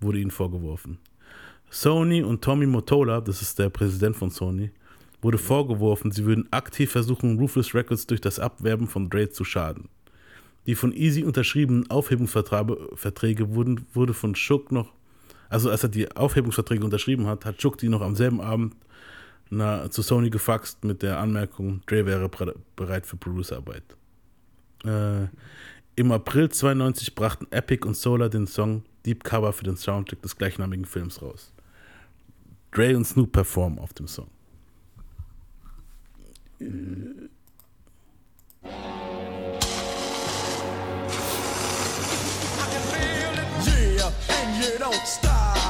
wurde 0.00 0.20
ihnen 0.20 0.30
vorgeworfen. 0.30 0.98
Sony 1.68 2.22
und 2.22 2.42
Tommy 2.42 2.66
Motola, 2.66 3.20
das 3.20 3.42
ist 3.42 3.58
der 3.58 3.68
Präsident 3.68 4.16
von 4.16 4.30
Sony, 4.30 4.70
wurde 5.24 5.38
vorgeworfen, 5.38 6.12
sie 6.12 6.24
würden 6.26 6.46
aktiv 6.52 6.92
versuchen, 6.92 7.38
Ruthless 7.38 7.74
Records 7.74 8.06
durch 8.06 8.20
das 8.20 8.38
Abwerben 8.38 8.86
von 8.86 9.10
Dre 9.10 9.30
zu 9.30 9.42
schaden. 9.42 9.88
Die 10.66 10.74
von 10.74 10.92
Easy 10.92 11.24
unterschriebenen 11.24 11.90
Aufhebungsverträge 11.90 12.90
Verträge 12.94 13.54
wurden, 13.54 13.86
wurde 13.92 14.14
von 14.14 14.34
Shook 14.34 14.70
noch, 14.70 14.92
also 15.48 15.70
als 15.70 15.82
er 15.82 15.88
die 15.88 16.14
Aufhebungsverträge 16.14 16.84
unterschrieben 16.84 17.26
hat, 17.26 17.44
hat 17.44 17.60
Shook 17.60 17.78
die 17.78 17.88
noch 17.88 18.02
am 18.02 18.14
selben 18.14 18.40
Abend 18.40 18.76
na, 19.50 19.90
zu 19.90 20.02
Sony 20.02 20.30
gefaxt 20.30 20.84
mit 20.84 21.02
der 21.02 21.18
Anmerkung, 21.18 21.80
Dre 21.86 22.06
wäre 22.06 22.30
bereit 22.76 23.06
für 23.06 23.16
Producerarbeit. 23.16 23.84
Äh, 24.84 25.26
Im 25.96 26.12
April 26.12 26.50
92 26.50 27.14
brachten 27.14 27.46
Epic 27.50 27.86
und 27.86 27.96
Solar 27.96 28.28
den 28.28 28.46
Song 28.46 28.82
Deep 29.06 29.24
Cover 29.24 29.52
für 29.52 29.64
den 29.64 29.76
Soundtrack 29.76 30.22
des 30.22 30.36
gleichnamigen 30.36 30.84
Films 30.84 31.22
raus. 31.22 31.52
Dre 32.72 32.96
und 32.96 33.06
Snoop 33.06 33.32
performen 33.32 33.78
auf 33.78 33.92
dem 33.94 34.08
Song. 34.08 34.33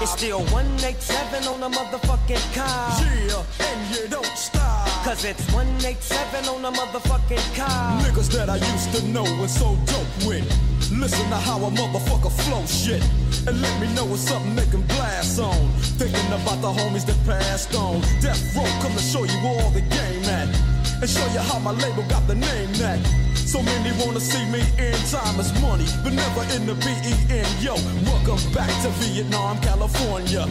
It's 0.05 0.13
still 0.13 0.41
187 0.53 1.49
on 1.49 1.63
a 1.63 1.71
motherfucking 1.75 2.55
car. 2.55 2.91
Yeah, 3.27 3.43
and 3.67 3.97
you 3.97 4.07
don't 4.07 4.37
stop. 4.37 4.87
Cause 5.03 5.25
it's 5.25 5.51
187 5.51 6.45
on 6.45 6.63
a 6.63 6.71
motherfucking 6.71 7.57
car. 7.57 8.03
Niggas 8.03 8.31
that 8.33 8.51
I 8.51 8.57
used 8.57 8.93
to 8.95 9.03
know 9.09 9.25
and 9.25 9.49
so 9.49 9.79
dope 9.87 10.29
with. 10.29 10.45
Listen 10.93 11.27
to 11.31 11.37
how 11.37 11.57
a 11.57 11.71
motherfucker 11.71 12.31
flow 12.45 12.67
shit. 12.67 13.03
And 13.49 13.63
let 13.63 13.81
me 13.81 13.95
know 13.95 14.05
what's 14.05 14.31
up, 14.31 14.43
they 14.55 14.67
can 14.67 14.83
blast 14.89 15.41
on. 15.41 15.73
Thinking 15.97 16.27
about 16.27 16.61
the 16.61 16.69
homies 16.69 17.07
that 17.07 17.17
passed 17.25 17.75
on. 17.75 18.03
Death 18.21 18.55
Row 18.55 18.65
come 18.83 18.93
to 18.93 19.01
show 19.01 19.25
you 19.25 19.39
all 19.47 19.71
the 19.71 19.81
game 19.81 20.25
at. 20.25 20.74
And 21.01 21.09
show 21.11 21.27
you 21.33 21.41
how 21.41 21.59
my 21.59 21.73
label 21.73 22.03
got 22.09 22.27
the 22.27 22.35
name 22.35 22.73
that. 22.79 22.99
So 23.35 23.63
many 23.63 23.91
wanna 24.05 24.21
see 24.21 24.45
me 24.51 24.61
in 24.79 24.95
time 25.11 25.39
as 25.39 25.53
money, 25.61 25.85
but 26.03 26.13
never 26.13 26.43
in 26.57 26.67
the 26.67 26.75
BEN. 26.75 27.47
Yo, 27.63 27.75
welcome 28.05 28.41
back 28.53 28.71
to 28.83 28.89
Vietnam, 29.01 29.61
California. 29.61 30.47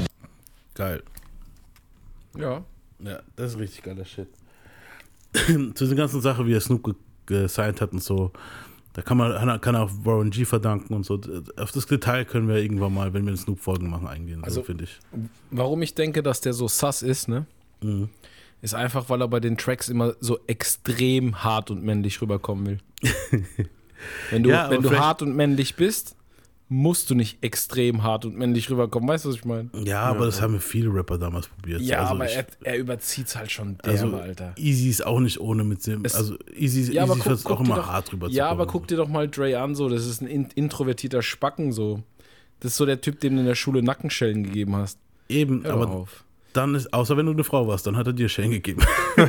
Geil. 0.75 1.01
Ja. 2.37 2.63
Ja, 2.99 3.19
das 3.35 3.51
ist 3.53 3.59
richtig 3.59 3.83
geiler 3.83 4.05
Shit. 4.05 4.27
Zu 5.75 5.85
den 5.87 5.97
ganzen 5.97 6.21
Sachen, 6.21 6.45
wie 6.47 6.53
er 6.53 6.61
Snoop 6.61 6.83
ge- 6.83 6.95
gesigned 7.25 7.81
hat 7.81 7.91
und 7.91 8.03
so, 8.03 8.31
da 8.93 9.01
kann 9.01 9.17
man 9.17 9.59
kann 9.61 9.75
er 9.75 9.83
auch 9.83 9.91
Warren 10.03 10.29
G 10.29 10.45
verdanken 10.45 10.93
und 10.93 11.05
so. 11.05 11.19
Auf 11.57 11.71
das 11.71 11.85
Detail 11.87 12.25
können 12.25 12.47
wir 12.47 12.57
irgendwann 12.57 12.93
mal, 12.93 13.13
wenn 13.13 13.25
wir 13.25 13.35
Snoop-Folgen 13.35 13.89
machen, 13.89 14.07
eingehen, 14.07 14.43
Also- 14.43 14.61
so 14.61 14.65
finde 14.65 14.83
ich. 14.85 14.99
Warum 15.51 15.81
ich 15.81 15.95
denke, 15.95 16.21
dass 16.23 16.39
der 16.41 16.53
so 16.53 16.67
sass 16.67 17.01
ist, 17.01 17.27
ne? 17.27 17.45
Mhm. 17.81 18.09
Ist 18.63 18.73
einfach, 18.73 19.09
weil 19.09 19.21
er 19.21 19.27
bei 19.27 19.41
den 19.41 19.57
Tracks 19.57 19.89
immer 19.89 20.15
so 20.21 20.39
extrem 20.47 21.43
hart 21.43 21.69
und 21.69 21.83
männlich 21.83 22.21
rüberkommen 22.21 22.65
will. 22.65 22.79
wenn 24.31 24.41
du, 24.43 24.49
Ja, 24.49 24.69
wenn 24.69 24.81
du 24.81 24.97
hart 24.97 25.21
und 25.21 25.35
männlich 25.35 25.75
bist, 25.75 26.15
musst 26.69 27.09
du 27.09 27.15
nicht 27.15 27.43
extrem 27.43 28.03
hart 28.03 28.23
und 28.25 28.37
männlich 28.37 28.69
rüberkommen. 28.69 29.07
Weißt 29.09 29.25
du, 29.25 29.29
was 29.29 29.35
ich 29.35 29.43
meine? 29.45 29.69
Ja, 29.83 30.03
aber 30.03 30.25
das 30.27 30.41
haben 30.41 30.59
viele 30.61 30.93
Rapper 30.93 31.17
damals 31.17 31.47
probiert. 31.49 31.81
Ja, 31.81 31.99
also 32.03 32.13
aber 32.15 32.25
ich, 32.25 32.37
er, 32.37 32.45
er 32.63 32.77
überzieht 32.77 33.27
es 33.27 33.35
halt 33.35 33.51
schon 33.51 33.77
derbe, 33.79 33.89
also 33.89 34.15
Alter. 34.17 34.55
Easy 34.57 34.87
ist 34.89 35.05
auch 35.05 35.19
nicht 35.19 35.41
ohne 35.41 35.65
mit 35.65 35.85
dem. 35.85 36.05
Es- 36.05 36.15
also 36.15 36.37
Easy, 36.55 36.93
Ja, 36.93 37.03
Easy 37.05 37.19
versucht 37.19 37.51
auch 37.51 37.59
immer 37.59 37.75
doch, 37.75 37.87
hart 37.87 38.13
rüber 38.13 38.29
Ja, 38.29 38.47
aber 38.47 38.65
guck 38.65 38.87
dir 38.87 38.95
doch 38.95 39.09
mal 39.09 39.27
Dre 39.27 39.59
an, 39.59 39.75
so. 39.75 39.89
Das 39.89 40.05
ist 40.07 40.21
ein 40.21 40.27
in, 40.27 40.45
introvertierter 40.55 41.21
Spacken, 41.21 41.73
so. 41.73 42.01
Das 42.61 42.71
ist 42.71 42.77
so 42.77 42.85
der 42.85 43.01
Typ, 43.01 43.19
dem 43.19 43.33
du 43.35 43.41
in 43.41 43.45
der 43.45 43.55
Schule 43.55 43.83
Nackenschellen 43.83 44.43
gegeben 44.45 44.75
hast. 44.77 44.97
Eben, 45.27 45.63
Hör 45.65 45.73
aber 45.73 45.83
aber 45.83 45.91
auf. 45.91 46.22
Dann 46.53 46.75
ist, 46.75 46.93
außer 46.93 47.17
wenn 47.17 47.25
du 47.25 47.31
eine 47.33 47.43
Frau 47.43 47.67
warst, 47.67 47.85
dann 47.87 47.97
hat 47.97 48.07
er 48.07 48.13
dir 48.13 48.29
Schellen 48.29 48.51
gegeben. 48.51 48.81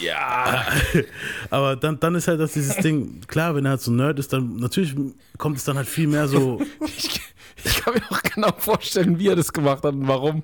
Ja. 0.00 0.64
aber 1.50 1.76
dann, 1.76 1.98
dann 2.00 2.14
ist 2.14 2.28
halt 2.28 2.40
das 2.40 2.52
dieses 2.52 2.76
Ding, 2.76 3.20
klar, 3.26 3.54
wenn 3.54 3.64
er 3.64 3.72
halt 3.72 3.80
so 3.80 3.90
Nerd 3.92 4.18
ist, 4.18 4.32
dann 4.32 4.56
natürlich 4.56 4.94
kommt 5.38 5.56
es 5.58 5.64
dann 5.64 5.76
halt 5.76 5.88
viel 5.88 6.06
mehr 6.08 6.26
so. 6.28 6.60
Ich, 7.66 7.72
ich 7.72 7.82
kann 7.82 7.94
mir 7.94 8.02
auch 8.10 8.20
genau 8.22 8.52
vorstellen, 8.58 9.18
wie 9.18 9.28
er 9.28 9.36
das 9.36 9.50
gemacht 9.52 9.84
hat 9.84 9.94
und 9.94 10.06
warum. 10.06 10.42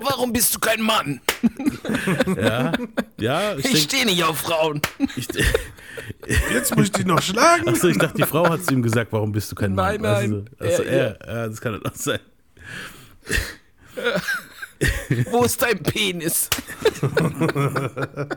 warum 0.00 0.32
bist 0.32 0.54
du 0.54 0.58
kein 0.58 0.80
Mann? 0.82 1.20
Ja, 2.36 2.72
ja, 3.20 3.54
ich, 3.56 3.72
Ich 3.72 3.82
stehe 3.82 4.04
nicht 4.06 4.24
auf 4.24 4.38
Frauen. 4.38 4.80
ich, 5.14 5.28
Jetzt 6.52 6.74
muss 6.74 6.86
ich 6.86 6.92
dich 6.92 7.06
noch 7.06 7.22
schlagen. 7.22 7.68
Achso, 7.68 7.86
ich 7.88 7.98
dachte, 7.98 8.16
die 8.16 8.24
Frau 8.24 8.48
hat 8.48 8.64
zu 8.64 8.72
ihm 8.74 8.82
gesagt, 8.82 9.12
warum 9.12 9.30
bist 9.30 9.52
du 9.52 9.54
kein 9.54 9.74
Mann? 9.74 10.00
Nein, 10.00 10.00
nein, 10.00 10.48
Also, 10.58 10.70
also 10.80 10.82
er- 10.82 11.20
er, 11.20 11.34
ja, 11.42 11.46
das 11.48 11.60
kann 11.60 11.80
doch 11.80 11.94
sein. 11.94 12.18
Wo 15.30 15.44
ist 15.44 15.60
dein 15.62 15.82
Penis? 15.82 16.50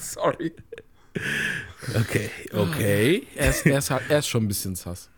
Sorry. 0.00 0.52
Okay, 1.94 2.30
okay. 2.52 3.26
Er 3.36 3.50
ist, 3.50 3.66
er, 3.66 3.78
ist, 3.78 3.90
halt- 3.90 4.02
er 4.08 4.18
ist 4.18 4.28
schon 4.28 4.44
ein 4.44 4.48
bisschen 4.48 4.74
sass. 4.74 5.08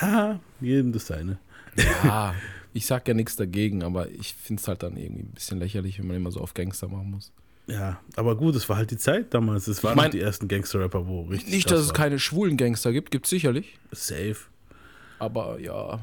Ja, 0.00 0.40
jedem 0.60 0.92
das 0.92 1.06
seine. 1.06 1.38
Ja, 1.76 2.34
ich 2.72 2.86
sag 2.86 3.06
ja 3.08 3.14
nichts 3.14 3.36
dagegen, 3.36 3.82
aber 3.82 4.08
ich 4.10 4.34
finde 4.34 4.60
es 4.60 4.68
halt 4.68 4.82
dann 4.82 4.96
irgendwie 4.96 5.22
ein 5.24 5.32
bisschen 5.32 5.58
lächerlich, 5.58 5.98
wenn 5.98 6.06
man 6.06 6.16
immer 6.16 6.30
so 6.30 6.40
auf 6.40 6.54
Gangster 6.54 6.88
machen 6.88 7.10
muss. 7.10 7.32
Ja, 7.66 8.00
aber 8.16 8.36
gut, 8.36 8.56
es 8.56 8.68
war 8.68 8.76
halt 8.76 8.90
die 8.90 8.96
Zeit 8.98 9.32
damals. 9.34 9.66
Es 9.68 9.82
waren 9.84 9.96
mein- 9.96 10.10
die 10.10 10.20
ersten 10.20 10.48
Gangster-Rapper, 10.48 11.06
wo 11.06 11.22
richtig. 11.22 11.52
Nicht, 11.52 11.70
dass 11.70 11.80
es 11.80 11.88
war. 11.88 11.94
keine 11.94 12.18
schwulen 12.18 12.56
Gangster 12.56 12.92
gibt, 12.92 13.10
gibt 13.10 13.26
es 13.26 13.30
sicherlich. 13.30 13.78
Safe. 13.92 14.36
Aber 15.18 15.58
ja. 15.60 16.00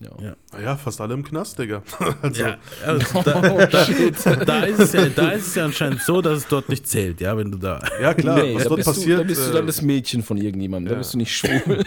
Ja. 0.00 0.10
Ja. 0.22 0.60
Ja, 0.60 0.76
fast 0.76 1.00
alle 1.00 1.14
im 1.14 1.24
Knast, 1.24 1.58
Digga. 1.58 1.82
Also, 2.22 2.42
Ja, 2.42 2.56
also 2.86 3.22
da, 3.22 3.40
da, 3.66 4.36
da, 4.44 4.60
ist 4.64 4.78
es 4.80 4.92
ja, 4.92 5.06
da 5.06 5.30
ist 5.30 5.46
es 5.48 5.54
ja 5.54 5.64
anscheinend 5.64 6.00
so, 6.02 6.20
dass 6.22 6.38
es 6.38 6.48
dort 6.48 6.68
nicht 6.68 6.86
zählt, 6.86 7.20
ja, 7.20 7.36
wenn 7.36 7.50
du 7.50 7.58
da. 7.58 7.80
ja 8.00 8.14
klar, 8.14 8.38
Nee, 8.42 8.54
was 8.54 8.62
da 8.64 8.68
dort 8.70 8.76
bist, 8.78 8.88
passiert. 8.88 9.18
du, 9.18 9.22
da 9.22 9.28
bist 9.28 9.46
du 9.46 9.50
äh, 9.50 9.54
dann 9.54 9.66
das 9.66 9.82
Mädchen 9.82 10.22
von 10.22 10.36
irgendjemandem, 10.36 10.88
da 10.90 10.94
ja. 10.94 10.98
bist 10.98 11.14
du 11.14 11.18
nicht 11.18 11.34
schwul. 11.36 11.84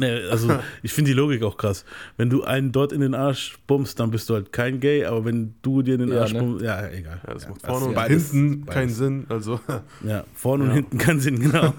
Nee, 0.00 0.20
also 0.30 0.48
ich 0.84 0.92
finde 0.92 1.10
die 1.10 1.14
Logik 1.16 1.42
auch 1.42 1.56
krass. 1.56 1.84
Wenn 2.16 2.30
du 2.30 2.44
einen 2.44 2.70
dort 2.70 2.92
in 2.92 3.00
den 3.00 3.14
Arsch 3.14 3.58
bummst, 3.66 3.98
dann 3.98 4.12
bist 4.12 4.28
du 4.30 4.34
halt 4.34 4.52
kein 4.52 4.78
Gay, 4.78 5.04
aber 5.04 5.24
wenn 5.24 5.54
du 5.62 5.82
dir 5.82 5.94
in 5.94 6.00
den 6.00 6.12
Ja, 6.12 6.20
Arsch 6.20 6.32
ne? 6.34 6.38
bummst, 6.40 6.64
ja, 6.64 6.86
egal. 6.88 7.20
ja, 7.26 7.34
das 7.34 7.48
macht 7.48 7.62
vorne 7.66 7.86
und 7.86 7.94
beides- 7.94 8.30
hinten 8.30 8.60
beides. 8.64 8.74
keinen 8.74 8.90
Sinn. 8.90 9.26
Also, 9.28 9.58
Ja, 10.04 10.22
vorne 10.34 10.64
und 10.64 10.70
hinten 10.72 10.98
keinen 10.98 11.18
Sinn, 11.20 11.40
genau. 11.40 11.74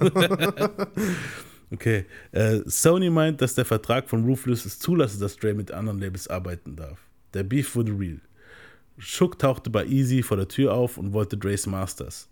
Okay. 1.72 2.06
Äh, 2.32 2.60
Sony 2.66 3.10
meint, 3.10 3.42
dass 3.42 3.56
der 3.56 3.66
Vertrag 3.66 4.10
von 4.10 4.26
Ruthless 4.26 4.66
es 4.66 4.80
zulasse, 4.80 5.20
dass 5.20 5.38
Dre 5.38 5.54
mit 5.54 5.72
anderen 5.72 6.00
Labels 6.00 6.28
arbeiten 6.28 6.76
darf. 6.76 7.00
Der 7.34 7.44
Beef 7.44 7.76
wurde 7.76 7.92
real. 7.98 8.22
Shook 8.98 9.40
tauchte 9.40 9.70
bei 9.70 9.86
Easy 9.86 10.24
vor 10.24 10.38
der 10.38 10.48
Tür 10.48 10.74
auf 10.74 10.98
und 10.98 11.14
wollte 11.14 11.38
Dre's 11.38 11.66
Masters. 11.66 12.30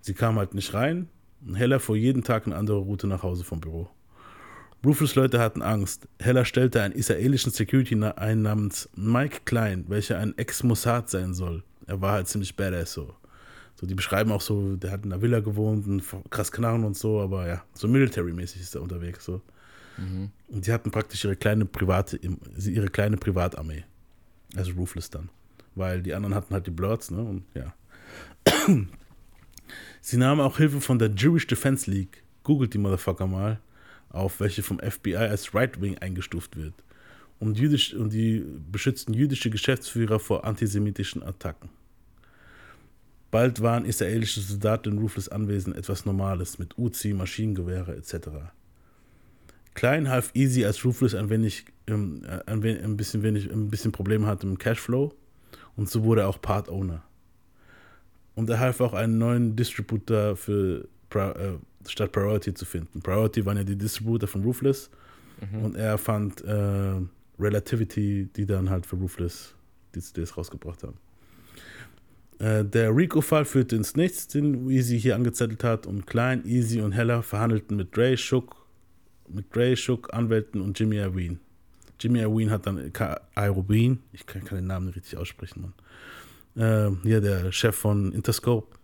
Sie 0.00 0.14
kam 0.14 0.36
halt 0.36 0.54
nicht 0.54 0.74
rein 0.74 1.08
und 1.46 1.54
Heller 1.54 1.80
fuhr 1.80 1.96
jeden 1.96 2.24
Tag 2.24 2.46
eine 2.46 2.56
andere 2.56 2.78
Route 2.78 3.06
nach 3.06 3.22
Hause 3.22 3.44
vom 3.44 3.60
Büro. 3.60 3.88
Ruthless 4.84 5.14
Leute 5.14 5.40
hatten 5.40 5.62
Angst. 5.62 6.06
Heller 6.20 6.44
stellte 6.44 6.82
einen 6.82 6.94
israelischen 6.94 7.50
Security 7.52 8.00
ein 8.04 8.42
namens 8.42 8.88
Mike 8.94 9.40
Klein, 9.44 9.84
welcher 9.88 10.18
ein 10.18 10.36
Ex-Mossad 10.36 11.10
sein 11.10 11.34
soll. 11.34 11.64
Er 11.86 12.00
war 12.00 12.12
halt 12.12 12.28
ziemlich 12.28 12.54
badass 12.56 12.92
so. 12.92 13.14
So, 13.78 13.86
die 13.86 13.94
beschreiben 13.94 14.32
auch 14.32 14.40
so, 14.40 14.76
der 14.76 14.90
hat 14.90 15.04
in 15.04 15.12
einer 15.12 15.22
Villa 15.22 15.40
gewohnt 15.40 15.86
und 15.86 16.02
krass 16.30 16.50
Knarren 16.50 16.84
und 16.84 16.96
so, 16.96 17.20
aber 17.20 17.46
ja, 17.46 17.64
so 17.74 17.88
military-mäßig 17.88 18.62
ist 18.62 18.74
er 18.74 18.82
unterwegs 18.82 19.24
so. 19.24 19.42
Und 20.48 20.66
die 20.66 20.72
hatten 20.72 20.90
praktisch 20.90 21.24
ihre 21.24 21.36
kleine 21.36 21.64
private, 21.64 22.18
ihre 22.18 22.88
kleine 22.88 23.16
Privatarmee. 23.16 23.84
Also 24.54 24.72
Ruthless 24.72 25.10
dann. 25.10 25.30
Weil 25.74 26.02
die 26.02 26.14
anderen 26.14 26.34
hatten 26.34 26.54
halt 26.54 26.66
die 26.66 26.70
Bloods, 26.70 27.10
ne? 27.10 27.22
Und 27.22 27.44
ja. 27.54 27.74
Sie 30.00 30.16
nahmen 30.16 30.40
auch 30.40 30.56
Hilfe 30.56 30.80
von 30.80 30.98
der 30.98 31.10
Jewish 31.10 31.46
Defense 31.46 31.90
League. 31.90 32.22
Googelt 32.44 32.74
die 32.74 32.78
Motherfucker 32.78 33.26
mal 33.26 33.60
auf, 34.10 34.40
welche 34.40 34.62
vom 34.62 34.78
FBI 34.78 35.16
als 35.16 35.54
Right 35.54 35.80
Wing 35.80 35.98
eingestuft 35.98 36.56
wird. 36.56 36.74
Und, 37.38 37.58
jüdisch, 37.58 37.92
und 37.92 38.12
die 38.12 38.44
beschützten 38.70 39.12
jüdische 39.12 39.50
Geschäftsführer 39.50 40.18
vor 40.18 40.44
antisemitischen 40.44 41.22
Attacken. 41.22 41.68
Bald 43.30 43.60
waren 43.60 43.84
israelische 43.84 44.40
Soldaten 44.40 44.92
in 44.92 44.98
Ruthless 44.98 45.28
Anwesen 45.28 45.74
etwas 45.74 46.06
Normales 46.06 46.58
mit 46.58 46.78
Uzi, 46.78 47.12
Maschinengewehre 47.12 47.96
etc. 47.96 48.28
Klein 49.74 50.08
half 50.08 50.30
Easy, 50.34 50.64
als 50.64 50.84
Ruthless 50.84 51.14
ein 51.14 51.28
wenig, 51.28 51.66
ähm, 51.86 52.22
ein, 52.46 52.62
wenig 52.62 52.82
ein, 52.82 52.96
bisschen 52.96 53.22
wenig, 53.22 53.50
ein 53.50 53.68
bisschen 53.68 53.92
Probleme 53.92 54.26
hatte 54.26 54.46
im 54.46 54.58
Cashflow 54.58 55.12
und 55.76 55.90
so 55.90 56.04
wurde 56.04 56.22
er 56.22 56.28
auch 56.28 56.40
Part 56.40 56.68
Owner. 56.68 57.02
Und 58.34 58.48
er 58.50 58.60
half 58.60 58.80
auch 58.80 58.92
einen 58.92 59.18
neuen 59.18 59.56
Distributor 59.56 60.36
für 60.36 60.88
äh, 61.14 61.54
statt 61.88 62.12
Priority 62.12 62.52
zu 62.54 62.64
finden. 62.64 63.00
Priority 63.00 63.44
waren 63.46 63.56
ja 63.56 63.64
die 63.64 63.76
Distributor 63.76 64.28
von 64.28 64.42
Ruthless 64.42 64.90
und 65.62 65.76
er 65.76 65.98
fand 65.98 66.42
äh, 66.44 66.94
Relativity, 67.38 68.28
die 68.34 68.46
dann 68.46 68.70
halt 68.70 68.86
für 68.86 68.96
Ruthless 68.96 69.54
die 69.94 70.00
CDs 70.00 70.36
rausgebracht 70.36 70.82
haben. 70.82 70.98
Äh, 72.38 72.64
der 72.64 72.94
Rico-Fall 72.94 73.44
führte 73.44 73.76
ins 73.76 73.96
Nichts, 73.96 74.28
den 74.28 74.68
Easy 74.70 75.00
hier 75.00 75.14
angezettelt 75.14 75.64
hat 75.64 75.86
und 75.86 76.06
Klein, 76.06 76.44
Easy 76.46 76.80
und 76.80 76.92
Heller 76.92 77.22
verhandelten 77.22 77.76
mit 77.76 77.96
Dre, 77.96 78.16
Shook, 78.16 78.56
mit 79.28 79.54
Dre, 79.54 79.76
Shook, 79.76 80.12
Anwälten 80.12 80.60
und 80.60 80.78
Jimmy 80.78 80.96
Irwin. 80.96 81.40
Jimmy 81.98 82.20
Irwin 82.20 82.50
hat 82.50 82.66
dann 82.66 82.92
Irwin, 83.36 84.00
ich 84.12 84.26
kann, 84.26 84.44
kann 84.44 84.58
den 84.58 84.66
Namen 84.66 84.86
nicht 84.86 84.96
richtig 84.96 85.18
aussprechen, 85.18 85.72
Mann. 86.54 86.94
Äh, 86.94 86.96
hier 87.02 87.20
der 87.20 87.52
Chef 87.52 87.76
von 87.76 88.12
Interscope 88.12 88.76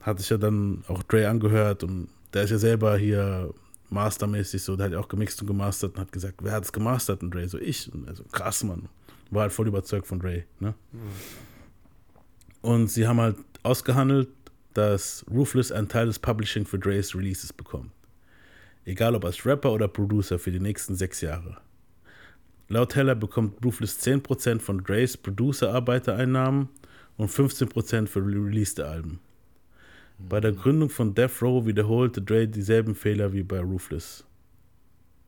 hat 0.00 0.18
sich 0.18 0.30
ja 0.30 0.38
dann 0.38 0.82
auch 0.88 1.02
Dre 1.02 1.28
angehört 1.28 1.84
und 1.84 2.08
der 2.32 2.44
ist 2.44 2.50
ja 2.50 2.58
selber 2.58 2.96
hier 2.96 3.52
mastermäßig 3.90 4.62
so, 4.62 4.76
der 4.76 4.86
hat 4.86 4.92
ja 4.92 4.98
auch 4.98 5.08
gemixt 5.08 5.40
und 5.42 5.46
gemastert 5.46 5.94
und 5.94 6.00
hat 6.00 6.12
gesagt, 6.12 6.36
wer 6.42 6.52
hat 6.52 6.64
es 6.64 6.72
gemastert? 6.72 7.22
Und 7.22 7.34
Dre 7.34 7.46
so, 7.48 7.58
ich. 7.58 7.92
Und 7.92 8.08
also 8.08 8.24
krass, 8.32 8.64
Mann. 8.64 8.88
War 9.30 9.42
halt 9.42 9.52
voll 9.52 9.68
überzeugt 9.68 10.06
von 10.06 10.18
Dre, 10.18 10.44
ne? 10.60 10.74
Und 12.62 12.88
sie 12.88 13.06
haben 13.06 13.20
halt 13.20 13.36
ausgehandelt, 13.62 14.28
dass 14.74 15.24
Ruthless 15.30 15.70
einen 15.70 15.88
Teil 15.88 16.06
des 16.06 16.18
Publishing 16.18 16.64
für 16.64 16.78
Dre's 16.78 17.14
Releases 17.14 17.52
bekommt. 17.52 17.90
Egal 18.84 19.14
ob 19.14 19.24
als 19.24 19.44
Rapper 19.44 19.72
oder 19.72 19.88
Producer 19.88 20.38
für 20.38 20.50
die 20.50 20.60
nächsten 20.60 20.94
sechs 20.94 21.20
Jahre. 21.20 21.58
Laut 22.68 22.94
Heller 22.94 23.14
bekommt 23.14 23.64
Ruthless 23.64 24.00
10% 24.00 24.60
von 24.60 24.82
Dre's 24.82 25.16
Producer-Arbeitereinnahmen 25.16 26.68
und 27.16 27.30
15% 27.30 28.06
für 28.06 28.20
released 28.20 28.80
Alben. 28.80 29.20
Bei 30.18 30.40
der 30.40 30.52
Gründung 30.52 30.88
von 30.88 31.14
Death 31.14 31.42
Row 31.42 31.66
wiederholte 31.66 32.22
Dre 32.22 32.46
dieselben 32.46 32.94
Fehler 32.94 33.32
wie 33.32 33.42
bei 33.42 33.60
Ruthless. 33.60 34.24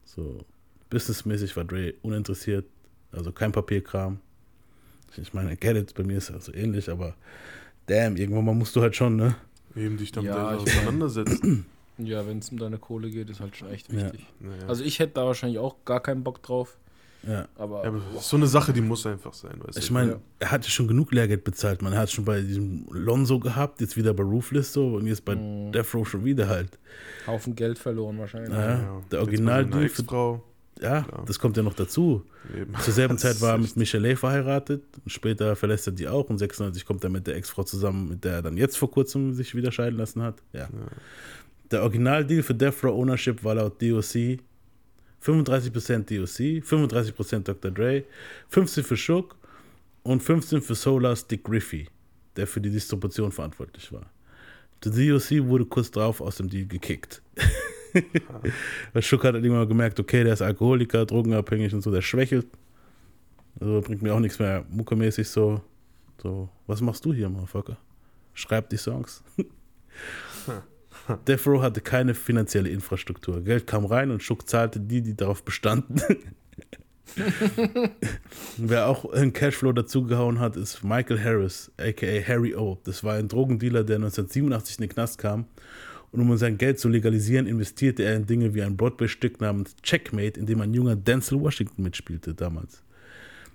So, 0.04 0.44
Businessmäßig 0.90 1.56
war 1.56 1.64
Dre 1.64 1.94
uninteressiert, 2.02 2.66
also 3.12 3.32
kein 3.32 3.52
Papierkram. 3.52 4.20
Ich 5.18 5.32
meine, 5.34 5.56
get 5.56 5.76
it, 5.76 5.94
bei 5.94 6.02
mir 6.02 6.18
ist 6.18 6.30
das 6.30 6.46
so 6.46 6.52
ähnlich, 6.54 6.90
aber 6.90 7.14
damn, 7.86 8.16
irgendwann 8.16 8.44
mal 8.44 8.54
musst 8.54 8.74
du 8.76 8.80
halt 8.82 8.96
schon, 8.96 9.16
ne? 9.16 9.34
Eben 9.76 9.96
dich 9.96 10.12
damit 10.12 10.30
Ja, 10.30 10.54
ich- 10.56 10.62
auseinandersetzen. 10.62 11.66
Ja, 11.96 12.26
wenn 12.26 12.40
es 12.40 12.48
um 12.48 12.58
deine 12.58 12.76
Kohle 12.78 13.08
geht, 13.08 13.30
ist 13.30 13.38
halt 13.38 13.56
schon 13.56 13.68
echt 13.70 13.92
Ja. 13.92 14.06
wichtig. 14.06 14.26
Naja. 14.40 14.66
Also 14.66 14.82
ich 14.82 14.98
hätte 14.98 15.12
da 15.14 15.26
wahrscheinlich 15.26 15.60
auch 15.60 15.76
gar 15.84 16.00
keinen 16.00 16.24
Bock 16.24 16.42
drauf. 16.42 16.76
Ja. 17.22 17.46
Aber, 17.56 17.82
ja, 17.84 17.88
aber 17.88 18.00
so 18.18 18.36
eine 18.36 18.48
Sache, 18.48 18.72
die 18.72 18.80
muss 18.80 19.06
einfach 19.06 19.32
sein, 19.32 19.52
weißt 19.62 19.78
Ich 19.78 19.86
du? 19.86 19.92
meine, 19.94 20.10
Ja. 20.10 20.18
er 20.40 20.50
hatte 20.50 20.68
schon 20.70 20.88
genug 20.88 21.12
Lehrgeld 21.12 21.44
bezahlt. 21.44 21.82
Man 21.82 21.96
hat 21.96 22.10
schon 22.10 22.24
bei 22.24 22.40
diesem 22.40 22.84
Lonzo 22.90 23.38
gehabt, 23.38 23.80
jetzt 23.80 23.96
wieder 23.96 24.12
bei 24.12 24.24
Ruthless 24.24 24.72
so 24.72 24.96
und 24.96 25.06
jetzt 25.06 25.24
bei 25.24 25.36
Mhm. 25.36 25.70
Death 25.70 25.94
Row 25.94 26.08
schon 26.08 26.24
wieder 26.24 26.48
halt. 26.48 26.76
Haufen 27.28 27.54
Geld 27.54 27.78
verloren 27.78 28.18
wahrscheinlich. 28.18 28.50
Ja. 28.50 28.58
Ja, 28.58 28.76
der 28.76 28.96
Jetzt 29.00 29.10
bei 29.10 29.18
Original- 29.20 29.84
Ex-Frau. 29.84 30.42
Ja, 30.80 31.02
Klar. 31.02 31.24
das 31.26 31.38
kommt 31.38 31.56
ja 31.56 31.62
noch 31.62 31.74
dazu. 31.74 32.24
Eben. 32.56 32.74
Zur 32.80 32.92
selben 32.92 33.18
Zeit 33.18 33.40
war 33.40 33.52
er 33.52 33.58
mit 33.58 33.76
Michelle 33.76 34.16
verheiratet. 34.16 34.82
Und 35.04 35.10
später 35.10 35.54
verlässt 35.56 35.86
er 35.86 35.92
die 35.92 36.08
auch. 36.08 36.28
Und 36.30 36.38
96 36.38 36.84
kommt 36.84 37.04
er 37.04 37.10
mit 37.10 37.26
der 37.26 37.36
Ex-Frau 37.36 37.62
zusammen, 37.62 38.08
mit 38.08 38.24
der 38.24 38.34
er 38.34 38.42
dann 38.42 38.56
jetzt 38.56 38.76
vor 38.76 38.90
kurzem 38.90 39.34
sich 39.34 39.54
wieder 39.54 39.70
scheiden 39.70 39.98
lassen 39.98 40.22
hat. 40.22 40.42
Ja. 40.52 40.68
Der 41.70 41.82
Originaldeal 41.82 42.42
für 42.42 42.54
Death 42.54 42.82
Row 42.84 42.92
Ownership 42.94 43.42
war 43.44 43.54
laut 43.54 43.80
DOC 43.80 44.38
35% 45.24 46.04
DOC, 46.04 46.62
35% 46.62 47.38
Dr. 47.40 47.70
Dre, 47.70 48.04
15 48.50 48.84
für 48.84 48.96
Shook 48.96 49.36
und 50.02 50.22
15 50.22 50.60
für 50.60 50.74
Solar 50.74 51.16
Dick 51.30 51.44
Griffey, 51.44 51.88
der 52.36 52.46
für 52.46 52.60
die 52.60 52.70
Distribution 52.70 53.32
verantwortlich 53.32 53.90
war. 53.90 54.10
Der 54.84 54.92
DOC 54.92 55.46
wurde 55.48 55.64
kurz 55.64 55.90
darauf 55.90 56.20
aus 56.20 56.36
dem 56.36 56.50
Deal 56.50 56.66
gekickt. 56.66 57.22
Weil 58.92 59.02
Schuck 59.02 59.24
hat 59.24 59.34
halt 59.34 59.44
irgendwann 59.44 59.68
gemerkt, 59.68 60.00
okay, 60.00 60.24
der 60.24 60.34
ist 60.34 60.42
Alkoholiker, 60.42 61.06
drogenabhängig 61.06 61.74
und 61.74 61.82
so, 61.82 61.90
der 61.90 62.02
schwächelt. 62.02 62.46
Also 63.60 63.80
bringt 63.80 64.02
mir 64.02 64.14
auch 64.14 64.20
nichts 64.20 64.38
mehr 64.38 64.64
muckemäßig 64.68 65.28
so. 65.28 65.60
So, 66.22 66.48
was 66.66 66.80
machst 66.80 67.04
du 67.04 67.12
hier, 67.12 67.28
Motherfucker? 67.28 67.76
Schreib 68.32 68.70
die 68.70 68.76
Songs. 68.76 69.22
Death 71.28 71.46
Row 71.46 71.62
hatte 71.62 71.80
keine 71.80 72.14
finanzielle 72.14 72.68
Infrastruktur. 72.70 73.42
Geld 73.42 73.66
kam 73.66 73.84
rein 73.84 74.10
und 74.10 74.22
Schuck 74.22 74.48
zahlte 74.48 74.80
die, 74.80 75.02
die 75.02 75.16
darauf 75.16 75.44
bestanden. 75.44 76.00
Wer 78.56 78.88
auch 78.88 79.12
einen 79.12 79.32
Cashflow 79.32 79.72
dazugehauen 79.72 80.40
hat, 80.40 80.56
ist 80.56 80.82
Michael 80.82 81.22
Harris, 81.22 81.70
aka 81.78 82.06
Harry 82.26 82.54
O. 82.54 82.78
Das 82.84 83.04
war 83.04 83.14
ein 83.14 83.28
Drogendealer, 83.28 83.84
der 83.84 83.96
1987 83.96 84.78
in 84.78 84.82
den 84.82 84.90
Knast 84.90 85.18
kam. 85.18 85.46
Und 86.14 86.20
um 86.20 86.36
sein 86.36 86.58
Geld 86.58 86.78
zu 86.78 86.88
legalisieren, 86.88 87.48
investierte 87.48 88.04
er 88.04 88.14
in 88.14 88.24
Dinge 88.24 88.54
wie 88.54 88.62
ein 88.62 88.76
Broadway-Stück 88.76 89.40
namens 89.40 89.74
Checkmate, 89.82 90.38
in 90.38 90.46
dem 90.46 90.60
ein 90.60 90.72
junger 90.72 90.94
Denzel 90.94 91.40
Washington 91.40 91.82
mitspielte 91.82 92.34
damals. 92.34 92.84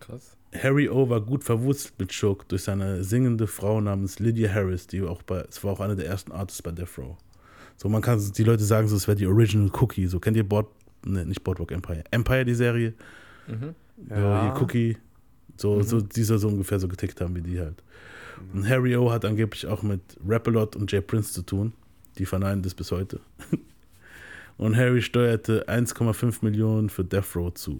Krass. 0.02 0.36
Harry 0.54 0.90
O. 0.90 1.10
war 1.10 1.22
gut 1.22 1.46
verwurzelt 1.46 1.94
mit 2.00 2.12
Shook 2.12 2.50
durch 2.50 2.64
seine 2.64 3.06
singende 3.06 3.48
Frau 3.48 3.80
namens 3.80 4.20
Lydia 4.20 4.54
Harris, 4.54 4.88
die 4.88 5.02
auch 5.04 5.24
bei, 5.24 5.46
es 5.48 5.64
war 5.64 5.72
auch 5.72 5.80
eine 5.80 5.96
der 5.96 6.08
ersten 6.08 6.34
Artists 6.34 6.62
bei 6.62 6.72
Death 6.72 6.98
Row. 6.98 7.16
So, 7.78 7.88
man 7.88 8.02
kann, 8.02 8.22
die 8.36 8.44
Leute 8.44 8.66
sagen 8.66 8.90
so, 8.90 8.98
es 8.98 9.08
wäre 9.08 9.16
die 9.16 9.28
Original 9.28 9.72
Cookie. 9.80 10.08
So, 10.08 10.20
kennt 10.20 10.36
ihr 10.36 10.44
Board, 10.44 10.68
ne, 11.06 11.26
nicht 11.26 11.42
Boardwalk 11.46 11.72
Empire, 11.72 12.04
Empire, 12.12 12.44
die 12.44 12.56
Serie? 12.56 12.94
So, 13.48 14.16
hier 14.16 14.54
Cookie, 14.60 14.98
so, 15.56 15.82
so, 15.82 16.02
die 16.02 16.24
soll 16.24 16.40
so 16.40 16.50
ungefähr 16.50 16.78
so 16.78 16.90
getickt 16.90 17.22
haben 17.22 17.38
wie 17.38 17.42
die 17.42 17.58
halt. 17.58 17.82
Und 18.54 18.68
Harry 18.68 18.98
O. 18.98 19.12
hat 19.12 19.24
angeblich 19.24 19.66
auch 19.66 19.82
mit 19.82 20.02
Rapalot 20.28 20.76
und 20.76 20.92
Jay 20.92 21.00
Prince 21.00 21.32
zu 21.32 21.42
tun. 21.44 21.72
Die 22.20 22.26
verneinen 22.26 22.62
das 22.62 22.76
bis 22.76 22.92
heute. 22.92 23.22
Und 24.58 24.76
Harry 24.76 25.02
steuerte 25.02 25.68
1,5 25.70 26.40
Millionen 26.42 26.90
für 26.90 27.06
Death 27.06 27.36
Row 27.36 27.54
zu. 27.54 27.80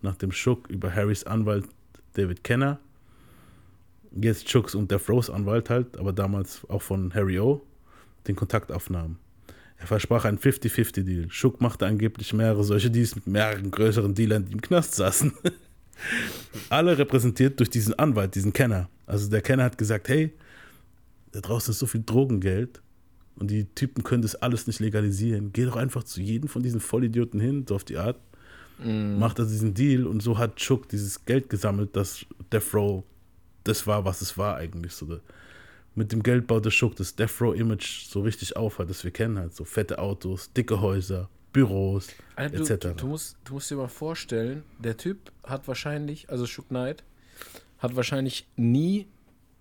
Nachdem 0.00 0.30
Shook 0.30 0.70
über 0.70 0.94
Harrys 0.94 1.24
Anwalt 1.24 1.66
David 2.14 2.44
Kenner, 2.44 2.78
jetzt 4.12 4.48
Shooks 4.48 4.74
und 4.74 4.90
Death 4.90 5.08
Rows 5.08 5.28
Anwalt 5.28 5.70
halt, 5.70 5.98
aber 5.98 6.12
damals 6.12 6.62
auch 6.68 6.82
von 6.82 7.12
Harry 7.14 7.38
O., 7.40 7.62
den 8.26 8.36
Kontakt 8.36 8.70
aufnahm. 8.70 9.16
Er 9.78 9.86
versprach 9.86 10.24
einen 10.24 10.38
50-50-Deal. 10.38 11.30
Shook 11.30 11.60
machte 11.60 11.86
angeblich 11.86 12.32
mehrere 12.32 12.62
solche 12.62 12.90
Deals 12.90 13.16
mit 13.16 13.26
mehreren 13.26 13.70
größeren 13.70 14.14
Dealern, 14.14 14.44
die 14.44 14.52
im 14.52 14.60
Knast 14.60 14.94
saßen. 14.94 15.32
Alle 16.68 16.96
repräsentiert 16.96 17.58
durch 17.58 17.70
diesen 17.70 17.98
Anwalt, 17.98 18.34
diesen 18.34 18.52
Kenner. 18.52 18.88
Also 19.06 19.28
der 19.28 19.42
Kenner 19.42 19.64
hat 19.64 19.78
gesagt, 19.78 20.08
hey, 20.08 20.32
da 21.32 21.40
draußen 21.40 21.72
ist 21.72 21.78
so 21.78 21.86
viel 21.86 22.02
Drogengeld 22.04 22.80
und 23.40 23.50
die 23.50 23.64
Typen 23.64 24.04
können 24.04 24.22
das 24.22 24.36
alles 24.36 24.66
nicht 24.66 24.80
legalisieren. 24.80 25.52
Geh 25.52 25.64
doch 25.64 25.76
einfach 25.76 26.04
zu 26.04 26.20
jedem 26.20 26.48
von 26.48 26.62
diesen 26.62 26.80
Vollidioten 26.80 27.40
hin, 27.40 27.64
so 27.66 27.74
auf 27.74 27.84
die 27.84 27.96
Art. 27.96 28.20
Macht 28.82 29.38
er 29.38 29.44
diesen 29.44 29.74
Deal 29.74 30.06
und 30.06 30.22
so 30.22 30.38
hat 30.38 30.56
Chuck 30.56 30.88
dieses 30.88 31.26
Geld 31.26 31.50
gesammelt, 31.50 31.94
dass 31.96 32.24
Death 32.50 32.72
Row 32.72 33.04
das 33.64 33.86
war, 33.86 34.06
was 34.06 34.22
es 34.22 34.38
war 34.38 34.56
eigentlich. 34.56 34.94
So, 34.94 35.20
mit 35.94 36.12
dem 36.12 36.22
Geld 36.22 36.46
baute 36.46 36.70
Chuck 36.70 36.96
das 36.96 37.14
Death 37.14 37.40
Row 37.42 37.54
Image 37.54 38.06
so 38.06 38.22
richtig 38.22 38.56
auf, 38.56 38.78
halt, 38.78 38.88
das 38.88 39.04
wir 39.04 39.10
kennen 39.10 39.38
halt. 39.38 39.54
So 39.54 39.64
fette 39.64 39.98
Autos, 39.98 40.50
dicke 40.54 40.80
Häuser, 40.80 41.28
Büros, 41.52 42.08
du, 42.36 42.42
etc. 42.42 42.78
du, 42.78 42.94
du, 42.94 43.06
musst, 43.08 43.36
du 43.44 43.54
musst 43.54 43.70
dir 43.70 43.76
mal 43.76 43.88
vorstellen, 43.88 44.62
der 44.78 44.96
Typ 44.96 45.30
hat 45.44 45.68
wahrscheinlich, 45.68 46.30
also 46.30 46.46
Shook 46.46 46.68
Knight, 46.68 47.04
hat 47.78 47.96
wahrscheinlich 47.96 48.46
nie 48.56 49.08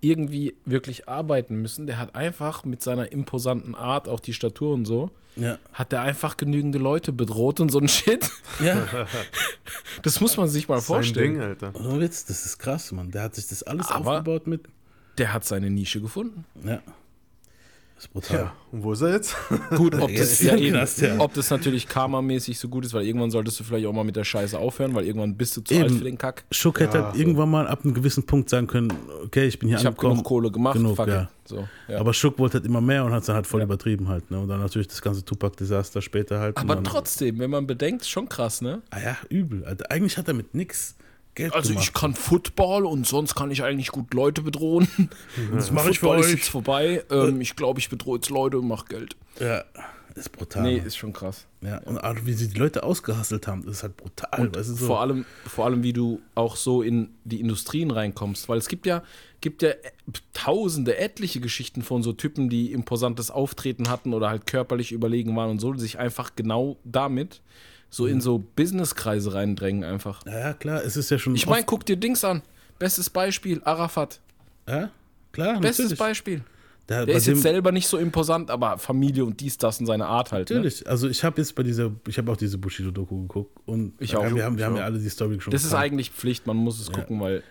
irgendwie 0.02 0.56
wirklich 0.66 1.08
arbeiten 1.10 1.62
müssen. 1.62 1.88
Der 1.88 1.98
hat 1.98 2.16
einfach 2.16 2.64
mit 2.66 2.82
seiner 2.82 3.12
imposanten 3.12 3.76
Art, 3.76 4.08
auch 4.08 4.20
die 4.20 4.34
Statur 4.34 4.74
und 4.74 4.86
so, 4.86 5.12
Ja. 5.36 5.58
hat 5.74 5.92
der 5.92 6.02
einfach 6.02 6.38
genügende 6.38 6.78
Leute 6.78 7.12
bedroht 7.12 7.60
und 7.60 7.70
so 7.72 7.80
ein 7.80 7.88
Shit. 7.88 8.30
ja. 8.64 8.88
Das 10.04 10.22
muss 10.22 10.38
man 10.38 10.48
sich 10.48 10.68
mal 10.70 10.78
Sein 10.80 10.86
vorstellen. 10.86 11.34
Ding, 11.36 11.42
Alter. 11.42 11.72
Oh, 11.74 12.00
Witz, 12.00 12.26
das 12.26 12.46
ist 12.46 12.58
krass, 12.58 12.92
Mann. 12.92 13.12
Der 13.12 13.24
hat 13.24 13.36
sich 13.36 13.48
das 13.48 13.64
alles 13.64 13.88
Aber- 13.90 14.12
aufgebaut 14.20 14.48
mit. 14.48 14.62
Der 15.18 15.34
hat 15.34 15.44
seine 15.46 15.70
Nische 15.70 16.00
gefunden. 16.00 16.46
Ja. 16.64 16.82
Das 18.00 18.06
ist 18.06 18.14
brutal. 18.14 18.38
Ja, 18.40 18.54
und 18.72 18.84
wo 18.84 18.94
ist 18.94 19.02
er 19.02 19.12
jetzt? 19.12 19.36
Gut, 19.76 19.94
ob 19.96 20.10
das, 20.16 20.42
ja, 20.42 20.56
ja 20.56 20.58
eben, 20.58 20.78
krass, 20.78 21.02
ja. 21.02 21.20
ob 21.20 21.34
das 21.34 21.50
natürlich 21.50 21.86
karmamäßig 21.86 22.58
so 22.58 22.70
gut 22.70 22.86
ist, 22.86 22.94
weil 22.94 23.06
irgendwann 23.06 23.30
solltest 23.30 23.60
du 23.60 23.66
vielleicht 23.66 23.86
auch 23.88 23.92
mal 23.92 24.06
mit 24.06 24.16
der 24.16 24.24
Scheiße 24.24 24.58
aufhören, 24.58 24.96
weil 24.96 25.04
irgendwann 25.04 25.36
bist 25.36 25.58
du 25.58 25.62
zu 25.62 25.74
Eben. 25.74 25.84
alt 25.84 25.92
für 25.92 26.04
den 26.06 26.18
Kack. 26.18 26.46
Schuck 26.50 26.80
hätte 26.80 26.98
Ja, 27.00 27.04
halt 27.04 27.16
so. 27.16 27.20
irgendwann 27.20 27.50
mal 27.52 27.68
ab 27.68 27.82
einem 27.84 27.94
gewissen 27.94 28.26
Punkt 28.26 28.50
sagen 28.50 28.68
können, 28.68 28.94
okay, 29.26 29.48
ich 29.48 29.60
bin 29.60 29.68
hier 29.68 29.78
Ich 29.80 29.86
habe 29.86 29.90
angekommen. 29.98 30.14
genug 30.14 30.26
Kohle 30.26 30.50
gemacht, 30.50 30.78
Genug, 30.78 30.96
fuck 30.96 31.10
ja. 31.10 31.30
So, 31.44 31.68
ja. 31.90 32.00
Aber 32.00 32.14
Schuck 32.14 32.40
wollte 32.40 32.54
halt 32.60 32.66
immer 32.66 32.80
mehr 32.80 33.04
und 33.04 33.12
hat 33.12 33.20
es 33.20 33.26
dann 33.26 33.36
halt 33.36 33.48
voll 33.48 33.60
Ja. 33.60 33.66
übertrieben 33.66 34.08
halt. 34.08 34.32
Ne? 34.32 34.40
Und 34.40 34.48
dann 34.48 34.62
natürlich 34.62 34.88
das 34.88 35.02
ganze 35.02 35.26
Tupac-Desaster 35.26 36.02
später 36.02 36.40
halt. 36.40 36.56
Aber 36.56 36.82
trotzdem, 36.84 37.38
wenn 37.40 37.50
man 37.50 37.68
bedenkt, 37.68 38.06
schon 38.06 38.30
krass, 38.30 38.62
ne? 38.62 38.82
Ah 38.92 39.00
ja, 39.02 39.18
übel. 39.28 39.66
Alter. 39.66 39.92
Eigentlich 39.92 40.18
hat 40.18 40.30
er 40.30 40.36
mit 40.36 40.54
nix 40.56 40.96
Geld 41.36 41.54
Also 41.54 41.70
gemacht. 41.70 41.86
ich 41.86 41.94
kann 41.94 42.14
Football 42.16 42.86
und 42.86 43.08
sonst 43.08 43.36
kann 43.36 43.52
ich 43.52 43.64
eigentlich 43.64 43.90
gut 43.92 44.14
Leute 44.14 44.42
bedrohen. 44.42 44.88
das 45.54 45.72
mache 45.72 45.92
ich 45.92 46.00
für 46.00 46.08
Football 46.08 46.20
ist 46.22 46.26
euch. 46.28 46.32
jetzt 46.34 46.50
vorbei. 46.50 47.04
Ähm, 47.10 47.42
ich 47.42 47.56
glaube, 47.56 47.80
ich 47.80 47.90
bedrohe 47.90 48.18
jetzt 48.18 48.30
Leute 48.30 48.60
und 48.60 48.68
mache 48.68 48.86
Geld. 48.88 49.16
Ja, 49.40 49.64
ist 50.16 50.32
brutal. 50.32 50.64
Nee, 50.64 50.78
ist 50.80 50.98
schon 50.98 51.14
krass. 51.14 51.46
ja. 51.62 51.78
Und 51.80 51.98
auch 52.00 52.16
wie 52.26 52.34
sie 52.34 52.50
die 52.50 52.58
Leute 52.58 52.84
ausgehasselt 52.84 53.48
haben, 53.48 53.64
das 53.64 53.78
ist 53.78 53.84
halt 53.84 53.96
brutal. 53.96 54.40
Und 54.48 54.56
weißt 54.58 54.70
du, 54.70 54.74
so. 54.74 54.88
vor, 54.88 55.00
allem, 55.02 55.26
vor 55.46 55.66
allem, 55.66 55.82
wie 55.84 55.94
du 55.94 56.20
auch 56.36 56.56
so 56.58 56.82
in 56.82 57.12
die 57.24 57.40
Industrien 57.40 57.92
reinkommst. 57.92 58.50
Weil 58.50 58.58
es 58.58 58.68
gibt 58.68 58.86
ja, 58.86 59.02
gibt 59.40 59.62
ja 59.62 59.70
äh, 59.70 59.76
tausende, 60.34 60.98
etliche 60.98 61.40
Geschichten 61.40 61.84
von 61.84 62.04
so 62.04 62.12
Typen, 62.12 62.50
die 62.50 62.74
imposantes 62.74 63.32
Auftreten 63.32 63.90
hatten 63.90 64.14
oder 64.14 64.30
halt 64.30 64.46
körperlich 64.46 64.92
überlegen 64.92 65.36
waren 65.38 65.52
und 65.52 65.60
so, 65.60 65.72
die 65.72 65.80
sich 65.80 66.00
einfach 66.00 66.32
genau 66.36 66.78
damit 66.84 67.42
so 67.90 68.06
in 68.06 68.22
so 68.22 68.40
Businesskreise 68.56 69.34
reindrängen 69.34 69.84
einfach. 69.84 70.26
ja, 70.26 70.40
ja, 70.40 70.54
klar, 70.54 70.84
es 70.84 70.96
ist 70.98 71.10
ja 71.10 71.18
schon. 71.18 71.36
Ich 71.36 71.48
meine, 71.48 71.66
guck 71.66 71.86
dir 71.86 71.98
Dings 71.98 72.24
an. 72.24 72.42
Bestes 72.78 73.10
Beispiel, 73.10 73.62
Arafat. 73.66 74.20
ja, 74.68 74.90
klar, 75.32 75.60
Bestes 75.60 75.86
natürlich. 75.86 76.00
Beispiel. 76.00 76.42
Der, 76.88 77.06
Der 77.06 77.18
ist 77.18 77.28
dem- 77.28 77.36
jetzt 77.36 77.44
selber 77.44 77.72
nicht 77.72 77.88
so 77.88 77.98
imposant, 78.00 78.50
aber 78.50 78.80
Familie 78.80 79.24
und 79.24 79.40
dies, 79.42 79.58
das 79.60 79.80
und 79.80 79.86
seine 79.86 80.08
Art 80.08 80.32
halt. 80.32 80.50
Ne? 80.50 80.56
Natürlich, 80.56 80.88
also 80.88 81.08
ich 81.08 81.24
habe 81.24 81.40
jetzt 81.40 81.54
bei 81.54 81.62
dieser, 81.62 81.92
ich 82.08 82.18
habe 82.18 82.32
auch 82.32 82.38
diese 82.38 82.58
Bushido-Doku 82.58 83.22
geguckt 83.22 83.60
und 83.68 83.94
Ich 84.00 84.16
auch. 84.16 84.24
wir 84.34 84.44
haben, 84.44 84.58
wir 84.58 84.66
haben 84.66 84.76
ja 84.76 84.86
alle 84.86 84.98
die 84.98 85.10
Story 85.10 85.40
schon 85.40 85.52
Das 85.52 85.62
ist 85.64 85.70
gekannt. 85.70 85.84
eigentlich 85.86 86.10
Pflicht, 86.10 86.48
man 86.48 86.58
muss 86.58 86.80
es 86.80 86.92
gucken, 86.92 87.20
weil 87.20 87.44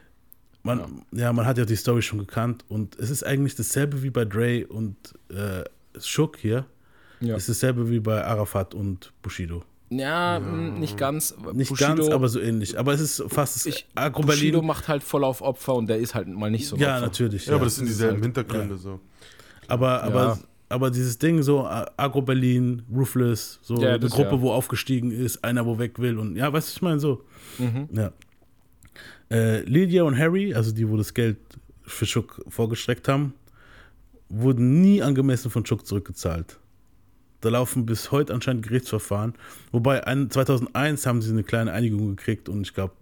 Man, 0.65 1.03
ja. 1.13 1.33
man 1.33 1.47
hat 1.47 1.57
ja 1.57 1.65
die 1.65 1.77
Story 1.77 2.03
schon 2.03 2.19
gekannt 2.19 2.65
und 2.69 2.99
es 2.99 3.11
ist 3.11 3.23
eigentlich 3.25 3.55
dasselbe 3.55 4.03
wie 4.03 4.11
bei 4.11 4.25
Dre 4.25 4.67
und 4.67 4.97
äh, 5.31 5.63
Shook 6.01 6.37
hier. 6.39 6.67
Ja. 7.21 7.37
Es 7.37 7.49
ist 7.49 7.63
dasselbe 7.63 7.89
wie 7.91 8.01
bei 8.01 8.25
Arafat 8.25 8.75
und 8.75 9.13
Bushido. 9.23 9.63
Ja, 9.91 10.39
mh, 10.39 10.79
nicht 10.79 10.97
ganz. 10.99 11.35
Nicht 11.55 11.71
Bushido, 11.71 11.95
ganz, 11.97 12.09
aber 12.11 12.29
so 12.29 12.41
ähnlich. 12.41 12.79
Aber 12.79 12.93
es 12.93 13.01
ist 13.01 13.25
fast 13.29 13.57
das 13.57 13.67
ich, 13.67 13.87
Agro 13.95 14.23
Bushido 14.23 14.61
macht 14.61 14.87
halt 14.89 15.03
voll 15.03 15.25
auf 15.25 15.41
Opfer 15.41 15.75
und 15.77 15.87
der 15.89 15.99
ist 15.99 16.15
halt 16.15 16.29
mal 16.29 16.51
nicht 16.51 16.69
so 16.69 16.77
ein 16.77 16.83
Ja, 16.83 16.95
Opfer. 16.97 17.07
natürlich. 17.07 17.47
Ja, 17.47 17.53
Ja, 17.53 17.57
aber 17.57 17.65
das 17.65 17.77
sind 17.77 17.87
das 17.87 17.95
dieselben 17.95 18.17
halt- 18.17 18.25
Hintergründe 18.25 18.77
so. 18.77 19.01
aber, 19.67 20.03
aber, 20.03 20.23
Ja. 20.23 20.39
aber 20.69 20.91
dieses 20.91 21.19
Ding 21.19 21.43
so, 21.43 21.67
Agro 21.67 22.21
Berlin, 22.21 22.83
Ruthless, 22.95 23.59
so 23.63 23.77
Ja, 23.81 23.91
eine 23.91 23.99
das, 24.01 24.13
Gruppe, 24.13 24.33
ja. 24.37 24.41
wo 24.43 24.53
aufgestiegen 24.53 25.11
ist, 25.11 25.43
einer, 25.43 25.65
wo 25.65 25.79
weg 25.79 25.99
will 25.99 26.19
und 26.19 26.37
ja, 26.37 26.53
weißt 26.53 26.69
du, 26.69 26.73
ich 26.77 26.83
meine 26.83 27.01
so. 27.01 27.25
Mhm. 27.59 27.89
Ja. 27.93 28.13
Äh, 29.31 29.61
Lydia 29.63 30.03
und 30.05 30.19
Harry, 30.19 30.55
also 30.55 30.71
die, 30.73 30.89
wo 30.89 30.97
das 30.99 31.13
Geld 31.15 31.39
für 31.83 32.05
Chuck 32.05 32.43
vorgestreckt 32.49 33.09
haben, 33.09 33.33
wurden 34.29 34.83
nie 34.83 35.01
angemessen 35.03 35.51
von 35.51 35.65
Chuck 35.65 35.87
zurückgezahlt. 35.87 36.59
Da 37.41 37.51
laufen 37.51 37.87
bis 37.87 38.11
heute 38.11 38.35
anscheinend 38.35 38.67
Gerichtsverfahren. 38.67 39.35
Wobei 39.71 40.07
ein, 40.07 40.31
2001 40.31 41.07
haben 41.07 41.23
sie 41.23 41.31
eine 41.31 41.45
kleine 41.45 41.73
Einigung 41.73 42.17
gekriegt 42.17 42.49
und 42.49 42.63
ich 42.63 42.75
glaube, 42.75 42.95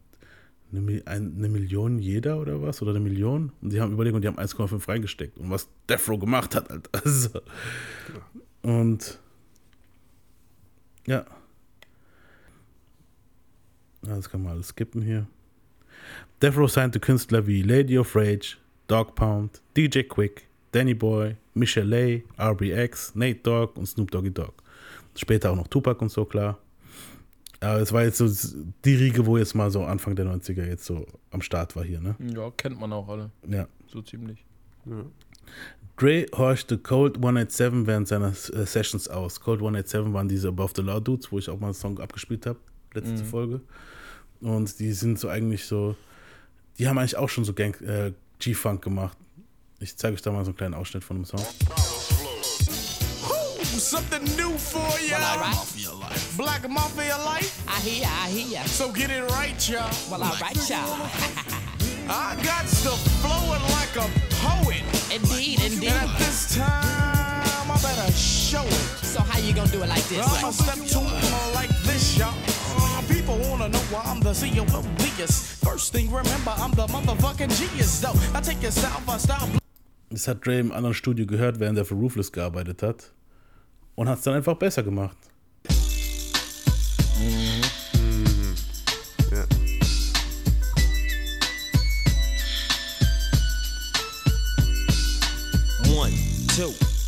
eine, 0.72 1.02
eine 1.06 1.48
Million 1.48 1.98
jeder 1.98 2.38
oder 2.38 2.60
was? 2.60 2.82
Oder 2.82 2.90
eine 2.90 3.00
Million? 3.00 3.52
Und 3.62 3.72
die 3.72 3.80
haben 3.80 3.92
überlegt 3.92 4.14
und 4.14 4.22
die 4.22 4.28
haben 4.28 4.38
1,5 4.38 4.88
reingesteckt. 4.88 5.38
Und 5.38 5.50
was 5.50 5.68
Death 5.88 6.08
Row 6.08 6.18
gemacht 6.18 6.54
hat, 6.54 6.70
Alter. 6.70 6.90
Also. 7.04 7.40
Und 8.62 9.18
ja. 11.06 11.24
Ja, 14.04 14.16
Das 14.16 14.28
kann 14.28 14.42
man 14.42 14.52
alles 14.52 14.68
skippen 14.68 15.02
hier. 15.02 15.26
Death 16.42 16.56
Row 16.56 16.70
signte 16.70 17.00
Künstler 17.00 17.46
wie 17.46 17.62
Lady 17.62 17.98
of 17.98 18.14
Rage, 18.14 18.56
Dog 18.88 19.14
Pound, 19.14 19.62
DJ 19.76 20.00
Quick, 20.00 20.45
Danny 20.76 20.92
Boy, 20.92 21.36
Michelle 21.54 22.22
A, 22.36 22.50
RBX, 22.50 23.14
Nate 23.14 23.40
Dogg 23.42 23.78
und 23.78 23.86
Snoop 23.86 24.10
Doggy 24.10 24.30
Dogg. 24.30 24.52
Später 25.14 25.50
auch 25.50 25.56
noch 25.56 25.68
Tupac 25.68 26.02
und 26.02 26.10
so, 26.10 26.26
klar. 26.26 26.58
Aber 27.60 27.80
es 27.80 27.94
war 27.94 28.04
jetzt 28.04 28.18
so 28.18 28.28
die 28.84 28.94
Riege, 28.94 29.24
wo 29.24 29.38
jetzt 29.38 29.54
mal 29.54 29.70
so 29.70 29.84
Anfang 29.84 30.14
der 30.14 30.26
90er 30.26 30.66
jetzt 30.66 30.84
so 30.84 31.06
am 31.30 31.40
Start 31.40 31.76
war 31.76 31.82
hier, 31.82 32.02
ne? 32.02 32.14
Ja, 32.18 32.50
kennt 32.50 32.78
man 32.78 32.92
auch 32.92 33.08
alle. 33.08 33.30
Ja. 33.48 33.66
So 33.86 34.02
ziemlich. 34.02 34.44
Dre 35.96 36.26
horchte 36.36 36.76
Cold 36.76 37.16
187 37.16 37.86
während 37.86 38.08
seiner 38.08 38.28
äh, 38.28 38.66
Sessions 38.66 39.08
aus. 39.08 39.40
Cold 39.40 39.60
187 39.60 40.12
waren 40.12 40.28
diese 40.28 40.48
Above 40.48 40.74
the 40.76 40.82
Law 40.82 41.00
Dudes, 41.00 41.32
wo 41.32 41.38
ich 41.38 41.48
auch 41.48 41.58
mal 41.58 41.68
einen 41.68 41.74
Song 41.74 41.98
abgespielt 41.98 42.44
habe, 42.44 42.58
letzte 42.92 43.24
Folge. 43.24 43.62
Und 44.42 44.78
die 44.78 44.92
sind 44.92 45.18
so 45.18 45.30
eigentlich 45.30 45.64
so, 45.64 45.96
die 46.78 46.86
haben 46.86 46.98
eigentlich 46.98 47.16
auch 47.16 47.30
schon 47.30 47.44
so 47.44 47.54
Gang, 47.54 47.80
äh, 47.80 48.12
G-Funk 48.40 48.82
gemacht. 48.82 49.16
Ich 49.78 49.96
zeige 49.96 50.14
euch 50.14 50.22
da 50.22 50.30
mal 50.30 50.44
so 50.44 50.50
einen 50.50 50.56
kleinen 50.56 50.74
Ausschnitt 50.74 51.04
von 51.04 51.16
dem 51.18 51.24
Song. 51.24 51.44
Something 53.78 54.24
new 54.36 54.56
for 54.56 54.80
ya. 55.06 55.18
Mafia 55.38 55.92
life. 55.92 56.36
Black 56.36 56.68
Mafia 56.68 57.16
life. 57.18 57.62
I 57.68 57.80
hear, 57.86 58.08
I 58.24 58.30
hear. 58.30 58.66
So 58.66 58.90
get 58.90 59.10
it 59.10 59.22
right, 59.32 59.68
y'all. 59.68 59.90
Well, 60.10 60.22
all 60.22 60.34
right, 60.40 60.56
y'all. 60.68 61.08
I 62.08 62.36
got 62.42 62.66
stuff 62.66 62.98
flowing 63.20 63.62
like 63.76 63.94
a 63.96 64.08
poet. 64.40 64.82
Indeed, 65.12 65.60
indeed. 65.62 65.90
And 65.90 66.08
at 66.10 66.18
this 66.18 66.56
time, 66.56 67.70
I 67.70 67.78
better 67.82 68.10
show 68.12 68.62
it. 68.64 69.04
So 69.04 69.20
how 69.20 69.38
you 69.40 69.52
gonna 69.52 69.70
do 69.70 69.82
it 69.82 69.88
like 69.88 70.04
this? 70.08 70.26
I'ma 70.26 70.52
step 70.52 70.76
to 70.76 71.00
it 71.00 71.54
like 71.54 71.70
this, 71.82 72.16
y'all. 72.16 72.32
Uh, 72.78 73.02
People 73.08 73.38
wanna 73.50 73.68
know 73.68 73.84
why 73.92 74.02
I'm 74.06 74.20
the 74.20 74.30
CEO 74.32 74.62
of 74.74 74.86
Diaz. 74.96 75.58
First 75.62 75.92
thing, 75.92 76.10
remember, 76.10 76.54
I'm 76.56 76.70
the 76.72 76.86
motherfucking 76.86 77.50
genius, 77.58 78.00
though. 78.00 78.14
I 78.34 78.40
take 78.40 78.62
your 78.62 78.70
style 78.72 79.02
by 79.06 79.18
style. 79.18 79.48
Das 80.10 80.28
hat 80.28 80.46
Dre 80.46 80.60
im 80.60 80.72
anderen 80.72 80.94
Studio 80.94 81.26
gehört, 81.26 81.58
während 81.58 81.78
er 81.78 81.84
für 81.84 81.94
Roofless 81.94 82.30
gearbeitet 82.30 82.82
hat. 82.82 83.12
Und 83.96 84.08
hat 84.08 84.18
es 84.18 84.24
dann 84.24 84.34
einfach 84.34 84.56
besser 84.56 84.82
gemacht. 84.82 85.16
Ja. 89.32 89.44
One, 95.90 96.12
two, 96.56 96.72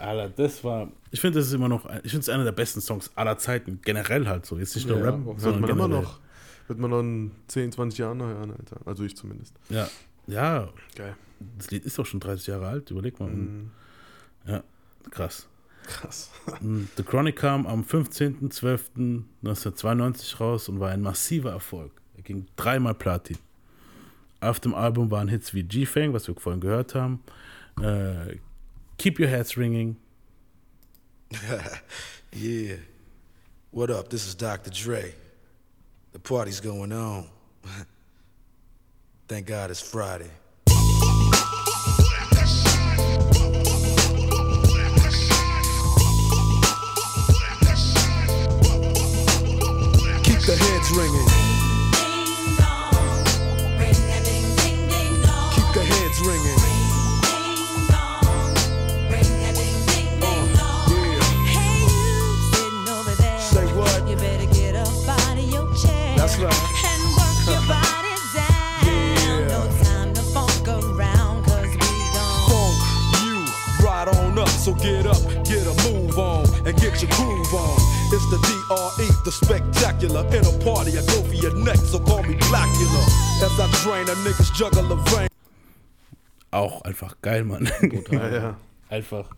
Alter, 0.00 0.28
das 0.30 0.64
war. 0.64 0.88
Ich 1.10 1.20
finde, 1.20 1.38
das 1.38 1.48
ist 1.48 1.52
immer 1.54 1.68
noch. 1.68 1.84
Ich 2.02 2.10
finde 2.10 2.20
es 2.20 2.28
einer 2.28 2.44
der 2.44 2.52
besten 2.52 2.80
Songs 2.80 3.10
aller 3.14 3.38
Zeiten. 3.38 3.80
Generell 3.84 4.26
halt 4.26 4.46
so. 4.46 4.58
Jetzt 4.58 4.74
nicht 4.74 4.88
nur 4.88 4.98
Ja, 4.98 5.04
Rap, 5.10 5.24
hört 5.24 5.40
sondern 5.40 5.60
man 5.62 5.70
immer 5.70 5.84
generell. 5.88 6.04
noch. 6.04 6.18
Wird 6.68 6.78
man 6.78 6.90
noch 6.90 7.00
in 7.00 7.32
10, 7.48 7.72
20 7.72 7.98
Jahren 7.98 8.18
noch 8.18 8.26
hören, 8.26 8.52
Alter. 8.52 8.76
Also 8.86 9.04
ich 9.04 9.16
zumindest. 9.16 9.54
Ja. 9.68 9.88
Ja, 10.26 10.68
Geil. 10.94 11.16
das 11.58 11.70
Lied 11.72 11.84
ist 11.84 11.98
auch 11.98 12.06
schon 12.06 12.20
30 12.20 12.46
Jahre 12.46 12.68
alt. 12.68 12.90
Überleg 12.90 13.18
mal. 13.18 13.28
Mhm. 13.30 13.70
Ja, 14.46 14.62
krass. 15.10 15.48
Krass. 15.86 16.30
The 16.96 17.02
Chronic 17.02 17.36
kam 17.36 17.66
am 17.66 17.82
15.12.1992 17.82 20.38
raus 20.38 20.68
und 20.68 20.80
war 20.80 20.90
ein 20.90 21.02
massiver 21.02 21.50
Erfolg. 21.50 21.92
Er 22.16 22.22
ging 22.22 22.46
dreimal 22.56 22.94
Platin. 22.94 23.38
Auf 24.40 24.60
dem 24.60 24.74
Album 24.74 25.10
waren 25.10 25.28
Hits 25.28 25.52
wie 25.54 25.62
G-Fang, 25.62 26.12
was 26.12 26.28
wir 26.28 26.34
vorhin 26.36 26.60
gehört 26.60 26.94
haben, 26.94 27.20
äh, 27.82 28.36
Keep 29.00 29.18
Your 29.18 29.30
Heads 29.30 29.56
Ringing, 29.56 29.96
Yeah. 32.34 32.74
What 33.70 33.88
up? 33.88 34.10
This 34.10 34.26
is 34.26 34.34
Dr. 34.34 34.68
Dre. 34.68 35.14
The 36.12 36.18
party's 36.18 36.60
going 36.60 36.92
on. 36.92 37.26
Thank 39.26 39.46
God 39.46 39.70
it's 39.70 39.80
Friday. 39.80 40.28
Keep 40.66 40.76
the 50.44 50.56
heads 50.60 50.90
ringing. 50.90 51.28
Keep 55.54 55.72
the 55.72 55.84
heads 55.86 56.20
ringing. 56.20 56.59
So 74.60 74.74
get 74.74 75.06
up, 75.06 75.16
get 75.46 75.64
a 75.66 75.74
move 75.88 76.18
on, 76.18 76.44
and 76.66 76.76
get 76.76 77.00
your 77.00 77.10
groove 77.12 77.54
on. 77.54 77.80
It's 78.12 78.28
the 78.28 78.36
DRE, 78.44 79.06
the 79.24 79.32
spectacular. 79.32 80.20
In 80.36 80.44
a 80.44 80.52
party, 80.62 80.98
I 80.98 81.02
go 81.06 81.22
for 81.22 81.34
your 81.34 81.56
neck, 81.64 81.78
so 81.78 81.98
call 81.98 82.22
me 82.22 82.34
Blackula. 82.34 83.02
As 83.40 83.58
I 83.58 83.66
drain 83.82 84.06
a 84.06 84.14
nigga's 84.22 84.50
juggler 84.58 84.96
vein. 85.06 85.28
auch 86.50 86.82
einfach 86.82 87.16
geil, 87.22 87.44
Mann. 87.44 87.70
Ja, 88.10 88.28
ja. 88.28 88.56
einfach, 88.90 89.30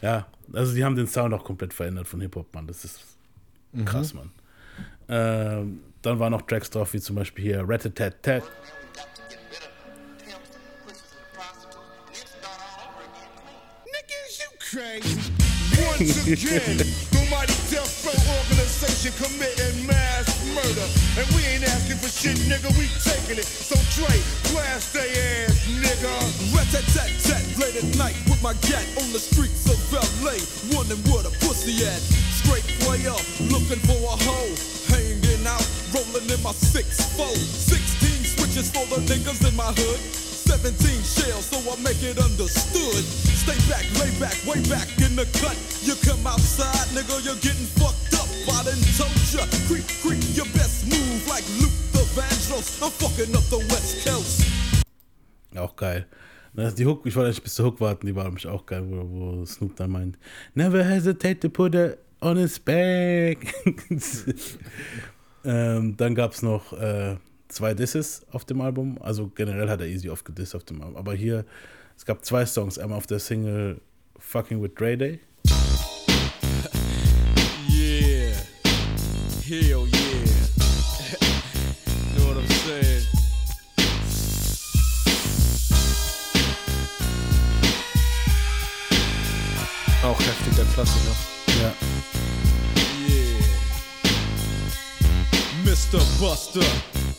ja, 0.00 0.26
also 0.54 0.74
die 0.74 0.82
haben 0.82 0.96
den 0.96 1.08
Sound 1.08 1.34
auch 1.34 1.44
komplett 1.44 1.74
verändert 1.74 2.08
von 2.08 2.22
Hip-Hop, 2.22 2.54
Mann. 2.54 2.66
Das 2.66 2.86
ist 2.86 3.00
krass, 3.84 4.14
Mann. 4.14 4.30
Ähm, 5.08 5.80
dann 6.00 6.18
waren 6.18 6.32
noch 6.32 6.42
Tracks 6.42 6.70
drauf, 6.70 6.94
wie 6.94 7.00
zum 7.00 7.16
Beispiel 7.16 7.44
hier 7.44 7.64
Rat-a-tat-tat. 7.68 8.44
You 8.44 8.83
crazy. 14.74 15.14
Once 15.86 16.26
again, 16.26 16.78
the 17.14 17.22
mighty 17.30 17.54
death 17.70 18.02
row 18.02 18.18
organization 18.42 19.14
committing 19.22 19.86
mass 19.86 20.26
murder. 20.50 20.86
And 21.14 21.26
we 21.38 21.46
ain't 21.46 21.62
asking 21.62 22.02
for 22.02 22.10
shit, 22.10 22.34
nigga, 22.50 22.74
we 22.74 22.90
taking 23.06 23.38
it. 23.38 23.46
So 23.46 23.78
Dre, 23.94 24.10
blast 24.50 24.90
they 24.90 25.14
ass, 25.46 25.54
nigga. 25.78 26.10
Rat-tat-tat-tat, 26.50 27.44
late 27.62 27.78
at 27.78 27.86
night 27.94 28.18
with 28.26 28.42
my 28.42 28.54
gat 28.66 28.82
on 28.98 29.06
the 29.14 29.22
streets 29.22 29.70
of 29.70 29.78
LA. 30.26 30.34
Wondering 30.74 30.98
where 31.06 31.22
the 31.22 31.30
pussy 31.46 31.86
at. 31.86 32.02
Straight 32.34 32.66
player, 32.82 33.14
looking 33.54 33.78
for 33.86 33.98
a 34.10 34.16
hoe. 34.26 34.54
Hanging 34.90 35.46
out, 35.46 35.62
rolling 35.94 36.26
in 36.26 36.40
my 36.42 36.50
6-4. 36.50 37.30
16 37.30 38.26
switches 38.26 38.74
for 38.74 38.82
the 38.90 38.98
niggas 39.06 39.38
in 39.46 39.54
my 39.54 39.70
hood. 39.70 40.23
17 40.44 40.76
shells, 41.02 41.46
so 41.48 41.58
I 41.64 41.76
make 41.80 42.02
it 42.02 42.18
understood. 42.18 43.02
Stay 43.32 43.56
back, 43.68 43.84
lay 43.96 44.12
back, 44.20 44.36
way 44.44 44.60
back 44.68 44.88
in 45.00 45.16
the 45.16 45.24
cut. 45.40 45.56
You 45.80 45.96
come 46.04 46.26
outside, 46.26 46.88
nigga, 46.92 47.24
you're 47.24 47.40
getting 47.40 47.68
fucked 47.80 48.12
up. 48.12 48.28
I 48.52 48.62
done 48.68 48.84
told 48.96 49.16
ya, 49.32 49.48
creep, 49.64 49.88
creep, 50.04 50.20
your 50.36 50.48
best 50.52 50.84
move 50.84 51.24
like 51.28 51.44
Luke 51.60 51.72
the 51.96 52.04
Vandross. 52.12 52.82
I'm 52.84 52.92
fucking 52.92 53.34
up 53.34 53.44
the 53.48 53.58
West 53.72 54.04
Coast. 54.04 54.44
Auch 55.56 55.74
geil. 55.76 56.06
Die 56.56 56.84
Hook, 56.84 57.04
ich 57.04 57.16
wollte 57.16 57.28
eigentlich 57.28 57.42
bis 57.42 57.54
zur 57.54 57.66
Hook 57.66 57.80
warten, 57.80 58.06
die 58.06 58.14
war 58.14 58.24
nämlich 58.24 58.46
auch 58.46 58.64
geil, 58.64 58.84
wo, 58.86 59.40
wo 59.40 59.44
Snoop 59.44 59.74
dann 59.76 59.90
meint, 59.90 60.18
never 60.54 60.84
hesitate 60.84 61.40
to 61.40 61.48
put 61.48 61.74
it 61.74 61.98
on 62.20 62.36
his 62.36 62.58
back. 62.60 63.52
ähm, 65.44 65.96
dann 65.96 66.14
gab 66.14 66.32
es 66.32 66.42
noch 66.42 66.72
äh, 66.74 67.16
zwei 67.54 67.72
Disses 67.74 68.26
auf 68.32 68.44
dem 68.44 68.60
Album, 68.60 68.98
also 69.00 69.28
generell 69.28 69.68
hat 69.68 69.80
er 69.80 69.86
easy 69.86 70.10
oft 70.10 70.24
gedisst 70.24 70.54
auf 70.54 70.64
dem 70.64 70.82
Album, 70.82 70.96
aber 70.96 71.14
hier, 71.14 71.44
es 71.96 72.04
gab 72.04 72.24
zwei 72.24 72.44
Songs, 72.44 72.78
einmal 72.78 72.98
auf 72.98 73.06
der 73.06 73.20
Single 73.20 73.80
Fucking 74.18 74.60
with 74.62 74.72
Dre 74.74 74.96
Day 74.96 75.20
Yeah. 77.68 78.34
Hell 79.42 79.86
yeah. 79.86 80.24
know 82.16 82.26
what 82.28 82.36
I'm 82.38 82.48
saying? 82.66 83.06
Auch 90.02 90.18
heftiger 90.20 90.64
Klassiker. 90.74 91.16
Ja. 91.62 91.72
Yeah. 93.08 93.44
Mr. 95.64 96.00
Buster, 96.20 96.60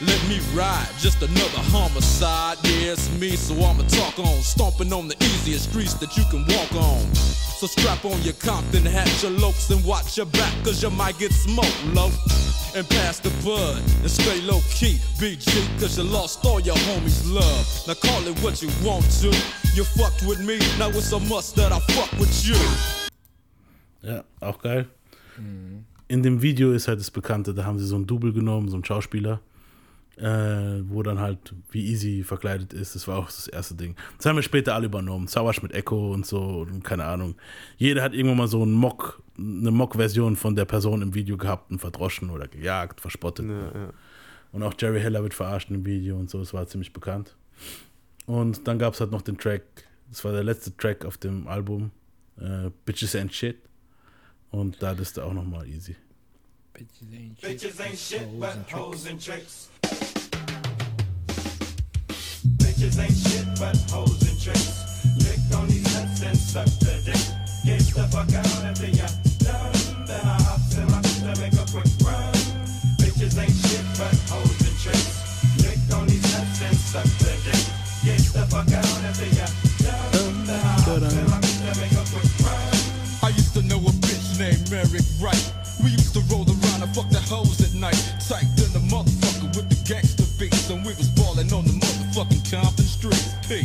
let 0.00 0.20
me 0.28 0.40
ride. 0.54 0.88
Just 0.98 1.22
another 1.22 1.62
homicide. 1.70 2.58
Yeah, 2.64 2.92
it's 2.92 3.10
me, 3.18 3.36
so 3.36 3.54
I'ma 3.54 3.82
talk 3.88 4.18
on. 4.18 4.42
Stomping 4.42 4.92
on 4.92 5.08
the 5.08 5.16
easiest 5.22 5.70
streets 5.70 5.94
that 5.94 6.16
you 6.16 6.24
can 6.30 6.46
walk 6.46 6.72
on. 6.74 7.14
So 7.14 7.66
strap 7.66 8.04
on 8.04 8.22
your 8.22 8.34
Compton 8.34 8.84
hat, 8.84 9.08
your 9.22 9.32
lokes, 9.32 9.70
and 9.70 9.84
watch 9.84 10.16
your 10.16 10.26
back, 10.26 10.52
cause 10.62 10.82
you 10.82 10.90
might 10.90 11.18
get 11.18 11.32
smoked 11.32 11.84
low. 11.92 12.10
And 12.76 12.86
pass 12.88 13.18
the 13.18 13.30
bud, 13.42 13.82
and 14.02 14.10
stay 14.10 14.40
low 14.42 14.60
key, 14.70 15.00
BG, 15.18 15.80
cause 15.80 15.96
you 15.98 16.04
lost 16.04 16.44
all 16.44 16.60
your 16.60 16.76
homies' 16.76 17.24
love. 17.26 17.66
Now 17.88 17.94
call 17.94 18.24
it 18.28 18.38
what 18.42 18.62
you 18.62 18.68
want 18.84 19.10
to. 19.22 19.28
You 19.74 19.84
fucked 19.84 20.22
with 20.28 20.38
me, 20.40 20.58
now 20.78 20.88
it's 20.90 21.10
a 21.12 21.18
must 21.18 21.56
that 21.56 21.72
I 21.72 21.80
fuck 21.92 22.12
with 22.20 22.46
you. 22.46 22.56
Ja, 24.02 24.22
auch 24.40 24.60
geil. 24.60 24.86
In 26.08 26.22
dem 26.22 26.40
Video 26.42 26.72
ist 26.72 26.86
halt 26.88 27.00
das 27.00 27.10
Bekannte, 27.10 27.54
da 27.54 27.64
haben 27.64 27.78
sie 27.78 27.86
so 27.86 27.96
einen 27.96 28.06
Double 28.06 28.32
genommen, 28.32 28.68
so 28.68 28.76
einen 28.76 28.84
Schauspieler, 28.84 29.40
äh, 30.18 30.82
wo 30.88 31.02
dann 31.02 31.20
halt 31.20 31.54
wie 31.70 31.86
Easy 31.86 32.24
verkleidet 32.24 32.72
ist. 32.72 32.94
Das 32.94 33.06
war 33.06 33.18
auch 33.18 33.26
das 33.26 33.48
erste 33.48 33.74
Ding. 33.74 33.94
Das 34.16 34.26
haben 34.26 34.36
wir 34.36 34.42
später 34.42 34.74
alle 34.74 34.86
übernommen. 34.86 35.28
Sauersch 35.28 35.62
mit 35.62 35.72
Echo 35.72 36.12
und 36.12 36.26
so 36.26 36.60
und 36.60 36.82
keine 36.82 37.04
Ahnung. 37.04 37.36
Jeder 37.76 38.02
hat 38.02 38.14
irgendwann 38.14 38.38
mal 38.38 38.48
so 38.48 38.62
einen 38.62 38.72
Mock, 38.72 39.22
eine 39.36 39.70
Mock-Version 39.70 40.36
von 40.36 40.56
der 40.56 40.64
Person 40.64 41.02
im 41.02 41.14
Video 41.14 41.36
gehabt 41.36 41.70
und 41.70 41.78
verdroschen 41.78 42.30
oder 42.30 42.48
gejagt, 42.48 43.00
verspottet. 43.00 43.46
Und 44.52 44.62
auch 44.62 44.74
Jerry 44.78 45.00
Heller 45.00 45.22
wird 45.22 45.34
verarscht 45.34 45.70
im 45.70 45.84
Video 45.84 46.16
und 46.16 46.30
so, 46.30 46.40
es 46.40 46.52
war 46.52 46.66
ziemlich 46.66 46.92
bekannt. 46.92 47.36
Und 48.26 48.66
dann 48.66 48.78
gab 48.78 48.94
es 48.94 49.00
halt 49.00 49.10
noch 49.10 49.22
den 49.22 49.38
Track, 49.38 49.62
das 50.10 50.24
war 50.24 50.32
der 50.32 50.44
letzte 50.44 50.76
Track 50.76 51.04
auf 51.04 51.16
dem 51.18 51.46
Album, 51.46 51.90
äh, 52.38 52.70
Bitches 52.84 53.14
and 53.14 53.32
Shit. 53.32 53.58
Und 54.50 54.82
da 54.82 54.92
ist 54.92 55.18
er 55.18 55.26
auch 55.26 55.32
nochmal 55.32 55.66
easy. 55.68 55.96
Bitches 56.72 57.80
ain't 57.80 57.96
shit 57.96 58.40
but 58.40 58.54
hoes 58.72 59.06
and 59.06 59.22
tricks. 59.22 59.67
Bitches 62.78 63.02
ain't 63.02 63.18
shit 63.18 63.46
but 63.58 63.74
hoes 63.90 64.22
and 64.22 64.40
tricks. 64.40 65.02
Lick 65.26 65.58
on 65.58 65.66
these 65.66 65.82
nuts 65.98 66.22
and 66.22 66.38
suck 66.38 66.70
the 66.78 66.94
dick. 67.02 67.18
Get 67.66 67.82
the 67.90 68.06
fuck 68.06 68.30
out 68.30 68.46
of 68.46 68.78
the 68.78 68.86
ya 68.94 69.10
done. 69.42 70.06
Then 70.06 70.22
I 70.22 70.38
hops 70.46 70.78
to 70.78 71.34
make 71.42 71.58
a 71.58 71.66
quick 71.74 71.90
run. 72.06 72.30
Bitches 73.02 73.34
ain't 73.34 73.50
shit 73.66 73.82
but 73.98 74.14
hoes 74.30 74.62
and 74.62 74.78
tricks. 74.78 75.10
Lick 75.58 75.82
on 75.90 76.06
these 76.06 76.22
nuts 76.22 76.62
and 76.62 76.76
suck 76.78 77.10
the 77.18 77.34
dick. 77.42 77.66
Get 78.06 78.22
the 78.30 78.46
fuck 78.46 78.70
out 78.70 78.86
ya 79.34 79.46
done. 79.82 80.46
Then 80.46 80.62
I 80.62 80.78
hops 81.34 81.58
to 81.58 81.74
make 81.82 81.98
a 81.98 82.04
quick 82.14 82.30
run. 82.46 82.78
I 83.26 83.34
used 83.34 83.54
to 83.54 83.62
know 83.62 83.78
a 83.78 83.90
bitch 84.06 84.38
named 84.38 84.70
Wright. 85.20 85.47
Motherfucking 92.18 92.50
Compton 92.50 92.84
streets. 92.84 93.34
P. 93.46 93.62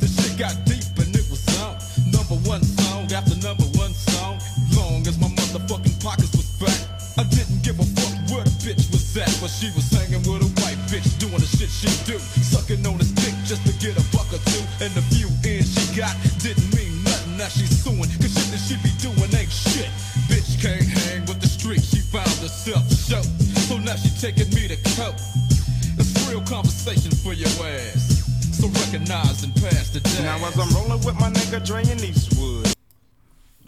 The 0.00 0.08
shit 0.10 0.38
got 0.38 0.54
deep 0.66 0.82
and 0.98 1.14
it 1.14 1.26
was 1.30 1.42
on. 1.62 1.78
Number 2.10 2.34
one 2.48 2.62
song 2.62 3.06
after 3.12 3.36
number 3.38 3.64
one 3.78 3.94
song. 3.94 4.38
Long 4.74 5.06
as 5.06 5.18
my 5.18 5.28
motherfucking 5.28 6.02
pockets 6.02 6.34
was 6.34 6.50
fat. 6.58 6.74
I 7.18 7.24
didn't 7.30 7.62
give 7.62 7.78
a 7.78 7.86
fuck 7.94 8.14
where 8.34 8.42
the 8.42 8.54
bitch 8.62 8.90
was 8.90 9.16
at. 9.16 9.30
But 9.40 9.50
she 9.50 9.70
was 9.78 9.86
hanging 9.94 10.26
with 10.26 10.42
a 10.42 10.50
white 10.62 10.78
bitch 10.90 11.06
doing 11.18 11.38
the 11.38 11.46
shit 11.46 11.70
she 11.70 11.90
do. 12.04 12.18
Sucking 12.18 12.84
on 12.86 12.98
his 12.98 13.12
dick 13.12 13.34
just 13.46 13.62
to 13.66 13.72
get 13.78 13.94
a 13.94 14.04
buck 14.10 14.26
or 14.34 14.42
two. 14.50 14.64
And 14.82 14.90
the 14.94 15.02
few 15.14 15.30
ends 15.46 15.70
she 15.70 15.94
got 15.94 16.14
didn't 16.42 16.66
mean 16.74 16.90
nothing. 17.04 17.38
Now 17.38 17.48
she's 17.48 17.70
suing. 17.82 18.10
Cause 18.18 18.34
shit 18.34 18.48
that 18.50 18.62
she 18.62 18.74
be 18.82 18.90
doing 18.98 19.30
ain't 19.38 19.52
shit. 19.52 19.90
Bitch 20.26 20.58
can't 20.58 20.82
hang 20.82 21.22
with 21.30 21.38
the 21.40 21.48
street. 21.48 21.82
She 21.82 22.02
found 22.10 22.34
herself 22.42 22.82
a 22.90 22.96
show. 22.96 23.22
So 23.70 23.78
now 23.78 23.94
she 23.94 24.10
taking 24.18 24.50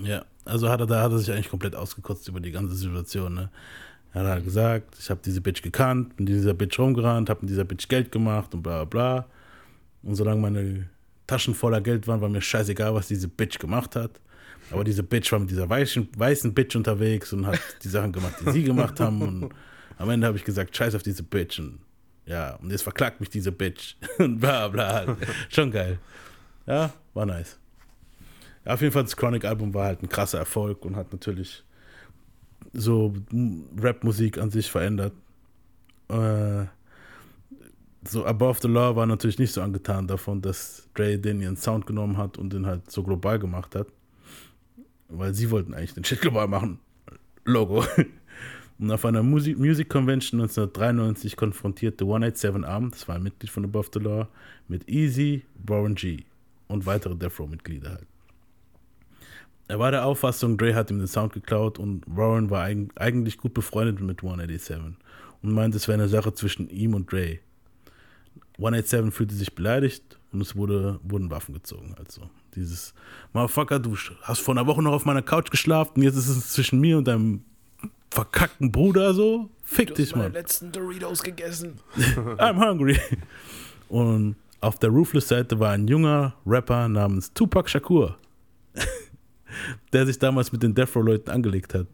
Ja, 0.01 0.25
also 0.45 0.69
hat 0.69 0.81
er, 0.81 0.87
da 0.87 1.03
hat 1.03 1.12
er 1.12 1.19
sich 1.19 1.31
eigentlich 1.31 1.49
komplett 1.49 1.77
ausgekotzt 1.77 2.27
über 2.27 2.41
die 2.41 2.51
ganze 2.51 2.75
Situation. 2.75 3.35
Ne? 3.35 3.51
Er 4.12 4.23
hat 4.23 4.29
halt 4.29 4.45
gesagt, 4.45 4.97
ich 4.99 5.09
habe 5.09 5.21
diese 5.25 5.41
Bitch 5.41 5.62
gekannt, 5.62 6.17
bin 6.17 6.27
dieser 6.27 6.55
Bitch 6.55 6.77
rumgerannt, 6.79 7.31
habe 7.31 7.43
mit 7.43 7.51
dieser 7.51 7.64
Bitch 7.64 7.87
Geld 7.87 8.11
gemacht 8.11 8.53
und 8.53 8.62
bla 8.62 8.85
bla 8.85 8.85
bla. 8.85 9.27
Und 10.03 10.17
solange 10.17 10.41
meine 10.41 10.89
Taschen 11.29 11.55
voller 11.55 11.81
Geld 11.81 12.09
waren, 12.09 12.21
war 12.21 12.29
mir 12.29 12.43
scheißegal, 12.43 12.95
was 12.95 13.07
diese 13.07 13.29
Bitch 13.29 13.61
gemacht 13.61 13.95
hat. 13.95 14.21
Aber 14.73 14.83
diese 14.83 15.05
Bitch 15.05 15.31
war 15.31 15.39
mit 15.39 15.51
dieser 15.51 15.69
weißen, 15.69 16.09
weißen 16.17 16.53
Bitch 16.53 16.75
unterwegs 16.75 17.33
und 17.33 17.47
hat 17.47 17.61
die 17.85 17.89
Sachen 17.89 18.12
gemacht, 18.12 18.35
die 18.45 18.51
sie 18.51 18.64
gemacht 18.64 18.99
haben. 18.99 19.23
Und 19.23 19.55
am 19.99 20.11
Ende 20.11 20.27
habe 20.27 20.37
ich 20.37 20.45
gesagt, 20.45 20.77
scheiß 20.77 20.97
auf 20.97 21.05
diese 21.05 21.23
Bitch. 21.23 21.61
Und 21.61 21.79
ja, 22.27 22.57
und 22.57 22.73
jetzt 22.73 22.83
verklagt 22.83 23.21
mich 23.21 23.31
diese 23.31 23.53
Bitch. 23.53 23.95
Und 24.19 24.41
bla 24.41 24.67
bla. 24.67 25.17
Schon 25.49 25.71
geil. 25.71 26.01
Ja, 26.67 26.93
war 27.14 27.27
nice. 27.27 27.59
Ja, 28.64 28.75
auf 28.75 28.81
jeden 28.81 28.93
Fall, 28.93 29.05
das 29.05 29.17
Chronic-Album 29.17 29.73
war 29.73 29.87
halt 29.87 30.03
ein 30.03 30.09
krasser 30.09 30.39
Erfolg 30.39 30.85
und 30.85 30.97
hat 30.97 31.12
natürlich 31.12 31.62
so 32.73 33.14
Rap-Musik 33.81 34.39
an 34.39 34.51
sich 34.51 34.71
verändert. 34.71 35.12
Äh, 36.09 36.64
so 38.09 38.25
Above 38.25 38.59
the 38.62 38.69
Law 38.69 38.97
war 38.97 39.07
natürlich 39.07 39.39
nicht 39.39 39.53
so 39.53 39.62
angetan 39.62 40.07
davon, 40.07 40.43
dass 40.43 40.89
Dre 40.95 41.19
den 41.19 41.41
ihren 41.41 41.57
Sound 41.57 41.87
genommen 41.87 42.17
hat 42.17 42.39
und 42.39 42.53
den 42.53 42.67
halt 42.67 42.91
so 42.91 43.03
global 43.03 43.39
gemacht 43.39 43.75
hat. 43.75 43.87
Weil 45.09 45.35
sie 45.35 45.51
wollten 45.51 45.75
eigentlich 45.75 45.95
den 45.95 46.05
Shit 46.05 46.21
global 46.21 46.49
machen. 46.49 46.81
Logo. 47.45 47.85
Und 48.79 48.91
auf 48.91 49.07
einer 49.07 49.23
Music, 49.23 49.59
Music 49.59 49.89
Convention 49.89 50.39
1993 50.41 51.35
konfrontierte 51.35 52.05
187 52.05 52.69
Arm, 52.69 52.91
das 52.91 53.09
war 53.09 53.14
ein 53.14 53.23
Mitglied 53.23 53.51
von 53.51 53.64
Above 53.64 53.89
the 53.95 54.01
Law, 54.01 54.29
mit 54.69 54.87
Easy, 54.87 55.47
Warren 55.64 55.95
G 55.95 56.25
und 56.69 56.87
weitere 56.87 57.14
Death 57.14 57.39
Row-Mitglieder 57.39 57.91
halt. 57.91 58.07
Er 59.69 59.79
war 59.79 59.91
der 59.91 60.05
Auffassung, 60.05 60.57
Dre 60.57 60.75
hat 60.75 60.91
ihm 60.91 60.99
den 60.99 61.09
Sound 61.09 61.33
geklaut 61.33 61.79
und 61.79 62.05
Warren 62.07 62.51
war 62.51 62.62
eig 62.64 62.91
eigentlich 62.95 63.37
gut 63.39 63.53
befreundet 63.53 64.01
mit 64.01 64.23
187 64.23 64.97
und 65.43 65.53
meinte, 65.53 65.77
es 65.77 65.89
wäre 65.89 65.99
eine 65.99 66.09
Sache 66.09 66.33
zwischen 66.35 66.69
ihm 66.69 66.95
und 66.95 67.11
Dre. 67.11 67.41
187 68.59 69.12
fühlte 69.12 69.35
sich 69.35 69.55
beleidigt 69.55 70.19
und 70.33 70.41
es 70.41 70.55
wurde, 70.57 71.01
wurden 71.03 71.31
Waffen 71.31 71.53
gezogen. 71.53 71.95
Also 71.99 72.31
dieses 72.55 72.95
Motherfucker, 73.33 73.81
du 73.81 73.97
hast 74.23 74.41
vor 74.41 74.55
einer 74.55 74.67
Woche 74.67 74.83
noch 74.83 74.93
auf 74.93 75.05
meiner 75.05 75.23
Couch 75.23 75.51
geschlafen 75.51 75.93
und 75.97 76.03
jetzt 76.03 76.17
ist 76.17 76.29
es 76.29 76.53
zwischen 76.53 76.81
mir 76.81 76.97
und 76.99 77.09
deinem 77.09 77.43
verkackten 78.11 78.73
Bruder 78.73 79.14
so. 79.14 79.51
Fick 79.64 79.95
dich, 79.95 80.12
meine 80.12 80.29
Mann. 80.29 80.33
letzten 80.33 80.71
Doritos 80.73 81.23
gegessen. 81.23 81.81
I'm 82.39 82.59
hungry. 82.59 82.99
Und 83.89 84.37
auf 84.61 84.78
der 84.78 84.90
Ruthless-Seite 84.90 85.59
war 85.59 85.72
ein 85.72 85.86
junger 85.86 86.34
Rapper 86.46 86.88
namens 86.88 87.32
Tupac 87.32 87.68
Shakur, 87.68 88.16
der 89.92 90.07
sich 90.07 90.18
damals 90.18 90.52
mit 90.52 90.62
den 90.62 90.74
Death 90.74 90.94
Row-Leuten 90.96 91.30
angelegt 91.30 91.74
hat. 91.74 91.86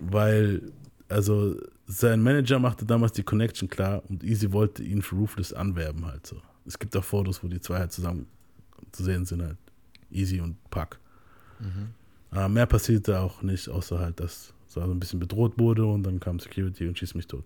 Weil, 0.00 0.72
also, 1.08 1.56
sein 1.86 2.22
Manager 2.22 2.58
machte 2.58 2.84
damals 2.84 3.12
die 3.12 3.22
Connection 3.22 3.68
klar 3.68 4.02
und 4.08 4.24
Easy 4.24 4.52
wollte 4.52 4.82
ihn 4.82 5.02
für 5.02 5.16
Ruthless 5.16 5.52
anwerben 5.52 6.06
halt 6.06 6.26
so. 6.26 6.36
Es 6.66 6.78
gibt 6.78 6.96
auch 6.96 7.04
Fotos, 7.04 7.42
wo 7.42 7.48
die 7.48 7.60
zwei 7.60 7.78
halt 7.78 7.92
zusammen 7.92 8.26
zu 8.92 9.04
sehen 9.04 9.24
sind 9.24 9.42
halt. 9.42 9.58
Easy 10.10 10.40
und 10.40 10.56
Pac. 10.70 10.98
Aber 12.30 12.48
mehr 12.48 12.66
passierte 12.66 13.20
auch 13.20 13.42
nicht, 13.42 13.68
außer 13.68 13.98
halt, 13.98 14.20
dass 14.20 14.54
so 14.66 14.80
ein 14.80 14.98
bisschen 14.98 15.20
bedroht 15.20 15.58
wurde 15.58 15.84
und 15.84 16.02
dann 16.02 16.18
kam 16.20 16.40
Security 16.40 16.88
und 16.88 16.98
schießt 16.98 17.14
mich 17.14 17.26
tot. 17.26 17.44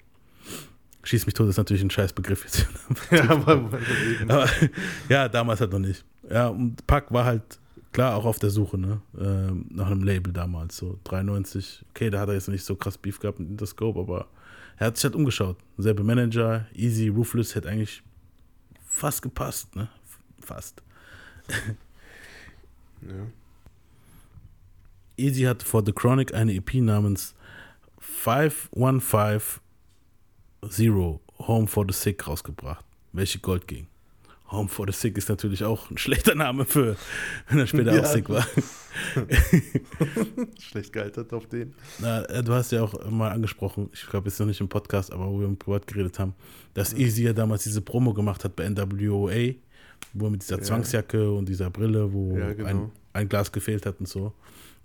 Schieß 1.04 1.26
mich 1.26 1.34
tot 1.34 1.48
ist 1.48 1.56
natürlich 1.56 1.82
ein 1.82 1.90
scheiß 1.90 2.12
Begriff 2.12 2.44
jetzt. 2.44 2.66
Ja, 3.10 3.30
aber- 3.30 3.70
aber 4.28 4.48
ja, 5.08 5.28
damals 5.28 5.60
halt 5.60 5.72
noch 5.72 5.78
nicht. 5.78 6.04
Ja, 6.30 6.48
und 6.48 6.86
Pack 6.86 7.12
war 7.12 7.24
halt 7.24 7.58
klar 7.92 8.16
auch 8.16 8.24
auf 8.26 8.38
der 8.38 8.50
Suche, 8.50 8.76
ne? 8.78 9.00
Ähm, 9.18 9.66
nach 9.70 9.86
einem 9.90 10.02
Label 10.02 10.32
damals, 10.32 10.76
so 10.76 10.98
93. 11.04 11.84
Okay, 11.90 12.10
da 12.10 12.20
hat 12.20 12.28
er 12.28 12.34
jetzt 12.34 12.48
nicht 12.48 12.64
so 12.64 12.76
krass 12.76 12.98
Beef 12.98 13.18
gehabt 13.20 13.38
mit 13.40 13.48
Interscope, 13.48 13.98
aber 13.98 14.26
Er 14.76 14.88
hat 14.88 14.96
sich 14.96 15.04
halt 15.04 15.14
umgeschaut. 15.14 15.56
Selbe 15.78 16.04
Manager, 16.04 16.66
Easy, 16.74 17.08
Ruthless, 17.08 17.54
hätte 17.54 17.68
eigentlich 17.68 18.02
fast 18.86 19.22
gepasst, 19.22 19.74
ne? 19.76 19.88
Fast. 20.40 20.82
Ja. 23.00 23.26
Easy 25.16 25.42
hatte 25.42 25.64
vor 25.64 25.82
The 25.86 25.92
Chronic 25.92 26.34
eine 26.34 26.52
EP 26.54 26.74
namens 26.74 27.34
5150 30.62 31.20
Home 31.46 31.66
for 31.68 31.84
the 31.88 31.94
Sick 31.94 32.26
rausgebracht, 32.26 32.84
welche 33.12 33.38
Gold 33.38 33.68
ging. 33.68 33.86
Home 34.50 34.68
for 34.68 34.86
the 34.86 34.92
Sick 34.92 35.16
ist 35.18 35.28
natürlich 35.28 35.62
auch 35.62 35.90
ein 35.90 35.98
schlechter 35.98 36.34
Name 36.34 36.64
für, 36.64 36.96
wenn 37.48 37.58
er 37.58 37.66
später 37.66 37.94
Ja. 37.94 38.00
auch 38.02 38.06
sick 38.06 38.28
war. 38.30 38.46
Schlecht 40.58 40.92
gealtert 40.92 41.32
auf 41.32 41.46
den. 41.46 41.74
Na, 41.98 42.24
äh, 42.24 42.42
du 42.42 42.52
hast 42.52 42.72
ja 42.72 42.82
auch 42.82 43.08
mal 43.10 43.30
angesprochen, 43.30 43.90
ich 43.92 44.06
glaube 44.08 44.28
jetzt 44.28 44.40
noch 44.40 44.46
nicht 44.46 44.60
im 44.60 44.68
Podcast, 44.68 45.12
aber 45.12 45.26
wo 45.28 45.38
wir 45.40 45.46
im 45.46 45.56
Privat 45.58 45.86
geredet 45.86 46.18
haben, 46.18 46.34
dass 46.74 46.92
Easy 46.94 47.24
ja 47.24 47.32
damals 47.32 47.64
diese 47.64 47.82
Promo 47.82 48.14
gemacht 48.14 48.42
hat 48.44 48.56
bei 48.56 48.68
NWOA, 48.68 49.54
wo 50.14 50.26
er 50.26 50.30
mit 50.30 50.42
dieser 50.42 50.56
Ja. 50.56 50.62
Zwangsjacke 50.62 51.30
und 51.30 51.48
dieser 51.48 51.70
Brille, 51.70 52.12
wo 52.12 52.36
Ja, 52.36 52.52
genau. 52.54 52.68
ein, 52.68 52.90
ein 53.12 53.28
Glas 53.28 53.52
gefehlt 53.52 53.84
hat 53.86 54.00
und 54.00 54.08
so. 54.08 54.32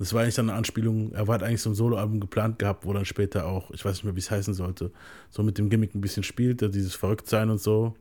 Das 0.04 0.14
war 0.14 0.24
eigentlich 0.24 0.36
dann 0.36 0.50
eine 0.50 0.58
Anspielung, 0.58 1.14
er 1.14 1.26
hat 1.28 1.44
eigentlich 1.44 1.62
so 1.62 1.70
ein 1.70 1.76
Soloalbum 1.76 2.20
geplant 2.20 2.60
gehabt, 2.60 2.86
wo 2.86 2.92
dann 2.92 3.06
später 3.06 3.46
auch, 3.46 3.72
ich 3.72 3.86
weiß 3.86 3.94
nicht 3.94 4.04
mehr, 4.04 4.16
wie 4.18 4.20
es 4.20 4.30
heißen 4.30 4.54
sollte, 4.54 4.92
so 5.30 5.44
mit 5.44 5.58
dem 5.58 5.70
Gimmick 5.70 5.96
ein 5.96 6.02
bisschen 6.02 6.24
spielt, 6.24 6.60
dieses 6.60 6.94
Verrücktsein 6.94 7.50
und 7.50 7.62
so. 7.62 7.96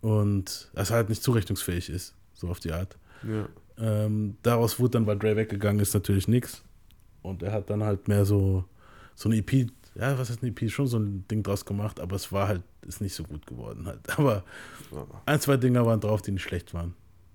Und 0.00 0.72
dass 0.74 0.90
er 0.90 0.96
halt 0.96 1.10
nicht 1.10 1.22
zurechnungsfähig 1.22 1.88
ist, 1.88 2.16
so 2.32 2.48
auf 2.48 2.58
die 2.58 2.72
Art. 2.72 2.98
Ja. 3.22 3.48
Ähm, 3.78 4.38
daraus 4.42 4.80
wurde 4.80 4.90
dann, 4.90 5.06
weil 5.06 5.16
Dre 5.16 5.36
weggegangen 5.36 5.80
ist, 5.80 5.94
natürlich 5.94 6.26
nichts. 6.26 6.64
Und 7.22 7.44
er 7.44 7.52
hat 7.52 7.70
dann 7.70 7.84
halt 7.84 8.08
mehr 8.08 8.24
so, 8.24 8.64
so 9.14 9.28
eine 9.28 9.38
EP, 9.38 9.68
ja, 9.94 10.18
was 10.18 10.30
heißt 10.30 10.42
eine 10.42 10.50
EP, 10.50 10.68
schon 10.68 10.88
so 10.88 10.98
ein 10.98 11.28
Ding 11.28 11.44
draus 11.44 11.64
gemacht, 11.64 12.00
aber 12.00 12.16
es 12.16 12.32
war 12.32 12.48
halt, 12.48 12.62
ist 12.88 13.00
nicht 13.00 13.14
so 13.14 13.22
gut 13.22 13.46
geworden 13.46 13.86
halt. 13.86 14.00
Aber 14.18 14.42
ein, 15.26 15.38
zwei 15.38 15.58
Dinger 15.58 15.86
waren 15.86 16.00
drauf, 16.00 16.22
die 16.22 16.32
nicht 16.32 16.42
schlecht 16.42 16.74
waren. 16.74 16.94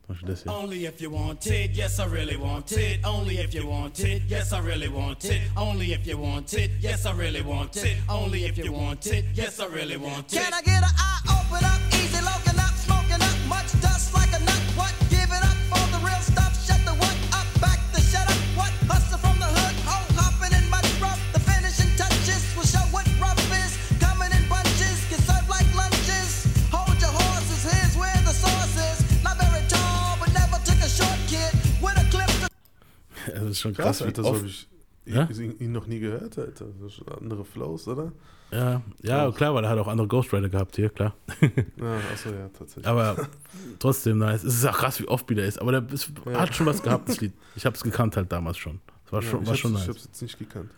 Zum 0.10 0.16
Beispiel 0.16 0.30
das 0.30 0.43
hier. 0.43 0.51
Only 0.51 0.86
if 0.88 0.99
you 0.99 1.12
want 1.12 1.45
it, 1.45 1.76
yes, 1.76 1.99
I 1.99 2.05
really 2.05 2.36
want 2.36 2.72
it. 2.72 3.05
Only 3.05 3.38
if 3.38 3.53
you 3.53 3.68
want 3.68 3.99
it, 3.99 4.24
yes, 4.28 4.51
I 4.51 4.60
really 4.60 4.89
want 4.89 5.24
it. 5.24 5.39
Only 5.55 5.93
if 5.93 6.07
you 6.07 6.18
want 6.18 6.51
it, 6.53 6.72
yes, 6.82 7.05
I 7.05 7.12
really 7.12 7.43
want 7.43 7.76
it. 7.78 7.97
Only 8.07 8.45
if 8.45 8.57
you 8.57 8.72
want 8.72 9.05
it, 9.05 9.26
yes, 9.36 9.60
I 9.60 9.68
really 9.68 9.97
want 9.97 10.34
it. 10.34 10.39
Can 10.39 10.51
I 10.51 10.62
get 10.64 10.82
an 10.82 10.89
eye 10.97 11.39
ist 33.60 33.62
schon 33.64 33.74
Krass, 33.74 33.97
krass, 33.99 34.01
Alter, 34.03 34.24
so 34.24 34.36
habe 34.36 34.45
ich 34.47 34.68
Ja? 35.05 35.28
ihn, 35.60 35.72
noch 35.72 35.88
nie 35.88 35.99
gehört, 35.99 36.38
Alter. 36.38 36.66
Das 36.82 37.01
andere 37.20 37.43
Flows, 37.45 37.88
oder? 37.88 38.12
Ja, 38.51 38.82
ja, 39.03 39.32
klar, 39.32 39.53
weil 39.53 39.64
er 39.64 39.70
hat 39.70 39.78
auch 39.78 39.88
andere 39.88 40.07
Ghostwriter 40.07 40.49
gehabt 40.49 40.76
hier, 40.76 40.89
klar. 40.89 41.14
Ja, 41.78 41.97
achso, 42.12 42.30
ja, 42.30 42.47
tatsächlich. 42.57 42.88
Aber 42.88 43.28
trotzdem 43.78 44.18
nice. 44.18 44.43
Es 44.43 44.55
ist 44.55 44.66
auch 44.66 44.78
krass, 44.78 44.99
wie 44.99 45.07
oft 45.07 45.30
wieder 45.30 45.45
ist. 45.45 45.62
Aber 45.62 45.72
der 45.72 45.86
ist, 45.93 46.12
Ja. 46.26 46.39
hat 46.39 46.55
schon 46.55 46.66
was 46.66 46.82
gehabt, 46.82 47.10
das 47.10 47.22
Lied. 47.22 47.34
Ich 47.55 47.66
habe 47.66 47.76
es 47.76 47.84
gekannt 47.84 48.16
halt 48.18 48.32
damals 48.32 48.57
schon. 48.57 48.80
Es 49.05 49.12
war 49.12 49.22
Ja, 49.22 49.30
schon, 49.30 49.43
ich 49.43 49.47
war 49.49 49.55
schon 49.55 49.72
Ich 49.74 49.78
nice. 49.80 49.88
hab's 49.89 50.05
jetzt 50.05 50.22
nicht 50.22 50.39
gekannt. 50.39 50.72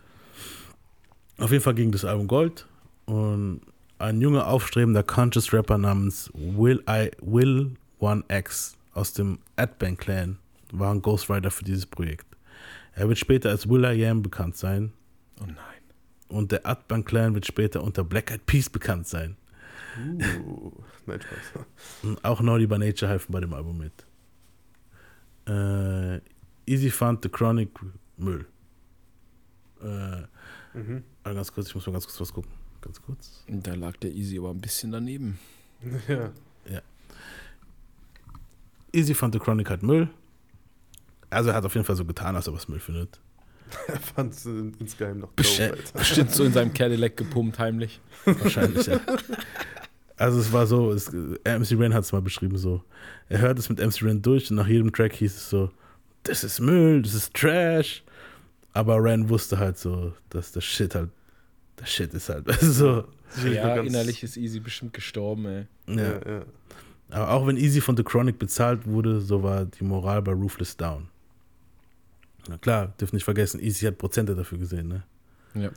Auf 1.38 1.50
jeden 1.50 1.62
Fall 1.62 1.74
ging 1.74 1.90
das 1.92 2.04
Album 2.04 2.26
Gold 2.28 2.66
und 3.06 3.62
ein 3.98 4.20
junger 4.20 4.46
aufstrebender 4.46 5.02
Conscious 5.02 5.52
Rapper 5.52 5.78
namens 5.78 6.30
Will 6.34 6.82
I 6.88 7.10
Will 7.22 7.70
One 8.00 8.22
X 8.28 8.76
aus 8.94 9.12
dem 9.14 9.38
Adbang 9.56 9.96
Clan 9.96 10.38
war 10.72 10.92
ein 10.92 11.00
Ghostwriter 11.00 11.50
für 11.50 11.64
dieses 11.64 11.86
Projekt. 11.86 12.26
Er 12.94 13.08
wird 13.08 13.18
später 13.18 13.50
als 13.50 13.68
Will 13.68 13.84
I 13.84 14.06
Am 14.06 14.22
bekannt 14.22 14.56
sein. 14.56 14.92
Oh 15.40 15.44
nein. 15.46 15.56
Und 16.28 16.52
der 16.52 16.66
Adbang 16.66 17.04
Clan 17.04 17.34
wird 17.34 17.46
später 17.46 17.82
unter 17.82 18.04
Black 18.04 18.30
Eyed 18.30 18.46
Peas 18.46 18.70
bekannt 18.70 19.06
sein. 19.06 19.36
Uh, 19.98 20.72
nein, 21.06 21.20
Spaß. 21.20 21.64
Und 22.02 22.24
auch 22.24 22.40
Naughty 22.40 22.66
by 22.66 22.78
Nature 22.78 23.10
helfen 23.10 23.32
bei 23.32 23.40
dem 23.40 23.52
Album 23.52 23.78
mit. 23.78 23.92
Äh, 25.46 26.20
Easy 26.66 26.90
fand 26.90 27.22
The 27.22 27.28
Chronic 27.28 27.70
Müll. 28.16 28.46
Äh, 29.82 30.22
Mhm. 30.74 31.02
ganz 31.24 31.52
kurz, 31.52 31.68
ich 31.68 31.74
muss 31.74 31.86
mal 31.86 31.92
ganz 31.92 32.06
kurz 32.06 32.18
was 32.20 32.32
gucken. 32.32 32.50
Ganz 32.80 33.02
kurz. 33.02 33.44
Da 33.46 33.74
lag 33.74 33.96
der 33.98 34.10
Easy 34.12 34.38
aber 34.38 34.50
ein 34.50 34.60
bisschen 34.60 34.90
daneben. 34.90 35.38
Ja. 36.08 36.30
Ja. 36.70 36.80
Easy 38.92 39.14
fand 39.14 39.34
The 39.34 39.38
Chronic 39.40 39.68
halt 39.68 39.82
Müll. 39.82 40.08
Also 41.32 41.50
er 41.50 41.56
hat 41.56 41.64
auf 41.64 41.74
jeden 41.74 41.84
Fall 41.86 41.96
so 41.96 42.04
getan, 42.04 42.36
als 42.36 42.46
er 42.46 42.54
was 42.54 42.68
Müll 42.68 42.80
findet. 42.80 43.20
Er 43.86 43.98
fand 43.98 44.34
es 44.34 44.44
in, 44.44 44.74
insgeheim 44.78 45.20
noch 45.20 45.32
Best- 45.32 45.58
dope, 45.58 45.70
Alter. 45.72 45.98
Bestimmt 45.98 46.30
so 46.30 46.44
in 46.44 46.52
seinem 46.52 46.74
Cadillac 46.74 47.16
gepumpt 47.16 47.58
heimlich. 47.58 48.00
Wahrscheinlich, 48.26 48.86
ja. 48.86 49.00
Also 50.16 50.40
es 50.40 50.52
war 50.52 50.66
so, 50.66 50.92
es, 50.92 51.08
äh, 51.44 51.58
MC 51.58 51.72
Ren 51.78 51.94
hat 51.94 52.04
es 52.04 52.12
mal 52.12 52.20
beschrieben 52.22 52.58
so. 52.58 52.82
Er 53.28 53.40
hört 53.40 53.58
es 53.58 53.68
mit 53.70 53.78
MC 53.78 54.02
Ren 54.02 54.20
durch 54.20 54.50
und 54.50 54.56
nach 54.56 54.68
jedem 54.68 54.92
Track 54.92 55.14
hieß 55.14 55.34
es 55.34 55.48
so, 55.50 55.70
das 56.24 56.44
ist 56.44 56.60
Müll, 56.60 57.00
das 57.02 57.14
ist 57.14 57.32
Trash. 57.34 58.04
Aber 58.74 59.02
Ren 59.02 59.28
wusste 59.28 59.58
halt 59.58 59.78
so, 59.78 60.12
dass 60.30 60.52
das 60.52 60.64
Shit 60.64 60.94
halt, 60.94 61.08
das 61.76 61.90
Shit 61.90 62.12
ist 62.14 62.28
halt, 62.28 62.46
so. 62.60 63.04
Ja, 63.50 63.76
innerlich 63.76 64.22
ist 64.22 64.36
Easy 64.36 64.60
bestimmt 64.60 64.92
gestorben, 64.92 65.46
ey. 65.46 65.66
Ja. 65.88 66.42
Aber 67.10 67.30
auch 67.30 67.46
wenn 67.46 67.56
Easy 67.56 67.80
von 67.80 67.96
The 67.96 68.02
Chronic 68.04 68.38
bezahlt 68.38 68.86
wurde, 68.86 69.20
so 69.22 69.42
war 69.42 69.64
die 69.64 69.84
Moral 69.84 70.20
bei 70.22 70.32
Ruthless 70.32 70.76
down. 70.76 71.08
Na 72.48 72.58
klar, 72.58 72.94
dürfen 73.00 73.16
nicht 73.16 73.24
vergessen, 73.24 73.60
Easy 73.60 73.86
hat 73.86 73.98
Prozente 73.98 74.34
dafür 74.34 74.58
gesehen, 74.58 74.88
ne? 74.88 75.04
Ja. 75.54 75.70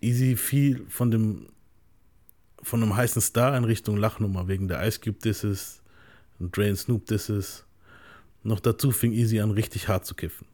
Easy 0.00 0.36
fiel 0.36 0.86
von 0.88 1.10
dem 1.10 1.46
von 2.62 2.82
einem 2.82 2.96
heißen 2.96 3.22
Star 3.22 3.56
in 3.56 3.64
Richtung 3.64 3.96
Lachnummer 3.96 4.48
wegen 4.48 4.66
der 4.66 4.84
Ice 4.86 5.00
Cube 5.00 5.18
Disses 5.18 5.82
und 6.38 6.56
Dre 6.56 6.70
und 6.70 6.76
Snoop 6.76 7.06
Disses. 7.06 7.64
Noch 8.42 8.60
dazu 8.60 8.90
fing 8.90 9.12
Easy 9.12 9.40
an 9.40 9.52
richtig 9.52 9.88
hart 9.88 10.04
zu 10.04 10.14
kiffen. 10.14 10.46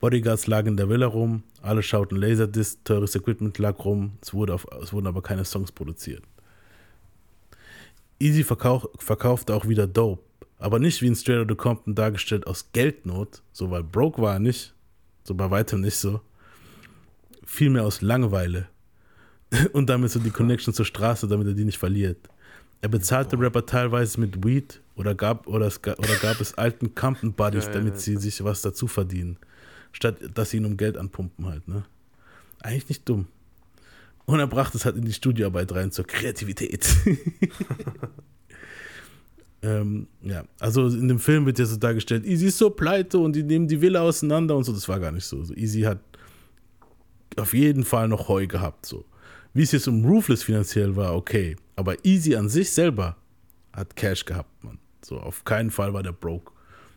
Bodyguards 0.00 0.46
lagen 0.46 0.68
in 0.68 0.76
der 0.76 0.88
Villa 0.88 1.06
rum, 1.06 1.42
alle 1.60 1.82
schauten 1.82 2.16
Laserdisc, 2.16 2.84
teures 2.84 3.14
Equipment 3.16 3.58
lag 3.58 3.84
rum, 3.84 4.12
es, 4.22 4.32
wurde 4.32 4.54
auf, 4.54 4.66
es 4.80 4.92
wurden 4.92 5.08
aber 5.08 5.22
keine 5.22 5.44
Songs 5.44 5.72
produziert. 5.72 6.22
Easy 8.20 8.44
verkauch, 8.44 8.86
verkaufte 8.98 9.54
auch 9.54 9.66
wieder 9.66 9.86
Dope, 9.86 10.22
aber 10.58 10.78
nicht 10.78 11.02
wie 11.02 11.06
in 11.06 11.14
Straight 11.14 11.40
Outta 11.40 11.54
Compton 11.54 11.94
dargestellt 11.94 12.46
aus 12.46 12.70
Geldnot, 12.72 13.42
so 13.52 13.70
weil 13.70 13.84
broke 13.84 14.20
war 14.20 14.34
er 14.34 14.40
nicht, 14.40 14.74
so 15.24 15.34
bei 15.34 15.50
weitem 15.50 15.80
nicht 15.80 15.96
so, 15.96 16.20
vielmehr 17.44 17.84
aus 17.84 18.02
Langeweile 18.02 18.68
und 19.72 19.88
damit 19.88 20.10
so 20.10 20.18
die 20.18 20.30
Connection 20.30 20.74
zur 20.74 20.84
Straße, 20.84 21.28
damit 21.28 21.46
er 21.46 21.54
die 21.54 21.64
nicht 21.64 21.78
verliert. 21.78 22.28
Er 22.80 22.88
bezahlte 22.88 23.38
Rapper 23.38 23.66
teilweise 23.66 24.20
mit 24.20 24.44
Weed 24.44 24.80
oder 24.94 25.14
gab, 25.14 25.46
oder 25.48 25.66
es, 25.66 25.78
oder 25.78 26.16
gab 26.20 26.40
es 26.40 26.54
alten 26.54 26.94
Compton 26.94 27.32
Buddies, 27.32 27.64
Ja, 27.66 27.72
damit 27.72 27.94
ja. 27.94 28.00
sie 28.00 28.16
sich 28.16 28.42
was 28.44 28.62
dazu 28.62 28.86
verdienen, 28.86 29.38
statt 29.92 30.16
dass 30.34 30.50
sie 30.50 30.58
ihn 30.58 30.64
um 30.64 30.76
Geld 30.76 30.96
anpumpen 30.96 31.46
halt, 31.46 31.66
ne? 31.66 31.84
Eigentlich 32.60 32.88
nicht 32.88 33.08
dumm. 33.08 33.26
Und 34.26 34.40
er 34.40 34.46
brachte 34.46 34.76
es 34.76 34.84
halt 34.84 34.96
in 34.96 35.04
die 35.04 35.12
Studioarbeit 35.12 35.72
rein 35.72 35.92
zur 35.92 36.06
Kreativität. 36.06 36.88
ähm, 39.62 40.06
ja, 40.22 40.44
also 40.60 40.86
in 40.86 41.08
dem 41.08 41.18
Film 41.18 41.46
wird 41.46 41.58
ja 41.58 41.66
so 41.66 41.76
dargestellt, 41.76 42.24
Easy 42.24 42.46
ist 42.46 42.58
so 42.58 42.70
pleite 42.70 43.18
und 43.18 43.34
die 43.34 43.42
nehmen 43.42 43.66
die 43.66 43.80
Villa 43.80 44.02
auseinander 44.02 44.56
und 44.56 44.64
so. 44.64 44.72
Das 44.72 44.88
war 44.88 45.00
gar 45.00 45.12
nicht 45.12 45.24
so. 45.24 45.42
so 45.42 45.54
Easy 45.54 45.82
hat 45.82 45.98
auf 47.36 47.54
jeden 47.54 47.84
Fall 47.84 48.08
noch 48.08 48.28
Heu 48.28 48.46
gehabt. 48.46 48.86
So. 48.86 49.04
Wie 49.54 49.62
es 49.62 49.72
jetzt 49.72 49.88
um 49.88 50.04
Ruthless 50.04 50.42
finanziell 50.42 50.94
war, 50.94 51.16
okay. 51.16 51.56
Aber 51.76 52.04
Easy 52.04 52.36
an 52.36 52.48
sich 52.48 52.70
selber 52.70 53.16
hat 53.72 53.96
Cash 53.96 54.24
gehabt, 54.24 54.64
man. 54.64 54.78
So, 55.04 55.18
auf 55.18 55.44
keinen 55.44 55.70
Fall 55.70 55.94
war 55.94 56.02
der 56.02 56.12
broke. 56.12 56.52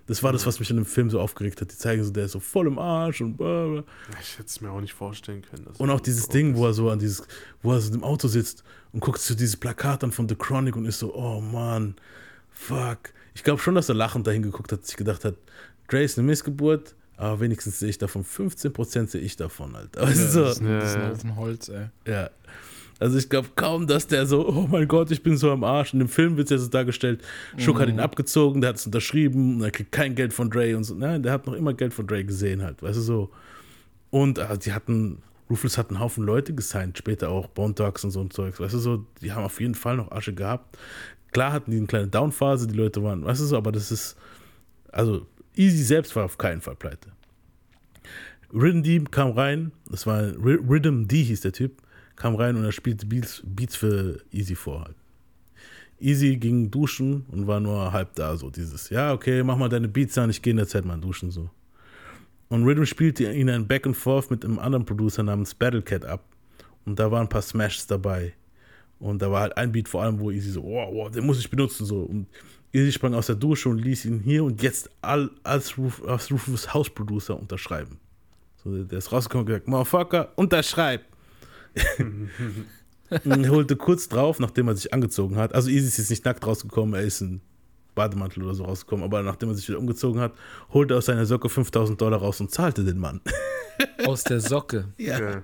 Das 0.08 0.22
war 0.24 0.34
das, 0.34 0.46
was 0.46 0.60
mich 0.60 0.70
in 0.70 0.76
dem 0.76 0.86
Film 0.86 1.10
so 1.10 1.20
aufgeregt 1.20 1.62
hat. 1.62 1.72
Die 1.72 1.78
zeigen 1.78 2.04
so, 2.04 2.12
der 2.12 2.26
ist 2.26 2.34
so 2.34 2.40
voll 2.40 2.68
im 2.68 2.78
Arsch 2.78 3.22
und 3.22 3.38
bla 3.38 3.68
bla. 3.68 3.84
Ich 4.20 4.34
hätte 4.38 4.48
es 4.48 4.60
mir 4.60 4.72
auch 4.72 4.82
nicht 4.82 4.94
vorstellen 4.94 5.42
können. 5.44 5.68
Und 5.78 5.90
auch 5.90 6.02
dieses 6.02 6.26
broke 6.26 6.38
Ding, 6.38 6.56
wo 6.56 6.66
er 6.66 6.74
so 6.74 6.90
an 6.90 7.00
dieses, 7.00 7.24
wo 7.62 7.72
er 7.72 7.80
so 7.80 7.94
im 7.94 8.04
Auto 8.04 8.28
sitzt 8.28 8.64
und 8.92 9.00
guckt 9.00 9.20
so 9.20 9.36
dieses 9.36 9.56
Plakat 9.56 10.04
an 10.04 10.12
von 10.12 10.28
The 10.28 10.36
Chronic 10.36 10.76
und 10.76 10.86
ist 10.86 11.00
so, 11.00 11.16
oh 11.16 11.40
Mann, 11.40 11.96
fuck. 12.52 13.14
Ich 13.34 13.44
glaube 13.44 13.62
schon, 13.62 13.76
dass 13.76 13.90
er 13.90 13.96
lachend 13.96 14.28
dahin 14.28 14.44
geguckt 14.44 14.72
hat, 14.72 14.86
sich 14.86 14.98
gedacht 14.98 15.26
hat, 15.26 15.36
Dre 15.88 16.04
ist 16.04 16.18
eine 16.18 16.28
Missgeburt, 16.28 16.96
aber 17.18 17.40
wenigstens 17.40 17.80
sehe 17.80 17.90
ich 17.90 17.98
davon 17.98 18.24
15% 18.26 19.08
sehe 19.08 19.22
ich 19.22 19.36
davon 19.38 19.76
halt. 19.76 19.96
Ja, 19.96 20.02
Also, 20.04 20.44
das 20.44 20.56
ist 20.58 20.62
ein, 20.62 20.80
das 20.80 20.90
ist 20.92 20.96
ein 20.98 21.10
Haufen 21.12 21.36
Holz, 21.38 21.70
ey. 21.70 21.88
ja. 22.08 22.30
Also 23.00 23.18
ich 23.18 23.30
glaube 23.30 23.50
kaum, 23.56 23.88
dass 23.88 24.06
der 24.06 24.28
so, 24.28 24.48
oh 24.48 24.68
mein 24.70 24.88
Gott, 24.88 25.10
ich 25.10 25.24
bin 25.24 25.36
so 25.36 25.50
am 25.50 25.64
Arsch. 25.64 25.92
In 25.94 25.98
dem 25.98 26.08
Film 26.08 26.38
wird 26.38 26.46
es 26.48 26.52
ja 26.52 26.58
so 26.60 26.68
dargestellt, 26.68 27.24
Schuck 27.58 27.80
hat 27.80 27.90
ihn 27.90 28.00
abgezogen, 28.00 28.62
der 28.62 28.70
hat 28.70 28.76
es 28.76 28.86
unterschrieben, 28.86 29.56
und 29.56 29.64
er 29.64 29.72
kriegt 29.72 29.92
kein 29.92 30.14
Geld 30.14 30.34
von 30.34 30.52
Dre 30.52 30.78
und 30.78 30.84
so. 30.84 30.94
Nein, 30.94 31.24
der 31.24 31.32
hat 31.32 31.48
noch 31.48 31.54
immer 31.54 31.74
Geld 31.74 31.96
von 31.96 32.06
Dre 32.06 32.24
gesehen 32.24 32.62
halt, 32.62 32.84
weißt 32.84 32.98
du 32.98 33.02
so. 33.02 33.32
Und 34.12 34.38
äh, 34.38 34.56
die 34.60 34.72
hatten, 34.74 35.24
Rufus 35.50 35.80
hat 35.80 35.90
einen 35.90 36.00
Haufen 36.00 36.24
Leute 36.24 36.54
gesigned, 36.54 36.96
später 36.96 37.30
auch 37.30 37.48
Bone 37.48 37.74
Dogs 37.74 38.04
und 38.04 38.12
so 38.12 38.22
ein 38.22 38.30
Zeugs. 38.30 38.60
Weißt 38.60 38.76
du, 38.76 38.78
so, 38.78 39.04
die 39.24 39.32
haben 39.32 39.46
auf 39.46 39.60
jeden 39.60 39.74
Fall 39.74 39.98
noch 39.98 40.12
Asche 40.12 40.34
gehabt. 40.36 40.78
Klar 41.32 41.54
hatten 41.54 41.72
die 41.72 41.78
eine 41.78 41.88
kleine 41.88 42.08
Downphase, 42.08 42.68
die 42.68 42.76
Leute 42.76 43.04
waren, 43.04 43.22
du 43.22 43.34
so, 43.34 43.58
aber 43.58 43.72
das 43.72 43.92
ist, 43.92 44.18
also 44.92 45.26
Easy 45.56 45.84
selbst 45.84 46.16
war 46.16 46.26
auf 46.26 46.38
keinen 46.38 46.62
Fall 46.62 46.76
pleite. 46.76 47.10
Rhythm 48.54 48.84
D 48.84 49.00
kam 49.10 49.32
rein, 49.32 49.72
das 49.90 50.06
war 50.06 50.22
Rhythm 50.22 51.08
D 51.08 51.24
hieß 51.24 51.42
der 51.42 51.54
Typ, 51.54 51.82
kam 52.16 52.36
rein 52.36 52.56
und 52.56 52.66
er 52.66 52.72
spielte 52.72 53.06
Beats, 53.06 53.42
Beats 53.46 53.76
für 53.76 54.22
Easy 54.32 54.56
vor 54.56 54.84
halt. 54.84 54.96
Easy 56.00 56.36
ging 56.36 56.70
duschen 56.70 57.26
und 57.32 57.48
war 57.48 57.60
nur 57.60 57.94
halb 57.94 58.16
da, 58.16 58.36
so 58.36 58.50
dieses, 58.50 58.90
ja, 58.90 59.14
okay, 59.14 59.44
mach 59.44 59.56
mal 59.56 59.70
deine 59.70 59.88
Beats 59.88 60.18
an, 60.18 60.30
ich 60.30 60.42
gehe 60.42 60.52
in 60.52 60.58
der 60.58 60.68
Zeit 60.68 60.84
mal 60.84 61.00
duschen, 61.00 61.32
so. 61.32 61.50
Und 62.50 62.66
Rhythm 62.66 62.84
spielte 62.84 63.32
ihn 63.32 63.50
ein 63.50 63.66
Back 63.66 63.88
and 63.88 63.96
Forth 63.96 64.30
mit 64.30 64.44
einem 64.44 64.60
anderen 64.60 64.86
Producer 64.86 65.24
namens 65.24 65.56
Battlecat 65.56 66.04
ab. 66.04 66.26
Und 66.86 67.00
da 67.00 67.10
waren 67.10 67.22
ein 67.22 67.30
paar 67.30 67.42
Smashs 67.42 67.88
dabei. 67.88 68.34
Und 69.02 69.22
da 69.22 69.32
war 69.32 69.42
halt 69.42 69.58
ein 69.58 69.72
Beat 69.72 69.90
vor 69.90 70.04
allem, 70.04 70.20
wo 70.20 70.30
Easy 70.32 70.52
so, 70.52 70.64
wow, 70.64 70.90
wow, 70.94 71.12
den 71.12 71.26
muss 71.26 71.40
ich 71.40 71.50
benutzen, 71.50 71.86
so. 71.86 72.02
Und 72.04 72.28
Easy 72.72 72.92
sprang 72.92 73.16
aus 73.16 73.26
der 73.26 73.36
Dusche 73.36 73.68
und 73.68 73.80
ließ 73.80 74.06
ihn 74.06 74.20
hier 74.20 74.44
und 74.44 74.62
jetzt 74.62 74.90
all, 75.02 75.30
als, 75.44 75.78
Ruf, 75.78 76.04
als 76.08 76.32
Rufus 76.32 76.74
House 76.74 76.90
Producer 76.90 77.38
unterschreiben. 77.38 78.00
So, 78.64 78.84
der 78.84 79.00
ist 79.00 79.12
rausgekommen 79.12 79.46
und 79.46 79.48
gesagt, 79.48 79.68
Motherfucker, 79.68 80.32
unterschreib. 80.36 81.02
Und 83.26 83.44
er 83.44 83.52
holte 83.52 83.76
kurz 83.76 84.08
drauf, 84.08 84.40
nachdem 84.40 84.70
er 84.70 84.76
sich 84.76 84.94
angezogen 84.94 85.36
hat. 85.36 85.54
Also 85.54 85.70
Easy 85.70 85.88
ist 85.88 85.98
jetzt 85.98 86.10
nicht 86.10 86.24
nackt 86.24 86.48
rausgekommen, 86.48 86.94
er 86.94 87.02
ist 87.02 87.20
in 87.20 87.42
Bademantel 87.94 88.44
oder 88.44 88.54
so 88.54 88.64
rausgekommen, 88.64 89.04
aber 89.04 89.22
nachdem 89.22 89.50
er 89.50 89.56
sich 89.56 89.68
wieder 89.68 89.80
umgezogen 89.80 90.22
hat, 90.22 90.34
holte 90.72 90.94
er 90.94 91.00
aus 91.00 91.08
seiner 91.08 91.26
Socke 91.26 91.50
5000 91.50 92.00
Dollar 92.00 92.20
raus 92.20 92.40
und 92.40 92.52
zahlte 92.52 92.86
den 92.86 93.00
Mann. 93.00 93.20
Aus 94.06 94.24
der 94.24 94.40
Socke. 94.40 94.86
Ja. 94.98 95.44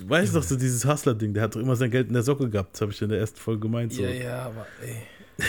Du 0.00 0.08
weißt 0.08 0.34
doch 0.34 0.42
so 0.42 0.56
dieses 0.56 0.84
Hustler-Ding, 0.86 1.34
der 1.34 1.42
hat 1.42 1.54
doch 1.54 1.60
immer 1.60 1.76
sein 1.76 1.90
Geld 1.90 2.08
in 2.08 2.14
der 2.14 2.22
Socke 2.22 2.48
gehabt, 2.48 2.74
das 2.74 2.80
habe 2.80 2.92
ich 2.92 3.02
in 3.02 3.10
der 3.10 3.18
ersten 3.18 3.38
Folge 3.38 3.60
gemeint. 3.60 3.92
So. 3.92 4.02
Ja, 4.02 4.10
ja, 4.10 4.42
aber 4.46 4.66
ey. 4.82 4.96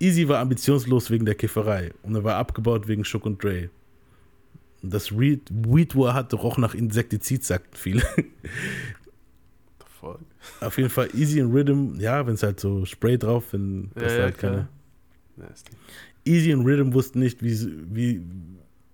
Easy 0.00 0.28
war 0.28 0.40
ambitionslos 0.40 1.10
wegen 1.10 1.24
der 1.24 1.36
Kifferei 1.36 1.92
und 2.02 2.14
er 2.16 2.24
war 2.24 2.36
abgebaut 2.36 2.88
wegen 2.88 3.04
Schuck 3.04 3.24
und 3.24 3.42
Dre. 3.42 3.70
Und 4.82 4.92
das 4.92 5.16
Weed, 5.16 5.48
Weed, 5.50 5.94
wo 5.94 6.06
er 6.06 6.14
hatte, 6.14 6.34
roch 6.34 6.58
nach 6.58 6.74
Insektizid, 6.74 7.44
sagten 7.44 7.76
viele. 7.76 8.02
Fuck. 10.00 10.18
Auf 10.60 10.76
jeden 10.76 10.90
Fall 10.90 11.08
Easy 11.14 11.40
und 11.40 11.52
Rhythm, 11.52 12.00
ja, 12.00 12.26
wenn 12.26 12.34
es 12.34 12.42
halt 12.42 12.58
so 12.58 12.84
Spray 12.84 13.16
drauf, 13.16 13.52
wenn 13.52 13.92
Ja, 13.94 14.02
das 14.02 14.12
ja, 14.14 14.22
halt 14.22 14.38
keine. 14.38 14.68
Easy 16.24 16.52
und 16.52 16.66
Rhythm 16.66 16.92
wussten 16.92 17.20
nicht, 17.20 17.44
wie, 17.44 17.56
wie, 17.94 18.26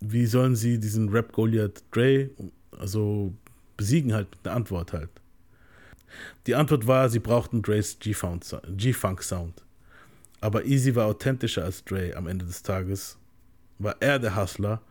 wie 0.01 0.27
sollen 0.27 0.57
sie 0.57 0.79
diesen 0.79 1.09
Rap 1.09 1.33
Goliath 1.33 1.83
Dre 1.91 2.29
also 2.79 3.33
besiegen 3.79 4.13
halt 4.13 4.31
mit 4.31 4.47
einer 4.47 4.57
Antwort 4.57 4.93
halt. 4.93 5.09
Die 6.47 6.55
Antwort 6.55 6.87
war, 6.87 7.09
sie 7.09 7.21
brauchten 7.21 7.63
Dre's 7.63 7.99
G-Funk 7.99 8.45
G-Funk 8.77 9.23
Sound. 9.23 9.63
Aber 10.41 10.65
Easy 10.67 10.95
war 10.95 11.07
authentischer 11.07 11.65
als 11.65 11.85
Dre 11.85 12.15
am 12.15 12.27
Ende 12.27 12.45
des 12.45 12.63
Tages. 12.63 13.17
War 13.79 13.97
er 14.01 14.19
der 14.19 14.37
Hustler 14.37 14.83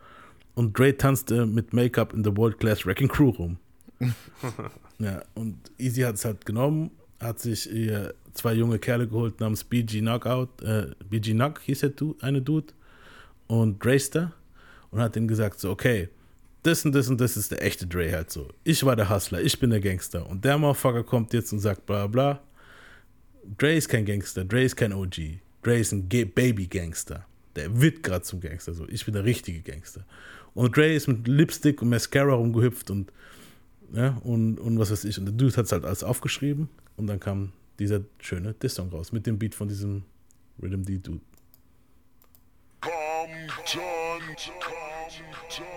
und 0.56 0.78
Dre 0.78 0.98
tanzte 0.98 1.46
mit 1.46 1.74
Make-up 1.74 2.14
in 2.14 2.24
der 2.24 2.36
World 2.36 2.60
Class 2.60 2.86
Wrecking 2.86 3.10
Crew 3.10 3.30
rum. 3.30 3.58
Ja, 5.00 5.22
und 5.36 5.58
Easy 5.78 6.02
hat 6.02 6.16
es 6.16 6.26
halt 6.26 6.44
genommen, 6.48 6.90
hat 7.20 7.38
sich 7.40 7.72
ihr 7.72 8.16
zwei 8.34 8.54
junge 8.54 8.80
Kerle 8.80 9.08
geholt 9.08 9.40
namens 9.40 9.64
BG 9.64 10.00
Knockout, 10.00 10.64
äh, 10.64 10.88
BG 11.08 11.34
Knock 11.34 11.62
hieß 11.62 11.82
der 11.82 11.90
du, 11.92 12.16
eine 12.20 12.42
Dude, 12.42 12.74
und 13.46 13.84
Drayster 13.84 14.34
und 14.90 15.00
hat 15.00 15.16
ihm 15.16 15.28
gesagt 15.28 15.60
so, 15.60 15.70
okay, 15.70 16.10
das 16.68 16.84
und 16.84 16.94
das 16.94 17.08
und 17.08 17.22
das 17.22 17.38
ist 17.38 17.52
der 17.52 17.64
echte 17.64 17.88
Dre 17.88 18.12
halt 18.12 18.30
so. 18.30 18.50
Ich 18.64 18.86
war 18.86 18.96
der 18.96 19.10
Hustler, 19.10 19.42
ich 19.42 19.58
bin 19.58 19.70
der 19.70 19.80
Gangster 19.80 20.30
und 20.30 20.44
der 20.44 20.58
Motherfucker 20.58 21.04
kommt 21.04 21.34
jetzt 21.34 21.54
und 21.54 21.60
sagt 21.60 21.86
bla 21.86 22.08
bla. 22.08 22.42
Dre 23.58 23.76
ist 23.76 23.88
kein 23.88 24.06
Gangster, 24.06 24.44
Dre 24.44 24.64
ist 24.64 24.76
kein 24.76 24.92
OG, 24.92 25.40
Dre 25.64 25.80
ist 25.80 25.94
ein 25.94 26.08
Baby-Gangster. 26.10 27.26
Der 27.56 27.80
wird 27.80 28.04
gerade 28.04 28.24
zum 28.24 28.42
Gangster, 28.42 28.74
so. 28.74 28.88
Ich 28.90 29.06
bin 29.06 29.14
der 29.14 29.24
richtige 29.24 29.62
Gangster. 29.62 30.06
Und 30.54 30.76
Dre 30.76 30.94
ist 30.94 31.08
mit 31.08 31.28
Lipstick 31.28 31.82
und 31.82 31.90
Mascara 31.90 32.34
rumgehüpft 32.34 32.92
und 32.92 33.12
ja, 33.94 34.18
und, 34.24 34.60
und 34.60 34.78
was 34.78 34.92
weiß 34.92 35.06
ich. 35.06 35.18
Und 35.18 35.26
der 35.26 35.34
Dude 35.34 35.56
hat 35.56 35.66
es 35.66 35.72
halt 35.72 35.86
alles 35.86 36.04
aufgeschrieben 36.04 36.68
und 36.98 37.08
dann 37.08 37.22
kam 37.22 37.54
dieser 37.80 38.02
schöne 38.20 38.54
Diss-Song 38.54 38.90
raus 38.90 39.14
mit 39.14 39.26
dem 39.26 39.40
Beat 39.40 39.56
von 39.56 39.70
diesem 39.70 40.04
Rhythm 40.62 40.84
D-Dude. 40.84 41.22
Hey 45.50 45.77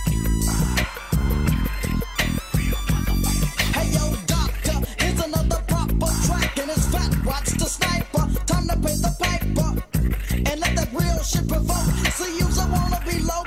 real. 11.21 11.63
See, 12.11 12.37
you 12.39 12.51
so 12.51 12.65
wanna 12.67 12.99
be 13.05 13.19
low, 13.19 13.43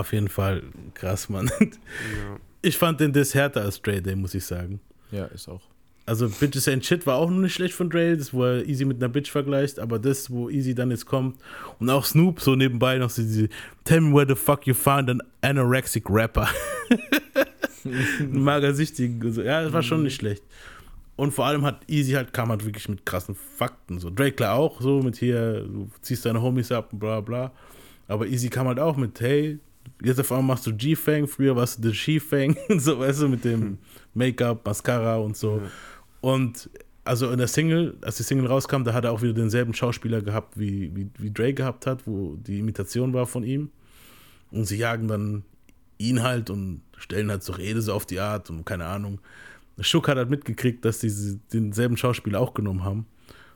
Ja, 0.00 0.02
auf 0.02 0.12
jeden 0.14 0.28
Fall 0.28 0.62
krass, 0.94 1.28
Mann. 1.28 1.50
Ich 2.62 2.78
fand 2.78 3.00
den 3.00 3.12
Diss 3.12 3.34
härter 3.34 3.62
als 3.62 3.82
Dre 3.82 4.00
Day, 4.00 4.16
muss 4.16 4.34
ich 4.34 4.44
sagen. 4.44 4.80
Ja, 5.10 5.26
ist 5.26 5.48
auch. 5.48 5.60
Also 6.06 6.28
Bitches 6.28 6.66
Ain't 6.68 6.84
Shit 6.84 7.06
war 7.06 7.16
auch 7.16 7.28
noch 7.28 7.38
nicht 7.38 7.54
schlecht 7.54 7.74
von 7.74 7.90
Dre, 7.90 8.16
das 8.16 8.32
wo 8.32 8.44
er 8.44 8.66
Easy 8.66 8.86
mit 8.86 8.96
einer 8.96 9.10
Bitch 9.10 9.30
vergleicht, 9.30 9.78
aber 9.78 9.98
das, 9.98 10.30
wo 10.30 10.48
Easy 10.48 10.74
dann 10.74 10.90
jetzt 10.90 11.04
kommt 11.04 11.38
und 11.78 11.90
auch 11.90 12.04
Snoop 12.04 12.40
so 12.40 12.54
nebenbei 12.56 12.96
noch 12.96 13.10
so 13.10 13.22
diese 13.22 13.48
Tell 13.84 14.00
me 14.00 14.14
where 14.14 14.26
the 14.26 14.34
fuck 14.34 14.66
you 14.66 14.74
found 14.74 15.10
an 15.10 15.22
anorexic 15.42 16.08
rapper. 16.08 16.48
Magersüchtigen 18.32 19.22
und 19.22 19.32
so. 19.32 19.42
Ja, 19.42 19.62
das 19.62 19.72
war 19.72 19.82
schon 19.82 20.02
nicht 20.02 20.16
schlecht. 20.16 20.42
Und 21.16 21.32
vor 21.32 21.44
allem 21.44 21.66
hat 21.66 21.82
Easy 21.88 22.12
halt, 22.12 22.32
kam 22.32 22.48
halt 22.48 22.64
wirklich 22.64 22.88
mit 22.88 23.04
krassen 23.04 23.34
Fakten. 23.34 23.98
So 23.98 24.08
Drake 24.08 24.32
klar 24.32 24.54
auch, 24.54 24.80
so 24.80 25.02
mit 25.02 25.16
hier, 25.16 25.60
du 25.60 25.90
ziehst 26.00 26.24
deine 26.24 26.40
Homies 26.40 26.72
ab 26.72 26.92
und 26.92 26.98
bla 26.98 27.20
bla. 27.20 27.52
Aber 28.08 28.26
Easy 28.26 28.48
kam 28.48 28.66
halt 28.66 28.80
auch 28.80 28.96
mit, 28.96 29.20
hey, 29.20 29.58
jetzt 30.02 30.20
auf 30.20 30.30
einmal 30.32 30.54
machst 30.54 30.66
du 30.66 30.74
G-Fang, 30.74 31.26
früher 31.26 31.56
warst 31.56 31.82
du 31.82 31.88
The 31.88 31.94
She-Fang 31.94 32.56
und 32.68 32.80
so, 32.80 32.98
weißt 32.98 33.22
du, 33.22 33.28
mit 33.28 33.44
dem 33.44 33.78
Make-up, 34.14 34.64
Mascara 34.64 35.16
und 35.16 35.36
so. 35.36 35.62
Und 36.20 36.70
also 37.04 37.30
in 37.30 37.38
der 37.38 37.48
Single, 37.48 37.96
als 38.02 38.16
die 38.18 38.22
Single 38.22 38.46
rauskam, 38.46 38.84
da 38.84 38.92
hat 38.92 39.04
er 39.04 39.12
auch 39.12 39.22
wieder 39.22 39.32
denselben 39.32 39.74
Schauspieler 39.74 40.20
gehabt, 40.22 40.58
wie, 40.58 40.94
wie, 40.94 41.08
wie 41.18 41.30
Dre 41.30 41.54
gehabt 41.54 41.86
hat, 41.86 42.06
wo 42.06 42.36
die 42.36 42.58
Imitation 42.58 43.12
war 43.12 43.26
von 43.26 43.42
ihm. 43.42 43.70
Und 44.50 44.64
sie 44.64 44.76
jagen 44.76 45.08
dann 45.08 45.44
ihn 45.98 46.22
halt 46.22 46.50
und 46.50 46.82
stellen 46.96 47.30
halt 47.30 47.42
zur 47.42 47.58
Rede 47.58 47.82
so 47.82 47.92
auf 47.92 48.06
die 48.06 48.20
Art 48.20 48.50
und 48.50 48.64
keine 48.64 48.86
Ahnung. 48.86 49.20
Schuck 49.80 50.08
hat 50.08 50.18
halt 50.18 50.30
mitgekriegt, 50.30 50.84
dass 50.84 50.98
die 50.98 51.38
denselben 51.52 51.96
Schauspieler 51.96 52.40
auch 52.40 52.54
genommen 52.54 52.84
haben. 52.84 53.06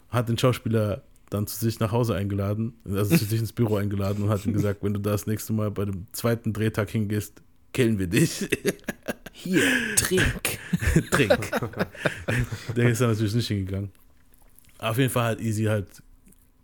Hat 0.08 0.28
den 0.28 0.38
Schauspieler 0.38 1.02
dann 1.34 1.46
zu 1.46 1.56
sich 1.56 1.80
nach 1.80 1.92
Hause 1.92 2.14
eingeladen, 2.14 2.74
also 2.84 3.16
zu 3.16 3.24
sich 3.24 3.40
ins 3.40 3.52
Büro 3.52 3.76
eingeladen 3.76 4.24
und 4.24 4.30
hat 4.30 4.46
ihm 4.46 4.52
gesagt, 4.52 4.82
wenn 4.82 4.94
du 4.94 5.00
da 5.00 5.10
das 5.10 5.26
nächste 5.26 5.52
Mal 5.52 5.70
bei 5.70 5.84
dem 5.84 6.06
zweiten 6.12 6.52
Drehtag 6.52 6.90
hingehst, 6.90 7.42
killen 7.72 7.98
wir 7.98 8.06
dich. 8.06 8.48
Hier, 9.32 9.62
trink. 9.96 10.58
Trink. 11.10 11.50
Der 12.76 12.88
ist 12.88 13.00
dann 13.00 13.10
natürlich 13.10 13.34
nicht 13.34 13.48
hingegangen. 13.48 13.90
Auf 14.78 14.96
jeden 14.96 15.10
Fall 15.10 15.32
hat 15.32 15.40
Easy 15.40 15.64
halt 15.64 15.88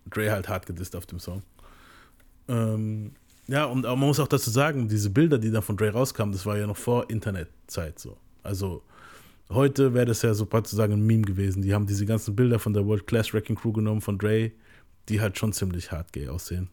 Dre 0.08 0.30
halt 0.30 0.48
hart 0.48 0.66
gedisst 0.66 0.94
auf 0.94 1.06
dem 1.06 1.18
Song. 1.18 1.42
Ähm, 2.48 3.12
ja, 3.48 3.64
und 3.64 3.82
man 3.82 3.98
muss 3.98 4.20
auch 4.20 4.28
dazu 4.28 4.50
sagen, 4.50 4.88
diese 4.88 5.10
Bilder, 5.10 5.38
die 5.38 5.50
da 5.50 5.60
von 5.60 5.76
Dre 5.76 5.90
rauskamen, 5.90 6.32
das 6.32 6.46
war 6.46 6.56
ja 6.56 6.66
noch 6.66 6.76
vor 6.76 7.10
Internetzeit 7.10 7.98
so. 7.98 8.16
Also 8.44 8.82
heute 9.50 9.94
wäre 9.94 10.06
das 10.06 10.22
ja 10.22 10.34
so 10.34 10.48
sozusagen 10.50 10.92
ein 10.94 11.06
Meme 11.06 11.22
gewesen. 11.22 11.62
Die 11.62 11.74
haben 11.74 11.86
diese 11.86 12.06
ganzen 12.06 12.34
Bilder 12.36 12.58
von 12.58 12.72
der 12.72 12.86
World 12.86 13.06
Class 13.06 13.32
Wrecking 13.34 13.56
Crew 13.56 13.72
genommen 13.72 14.00
von 14.00 14.18
Dre, 14.18 14.52
die 15.08 15.20
halt 15.20 15.38
schon 15.38 15.52
ziemlich 15.52 15.92
hart 15.92 16.12
gay 16.12 16.28
aussehen. 16.28 16.68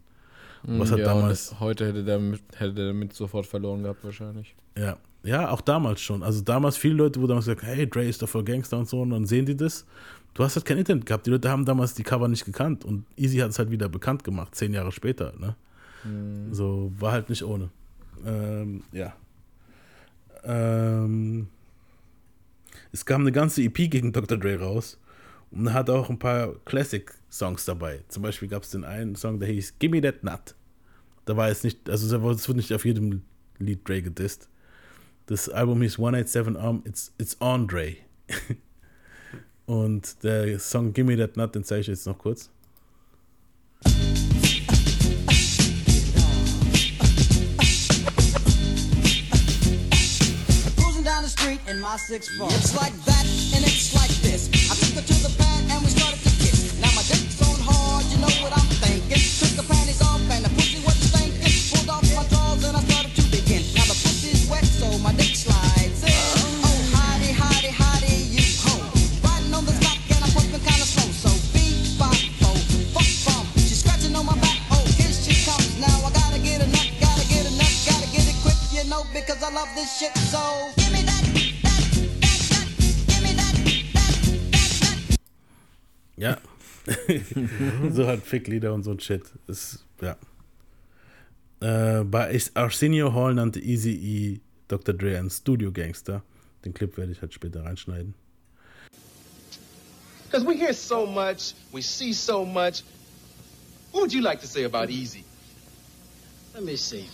Was 0.63 0.91
hat 0.91 0.99
ja, 0.99 1.13
und 1.13 1.21
damals 1.21 1.59
Heute 1.59 1.88
hätte 1.88 2.03
der, 2.03 2.19
mit, 2.19 2.41
hätte 2.55 2.73
der 2.73 2.88
damit 2.88 3.13
sofort 3.13 3.45
verloren 3.45 3.84
gehabt, 3.84 4.03
wahrscheinlich. 4.03 4.55
Ja, 4.78 4.97
ja, 5.23 5.49
auch 5.49 5.61
damals 5.61 6.01
schon. 6.01 6.23
Also 6.23 6.41
damals 6.41 6.78
viele 6.78 6.95
Leute, 6.95 7.21
wo 7.21 7.28
damals 7.28 7.45
gesagt, 7.45 7.63
hey, 7.63 7.88
Dre 7.88 8.05
ist 8.05 8.21
doch 8.21 8.30
voll 8.30 8.43
Gangster 8.43 8.78
und 8.78 8.88
so, 8.88 9.01
und 9.01 9.11
dann 9.11 9.25
sehen 9.25 9.45
die 9.45 9.55
das. 9.55 9.86
Du 10.34 10.43
hast 10.43 10.55
halt 10.55 10.65
kein 10.65 10.78
Internet 10.78 11.05
gehabt. 11.05 11.25
Die 11.25 11.32
Leute 11.32 11.49
haben 11.49 11.65
damals 11.65 11.93
die 11.93 12.03
Cover 12.03 12.28
nicht 12.28 12.45
gekannt 12.45 12.86
und 12.86 13.05
Easy 13.15 13.38
hat 13.38 13.49
es 13.49 13.59
halt 13.59 13.71
wieder 13.71 13.89
bekannt 13.89 14.23
gemacht, 14.23 14.55
zehn 14.55 14.73
Jahre 14.73 14.91
später. 14.91 15.34
Ne? 15.39 15.55
Mhm. 16.03 16.53
So 16.53 16.91
war 16.99 17.11
halt 17.11 17.30
nicht 17.30 17.43
ohne. 17.43 17.69
Ähm, 18.25 18.84
ja. 18.91 19.13
Ähm, 20.43 21.47
es 22.92 23.06
kam 23.06 23.22
eine 23.22 23.32
ganze 23.32 23.62
EP 23.64 23.90
gegen 23.90 24.14
Dr. 24.14 24.38
Dre 24.38 24.60
raus 24.60 25.00
und 25.52 25.68
er 25.68 25.74
hat 25.74 25.90
auch 25.90 26.10
ein 26.10 26.20
paar 26.20 26.56
Classic-Songs 26.66 27.66
dabei. 27.66 28.04
Zum 28.08 28.24
Beispiel 28.24 28.48
gab 28.48 28.64
es 28.64 28.72
den 28.72 28.84
einen 28.84 29.16
Song, 29.16 29.40
der 29.40 29.50
hieß 29.50 29.80
Gimme 29.80 30.02
That 30.02 30.24
Nut. 30.24 30.56
Da 31.26 31.36
war 31.36 31.50
jetzt 31.50 31.64
nicht, 31.64 31.90
also 31.90 32.06
es 32.06 32.48
wird 32.48 32.58
nicht 32.58 32.74
auf 32.74 32.86
jedem 32.86 33.22
Lied 33.60 33.88
Dre 33.88 34.02
gedisst. 34.02 34.50
Das 35.26 35.50
Album 35.50 35.82
hieß 35.82 36.00
187 36.00 36.62
Arm, 36.62 36.84
it's, 36.86 37.14
it's 37.18 37.38
on. 37.42 37.68
Und 39.66 40.24
der 40.24 40.60
Song 40.60 40.94
Gimme 40.94 41.18
That 41.18 41.36
Nut, 41.36 41.54
den 41.56 41.64
zeige 41.64 41.82
ich 41.82 41.88
jetzt 41.88 42.08
noch 42.08 42.18
kurz. 42.18 42.50
My 51.88 51.96
six 51.96 52.28
four. 52.36 52.52
It's 52.52 52.76
like 52.76 52.92
that 53.08 53.24
and 53.56 53.64
it's 53.64 53.96
like 53.96 54.12
this. 54.20 54.52
I 54.68 54.76
took 54.76 55.00
her 55.00 55.06
to 55.08 55.18
the 55.24 55.32
pad 55.40 55.72
and 55.72 55.80
we 55.80 55.88
started 55.88 56.20
to 56.20 56.32
kiss. 56.44 56.76
Now 56.84 56.92
my 56.92 57.04
dick's 57.08 57.40
on 57.40 57.56
hard, 57.64 58.04
you 58.12 58.20
know 58.20 58.34
what 58.44 58.52
I'm 58.52 58.68
thinking. 58.84 59.24
Took 59.40 59.56
the 59.56 59.64
panties 59.64 60.04
off 60.04 60.20
and 60.20 60.44
the 60.44 60.52
pussy 60.52 60.84
was 60.84 61.00
stinking. 61.00 61.48
Pulled 61.72 61.88
off 61.88 62.04
my 62.12 62.28
drawers 62.28 62.68
and 62.68 62.76
I 62.76 62.84
started 62.92 63.16
to 63.16 63.24
begin. 63.32 63.64
Now 63.72 63.88
the 63.88 63.96
pussy's 64.04 64.44
wet, 64.52 64.68
so 64.68 65.00
my 65.00 65.16
dick 65.16 65.32
slides 65.32 66.04
in. 66.04 66.12
Oh, 66.68 66.76
hottie, 66.92 67.32
hottie, 67.32 67.72
hottie, 67.72 68.36
you 68.36 68.44
ho. 68.68 68.76
Riding 69.24 69.56
on 69.56 69.64
the 69.64 69.72
stock 69.80 69.96
and 70.12 70.28
I'm 70.28 70.32
pumping 70.36 70.60
kinda 70.68 70.84
slow. 70.84 71.08
So 71.08 71.32
beat, 71.56 71.96
bop, 71.96 72.20
bo, 72.44 72.52
fuck, 72.92 73.08
bum. 73.24 73.48
She's 73.64 73.80
scratching 73.80 74.12
on 74.12 74.28
my 74.28 74.36
back. 74.44 74.60
Oh, 74.76 74.84
here 75.00 75.16
she 75.16 75.40
comes. 75.48 75.80
Now 75.80 75.96
I 76.04 76.12
gotta 76.12 76.44
get 76.44 76.60
a 76.60 76.68
nut, 76.68 76.88
gotta 77.00 77.24
get 77.32 77.48
a 77.48 77.54
nut, 77.56 77.72
gotta 77.88 78.12
get 78.12 78.28
it 78.28 78.36
quick, 78.44 78.60
you 78.76 78.84
know, 78.92 79.08
because 79.16 79.40
I 79.40 79.56
love 79.56 79.72
this 79.72 79.88
shit. 79.88 80.12
So 80.28 80.44
Ja. 86.18 86.38
so 87.91 88.07
halt 88.07 88.24
Ficklieder 88.24 88.74
und 88.74 88.84
so 88.84 88.91
ein 88.91 88.99
Shit. 88.99 89.24
Ist, 89.47 89.86
ja. 90.01 90.18
Äh, 91.59 92.03
bei 92.03 92.39
Arsenio 92.53 93.13
Hall 93.13 93.34
nannte 93.34 93.59
Easy 93.59 93.91
E 93.91 94.39
Dr. 94.68 94.93
Dre 94.93 95.18
einen 95.18 95.30
Studio-Gangster. 95.30 96.24
Den 96.65 96.74
Clip 96.74 96.97
werde 96.97 97.11
ich 97.11 97.22
halt 97.22 97.34
später 97.34 97.63
reinschneiden. 97.63 98.13
Because 100.26 100.45
we 100.45 100.55
hear 100.55 100.74
so 100.74 101.05
much, 101.05 101.53
we 101.72 101.82
see 101.82 102.11
so 102.11 102.45
much. 102.45 102.84
What 103.91 104.01
would 104.01 104.13
you 104.13 104.22
like 104.22 104.41
to 104.41 104.47
say 104.47 104.65
about 104.65 104.89
Easy? 104.89 105.24
Let 106.53 106.63
me 106.63 106.76
see. 106.76 107.05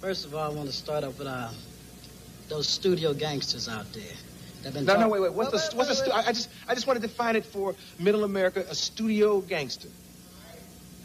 First 0.00 0.26
of 0.26 0.34
all, 0.34 0.52
I 0.52 0.54
want 0.54 0.66
to 0.66 0.74
start 0.74 1.04
off 1.04 1.18
with 1.18 1.26
uh, 1.26 1.48
those 2.48 2.68
studio 2.68 3.14
gangsters 3.14 3.68
out 3.68 3.90
there. 3.92 4.16
They've 4.62 4.74
been 4.74 4.84
No, 4.84 4.98
no, 4.98 5.08
wait, 5.08 5.20
wait. 5.20 5.32
What's 5.32 5.70
the 5.70 5.76
what's 5.76 5.88
the? 5.88 5.94
Stu- 5.94 6.10
I 6.12 6.26
I 6.28 6.32
just 6.32 6.50
I 6.68 6.74
just 6.74 6.86
want 6.86 7.00
to 7.00 7.06
define 7.06 7.36
it 7.36 7.44
for 7.44 7.74
Middle 7.98 8.24
America. 8.24 8.64
A 8.68 8.74
studio 8.74 9.40
gangster. 9.40 9.88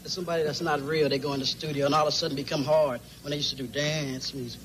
There's 0.02 0.12
somebody 0.12 0.44
that's 0.44 0.60
not 0.60 0.80
real. 0.82 1.08
They 1.08 1.18
go 1.18 1.32
in 1.32 1.40
the 1.40 1.46
studio 1.46 1.86
and 1.86 1.94
all 1.94 2.02
of 2.02 2.08
a 2.08 2.12
sudden 2.12 2.36
become 2.36 2.64
hard 2.64 3.00
when 3.22 3.30
they 3.30 3.38
used 3.38 3.50
to 3.50 3.56
do 3.56 3.66
dance 3.66 4.34
music. 4.34 4.60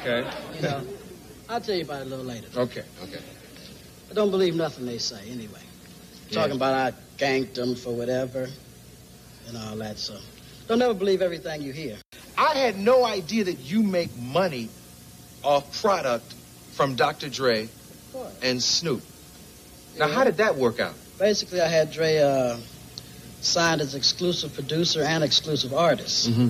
Okay. 0.00 0.26
You 0.56 0.62
know, 0.62 0.82
I'll 1.48 1.60
tell 1.60 1.74
you 1.74 1.84
about 1.84 2.00
it 2.02 2.06
a 2.06 2.10
little 2.10 2.24
later. 2.24 2.46
Okay. 2.56 2.84
Okay. 3.02 3.20
I 4.10 4.14
don't 4.14 4.30
believe 4.30 4.54
nothing 4.54 4.86
they 4.86 4.98
say 4.98 5.20
anyway. 5.28 5.60
Yeah. 6.30 6.40
Talking 6.40 6.56
about 6.56 6.74
I 6.94 6.96
ganked 7.18 7.54
them 7.54 7.74
for 7.74 7.94
whatever 7.94 8.48
and 9.46 9.56
all 9.58 9.76
that. 9.76 9.98
So 9.98 10.16
don't 10.68 10.80
ever 10.80 10.94
believe 10.94 11.20
everything 11.20 11.60
you 11.60 11.72
hear. 11.72 11.98
I 12.40 12.54
had 12.54 12.78
no 12.78 13.04
idea 13.04 13.44
that 13.44 13.58
you 13.58 13.82
make 13.82 14.16
money 14.16 14.70
off 15.44 15.82
product 15.82 16.32
from 16.72 16.94
Dr. 16.94 17.28
Dre 17.28 17.68
and 18.42 18.62
Snoop. 18.62 19.02
Now, 19.98 20.08
how 20.08 20.24
did 20.24 20.38
that 20.38 20.56
work 20.56 20.80
out? 20.80 20.94
Basically, 21.18 21.60
I 21.60 21.68
had 21.68 21.90
Dre 21.92 22.16
uh, 22.16 22.56
signed 23.42 23.82
as 23.82 23.94
exclusive 23.94 24.54
producer 24.54 25.02
and 25.02 25.22
exclusive 25.22 25.74
artist. 25.74 26.30
Mm-hmm. 26.30 26.48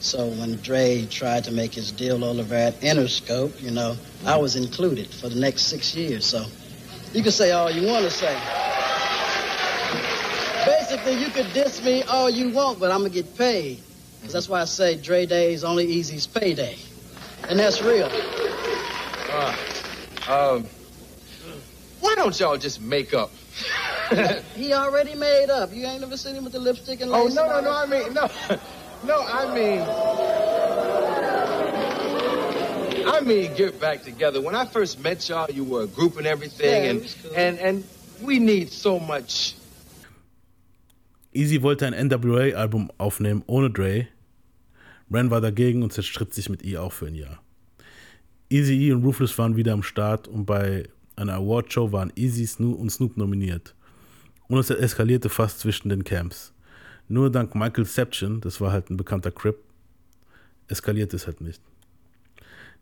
So 0.00 0.26
when 0.26 0.56
Dre 0.56 1.06
tried 1.06 1.44
to 1.44 1.52
make 1.52 1.74
his 1.74 1.92
deal 1.92 2.24
over 2.24 2.52
at 2.52 2.80
Interscope, 2.80 3.62
you 3.62 3.70
know, 3.70 3.96
I 4.26 4.36
was 4.36 4.56
included 4.56 5.06
for 5.06 5.28
the 5.28 5.38
next 5.38 5.62
six 5.66 5.94
years. 5.94 6.26
So 6.26 6.44
you 7.12 7.22
can 7.22 7.30
say 7.30 7.52
all 7.52 7.70
you 7.70 7.86
want 7.86 8.04
to 8.04 8.10
say. 8.10 8.36
Basically, 10.66 11.22
you 11.22 11.28
could 11.30 11.52
diss 11.52 11.84
me 11.84 12.02
all 12.02 12.28
you 12.28 12.50
want, 12.50 12.80
but 12.80 12.90
I'm 12.90 12.98
gonna 12.98 13.10
get 13.10 13.38
paid. 13.38 13.80
'Cause 14.22 14.32
that's 14.32 14.48
why 14.48 14.60
I 14.60 14.64
say 14.64 14.96
Dre 14.96 15.26
Day 15.26 15.52
is 15.54 15.64
only 15.64 15.86
Easy's 15.86 16.26
payday, 16.26 16.76
and 17.48 17.58
that's 17.58 17.82
real. 17.82 18.08
Uh, 19.32 19.54
um, 20.28 20.66
why 22.00 22.14
don't 22.16 22.38
y'all 22.38 22.56
just 22.58 22.80
make 22.80 23.14
up? 23.14 23.32
he 24.56 24.72
already 24.74 25.14
made 25.14 25.50
up. 25.50 25.72
You 25.72 25.86
ain't 25.86 26.00
never 26.00 26.16
seen 26.16 26.34
him 26.34 26.44
with 26.44 26.52
the 26.52 26.58
lipstick 26.58 27.00
and 27.00 27.10
Oh 27.12 27.24
lace 27.24 27.34
no 27.34 27.46
no 27.46 27.60
no! 27.60 27.70
I 27.72 27.86
mean 27.86 28.12
no, 28.12 28.28
no. 29.04 29.22
I 29.22 29.54
mean, 29.54 29.80
I 33.06 33.20
mean, 33.20 33.54
get 33.54 33.80
back 33.80 34.02
together. 34.02 34.40
When 34.40 34.54
I 34.54 34.66
first 34.66 34.98
met 34.98 35.28
y'all, 35.28 35.46
you 35.50 35.64
were 35.64 35.82
a 35.82 35.86
group 35.86 36.16
and 36.18 36.26
everything, 36.26 36.84
Yeah, 36.84 36.90
and 36.90 37.14
cool. 37.22 37.32
and 37.34 37.58
and 37.58 37.84
we 38.20 38.38
need 38.38 38.70
so 38.72 38.98
much. 38.98 39.54
Easy 41.32 41.62
wollte 41.62 41.86
ein 41.86 42.08
NWA-Album 42.08 42.90
aufnehmen 42.98 43.44
ohne 43.46 43.70
Dre. 43.70 44.08
Ren 45.12 45.30
war 45.30 45.40
dagegen 45.40 45.82
und 45.82 45.92
zerstritt 45.92 46.34
sich 46.34 46.48
mit 46.48 46.64
E 46.64 46.76
auch 46.76 46.92
für 46.92 47.06
ein 47.06 47.14
Jahr. 47.14 47.40
Easy 48.48 48.74
E 48.74 48.92
und 48.92 49.04
Ruthless 49.04 49.38
waren 49.38 49.56
wieder 49.56 49.72
am 49.72 49.84
Start 49.84 50.26
und 50.26 50.44
bei 50.44 50.88
einer 51.14 51.34
Awardshow 51.34 51.92
waren 51.92 52.12
Easy 52.16 52.46
Snoop 52.46 52.78
und 52.80 52.90
Snoop 52.90 53.16
nominiert. 53.16 53.76
Und 54.48 54.58
es 54.58 54.70
eskalierte 54.70 55.28
fast 55.28 55.60
zwischen 55.60 55.88
den 55.88 56.02
Camps. 56.02 56.52
Nur 57.06 57.30
dank 57.30 57.54
Michael 57.54 57.86
Seption, 57.86 58.40
das 58.40 58.60
war 58.60 58.72
halt 58.72 58.90
ein 58.90 58.96
bekannter 58.96 59.30
Crip, 59.30 59.58
eskaliert 60.66 61.14
es 61.14 61.26
halt 61.26 61.40
nicht. 61.40 61.62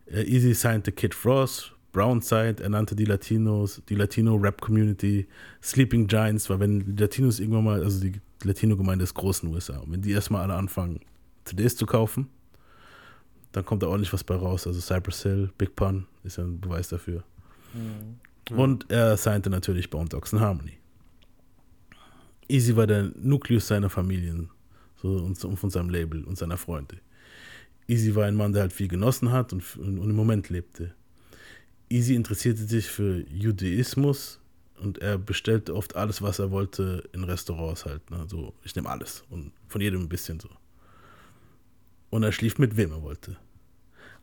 Äh, 0.06 0.22
Easy 0.22 0.54
signte 0.54 0.92
Kid 0.92 1.14
Frost, 1.14 1.74
Brownside, 1.92 2.62
er 2.62 2.68
nannte 2.70 2.96
die 2.96 3.04
Latinos, 3.04 3.82
die 3.88 3.94
Latino-Rap-Community 3.94 5.26
Sleeping 5.62 6.06
Giants, 6.06 6.48
weil 6.48 6.60
wenn 6.60 6.96
die 6.96 7.02
Latinos 7.02 7.40
irgendwann 7.40 7.64
mal, 7.64 7.82
also 7.82 8.00
die 8.00 8.12
Latino-Gemeinde 8.42 9.04
ist 9.04 9.14
groß 9.14 9.40
in 9.40 9.48
den 9.48 9.54
USA, 9.54 9.78
und 9.78 9.92
wenn 9.92 10.02
die 10.02 10.12
erstmal 10.12 10.42
alle 10.42 10.54
anfangen, 10.54 11.00
CDs 11.44 11.76
zu 11.76 11.86
kaufen, 11.86 12.28
dann 13.52 13.64
kommt 13.64 13.82
da 13.82 13.88
ordentlich 13.88 14.12
was 14.12 14.22
bei 14.22 14.36
raus. 14.36 14.66
Also 14.66 14.80
Cypress 14.80 15.22
Hill, 15.22 15.50
Big 15.56 15.74
Pun 15.74 16.06
ist 16.22 16.36
ja 16.36 16.44
ein 16.44 16.60
Beweis 16.60 16.88
dafür. 16.88 17.24
Und 18.50 18.90
er 18.90 19.16
signte 19.16 19.50
natürlich 19.50 19.90
Bone 19.90 20.08
Dogs 20.08 20.32
and 20.32 20.42
Harmony. 20.42 20.78
Easy 22.48 22.76
war 22.76 22.86
der 22.86 23.10
Nukleus 23.16 23.68
seiner 23.68 23.90
Familien 23.90 24.50
so, 25.02 25.08
und, 25.08 25.42
und 25.44 25.56
von 25.56 25.70
seinem 25.70 25.90
Label 25.90 26.24
und 26.24 26.38
seiner 26.38 26.56
Freunde. 26.56 26.98
Easy 27.86 28.14
war 28.14 28.26
ein 28.26 28.36
Mann, 28.36 28.52
der 28.52 28.62
halt 28.62 28.72
viel 28.72 28.88
genossen 28.88 29.32
hat 29.32 29.52
und, 29.52 29.62
und, 29.76 29.98
und 29.98 30.10
im 30.10 30.16
Moment 30.16 30.48
lebte. 30.48 30.94
Easy 31.90 32.14
interessierte 32.14 32.64
sich 32.64 32.86
für 32.86 33.20
Judaismus 33.30 34.40
und 34.80 34.98
er 34.98 35.18
bestellte 35.18 35.74
oft 35.74 35.96
alles, 35.96 36.22
was 36.22 36.38
er 36.38 36.50
wollte, 36.50 37.04
in 37.12 37.24
Restaurants 37.24 37.84
halt. 37.84 38.10
Ne? 38.10 38.26
So, 38.28 38.54
ich 38.64 38.74
nehme 38.74 38.88
alles 38.88 39.24
und 39.30 39.52
von 39.66 39.80
jedem 39.80 40.02
ein 40.02 40.08
bisschen 40.08 40.40
so. 40.40 40.48
Und 42.10 42.22
er 42.22 42.32
schlief 42.32 42.58
mit 42.58 42.76
wem 42.76 42.92
er 42.92 43.02
wollte. 43.02 43.36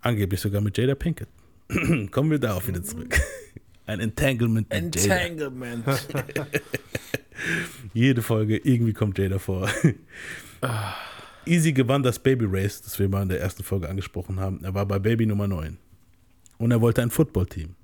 Angeblich 0.02 0.40
sogar 0.40 0.62
mit 0.62 0.78
Jada 0.78 0.96
Pinkett. 0.96 1.30
Kommen 2.12 2.32
wir 2.32 2.40
darauf 2.40 2.68
wieder 2.68 2.84
zurück. 2.84 3.20
Ein 3.86 4.00
Entanglement 4.00 4.70
mit 4.70 4.96
Jada. 4.96 5.16
Entanglement. 5.16 5.86
Jede 7.94 8.22
Folge, 8.22 8.58
irgendwie 8.58 8.94
kommt 8.94 9.20
Jada 9.20 9.38
vor. 9.38 9.70
Easy 11.46 11.74
gewann 11.74 12.02
das 12.02 12.18
Baby 12.18 12.46
Race, 12.48 12.82
das 12.82 12.98
wir 12.98 13.08
mal 13.08 13.22
in 13.22 13.30
der 13.30 13.40
ersten 13.40 13.64
Folge 13.64 13.88
angesprochen 13.88 14.40
haben. 14.40 14.64
Er 14.64 14.74
war 14.74 14.86
bei 14.86 14.98
Baby 14.98 15.26
Nummer 15.26 15.48
9. 15.48 15.78
Und 16.58 16.72
er 16.72 16.82
wollte 16.82 17.02
ein 17.02 17.12
Footballteam. 17.12 17.76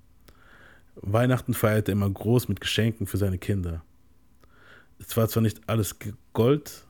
Weihnachten 0.96 1.54
feierte 1.54 1.92
er 1.92 1.94
immer 1.94 2.10
groß 2.10 2.48
mit 2.48 2.62
Geschenken 2.62 3.08
für 3.08 3.18
seine 3.18 3.38
Kinder. 3.38 3.84
Es 5.00 5.16
war 5.18 5.28
zwar 5.28 5.44
nicht 5.44 5.62
alles 5.68 5.96
Gold, 6.34 6.84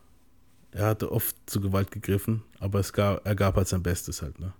er 0.71 0.87
hatte 0.87 1.11
oft 1.11 1.35
zu 1.45 1.61
Gewalt 1.61 1.91
gegriffen, 1.91 2.43
aber 2.59 2.79
es 2.79 2.93
gab, 2.93 3.25
er 3.25 3.35
gab 3.35 3.55
halt 3.55 3.67
sein 3.67 3.83
Bestes 3.83 4.21
halt. 4.21 4.39
Ne? 4.39 4.53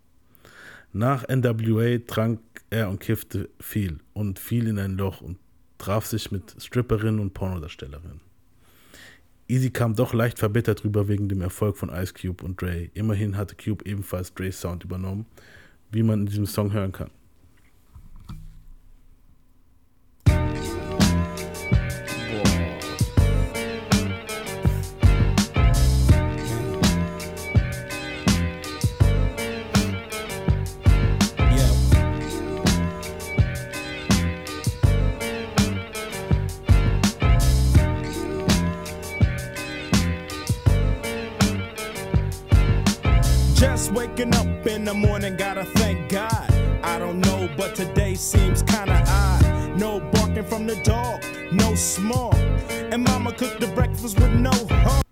Nach 0.94 1.28
NWA 1.28 2.00
trank 2.06 2.40
er 2.70 2.90
und 2.90 3.00
kiffte 3.00 3.50
viel 3.60 4.00
und 4.14 4.40
fiel 4.40 4.68
in 4.68 4.78
ein 4.78 4.98
Loch 4.98 5.22
und 5.22 5.38
traf 5.78 6.06
sich 6.06 6.32
mit 6.32 6.56
Stripperinnen 6.60 7.20
und 7.20 7.34
Pornodarstellerinnen. 7.34 8.22
Easy 9.48 9.70
kam 9.70 9.96
doch 9.96 10.14
leicht 10.14 10.40
verbittert 10.40 10.84
rüber 10.84 11.08
wegen 11.08 11.28
dem 11.28 11.42
Erfolg 11.42 11.78
von 11.78 11.90
Ice 11.90 12.14
Cube 12.14 12.44
und 12.44 12.62
Dre. 12.62 12.90
Immerhin 12.94 13.36
hatte 13.36 13.56
Cube 13.56 13.86
ebenfalls 13.86 14.34
Dre's 14.34 14.62
Sound 14.62 14.84
übernommen, 14.84 15.26
wie 15.92 16.04
man 16.04 16.22
in 16.22 16.26
diesem 16.28 16.46
Song 16.46 16.72
hören 16.72 16.94
kann. 16.94 17.10
The 44.92 44.98
morning, 44.98 45.38
gotta 45.38 45.64
thank 45.76 46.10
God. 46.10 46.50
I 46.84 47.00
don't 47.00 47.20
know, 47.22 47.50
but 47.58 47.76
today 47.76 48.16
seems 48.16 48.62
kinda 48.64 49.04
odd. 49.08 49.80
No 49.80 50.00
barking 50.12 50.46
from 50.46 50.68
the 50.68 50.76
dog, 50.84 51.22
no 51.52 51.76
small. 51.76 52.34
And 52.92 53.04
mama 53.04 53.32
cooked 53.32 53.60
the 53.62 53.68
breakfast 53.68 54.20
with 54.20 54.34
no 54.34 54.52
heart. 54.52 55.06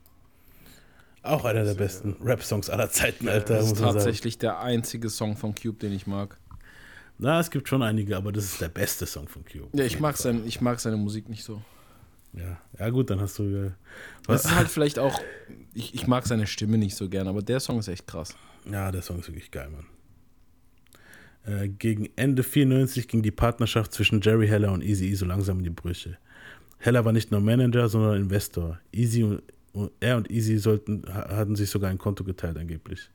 Auch 1.23 1.45
einer 1.45 1.63
der 1.63 1.75
besten 1.75 2.15
Rap-Songs 2.21 2.69
aller 2.69 2.89
Zeiten, 2.89 3.29
Alter. 3.29 3.55
Das 3.55 3.65
ist 3.65 3.69
muss 3.71 3.79
man 3.79 3.89
sagen. 3.89 3.97
tatsächlich 3.99 4.37
der 4.37 4.59
einzige 4.59 5.09
Song 5.09 5.37
von 5.37 5.53
Cube, 5.55 5.77
den 5.79 5.93
ich 5.93 6.07
mag. 6.07 6.37
Na, 7.17 7.39
es 7.39 7.49
gibt 7.51 7.67
schon 7.69 7.83
einige, 7.83 8.17
aber 8.17 8.31
das 8.31 8.45
ist 8.45 8.61
der 8.61 8.69
beste 8.69 9.05
Song 9.05 9.27
von 9.27 9.43
Cube. 9.45 9.67
Ja, 9.73 9.83
ich 9.85 9.99
mag, 9.99 10.17
sein, 10.17 10.43
ich 10.45 10.59
mag 10.61 10.79
seine 10.79 10.97
Musik 10.97 11.29
nicht 11.29 11.43
so. 11.43 11.61
Ja, 12.33 12.57
ja 12.79 12.89
gut, 12.89 13.09
dann 13.09 13.19
hast 13.21 13.37
du. 13.39 13.43
Äh, 13.43 13.71
Das 14.27 14.45
ist 14.45 14.55
halt 14.55 14.69
vielleicht 14.69 14.99
auch, 14.99 15.19
ich, 15.73 15.93
ich 15.93 16.07
mag 16.07 16.25
seine 16.27 16.47
Stimme 16.47 16.77
nicht 16.77 16.95
so 16.95 17.09
gern, 17.09 17.27
aber 17.27 17.41
der 17.41 17.59
Song 17.59 17.79
ist 17.79 17.87
echt 17.87 18.07
krass. 18.07 18.35
Ja, 18.71 18.91
der 18.91 19.01
Song 19.01 19.19
ist 19.19 19.27
wirklich 19.27 19.51
geil, 19.51 19.69
Mann. 19.69 19.85
Äh, 21.45 21.69
gegen 21.69 22.09
Ende 22.15 22.43
94 22.43 23.07
ging 23.07 23.21
die 23.21 23.31
Partnerschaft 23.31 23.93
zwischen 23.93 24.21
Jerry 24.21 24.47
Heller 24.47 24.71
und 24.71 24.83
Easy 24.83 25.07
E 25.09 25.13
so 25.15 25.25
langsam 25.25 25.59
in 25.59 25.63
die 25.63 25.69
Brüche. 25.69 26.17
Heller 26.77 27.03
war 27.05 27.11
nicht 27.11 27.31
nur 27.31 27.41
Manager, 27.41 27.89
sondern 27.89 28.15
Investor. 28.21 28.79
Easy 28.91 29.23
und, 29.23 29.41
und 29.73 29.91
er 29.99 30.17
und 30.17 30.29
Easy 30.29 30.57
sollten, 30.57 31.03
ha- 31.07 31.29
hatten 31.35 31.55
sich 31.55 31.69
sogar 31.69 31.89
ein 31.89 31.97
Konto 31.97 32.23
geteilt 32.23 32.57
angeblich. 32.57 33.09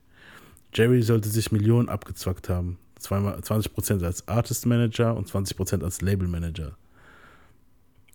Jerry 0.73 1.01
sollte 1.01 1.29
sich 1.29 1.51
Millionen 1.51 1.87
abgezwackt 1.89 2.49
haben. 2.49 2.77
Zweimal 2.99 3.39
20% 3.39 4.03
als 4.03 4.27
Artist 4.27 4.65
Manager 4.65 5.15
und 5.15 5.29
20% 5.29 5.83
als 5.83 6.01
Label 6.01 6.27
Manager. 6.27 6.75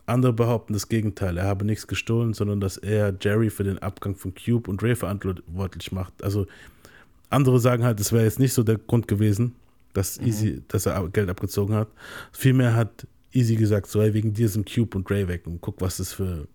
Andere 0.07 0.33
behaupten 0.33 0.73
das 0.73 0.89
Gegenteil. 0.89 1.37
Er 1.39 1.45
habe 1.47 1.65
nichts 1.65 1.87
gestohlen, 1.87 2.35
sondern 2.35 2.61
dass 2.61 2.77
er 2.77 3.15
Jerry 3.21 3.49
für 3.51 3.62
den 3.65 3.79
Abgang 3.79 4.17
von 4.17 4.35
Cube 4.35 4.69
und 4.69 4.83
Ray 4.83 4.97
verantwortlich 4.97 5.93
macht. 5.93 6.23
Also 6.25 6.47
andere 7.31 7.61
sagen 7.61 7.85
halt, 7.85 7.98
das 8.01 8.12
wäre 8.12 8.24
jetzt 8.24 8.39
nicht 8.39 8.52
so 8.52 8.62
der 8.62 8.77
Grund 8.77 9.09
gewesen, 9.09 9.55
dass 9.93 10.19
Easy, 10.19 10.62
dass 10.69 10.86
er 10.86 11.09
Geld 11.09 11.31
abgezogen 11.31 11.74
hat. 11.74 11.89
Vielmehr 12.32 12.74
hat 12.74 13.07
Easy 13.32 13.57
gesagt, 13.57 13.86
so 13.89 14.02
hey, 14.02 14.12
wegen 14.15 14.35
dir 14.35 14.48
sind 14.48 14.73
Cube 14.73 14.97
und 14.97 15.11
Ray 15.11 15.27
weg 15.28 15.47
und 15.47 15.61
guck, 15.61 15.81
was 15.81 15.97
das 15.97 16.12
für 16.12 16.47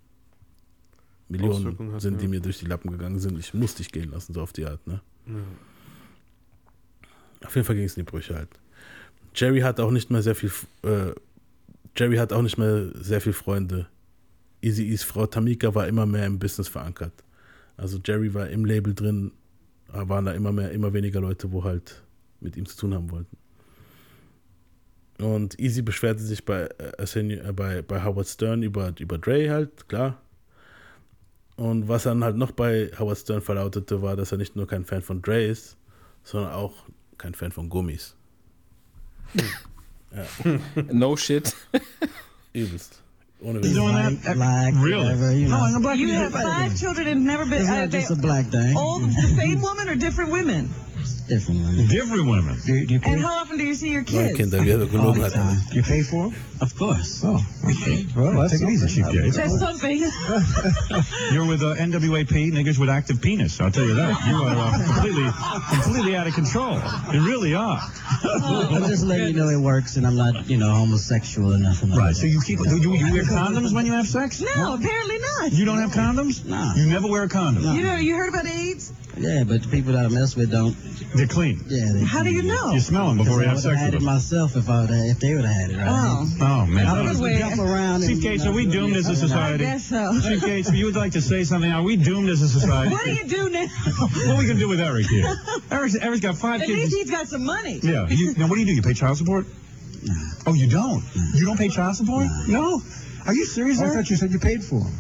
Millionen 1.28 1.94
hat, 1.94 2.02
sind, 2.02 2.22
die 2.22 2.26
ja. 2.26 2.30
mir 2.30 2.40
durch 2.40 2.60
die 2.60 2.66
Lappen 2.66 2.92
gegangen 2.92 3.20
sind. 3.20 3.40
Ich 3.40 3.54
muss 3.54 3.76
dich 3.76 3.92
gehen 3.92 4.12
lassen, 4.12 4.34
so 4.34 4.42
auf 4.42 4.54
die 4.54 4.66
Art, 4.66 4.86
ne? 4.86 5.02
Auf 7.44 7.56
jeden 7.56 7.66
Fall 7.66 7.76
ging 7.76 7.86
es 7.86 7.98
in 7.98 8.06
die 8.06 8.12
Brüche 8.12 8.36
halt. 8.36 8.50
Jerry 9.34 9.62
hat 9.62 9.80
auch 9.80 9.92
nicht 9.92 10.10
mehr 10.12 10.22
sehr 10.22 10.36
viel, 10.36 10.52
äh, 10.84 11.12
Jerry 11.96 12.18
hat 12.18 12.32
auch 12.32 12.42
nicht 12.42 12.58
mehr 12.58 12.90
sehr 12.94 13.22
viel 13.22 13.34
Freunde. 13.34 13.88
Easy 14.62 14.84
E's 14.84 15.04
Frau 15.04 15.26
Tamika 15.26 15.74
war 15.76 15.88
immer 15.88 16.06
mehr 16.06 16.26
im 16.26 16.40
Business 16.40 16.68
verankert. 16.68 17.14
Also 17.78 18.00
Jerry 18.04 18.34
war 18.34 18.50
im 18.50 18.66
Label 18.66 18.94
drin, 18.94 19.32
waren 19.96 20.26
da 20.26 20.32
immer 20.34 20.52
mehr, 20.52 20.72
immer 20.72 20.94
weniger 20.94 21.22
Leute, 21.22 21.52
wo 21.52 21.64
halt 21.64 22.04
mit 22.42 22.58
ihm 22.58 22.66
zu 22.66 22.78
tun 22.78 22.94
haben 22.94 23.12
wollten. 23.12 23.38
Und 25.18 25.58
Easy 25.60 25.82
beschwerte 25.82 26.22
sich 26.22 26.44
bei, 26.44 26.70
äh, 26.78 27.20
äh, 27.20 27.52
bei, 27.54 27.82
bei 27.82 28.04
Howard 28.04 28.28
Stern 28.28 28.64
über, 28.64 28.94
über 29.00 29.18
Dre 29.18 29.50
halt, 29.50 29.88
klar. 29.88 30.22
Und 31.56 31.88
was 31.88 32.04
dann 32.04 32.24
halt 32.24 32.36
noch 32.36 32.52
bei 32.52 32.92
Howard 33.00 33.18
Stern 33.18 33.42
verlautete, 33.42 34.02
war, 34.02 34.18
dass 34.18 34.34
er 34.34 34.38
nicht 34.38 34.58
nur 34.58 34.68
kein 34.68 34.84
Fan 34.84 35.02
von 35.02 35.22
Dre 35.22 35.46
ist, 35.46 35.78
sondern 36.24 36.52
auch 36.52 36.84
kein 37.18 37.34
Fan 37.34 37.52
von 37.52 37.70
Gummis. 37.70 38.16
ja. 40.14 40.60
No 40.92 41.16
shit. 41.16 41.56
Übelst. 42.54 43.05
Ohne 43.44 43.64
You 43.64 43.74
doing 43.74 43.96
that? 43.96 44.36
Black, 44.36 44.74
really? 44.78 45.04
whatever, 45.04 45.36
you 45.36 45.48
know. 45.50 45.58
No, 45.58 45.64
I'm 45.76 45.82
black 45.82 45.98
You 45.98 46.14
have 46.14 46.32
five 46.32 46.78
children 46.80 47.08
and 47.08 47.26
never 47.26 47.46
been. 47.46 47.62
It's 47.62 47.70
uh, 47.70 47.82
not 47.82 47.92
they, 47.92 48.00
just 48.00 48.12
a 48.12 48.16
black 48.16 48.46
thing. 48.46 48.78
all 48.78 49.00
the 49.00 49.12
same 49.12 49.62
woman 49.62 49.90
or 49.90 49.96
different 49.96 50.32
women? 50.32 50.70
Different 51.28 51.62
women. 51.62 51.88
Different 51.88 52.26
women. 52.28 52.58
Do, 52.66 52.86
do 52.86 52.94
you 52.94 53.00
pay? 53.00 53.14
And 53.14 53.22
how 53.22 53.34
often 53.42 53.58
do 53.58 53.64
you 53.64 53.74
see 53.74 53.90
your 53.90 54.04
kids? 54.04 54.38
Kinder, 54.38 54.62
wie 54.62 54.72
All 54.98 55.12
the 55.14 55.22
hat. 55.24 55.34
time. 55.34 55.58
You 55.72 55.82
pay 55.82 56.04
for 56.04 56.30
them? 56.30 56.36
Of 56.62 56.76
course. 56.78 57.22
Oh, 57.26 57.42
okay. 57.66 58.06
Well, 58.16 58.48
take 58.48 58.62
it 58.62 58.70
easy, 58.70 58.88
Chief 59.02 59.34
That's 59.34 59.60
something. 59.60 59.98
You're 61.34 61.46
with 61.48 61.64
uh, 61.64 61.76
NWAP, 61.82 62.52
niggas 62.54 62.78
with 62.78 62.90
active 62.90 63.22
penis. 63.22 63.60
I'll 63.60 63.72
tell 63.72 63.86
you 63.86 63.96
that. 63.96 64.28
You 64.28 64.36
are 64.36 64.56
uh, 64.56 64.86
completely, 64.94 65.28
completely 65.84 66.16
out 66.16 66.28
of 66.28 66.36
control. 66.36 66.80
You 67.12 67.26
really 67.26 67.56
are. 67.56 67.82
I'm 68.24 68.84
just 68.84 69.04
letting 69.04 69.28
you 69.30 69.34
know 69.34 69.50
it 69.50 69.58
works, 69.58 69.98
and 69.98 70.06
I'm 70.06 70.16
not, 70.16 70.48
you 70.48 70.58
know, 70.58 70.72
homosexual 70.74 71.54
or 71.56 71.58
nothing. 71.58 71.90
like 71.90 72.00
Right. 72.00 72.08
that. 72.10 72.16
So 72.16 72.28
you 72.28 72.40
keep. 72.42 72.60
Do 72.60 72.78
you, 72.80 72.94
you 72.94 73.12
wear 73.14 73.24
condoms 73.24 73.74
when 73.74 73.86
you 73.88 73.94
have 73.94 74.08
sex? 74.08 74.42
No, 74.42 74.76
apparently 74.76 75.18
not. 75.18 75.52
You 75.52 75.66
don't 75.66 75.80
have 75.80 75.92
condoms? 75.92 76.46
Nah. 76.46 76.76
You 76.76 76.86
never 76.86 77.08
wear 77.08 77.24
a 77.24 77.30
condom. 77.30 77.76
You 77.76 77.82
know, 77.84 77.96
you 77.96 78.16
heard 78.16 78.30
about 78.30 78.46
AIDS? 78.46 78.94
Yeah, 79.18 79.44
but 79.48 79.64
the 79.64 79.70
people 79.70 79.94
that 79.94 80.06
I 80.06 80.10
mess 80.10 80.36
with 80.36 80.52
don't. 80.52 80.76
They're 81.16 81.28
clean. 81.28 81.64
Yeah. 81.68 81.94
They, 81.94 82.04
How 82.04 82.22
do 82.24 82.32
you 82.32 82.44
know? 82.44 82.72
You 82.72 82.80
smell 82.82 83.08
them 83.08 83.18
before 83.18 83.36
you 83.42 83.48
I 83.48 83.54
have 83.54 83.64
would 83.64 83.64
have 83.64 83.72
sex 83.72 83.80
had 83.80 83.86
with 83.94 83.94
it 83.96 83.98
them. 84.00 84.06
myself 84.06 84.56
if 84.58 84.70
I 84.70 84.82
would 84.82 84.90
have, 84.90 85.06
if 85.06 85.20
they 85.20 85.34
would 85.36 85.46
have 85.46 85.56
had 85.56 85.70
it. 85.72 85.78
Right? 85.78 85.88
Oh. 85.88 86.28
Oh 86.42 86.66
man. 86.66 86.86
I 86.86 86.96
Good 87.04 87.14
don't 87.14 87.22
way. 87.24 87.40
jump 87.40 87.60
around. 87.60 88.02
Chief 88.02 88.10
and 88.12 88.22
Gates, 88.22 88.44
not 88.44 88.52
are 88.52 88.56
we 88.56 88.66
doomed 88.66 88.96
as 88.98 89.06
a 89.08 89.12
anything. 89.12 89.24
I 89.26 89.28
society? 89.30 89.64
guess 89.64 89.86
so. 89.86 90.20
Chief 90.22 90.42
Gates, 90.44 90.72
you 90.74 90.86
would 90.86 90.96
like 90.98 91.14
to 91.14 91.22
say 91.22 91.44
something? 91.46 91.72
Are 91.72 91.82
we 91.84 91.96
doomed 91.96 92.28
as 92.30 92.42
a 92.42 92.50
society? 92.50 92.92
What 92.92 93.06
do 93.06 93.14
you 93.14 93.24
do 93.26 93.50
now? 93.50 93.66
What 93.96 94.28
are 94.28 94.38
we 94.38 94.48
gonna 94.48 94.60
do 94.60 94.68
with 94.68 94.82
Eric 94.82 95.06
here? 95.08 95.34
Eric's, 95.72 95.96
Eric's 95.96 96.20
got 96.22 96.36
five 96.38 96.62
At 96.62 96.68
kids. 96.68 96.80
least 96.92 96.96
he's 96.98 97.12
got 97.12 97.28
some 97.28 97.46
money. 97.46 97.80
Yeah. 97.82 98.08
You, 98.10 98.34
now, 98.36 98.48
what 98.48 98.56
do 98.56 98.60
you 98.62 98.66
do? 98.68 98.74
You 98.74 98.82
pay 98.82 98.94
child 98.94 99.18
support? 99.18 99.46
Oh, 100.46 100.54
you 100.54 100.68
don't? 100.70 101.04
You 101.34 101.46
don't 101.46 101.58
pay 101.58 101.70
child 101.70 101.96
support? 101.96 102.28
No. 102.48 102.82
Are 103.26 103.34
you 103.34 103.46
serious? 103.46 103.80
I 103.82 103.90
thought 103.90 104.10
you 104.10 104.18
said 104.18 104.32
you 104.32 104.40
paid 104.40 104.64
for 104.64 104.82
them. 104.82 104.94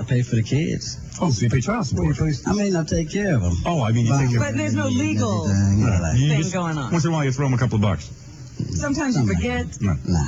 I 0.00 0.04
pay 0.04 0.22
for 0.22 0.36
the 0.36 0.42
kids. 0.42 0.98
Oh, 1.20 1.30
so 1.30 1.42
you 1.44 1.50
pay 1.50 1.60
child 1.60 1.86
support? 1.86 2.16
I 2.46 2.52
mean, 2.52 2.76
I 2.76 2.84
take 2.84 3.10
care 3.10 3.34
of 3.34 3.42
them. 3.42 3.54
Oh, 3.66 3.82
I 3.82 3.92
mean, 3.92 4.06
you 4.06 4.16
take 4.18 4.30
care 4.30 4.38
But 4.38 4.56
there's 4.56 4.74
no 4.74 4.88
legal 4.88 5.48
Everything, 5.48 5.80
yeah, 5.80 6.00
like- 6.00 6.18
You 6.18 6.28
thing 6.28 6.38
just- 6.42 6.52
going 6.54 6.78
on. 6.78 6.92
Once 6.92 7.04
in 7.04 7.10
a 7.10 7.14
while, 7.14 7.24
you 7.24 7.32
throw 7.32 7.46
them 7.46 7.54
a 7.54 7.58
couple 7.58 7.76
of 7.76 7.82
bucks. 7.82 8.10
Sometimes 8.70 9.16
you 9.16 9.26
forget. 9.26 9.66
No. 9.80 9.96
Nah. 10.04 10.24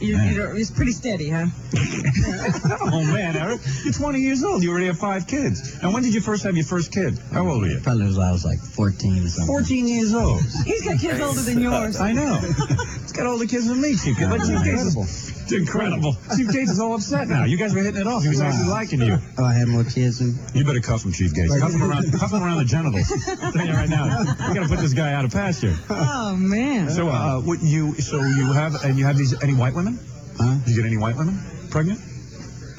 You, 0.00 0.16
you're, 0.16 0.56
it's 0.56 0.70
pretty 0.70 0.92
steady, 0.92 1.28
huh? 1.28 1.46
Oh 2.80 3.02
man, 3.04 3.36
Eric, 3.36 3.60
you're 3.84 3.92
20 3.92 4.20
years 4.20 4.44
old. 4.44 4.62
You 4.62 4.70
already 4.70 4.86
have 4.86 4.98
five 4.98 5.26
kids. 5.26 5.76
And 5.82 5.92
when 5.92 6.02
did 6.04 6.14
you 6.14 6.20
first 6.20 6.44
have 6.44 6.54
your 6.56 6.64
first 6.64 6.92
kid? 6.92 7.18
How 7.32 7.46
old 7.48 7.62
were 7.62 7.68
you? 7.68 7.80
Probably 7.80 8.06
was 8.06 8.16
I 8.18 8.30
was 8.30 8.44
like 8.44 8.60
14 8.60 9.24
or 9.24 9.28
something. 9.28 9.46
14 9.46 9.88
years 9.88 10.14
old. 10.14 10.40
He's 10.64 10.84
got 10.84 11.00
kids 11.00 11.20
older 11.20 11.40
than 11.40 11.60
yours. 11.60 12.00
I 12.00 12.12
know. 12.12 12.36
He's 13.02 13.12
got 13.12 13.26
older 13.26 13.46
kids 13.46 13.66
than 13.66 13.80
me, 13.80 13.96
Chief 13.96 14.16
But 14.18 14.38
Chief 14.46 14.62
Gates 14.62 14.82
is 14.82 15.27
it's 15.50 15.70
incredible. 15.70 16.16
Chief 16.36 16.50
Gates 16.52 16.70
is 16.70 16.80
all 16.80 16.94
upset 16.94 17.28
now. 17.28 17.44
You 17.44 17.56
guys 17.56 17.74
were 17.74 17.82
hitting 17.82 18.00
it 18.00 18.06
off. 18.06 18.22
He 18.22 18.28
was 18.28 18.40
actually 18.40 18.68
liking 18.68 19.00
you. 19.00 19.16
Oh, 19.38 19.44
I 19.44 19.54
had 19.54 19.68
more 19.68 19.84
kids 19.84 20.18
than. 20.18 20.38
You 20.54 20.64
better 20.64 20.80
cuff 20.80 21.04
him, 21.04 21.12
Chief 21.12 21.34
Gates. 21.34 21.58
Cuff 21.58 21.72
him 21.72 21.82
around, 21.82 22.12
cuff 22.18 22.32
him 22.32 22.42
around 22.42 22.58
the 22.58 22.64
genitals. 22.64 23.10
I'm 23.28 23.52
telling 23.52 23.68
you 23.68 23.74
right 23.74 23.88
now. 23.88 24.20
We 24.48 24.54
gotta 24.54 24.68
put 24.68 24.80
this 24.80 24.94
guy 24.94 25.12
out 25.12 25.24
of 25.24 25.32
pasture. 25.32 25.74
Oh, 25.90 26.36
man. 26.36 26.90
So, 26.90 27.08
uh, 27.08 27.40
what 27.40 27.62
you, 27.62 27.94
so 27.94 28.18
you 28.22 28.52
have, 28.52 28.84
and 28.84 28.98
you 28.98 29.04
have 29.04 29.16
these, 29.16 29.40
any 29.42 29.54
white 29.54 29.74
women? 29.74 29.98
Huh? 30.36 30.54
Did 30.64 30.76
you 30.76 30.82
get 30.82 30.86
any 30.86 30.98
white 30.98 31.16
women 31.16 31.38
pregnant? 31.70 32.00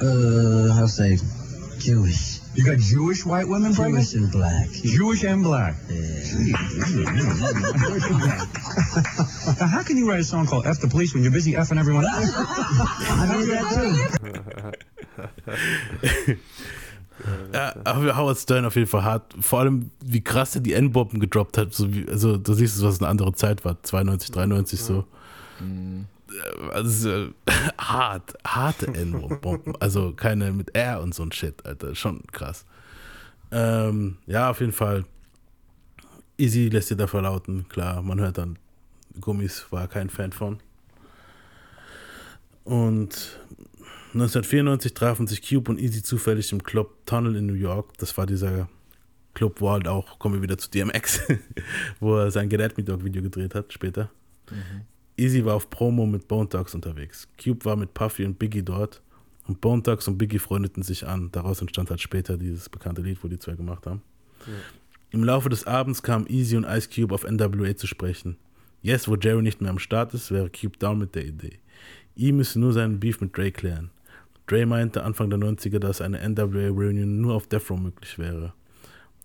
Uh, 0.02 0.78
I'll 0.78 0.88
say 0.88 1.18
Jewish. 1.78 2.39
You 2.54 2.64
got 2.64 2.78
Jewish 2.78 3.24
white 3.24 3.46
women 3.48 3.74
pregnant? 3.74 4.08
Jewish 4.08 4.22
and 4.22 4.32
black. 4.32 4.70
Jewish 4.70 5.24
and 5.24 5.42
black. 5.42 5.74
now, 9.60 9.66
how 9.66 9.82
can 9.82 9.96
you 9.96 10.08
write 10.08 10.20
a 10.20 10.24
song 10.24 10.46
called 10.46 10.66
F 10.66 10.80
the 10.80 10.88
Police 10.88 11.14
when 11.14 11.22
you're 11.22 11.32
busy 11.32 11.52
effing 11.52 11.78
everyone 11.78 12.04
else? 12.04 12.32
I 12.34 13.36
did 13.36 13.48
that 13.50 13.66
too. 16.26 16.36
Ja, 17.52 17.74
aber 17.84 18.16
Howard 18.16 18.38
Stern 18.38 18.64
auf 18.64 18.76
jeden 18.76 18.86
Fall 18.86 19.04
hart. 19.04 19.34
Vor 19.40 19.60
allem, 19.60 19.90
wie 20.02 20.22
krass 20.22 20.54
er 20.54 20.62
die 20.62 20.72
N-Bomben 20.72 21.20
gedroppt 21.20 21.58
hat. 21.58 21.74
So 21.74 21.92
wie, 21.92 22.08
also, 22.08 22.38
du 22.38 22.54
siehst, 22.54 22.82
was 22.82 22.98
eine 22.98 23.08
andere 23.08 23.34
Zeit 23.34 23.64
war. 23.64 23.82
92, 23.82 24.30
93 24.30 24.80
so. 24.80 25.04
Also, 26.72 27.10
äh, 27.10 27.30
hart, 27.78 28.34
harte 28.46 28.88
N-Bomben. 28.88 29.74
Also 29.80 30.12
keine 30.12 30.52
mit 30.52 30.74
R 30.74 31.00
und 31.00 31.14
so 31.14 31.22
ein 31.22 31.32
Shit, 31.32 31.64
Alter. 31.66 31.94
Schon 31.94 32.22
krass. 32.32 32.64
Ähm, 33.50 34.18
ja, 34.26 34.50
auf 34.50 34.60
jeden 34.60 34.72
Fall. 34.72 35.04
Easy 36.38 36.68
lässt 36.68 36.88
sich 36.88 36.96
da 36.96 37.06
verlauten. 37.06 37.68
Klar, 37.68 38.02
man 38.02 38.18
hört 38.20 38.38
dann, 38.38 38.58
Gummis 39.20 39.66
war 39.70 39.88
kein 39.88 40.08
Fan 40.08 40.32
von. 40.32 40.58
Und 42.64 43.38
1994 44.14 44.94
trafen 44.94 45.26
sich 45.26 45.46
Cube 45.46 45.70
und 45.70 45.78
Easy 45.78 46.02
zufällig 46.02 46.52
im 46.52 46.62
Club 46.62 47.06
Tunnel 47.06 47.36
in 47.36 47.46
New 47.46 47.54
York. 47.54 47.96
Das 47.98 48.16
war 48.16 48.26
dieser 48.26 48.68
Club, 49.34 49.60
wo 49.60 49.70
halt 49.70 49.86
auch, 49.86 50.18
kommen 50.18 50.36
wir 50.36 50.42
wieder 50.42 50.58
zu 50.58 50.70
DMX, 50.70 51.20
wo 52.00 52.16
er 52.16 52.30
sein 52.30 52.48
Get 52.48 52.60
At 52.60 52.76
Me 52.76 52.84
Dog 52.84 53.04
Video 53.04 53.22
gedreht 53.22 53.54
hat, 53.54 53.72
später. 53.72 54.10
Easy 55.20 55.44
war 55.44 55.54
auf 55.54 55.68
Promo 55.68 56.06
mit 56.06 56.28
Bone 56.28 56.48
Thugs 56.48 56.74
unterwegs. 56.74 57.28
Cube 57.42 57.64
war 57.66 57.76
mit 57.76 57.92
Puffy 57.92 58.24
und 58.24 58.38
Biggie 58.38 58.62
dort. 58.62 59.02
Und 59.46 59.60
Bone 59.60 59.82
Thugs 59.82 60.08
und 60.08 60.16
Biggie 60.16 60.38
freundeten 60.38 60.82
sich 60.82 61.06
an. 61.06 61.28
Daraus 61.30 61.60
entstand 61.60 61.90
halt 61.90 62.00
später 62.00 62.38
dieses 62.38 62.70
bekannte 62.70 63.02
Lied, 63.02 63.22
wo 63.22 63.28
die 63.28 63.38
zwei 63.38 63.52
gemacht 63.52 63.86
haben. 63.86 64.00
Im 65.10 65.22
Laufe 65.22 65.50
des 65.50 65.66
Abends 65.66 66.02
kamen 66.02 66.26
Easy 66.28 66.56
und 66.56 66.64
Ice 66.64 66.88
Cube 66.88 67.14
auf 67.14 67.24
NWA 67.24 67.76
zu 67.76 67.86
sprechen. 67.86 68.36
Jetzt, 68.80 69.08
wo 69.08 69.16
Jerry 69.16 69.42
nicht 69.42 69.60
mehr 69.60 69.70
am 69.70 69.78
Start 69.78 70.14
ist, 70.14 70.30
wäre 70.30 70.48
Cube 70.48 70.78
down 70.78 70.98
mit 70.98 71.14
der 71.14 71.26
Idee. 71.26 71.58
E 72.16 72.32
müsse 72.32 72.58
nur 72.58 72.72
seinen 72.72 72.98
Beef 72.98 73.20
mit 73.20 73.36
Dre 73.36 73.52
klären. 73.52 73.90
Dre 74.46 74.64
meinte 74.64 75.04
Anfang 75.04 75.28
der 75.28 75.38
90er, 75.38 75.80
dass 75.80 76.00
eine 76.00 76.26
NWA-Reunion 76.26 77.20
nur 77.20 77.34
auf 77.34 77.46
Death 77.46 77.70
Row 77.70 77.78
möglich 77.78 78.18
wäre. 78.18 78.54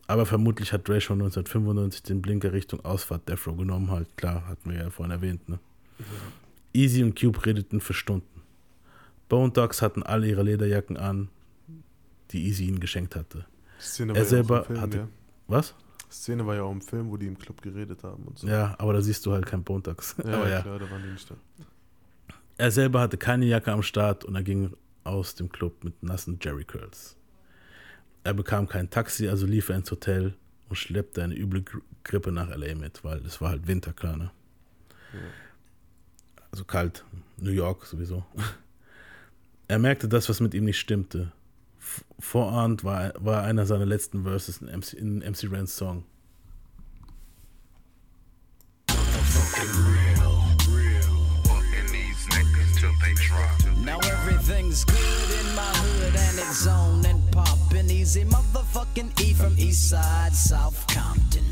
Aber 0.07 0.25
vermutlich 0.25 0.73
hat 0.73 0.87
Dre 0.87 0.99
schon 0.99 1.21
1995 1.21 2.03
den 2.03 2.21
Blinker 2.21 2.51
Richtung 2.51 2.83
Ausfahrt 2.83 3.29
Death 3.29 3.47
Row 3.47 3.57
genommen, 3.57 3.91
halt 3.91 4.17
klar, 4.17 4.45
hatten 4.47 4.71
wir 4.71 4.77
ja 4.77 4.89
vorhin 4.89 5.11
erwähnt. 5.11 5.47
Ne? 5.47 5.59
Easy 6.73 7.03
und 7.03 7.19
Cube 7.19 7.45
redeten 7.45 7.79
für 7.79 7.93
Stunden. 7.93 8.41
Bone 9.29 9.51
Dogs 9.51 9.81
hatten 9.81 10.03
alle 10.03 10.27
ihre 10.27 10.43
Lederjacken 10.43 10.97
an, 10.97 11.29
die 12.31 12.45
Easy 12.47 12.65
ihnen 12.65 12.79
geschenkt 12.79 13.15
hatte. 13.15 13.45
Szene 13.79 14.13
war 14.13 14.17
er 14.17 14.21
ja 14.21 14.25
auch 14.25 14.29
selber 14.29 14.59
im 14.59 14.65
Film, 14.65 14.81
hatte. 14.81 14.97
ja. 14.97 15.07
Was? 15.47 15.73
Szene 16.11 16.45
war 16.45 16.55
ja 16.55 16.63
auch 16.63 16.71
im 16.71 16.81
Film, 16.81 17.09
wo 17.09 17.17
die 17.17 17.27
im 17.27 17.37
Club 17.37 17.61
geredet 17.61 18.03
haben 18.03 18.23
und 18.23 18.39
so. 18.39 18.47
Ja, 18.47 18.75
aber 18.77 18.93
da 18.93 19.01
siehst 19.01 19.25
du 19.25 19.31
halt 19.33 19.45
kein 19.45 19.63
Bone 19.63 19.81
Dogs. 19.81 20.15
Ja, 20.23 20.33
aber 20.33 20.47
ja, 20.49 20.55
ja. 20.55 20.61
klar, 20.61 20.79
da 20.79 20.89
waren 20.89 21.03
die 21.03 21.09
nicht 21.09 21.29
da. 21.29 21.35
Er 22.57 22.71
selber 22.71 23.01
hatte 23.01 23.17
keine 23.17 23.45
Jacke 23.45 23.71
am 23.71 23.83
Start 23.83 24.23
und 24.23 24.35
er 24.35 24.43
ging 24.43 24.71
aus 25.03 25.35
dem 25.35 25.49
Club 25.49 25.83
mit 25.83 26.01
nassen 26.03 26.39
Jerry 26.41 26.63
Curls. 26.63 27.15
Er 28.23 28.33
bekam 28.33 28.67
kein 28.67 28.89
Taxi, 28.89 29.27
also 29.27 29.45
lief 29.45 29.69
er 29.69 29.75
ins 29.75 29.91
Hotel 29.91 30.35
und 30.69 30.75
schleppte 30.77 31.21
eine 31.23 31.35
üble 31.37 31.61
Gri- 31.61 31.81
Grippe 32.03 32.31
nach 32.31 32.49
L.A. 32.49 32.75
mit, 32.75 33.03
weil 33.03 33.19
es 33.25 33.41
war 33.41 33.49
halt 33.49 33.67
Winter, 33.67 33.93
klar, 33.93 34.15
ne? 34.17 34.31
Kalt, 36.67 37.03
New 37.37 37.51
York 37.51 37.85
sowieso. 37.85 38.23
Er 39.67 39.79
merkte 39.79 40.07
das, 40.07 40.29
was 40.29 40.41
mit 40.41 40.53
ihm 40.53 40.65
nicht 40.65 40.79
stimmte. 40.79 41.31
Vorahnt 42.19 42.83
war, 42.83 43.13
war 43.17 43.43
einer 43.43 43.65
seiner 43.65 43.85
letzten 43.85 44.23
Verses 44.23 44.61
in 44.61 44.67
MC, 44.67 44.93
in 44.93 45.17
MC 45.19 45.51
Rans 45.51 45.75
Song. 45.75 46.03
Now 53.83 53.99
everything's 53.99 54.83
good 54.83 54.95
in 54.95 55.55
my 55.55 55.61
hood 55.61 56.15
and 56.15 56.39
it's 56.39 56.67
on 56.67 57.05
and 57.05 57.21
poppin' 57.31 57.89
easy. 57.89 58.23
Motherfucking 58.25 59.19
E 59.21 59.33
from 59.33 59.55
East 59.57 59.89
Side, 59.89 60.33
South 60.33 60.85
Compton. 60.87 61.44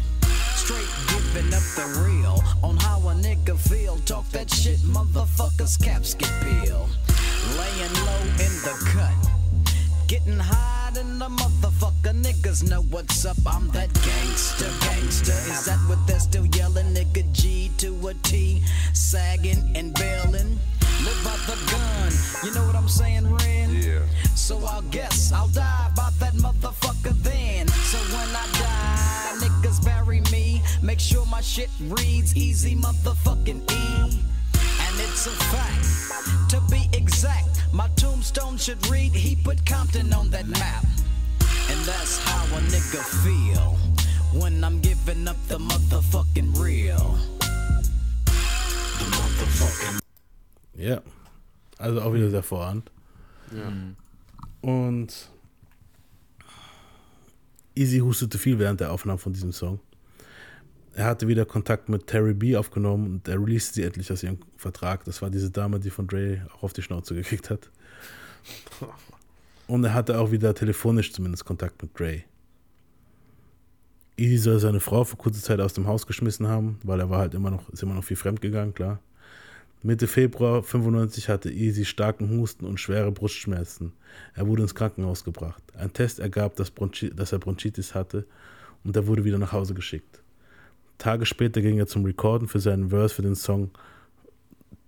Straight 0.63 0.87
giving 1.09 1.53
up 1.53 1.63
the 1.75 1.85
real 1.99 2.41
on 2.63 2.77
how 2.77 2.97
a 3.09 3.13
nigga 3.15 3.57
feel. 3.57 3.97
Talk 4.05 4.29
that 4.29 4.49
shit, 4.49 4.79
motherfuckers 4.79 5.75
caps 5.83 6.13
get 6.13 6.31
peeled. 6.39 6.87
Laying 7.57 7.93
low 8.07 8.23
in 8.39 8.53
the 8.63 8.73
cut. 8.93 9.11
Getting 10.07 10.39
high 10.39 10.91
in 10.97 11.19
the 11.19 11.27
motherfucker. 11.27 12.13
Niggas 12.21 12.69
know 12.69 12.81
what's 12.83 13.25
up. 13.25 13.35
I'm 13.45 13.67
that 13.71 13.91
gangster, 14.05 14.71
gangster. 14.79 15.33
Is 15.51 15.65
that 15.65 15.79
what 15.89 15.99
they're 16.07 16.19
still 16.19 16.45
yelling? 16.45 16.93
Nigga 16.93 17.29
G 17.33 17.69
to 17.79 18.07
a 18.07 18.13
T. 18.13 18.63
Sagging 18.93 19.69
and 19.75 19.93
bailing. 19.93 20.57
Live 21.03 21.21
by 21.25 21.35
the 21.45 21.57
gun. 21.71 22.11
You 22.45 22.53
know 22.53 22.65
what 22.65 22.77
I'm 22.77 22.87
saying, 22.87 23.29
Ren? 23.29 23.75
Yeah. 23.75 23.99
So 24.35 24.63
I'll 24.65 24.81
guess 24.83 25.33
I'll 25.33 25.49
die 25.49 25.91
by 25.93 26.09
that 26.19 26.35
motherfucker 26.35 27.11
then. 27.21 27.67
So 27.67 27.97
when 28.15 28.29
I 28.33 28.45
die, 28.53 28.72
niggas 29.63 29.83
bury 29.83 30.21
me. 30.31 30.61
Make 30.81 30.99
sure 30.99 31.25
my 31.25 31.41
shit 31.41 31.69
reads 31.79 32.35
easy 32.35 32.75
motherfucking 32.75 33.71
E. 33.71 34.23
And 34.85 34.99
it's 34.99 35.27
a 35.27 35.31
fact. 35.51 36.49
To 36.49 36.61
be 36.69 36.89
exact, 36.93 37.63
my 37.73 37.87
tombstone 37.95 38.57
should 38.57 38.85
read 38.87 39.13
he 39.13 39.35
put 39.35 39.65
Compton 39.65 40.13
on 40.13 40.29
that 40.31 40.47
map. 40.47 40.85
And 41.69 41.79
that's 41.85 42.19
how 42.19 42.43
a 42.57 42.61
nigga 42.61 43.01
feel 43.23 43.77
when 44.39 44.63
I'm 44.63 44.79
giving 44.79 45.27
up 45.27 45.37
the 45.47 45.57
motherfucking 45.57 46.59
real. 46.59 47.17
The 48.25 49.05
motherfucking 49.05 49.99
Ja. 50.75 50.99
Also 51.79 52.01
auch 52.01 52.13
wieder 52.13 52.29
sehr 52.29 52.43
vorhand. 52.43 52.89
Ja. 53.51 53.71
Und 54.61 55.29
Easy 57.75 57.99
hustete 57.99 58.37
viel 58.37 58.59
während 58.59 58.79
der 58.79 58.91
Aufnahme 58.91 59.17
von 59.17 59.33
diesem 59.33 59.51
Song. 59.51 59.79
Er 60.95 61.05
hatte 61.05 61.27
wieder 61.27 61.45
Kontakt 61.45 61.89
mit 61.89 62.05
Terry 62.05 62.33
B 62.33 62.55
aufgenommen 62.55 63.07
und 63.07 63.27
er 63.27 63.39
released 63.39 63.73
sie 63.73 63.83
endlich 63.83 64.11
aus 64.11 64.21
ihrem 64.21 64.37
Vertrag. 64.57 65.05
Das 65.05 65.21
war 65.23 65.31
diese 65.31 65.49
Dame, 65.49 65.79
die 65.79 65.89
von 65.89 66.05
Dre 66.05 66.45
auch 66.55 66.63
auf 66.63 66.73
die 66.73 66.83
Schnauze 66.83 67.15
gekriegt 67.15 67.49
hat. 67.49 67.71
Und 69.65 69.83
er 69.83 69.93
hatte 69.93 70.19
auch 70.19 70.31
wieder 70.31 70.53
telefonisch 70.53 71.11
zumindest 71.13 71.45
Kontakt 71.45 71.81
mit 71.81 71.97
Dre. 71.97 72.23
Easy 74.17 74.37
soll 74.37 74.59
seine 74.59 74.79
Frau 74.79 75.03
für 75.03 75.15
kurze 75.15 75.41
Zeit 75.41 75.59
aus 75.59 75.73
dem 75.73 75.87
Haus 75.87 76.05
geschmissen 76.05 76.47
haben, 76.47 76.77
weil 76.83 76.99
er 76.99 77.09
war 77.09 77.19
halt 77.19 77.33
immer 77.33 77.49
noch, 77.49 77.67
ist 77.69 77.81
immer 77.81 77.95
noch 77.95 78.03
viel 78.03 78.17
fremdgegangen, 78.17 78.75
klar. 78.75 78.99
Mitte 79.85 80.07
Februar 80.07 80.63
95 80.63 81.27
hatte 81.27 81.51
Easy 81.51 81.83
starken 81.83 82.29
Husten 82.29 82.65
und 82.65 82.79
schwere 82.79 83.11
Brustschmerzen. 83.11 83.91
Er 84.33 84.47
wurde 84.47 84.61
ins 84.61 84.75
Krankenhaus 84.75 85.25
gebracht. 85.25 85.61
Ein 85.75 85.91
Test 85.91 86.19
ergab, 86.19 86.55
dass, 86.55 86.71
dass 87.13 87.33
er 87.33 87.39
Bronchitis 87.39 87.93
hatte 87.93 88.25
und 88.85 88.95
er 88.95 89.07
wurde 89.07 89.25
wieder 89.25 89.37
nach 89.37 89.51
Hause 89.51 89.73
geschickt. 89.73 90.21
Tage 90.97 91.25
später 91.25 91.59
ging 91.59 91.79
er 91.79 91.87
zum 91.87 92.05
Recorden 92.05 92.47
für 92.47 92.61
seinen 92.61 92.91
Verse 92.91 93.13
für 93.13 93.23
den 93.23 93.35
Song 93.35 93.71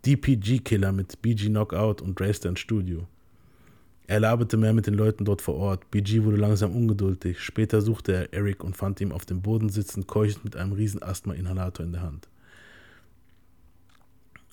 DPG 0.05 0.59
Killer 0.59 0.93
mit 0.93 1.21
BG 1.21 1.47
Knockout 1.49 2.01
und 2.01 2.17
Dresden 2.17 2.49
ins 2.49 2.61
Studio. 2.61 3.05
Er 4.07 4.21
laberte 4.21 4.55
mehr 4.55 4.71
mit 4.71 4.87
den 4.87 4.93
Leuten 4.93 5.25
dort 5.25 5.41
vor 5.41 5.55
Ort. 5.55 5.91
BG 5.91 6.23
wurde 6.23 6.37
langsam 6.37 6.73
ungeduldig. 6.73 7.41
Später 7.41 7.81
suchte 7.81 8.13
er 8.13 8.33
Eric 8.33 8.63
und 8.63 8.77
fand 8.77 9.01
ihn 9.01 9.11
auf 9.11 9.25
dem 9.25 9.41
Boden 9.41 9.67
sitzend, 9.67 10.07
keuchend 10.07 10.45
mit 10.45 10.55
einem 10.55 10.71
riesen 10.71 11.03
Asthma-Inhalator 11.03 11.85
in 11.85 11.91
der 11.91 12.03
Hand. 12.03 12.29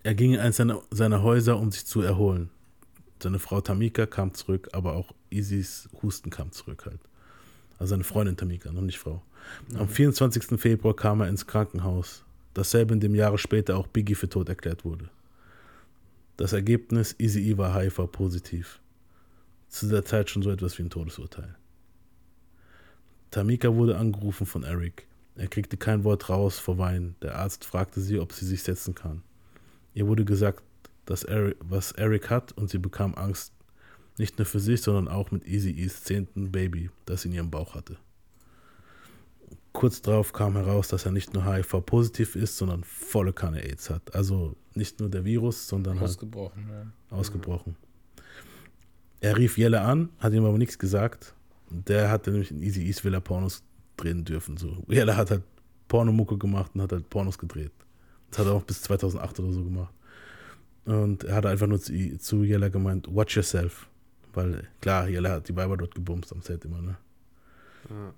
Er 0.02 0.14
ging 0.14 0.34
in 0.34 0.40
eines 0.40 0.56
seiner, 0.56 0.82
seiner 0.90 1.22
Häuser, 1.22 1.58
um 1.58 1.70
sich 1.70 1.86
zu 1.86 2.00
erholen. 2.00 2.50
Seine 3.22 3.38
Frau 3.38 3.60
Tamika 3.60 4.06
kam 4.06 4.34
zurück, 4.34 4.68
aber 4.72 4.94
auch 4.94 5.14
Isis 5.30 5.88
Husten 6.02 6.30
kam 6.30 6.50
zurück 6.50 6.86
halt. 6.86 6.98
Also 7.78 7.90
seine 7.90 8.04
Freundin 8.04 8.36
Tamika, 8.36 8.72
noch 8.72 8.82
nicht 8.82 8.98
Frau. 8.98 9.22
Am 9.74 9.88
24. 9.88 10.60
Februar 10.60 10.96
kam 10.96 11.20
er 11.20 11.28
ins 11.28 11.46
Krankenhaus. 11.46 12.24
Dasselbe, 12.54 12.94
in 12.94 13.00
dem 13.00 13.14
Jahre 13.14 13.38
später 13.38 13.76
auch 13.76 13.86
Biggie 13.86 14.14
für 14.14 14.28
tot 14.28 14.48
erklärt 14.48 14.84
wurde. 14.84 15.08
Das 16.36 16.52
Ergebnis, 16.52 17.14
Easy 17.18 17.50
E 17.50 17.56
war 17.56 17.74
HIV-positiv. 17.74 18.80
Zu 19.68 19.88
der 19.88 20.04
Zeit 20.04 20.28
schon 20.28 20.42
so 20.42 20.50
etwas 20.50 20.76
wie 20.78 20.82
ein 20.82 20.90
Todesurteil. 20.90 21.54
Tamika 23.30 23.74
wurde 23.74 23.96
angerufen 23.96 24.46
von 24.46 24.64
Eric. 24.64 25.06
Er 25.36 25.48
kriegte 25.48 25.76
kein 25.76 26.04
Wort 26.04 26.28
raus 26.28 26.58
vor 26.58 26.76
Weinen. 26.76 27.14
Der 27.22 27.36
Arzt 27.36 27.64
fragte 27.64 28.00
sie, 28.00 28.18
ob 28.18 28.32
sie 28.32 28.44
sich 28.44 28.62
setzen 28.62 28.94
kann. 28.94 29.22
Ihr 29.94 30.06
wurde 30.06 30.24
gesagt, 30.24 30.62
dass 31.06 31.24
Eric, 31.24 31.56
was 31.60 31.92
Eric 31.92 32.30
hat 32.30 32.52
und 32.52 32.70
sie 32.70 32.78
bekam 32.78 33.14
Angst. 33.14 33.52
Nicht 34.18 34.38
nur 34.38 34.46
für 34.46 34.60
sich, 34.60 34.82
sondern 34.82 35.08
auch 35.08 35.30
mit 35.30 35.46
Easy 35.46 35.70
E's 35.70 36.04
zehnten 36.04 36.52
Baby, 36.52 36.90
das 37.06 37.22
sie 37.22 37.28
in 37.28 37.34
ihrem 37.34 37.50
Bauch 37.50 37.74
hatte. 37.74 37.96
Kurz 39.72 40.02
darauf 40.02 40.34
kam 40.34 40.54
heraus, 40.54 40.88
dass 40.88 41.06
er 41.06 41.12
nicht 41.12 41.32
nur 41.32 41.46
HIV-positiv 41.46 42.36
ist, 42.36 42.58
sondern 42.58 42.84
volle 42.84 43.32
Kanne 43.32 43.62
AIDS 43.62 43.88
hat. 43.88 44.14
Also 44.14 44.54
nicht 44.74 45.00
nur 45.00 45.08
der 45.08 45.24
Virus, 45.24 45.66
sondern 45.66 45.98
halt 45.98 46.10
Ausgebrochen, 46.10 46.66
ja. 46.68 47.16
ausgebrochen. 47.16 47.76
Er 49.20 49.38
rief 49.38 49.56
Jelle 49.56 49.80
an, 49.80 50.10
hat 50.18 50.34
ihm 50.34 50.44
aber 50.44 50.58
nichts 50.58 50.78
gesagt. 50.78 51.34
Der 51.70 52.10
hatte 52.10 52.30
nämlich 52.32 52.50
in 52.50 52.62
Easy 52.62 52.84
East 52.84 53.02
Villa 53.04 53.20
Pornos 53.20 53.62
drehen 53.96 54.24
dürfen. 54.24 54.58
So. 54.58 54.84
Yella 54.88 55.16
hat 55.16 55.30
halt 55.30 55.42
Pornomucke 55.88 56.36
gemacht 56.36 56.72
und 56.74 56.82
hat 56.82 56.92
halt 56.92 57.08
Pornos 57.08 57.38
gedreht. 57.38 57.72
Das 58.32 58.38
hat 58.38 58.46
er 58.46 58.54
auch 58.54 58.64
bis 58.64 58.80
2008 58.82 59.40
oder 59.40 59.52
so 59.52 59.62
gemacht. 59.62 59.92
Und 60.86 61.24
er 61.24 61.36
hat 61.36 61.44
einfach 61.44 61.66
nur 61.66 61.80
zu, 61.80 62.18
zu 62.18 62.42
Yella 62.44 62.68
gemeint, 62.68 63.06
watch 63.14 63.36
yourself. 63.36 63.86
Weil, 64.32 64.66
klar, 64.80 65.06
Yella 65.06 65.32
hat 65.32 65.48
die 65.48 65.54
Weiber 65.54 65.76
dort 65.76 65.94
gebumst 65.94 66.32
am 66.32 66.40
Set 66.40 66.64
immer, 66.64 66.80
ne? 66.80 66.96
Ja. 67.90 68.14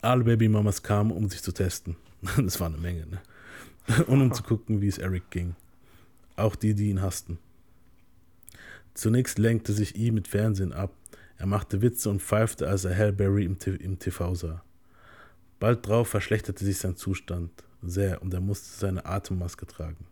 Alle 0.00 0.24
Babymamas 0.24 0.82
kamen, 0.82 1.10
um 1.10 1.28
sich 1.28 1.42
zu 1.42 1.52
testen. 1.52 1.96
Das 2.38 2.58
war 2.60 2.68
eine 2.68 2.78
Menge, 2.78 3.06
ne? 3.06 3.20
Und 4.06 4.22
um 4.22 4.32
zu 4.32 4.42
gucken, 4.42 4.80
wie 4.80 4.88
es 4.88 4.96
Eric 4.96 5.30
ging. 5.30 5.54
Auch 6.36 6.56
die, 6.56 6.74
die 6.74 6.88
ihn 6.88 7.02
hassten. 7.02 7.38
Zunächst 8.94 9.38
lenkte 9.38 9.74
sich 9.74 9.96
I 9.96 10.12
mit 10.12 10.28
Fernsehen 10.28 10.72
ab. 10.72 10.94
Er 11.36 11.46
machte 11.46 11.82
Witze 11.82 12.08
und 12.08 12.22
pfeifte, 12.22 12.68
als 12.68 12.84
er 12.84 12.94
Hellberry 12.94 13.44
im, 13.44 13.58
im 13.80 13.98
TV 13.98 14.34
sah. 14.34 14.62
Bald 15.58 15.86
drauf 15.86 16.08
verschlechterte 16.08 16.64
sich 16.64 16.78
sein 16.78 16.96
Zustand 16.96 17.50
sehr 17.82 18.22
und 18.22 18.32
er 18.34 18.40
musste 18.40 18.78
seine 18.78 19.04
Atemmaske 19.06 19.66
tragen. 19.66 20.06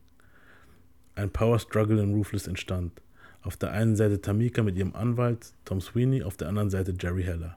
Ein 1.15 1.31
Power 1.31 1.59
Struggle 1.59 2.03
in 2.03 2.15
Ruthless 2.15 2.47
entstand. 2.47 3.03
Auf 3.43 3.57
der 3.57 3.73
einen 3.73 3.97
Seite 3.97 4.21
Tamika 4.21 4.63
mit 4.63 4.77
ihrem 4.77 4.95
Anwalt, 4.95 5.53
Tom 5.65 5.81
Sweeney, 5.81 6.23
auf 6.23 6.37
der 6.37 6.49
anderen 6.49 6.71
Seite 6.71 6.95
Jerry 6.99 7.23
Heller. 7.23 7.57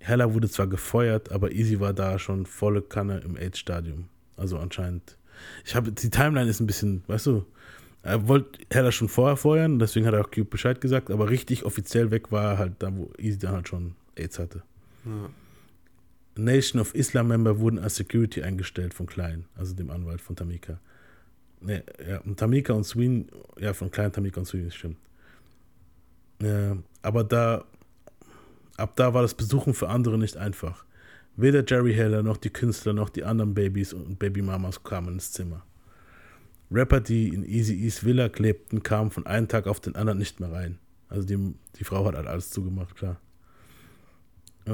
Heller 0.00 0.32
wurde 0.34 0.48
zwar 0.48 0.66
gefeuert, 0.66 1.32
aber 1.32 1.52
Easy 1.52 1.80
war 1.80 1.92
da 1.92 2.18
schon 2.18 2.46
volle 2.46 2.82
Kanne 2.82 3.18
im 3.18 3.36
AIDS-Stadium. 3.36 4.08
Also 4.36 4.58
anscheinend. 4.58 5.16
Ich 5.64 5.74
habe 5.74 5.92
die 5.92 6.10
Timeline 6.10 6.48
ist 6.48 6.60
ein 6.60 6.66
bisschen, 6.66 7.02
weißt 7.06 7.26
du, 7.26 7.44
er 8.02 8.28
wollte 8.28 8.60
Heller 8.70 8.92
schon 8.92 9.08
vorher 9.08 9.36
feuern, 9.36 9.78
deswegen 9.78 10.06
hat 10.06 10.14
er 10.14 10.20
auch 10.20 10.30
Cube 10.30 10.44
Bescheid 10.44 10.80
gesagt, 10.80 11.10
aber 11.10 11.30
richtig 11.30 11.64
offiziell 11.64 12.10
weg 12.10 12.30
war 12.30 12.52
er 12.52 12.58
halt 12.58 12.74
da, 12.78 12.96
wo 12.96 13.10
Easy 13.18 13.38
dann 13.38 13.52
halt 13.52 13.68
schon 13.68 13.94
AIDS 14.16 14.38
hatte. 14.38 14.62
Ja. 15.04 15.30
Nation 16.38 16.80
of 16.80 16.94
Islam 16.94 17.28
Member 17.28 17.58
wurden 17.58 17.78
als 17.78 17.96
Security 17.96 18.42
eingestellt 18.42 18.94
von 18.94 19.06
Klein, 19.06 19.44
also 19.56 19.74
dem 19.74 19.90
Anwalt 19.90 20.20
von 20.20 20.36
Tamika. 20.36 20.78
Ne, 21.60 21.82
ja, 22.08 22.18
und 22.20 22.38
Tamika 22.38 22.72
und 22.72 22.84
Sween, 22.84 23.28
ja, 23.58 23.74
von 23.74 23.90
Klein, 23.90 24.12
Tamika 24.12 24.40
und 24.40 24.46
Sween, 24.46 24.70
stimmt. 24.70 24.98
Ja, 26.40 26.76
aber 27.02 27.24
da, 27.24 27.64
ab 28.76 28.94
da 28.94 29.12
war 29.12 29.22
das 29.22 29.34
Besuchen 29.34 29.74
für 29.74 29.88
andere 29.88 30.16
nicht 30.18 30.36
einfach. 30.36 30.84
Weder 31.36 31.64
Jerry 31.66 31.94
Heller 31.94 32.22
noch 32.22 32.36
die 32.36 32.50
Künstler 32.50 32.92
noch 32.92 33.10
die 33.10 33.24
anderen 33.24 33.54
Babys 33.54 33.92
und 33.92 34.18
Babymamas 34.18 34.82
kamen 34.82 35.14
ins 35.14 35.32
Zimmer. 35.32 35.64
Rapper, 36.70 37.00
die 37.00 37.28
in 37.28 37.44
Easy 37.44 37.74
East 37.74 38.04
Villa 38.04 38.28
klebten, 38.28 38.82
kamen 38.82 39.10
von 39.10 39.26
einem 39.26 39.48
Tag 39.48 39.66
auf 39.66 39.80
den 39.80 39.96
anderen 39.96 40.18
nicht 40.18 40.38
mehr 40.38 40.52
rein. 40.52 40.78
Also 41.08 41.26
die, 41.26 41.54
die 41.76 41.84
Frau 41.84 42.04
hat 42.04 42.14
halt 42.14 42.26
alles 42.26 42.50
zugemacht, 42.50 42.94
klar. 42.94 43.20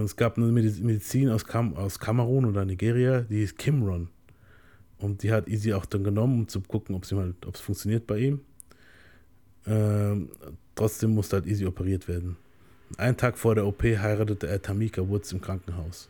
Es 0.03 0.16
gab 0.16 0.37
eine 0.37 0.47
Mediz- 0.47 0.81
Medizin 0.81 1.31
aus, 1.31 1.45
Kam 1.45 1.75
aus 1.77 1.99
Kamerun 1.99 2.47
oder 2.47 2.65
Nigeria, 2.65 3.21
die 3.21 3.39
hieß 3.41 3.57
Kimron. 3.57 4.09
Und 4.99 5.23
die 5.23 5.31
hat 5.33 5.49
Easy 5.49 5.73
auch 5.73 5.85
dann 5.85 6.03
genommen, 6.03 6.41
um 6.41 6.49
zu 6.49 6.61
gucken, 6.61 6.95
ob 6.95 7.05
es 7.05 7.12
halt, 7.12 7.37
funktioniert 7.59 8.07
bei 8.07 8.19
ihm. 8.19 8.41
Ähm, 9.66 10.31
trotzdem 10.75 11.15
musste 11.15 11.37
halt 11.37 11.47
Easy 11.47 11.66
operiert 11.66 12.09
werden. 12.09 12.37
Einen 12.97 13.16
Tag 13.16 13.39
vor 13.39 13.55
der 13.55 13.66
OP 13.66 13.83
heiratete 13.83 14.47
er 14.47 14.61
Tamika 14.61 15.07
Woods 15.07 15.33
im 15.33 15.41
Krankenhaus. 15.41 16.09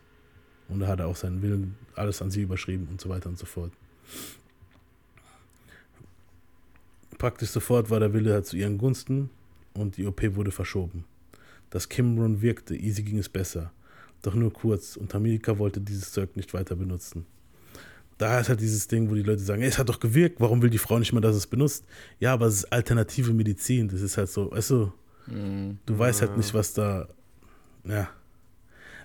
Und 0.68 0.80
da 0.80 0.86
hat 0.86 1.00
er 1.00 1.08
auch 1.08 1.16
seinen 1.16 1.42
Willen, 1.42 1.76
alles 1.94 2.22
an 2.22 2.30
sie 2.30 2.42
überschrieben 2.42 2.88
und 2.90 3.00
so 3.00 3.08
weiter 3.08 3.28
und 3.28 3.38
so 3.38 3.46
fort. 3.46 3.72
Praktisch 7.18 7.50
sofort 7.50 7.90
war 7.90 8.00
der 8.00 8.12
Wille 8.12 8.32
halt 8.32 8.46
zu 8.46 8.56
ihren 8.56 8.78
Gunsten 8.78 9.30
und 9.74 9.96
die 9.96 10.06
OP 10.06 10.22
wurde 10.36 10.50
verschoben. 10.50 11.04
Das 11.74 11.88
Kimron 11.88 12.40
wirkte, 12.40 12.76
Easy 12.76 13.02
ging 13.02 13.18
es 13.18 13.28
besser. 13.28 13.72
Doch 14.22 14.34
nur 14.36 14.52
kurz 14.52 14.96
und 14.96 15.10
Tamika 15.10 15.58
wollte 15.58 15.80
dieses 15.80 16.12
Zeug 16.12 16.36
nicht 16.36 16.54
weiter 16.54 16.76
benutzen. 16.76 17.26
Da 18.16 18.38
ist 18.38 18.48
halt 18.48 18.60
dieses 18.60 18.86
Ding, 18.86 19.10
wo 19.10 19.14
die 19.16 19.24
Leute 19.24 19.42
sagen, 19.42 19.60
ey, 19.60 19.66
es 19.68 19.76
hat 19.76 19.88
doch 19.88 19.98
gewirkt, 19.98 20.40
warum 20.40 20.62
will 20.62 20.70
die 20.70 20.78
Frau 20.78 21.00
nicht 21.00 21.12
mehr, 21.12 21.20
dass 21.20 21.34
es 21.34 21.48
benutzt? 21.48 21.84
Ja, 22.20 22.32
aber 22.32 22.46
es 22.46 22.54
ist 22.58 22.72
alternative 22.72 23.32
Medizin, 23.32 23.88
das 23.88 24.02
ist 24.02 24.16
halt 24.16 24.28
so, 24.28 24.52
weißt 24.52 24.70
du, 24.70 24.92
Mhm. 25.26 25.78
du 25.84 25.98
weißt 25.98 26.20
halt 26.20 26.36
nicht, 26.36 26.54
was 26.54 26.74
da, 26.74 27.08
ja. 27.84 28.08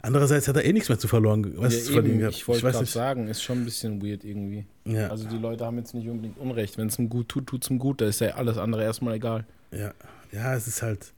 Andererseits 0.04 0.48
hat 0.48 0.56
er 0.58 0.64
eh 0.64 0.72
nichts 0.74 0.90
mehr 0.90 1.00
zu 1.00 1.08
verloren, 1.08 1.54
was 1.58 1.74
Ja, 1.74 1.84
zu 1.86 1.94
verlieren 1.94 2.20
gehabt. 2.20 2.36
ich 2.36 2.48
wollte 2.48 2.62
gerade 2.62 2.86
sagen, 2.86 3.28
ist 3.28 3.42
schon 3.42 3.60
ein 3.64 3.66
bisschen 3.66 4.02
weird 4.02 4.24
irgendwie. 4.24 4.66
Ja. 4.86 5.08
Also 5.10 5.28
die 5.28 5.38
Leute 5.40 5.66
haben 5.66 5.78
jetzt 5.78 5.94
nicht 5.96 6.08
unbedingt 6.08 6.38
Unrecht. 6.38 6.78
Wenn 6.78 6.88
es 6.88 7.00
ihm 7.00 7.10
gut 7.10 7.28
tut, 7.30 7.48
tut 7.48 7.64
es 7.64 7.70
ihm 7.72 7.80
gut. 7.80 8.00
Da 8.00 8.06
ist 8.06 8.22
ja 8.22 8.36
alles 8.36 8.58
andere 8.58 8.84
erstmal 8.84 9.16
egal. 9.16 9.46
Ja, 9.72 9.92
ja, 10.32 10.56
es 10.56 10.68
ist 10.68 10.82
halt. 10.82 11.12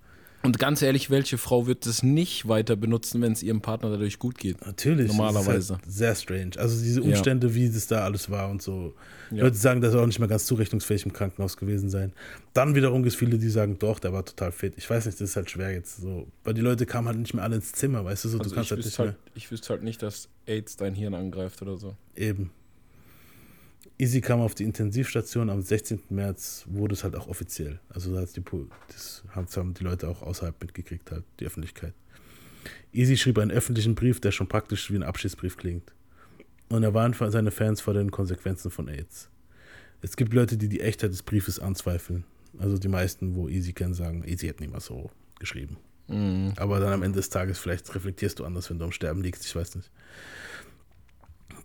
Und 0.44 0.58
ganz 0.58 0.82
ehrlich, 0.82 1.10
welche 1.12 1.38
Frau 1.38 1.68
wird 1.68 1.86
es 1.86 2.02
nicht 2.02 2.48
weiter 2.48 2.76
benutzen, 2.76 3.22
wenn 3.22 3.32
es 3.34 3.44
ihrem 3.44 3.62
Partner 3.62 3.92
dadurch 3.92 4.18
gut 4.18 4.38
geht? 4.38 4.66
Natürlich. 4.66 5.08
Normalerweise. 5.08 5.76
Halt 5.76 5.84
sehr 5.88 6.16
strange. 6.16 6.52
Also 6.58 6.82
diese 6.82 7.02
Ja. 7.02 7.06
Umstände, 7.08 7.54
wie 7.54 7.70
das 7.70 7.86
da 7.88 8.04
alles 8.04 8.30
war 8.32 8.50
und 8.50 8.62
so. 8.62 8.96
Ja. 9.30 9.44
Leute 9.44 9.56
sagen, 9.56 9.82
dass 9.82 9.94
er 9.94 10.02
auch 10.02 10.08
nicht 10.08 10.20
mehr 10.20 10.28
ganz 10.28 10.46
zurechnungsfähig 10.48 11.06
im 11.06 11.14
Krankenhaus 11.14 11.58
gewesen 11.58 11.90
sein. 11.90 12.12
Dann 12.54 12.74
wiederum 12.76 13.04
gibt 13.04 13.14
es 13.14 13.20
viele, 13.20 13.38
die 13.38 13.50
sagen, 13.50 13.78
doch, 13.80 14.00
der 14.00 14.14
war 14.14 14.26
total 14.26 14.52
fit. 14.52 14.74
Ich 14.78 14.90
weiß 14.90 15.06
nicht, 15.06 15.22
das 15.22 15.30
ist 15.30 15.36
halt 15.36 15.50
schwer 15.52 15.72
jetzt 15.72 15.98
so. 16.02 16.28
Weil 16.44 16.54
die 16.56 16.62
Leute 16.62 16.86
kamen 16.86 17.08
halt 17.08 17.20
nicht 17.20 17.34
mehr 17.34 17.44
alle 17.44 17.58
ins 17.58 17.72
Zimmer, 17.72 18.04
weißt 18.04 18.26
du, 18.26 18.30
so, 18.30 18.40
Also 18.40 18.50
du 18.50 18.56
kannst 18.56 18.72
halt 18.72 18.80
nicht 18.80 18.88
wüsste 18.88 19.02
mehr. 19.04 19.12
halt, 19.12 19.20
ich 19.36 19.52
wüsste 19.52 19.70
halt 19.70 19.84
nicht, 19.84 20.02
dass 20.02 20.28
AIDS 20.48 20.76
dein 20.76 20.96
Hirn 20.96 21.14
angreift 21.14 21.62
oder 21.62 21.78
so. 21.78 21.96
Eben. 22.16 22.50
Easy 23.98 24.22
kam 24.22 24.42
auf 24.42 24.56
die 24.56 24.64
Intensivstation 24.64 25.50
am 25.50 25.62
16. 25.62 26.02
März, 26.10 26.66
wurde 26.68 26.94
es 26.94 27.04
halt 27.04 27.16
auch 27.16 27.28
offiziell. 27.28 27.80
Also 27.90 28.14
das 28.16 29.24
haben 29.32 29.74
die 29.74 29.84
Leute 29.84 30.08
auch 30.08 30.22
außerhalb 30.22 30.60
mitgekriegt, 30.62 31.12
halt, 31.12 31.24
die 31.40 31.46
Öffentlichkeit. 31.46 31.94
Easy 32.94 33.18
schrieb 33.18 33.38
einen 33.40 33.52
öffentlichen 33.52 33.96
Brief, 33.96 34.20
der 34.20 34.32
schon 34.32 34.48
praktisch 34.48 34.92
wie 34.92 34.96
ein 34.96 35.04
Abschiedsbrief 35.04 35.58
klingt. 35.58 35.94
Und 36.70 36.84
er 36.84 36.94
warnt 36.94 37.18
seine 37.18 37.52
Fans 37.52 37.82
vor 37.82 37.94
den 37.94 38.12
Konsequenzen 38.12 38.72
von 38.72 38.88
AIDS. 38.88 39.30
Es 40.02 40.16
gibt 40.16 40.34
Leute, 40.34 40.58
die 40.58 40.70
die 40.70 40.80
Echtheit 40.80 41.12
des 41.12 41.22
Briefes 41.22 41.60
anzweifeln. 41.60 42.24
Also 42.58 42.78
die 42.78 42.88
meisten, 42.88 43.36
wo 43.36 43.48
Easy 43.48 43.74
kennen, 43.74 43.94
sagen, 43.94 44.24
Easy 44.26 44.48
hat 44.48 44.60
niemals 44.60 44.86
so 44.86 45.12
geschrieben. 45.40 45.78
Mhm. 46.08 46.54
Aber 46.58 46.80
dann 46.80 46.94
am 46.94 47.04
Ende 47.04 47.18
des 47.18 47.30
Tages, 47.30 47.60
vielleicht 47.60 47.94
reflektierst 47.94 48.40
du 48.40 48.46
anders, 48.46 48.70
wenn 48.70 48.80
du 48.80 48.86
am 48.86 48.92
Sterben 48.92 49.22
liegst, 49.22 49.46
ich 49.46 49.56
weiß 49.56 49.76
nicht. 49.76 49.92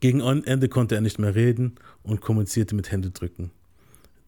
Gegen 0.01 0.21
Ende 0.21 0.69
konnte 0.69 0.95
er 0.95 1.01
nicht 1.01 1.19
mehr 1.19 1.35
reden 1.35 1.77
und 2.03 2.21
kommunizierte 2.21 2.75
mit 2.75 2.91
Händedrücken. 2.91 3.51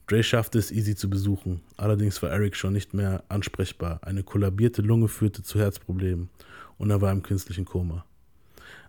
Dre 0.07 0.23
schaffte 0.23 0.59
es, 0.59 0.73
Easy 0.73 0.95
zu 0.95 1.11
besuchen. 1.11 1.61
Allerdings 1.77 2.23
war 2.23 2.31
Eric 2.31 2.57
schon 2.57 2.73
nicht 2.73 2.95
mehr 2.95 3.23
ansprechbar. 3.29 4.01
Eine 4.03 4.23
kollabierte 4.23 4.81
Lunge 4.81 5.09
führte 5.09 5.43
zu 5.43 5.59
Herzproblemen 5.59 6.31
und 6.79 6.89
er 6.91 7.03
war 7.03 7.13
im 7.13 7.23
künstlichen 7.23 7.67
Koma. 7.67 8.07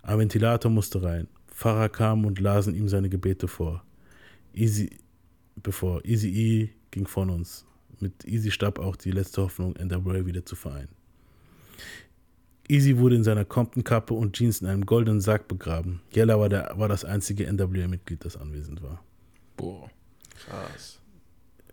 Ein 0.02 0.20
Ventilator 0.20 0.72
musste 0.72 1.04
rein. 1.04 1.28
Pfarrer 1.48 1.90
kamen 1.90 2.24
und 2.24 2.40
lasen 2.40 2.74
ihm 2.74 2.88
seine 2.88 3.10
Gebete 3.10 3.50
vor. 3.50 3.84
Easy, 4.54 4.90
bevor 5.58 6.06
Easy 6.06 6.30
E 6.30 6.70
ging 6.92 7.06
von 7.06 7.30
uns. 7.30 7.66
Mit 8.00 8.24
Easy 8.26 8.50
starb 8.50 8.80
auch 8.80 8.96
die 8.96 9.12
letzte 9.12 9.42
Hoffnung, 9.42 9.74
NWA 9.74 10.26
wieder 10.26 10.46
zu 10.46 10.56
vereinen. 10.56 10.99
Easy 12.70 12.98
wurde 12.98 13.16
in 13.16 13.24
seiner 13.24 13.46
Compton-Kappe 13.46 14.14
und 14.14 14.34
Jeans 14.36 14.62
in 14.62 14.68
einem 14.68 14.86
goldenen 14.86 15.20
Sack 15.22 15.48
begraben. 15.48 16.02
Yella 16.14 16.40
war, 16.40 16.50
der, 16.50 16.74
war 16.78 16.88
das 16.88 17.04
einzige 17.04 17.52
NWA-Mitglied, 17.52 18.24
das 18.24 18.38
anwesend 18.38 18.82
war. 18.84 19.04
Boah. 19.58 19.90
Krass. 20.46 21.00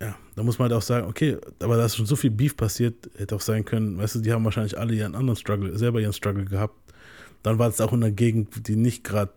Ja, 0.01 0.17
da 0.35 0.43
muss 0.43 0.59
man 0.59 0.69
halt 0.71 0.79
auch 0.79 0.83
sagen, 0.83 1.07
okay, 1.07 1.37
aber 1.61 1.77
da 1.77 1.85
ist 1.87 1.97
schon 1.97 2.07
so 2.07 2.17
viel 2.17 2.31
Beef 2.31 2.57
passiert, 2.57 3.09
hätte 3.17 3.35
auch 3.37 3.41
sein 3.41 3.65
können, 3.65 3.97
weißt 3.99 4.17
du, 4.17 4.19
die 4.21 4.33
haben 4.33 4.45
wahrscheinlich 4.45 4.77
alle 4.79 4.95
ihren 4.95 5.15
anderen 5.15 5.37
Struggle, 5.37 5.77
selber 5.79 6.01
ihren 6.01 6.13
Struggle 6.13 6.45
gehabt. 6.45 6.75
Dann 7.43 7.59
war 7.59 7.69
es 7.69 7.81
auch 7.81 7.93
in 7.93 8.03
einer 8.03 8.13
Gegend, 8.13 8.67
die 8.69 8.77
nicht 8.77 9.05
gerade, 9.05 9.33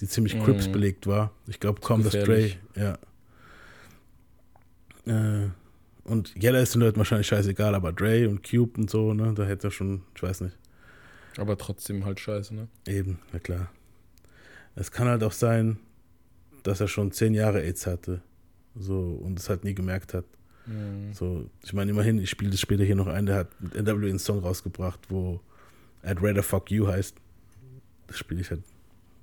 die 0.00 0.08
ziemlich 0.08 0.34
Mhm. 0.34 0.44
Crips 0.44 0.68
belegt 0.68 1.06
war. 1.06 1.30
Ich 1.46 1.60
glaube 1.60 1.80
kaum, 1.80 2.02
dass 2.02 2.12
Dre, 2.12 2.20
gefährlich. 2.20 2.58
ja. 2.74 2.98
Äh, 5.06 5.48
und 6.04 6.34
Yella 6.42 6.58
ist 6.60 6.74
den 6.74 6.80
Leuten 6.82 6.98
wahrscheinlich 6.98 7.26
scheißegal, 7.28 7.74
aber 7.74 7.92
Dre 7.92 8.28
und 8.28 8.42
Cube 8.48 8.80
und 8.80 8.90
so, 8.90 9.14
ne, 9.14 9.32
da 9.34 9.44
hätte 9.44 9.68
er 9.68 9.70
schon, 9.70 10.02
ich 10.16 10.22
weiß 10.22 10.40
nicht. 10.42 10.56
Aber 11.38 11.56
trotzdem 11.56 12.04
halt 12.04 12.20
scheiße, 12.20 12.54
ne? 12.54 12.68
Eben, 12.86 13.18
na 13.32 13.38
klar. 13.38 13.70
Es 14.74 14.90
kann 14.90 15.08
halt 15.08 15.22
auch 15.22 15.32
sein, 15.32 15.78
dass 16.62 16.80
er 16.80 16.88
schon 16.88 17.12
zehn 17.12 17.34
Jahre 17.34 17.62
AIDS 17.62 17.86
hatte. 17.86 18.22
So, 18.74 19.00
und 19.22 19.38
es 19.38 19.48
halt 19.48 19.64
nie 19.64 19.74
gemerkt 19.74 20.14
hat. 20.14 20.24
Mhm. 20.66 21.12
So, 21.12 21.50
ich 21.62 21.72
meine, 21.72 21.90
immerhin, 21.90 22.18
ich 22.18 22.30
spiele 22.30 22.50
das 22.50 22.60
später 22.60 22.84
hier 22.84 22.96
noch 22.96 23.06
ein, 23.06 23.26
der 23.26 23.36
hat 23.36 23.60
mit 23.60 23.74
NWA 23.74 24.08
einen 24.08 24.18
Song 24.18 24.40
rausgebracht, 24.40 25.00
wo 25.10 25.40
I'd 26.04 26.22
rather 26.22 26.42
fuck 26.42 26.70
you 26.70 26.86
heißt. 26.86 27.16
Das 28.06 28.18
spiele 28.18 28.40
ich 28.40 28.50
halt 28.50 28.62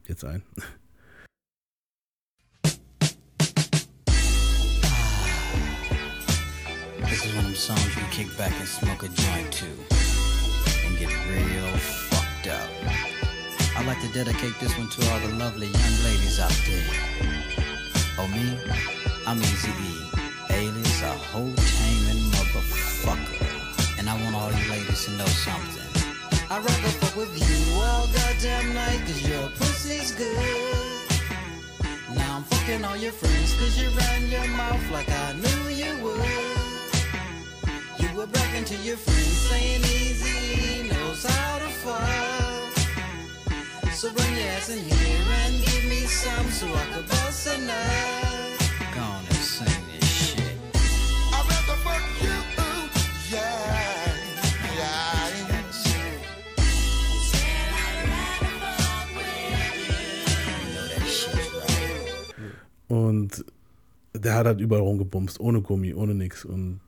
jetzt 0.07 0.23
ein. 0.25 0.43
This 7.03 7.25
is 7.25 7.33
one 7.33 7.39
of 7.39 7.45
them 7.45 7.55
songs 7.55 7.85
you 7.85 8.01
can 8.01 8.09
kick 8.11 8.37
back 8.37 8.53
and 8.59 8.67
smoke 8.67 9.03
a 9.03 9.09
joint 9.09 9.51
to 9.51 9.65
and 9.65 9.88
get 10.99 11.15
real 11.31 11.77
fucked 11.77 12.47
up. 12.47 12.69
I'd 13.77 13.85
like 13.87 14.01
to 14.01 14.11
dedicate 14.11 14.59
this 14.59 14.77
one 14.77 14.89
to 14.89 15.09
all 15.09 15.19
the 15.21 15.33
lovely 15.35 15.67
young 15.67 15.97
ladies 16.03 16.41
out 16.41 16.59
there. 16.67 16.83
Oh, 18.19 18.27
me? 18.27 18.59
I'm 19.25 19.37
Easy 19.39 19.71
E, 19.71 19.95
alias 20.49 21.01
a 21.01 21.13
whole 21.31 21.53
taming 21.55 22.23
motherfucker. 22.35 23.47
And 23.97 24.09
I 24.09 24.21
want 24.21 24.35
all 24.35 24.51
you 24.51 24.69
ladies 24.69 25.05
to 25.05 25.11
know 25.11 25.31
something. 25.47 25.87
I'd 26.51 26.65
rather 26.67 26.93
fuck 26.99 27.15
with 27.15 27.31
you 27.47 27.81
all 27.81 28.07
goddamn 28.07 28.73
night, 28.73 28.99
cause 29.07 29.25
your 29.25 29.47
pussy's 29.55 30.11
good. 30.11 30.99
Now 32.13 32.37
I'm 32.37 32.43
fucking 32.43 32.83
all 32.83 32.97
your 32.97 33.13
friends, 33.13 33.53
cause 33.57 33.81
you 33.81 33.89
ran 33.91 34.27
your 34.29 34.47
mouth 34.57 34.91
like 34.91 35.09
I 35.09 35.33
knew 35.33 35.61
you 35.81 36.03
would. 36.03 36.27
You 37.99 38.17
were 38.17 38.27
bragging 38.27 38.65
to 38.65 38.75
your 38.83 38.97
friends, 38.97 39.37
saying 39.47 39.81
easy 39.83 40.48
knows 41.23 41.35
how 41.35 41.59
to 41.59 41.69
fuck. 41.69 42.77
So 43.91 44.11
bring 44.13 44.35
your 44.35 44.47
ass 44.47 44.69
in 44.69 44.79
here 44.79 45.25
and 45.45 45.65
give 45.65 45.85
me 45.89 46.07
some 46.07 46.49
so 46.49 46.67
I 46.67 46.85
could 46.93 47.07
bust 47.07 47.47
a 47.47 47.57
nut. 47.57 48.71
Go 48.95 49.01
on 49.01 49.25
and 49.25 49.35
sing 49.35 49.83
this 49.99 50.09
shit. 50.09 50.57
I'd 51.33 51.45
rather 51.49 51.77
fuck 51.83 52.03
you, 52.21 52.35
yeah, 53.31 53.39
yeah. 54.77 55.07
Und 62.87 63.45
der 64.13 64.33
hat 64.33 64.47
halt 64.47 64.59
überall 64.59 64.81
rumgebumst, 64.81 65.39
ohne 65.39 65.61
Gummi, 65.61 65.93
ohne 65.93 66.15
nix. 66.15 66.43
Und 66.43 66.79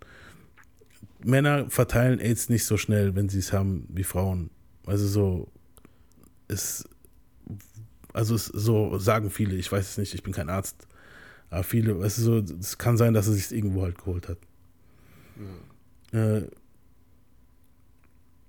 Männer 1.24 1.70
verteilen 1.70 2.20
AIDS 2.20 2.50
nicht 2.50 2.66
so 2.66 2.78
schnell, 2.78 3.16
wenn 3.16 3.30
sie 3.30 3.40
es 3.40 3.54
haben, 3.54 3.88
wie 3.90 4.04
Frauen. 4.04 4.50
Also 4.86 5.08
so, 5.08 5.52
es, 6.48 6.88
also 8.14 8.36
es, 8.36 8.46
so 8.46 8.98
sagen 8.98 9.30
viele, 9.30 9.56
ich 9.56 9.72
weiß 9.72 9.92
es 9.92 9.98
nicht, 9.98 10.14
ich 10.14 10.24
bin 10.24 10.34
kein 10.34 10.50
Arzt, 10.50 10.88
aber 11.50 11.64
viele, 11.64 12.00
weißt 12.00 12.18
du, 12.20 12.22
so, 12.22 12.38
es 12.60 12.78
kann 12.78 12.98
sein, 12.98 13.14
dass 13.14 13.28
er 13.28 13.34
sich 13.34 13.52
irgendwo 13.52 13.84
halt 13.84 13.98
geholt 13.98 14.28
hat. 14.28 14.38
Äh, 16.12 16.48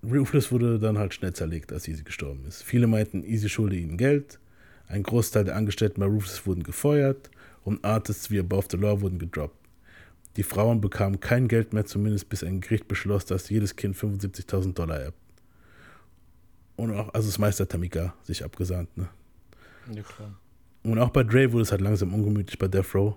Ruthless 0.05 0.51
wurde 0.51 0.78
dann 0.78 0.99
halt 0.99 1.15
schnell 1.15 1.32
zerlegt, 1.32 1.73
als 1.73 1.86
Easy 1.86 2.03
gestorben 2.03 2.44
ist. 2.47 2.62
Viele 2.62 2.86
meinten, 2.86 3.23
Easy 3.23 3.49
schulde 3.49 3.77
ihnen 3.77 3.97
Geld. 3.97 4.40
Ein 4.89 5.05
Großteil 5.05 5.44
der 5.44 5.57
Angestellten 5.57 6.01
bei 6.01 6.07
Ruthless 6.07 6.44
wurden 6.47 6.65
gefeuert 6.65 7.31
und 7.62 7.85
Artists 7.85 8.31
wie 8.31 8.40
Above 8.40 8.66
the 8.70 8.77
Law 8.77 9.01
wurden 9.01 9.19
gedroppt. 9.19 9.61
Die 10.36 10.42
Frauen 10.42 10.80
bekamen 10.80 11.20
kein 11.20 11.48
Geld 11.48 11.72
mehr, 11.72 11.84
zumindest 11.84 12.28
bis 12.28 12.42
ein 12.42 12.60
Gericht 12.60 12.88
beschloss, 12.88 13.26
dass 13.26 13.50
jedes 13.50 13.76
Kind 13.76 13.96
75.000 13.96 14.72
Dollar 14.72 15.00
erbt. 15.00 15.18
Und 16.76 16.94
auch, 16.94 17.12
also 17.12 17.28
das 17.28 17.38
Meister 17.38 17.68
Tamika 17.68 18.14
sich 18.22 18.44
abgesahnt, 18.44 18.96
ne? 18.96 19.09
Ja, 19.94 20.02
klar. 20.02 20.34
Und 20.84 20.98
auch 20.98 21.10
bei 21.10 21.22
Dre 21.22 21.52
wurde 21.52 21.62
es 21.62 21.70
halt 21.70 21.80
langsam 21.80 22.14
ungemütlich 22.14 22.59
bei 22.59 22.66
Death 22.66 22.94
Row. 22.94 23.14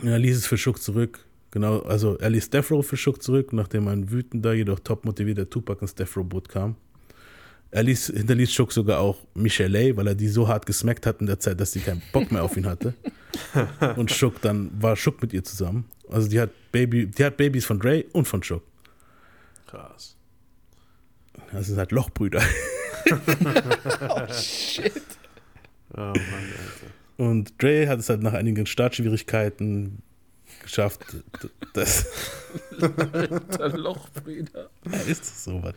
Und 0.00 0.08
er 0.08 0.18
ließ 0.18 0.36
es 0.36 0.46
für 0.46 0.56
Schuck 0.56 0.80
zurück. 0.80 1.24
Genau, 1.50 1.80
also 1.80 2.16
er 2.18 2.30
ließ 2.30 2.50
Death 2.50 2.70
Row 2.70 2.86
für 2.86 2.96
Schuck 2.96 3.22
zurück, 3.22 3.52
nachdem 3.52 3.88
ein 3.88 4.10
wütender, 4.10 4.52
jedoch 4.54 4.80
top 4.80 5.04
motivierter 5.04 5.48
Tupac 5.48 5.80
ins 5.82 5.94
Death 5.94 6.16
Row 6.16 6.24
Boot 6.24 6.48
kam. 6.48 6.76
Er 7.70 7.82
ließ, 7.82 8.12
hinterließ 8.16 8.52
Schuck 8.52 8.72
sogar 8.72 9.00
auch 9.00 9.18
Michelle, 9.34 9.96
weil 9.96 10.06
er 10.06 10.14
die 10.14 10.28
so 10.28 10.48
hart 10.48 10.66
gesmackt 10.66 11.06
hat 11.06 11.20
in 11.20 11.26
der 11.26 11.38
Zeit, 11.38 11.60
dass 11.60 11.72
sie 11.72 11.80
keinen 11.80 12.02
Bock 12.12 12.32
mehr 12.32 12.42
auf 12.42 12.56
ihn 12.56 12.66
hatte. 12.66 12.94
Und 13.96 14.10
Schuck 14.10 14.40
dann 14.40 14.70
war 14.80 14.96
Schuck 14.96 15.20
mit 15.22 15.32
ihr 15.32 15.44
zusammen. 15.44 15.88
Also 16.08 16.28
die 16.28 16.40
hat 16.40 16.50
Baby, 16.72 17.06
die 17.06 17.24
hat 17.24 17.36
Babys 17.36 17.64
von 17.64 17.78
Dre 17.78 18.04
und 18.12 18.26
von 18.26 18.42
Schuck. 18.42 18.62
Krass. 19.66 20.16
Das 21.52 21.66
sind 21.66 21.78
halt 21.78 21.92
Lochbrüder. 21.92 22.42
oh 24.08 24.32
shit. 24.32 25.02
Oh 25.94 26.00
Mann, 26.00 26.14
Alter. 26.14 26.92
Und 27.16 27.62
Dre 27.62 27.88
hat 27.88 27.98
es 27.98 28.08
halt 28.08 28.22
nach 28.22 28.32
einigen 28.32 28.66
Startschwierigkeiten 28.66 30.02
geschafft, 30.62 31.00
das. 31.72 32.06
Alter, 32.80 33.68
Lochbrüder. 33.76 34.70
Ja, 34.84 34.98
ist 35.00 35.22
das 35.22 35.44
sowas. 35.44 35.74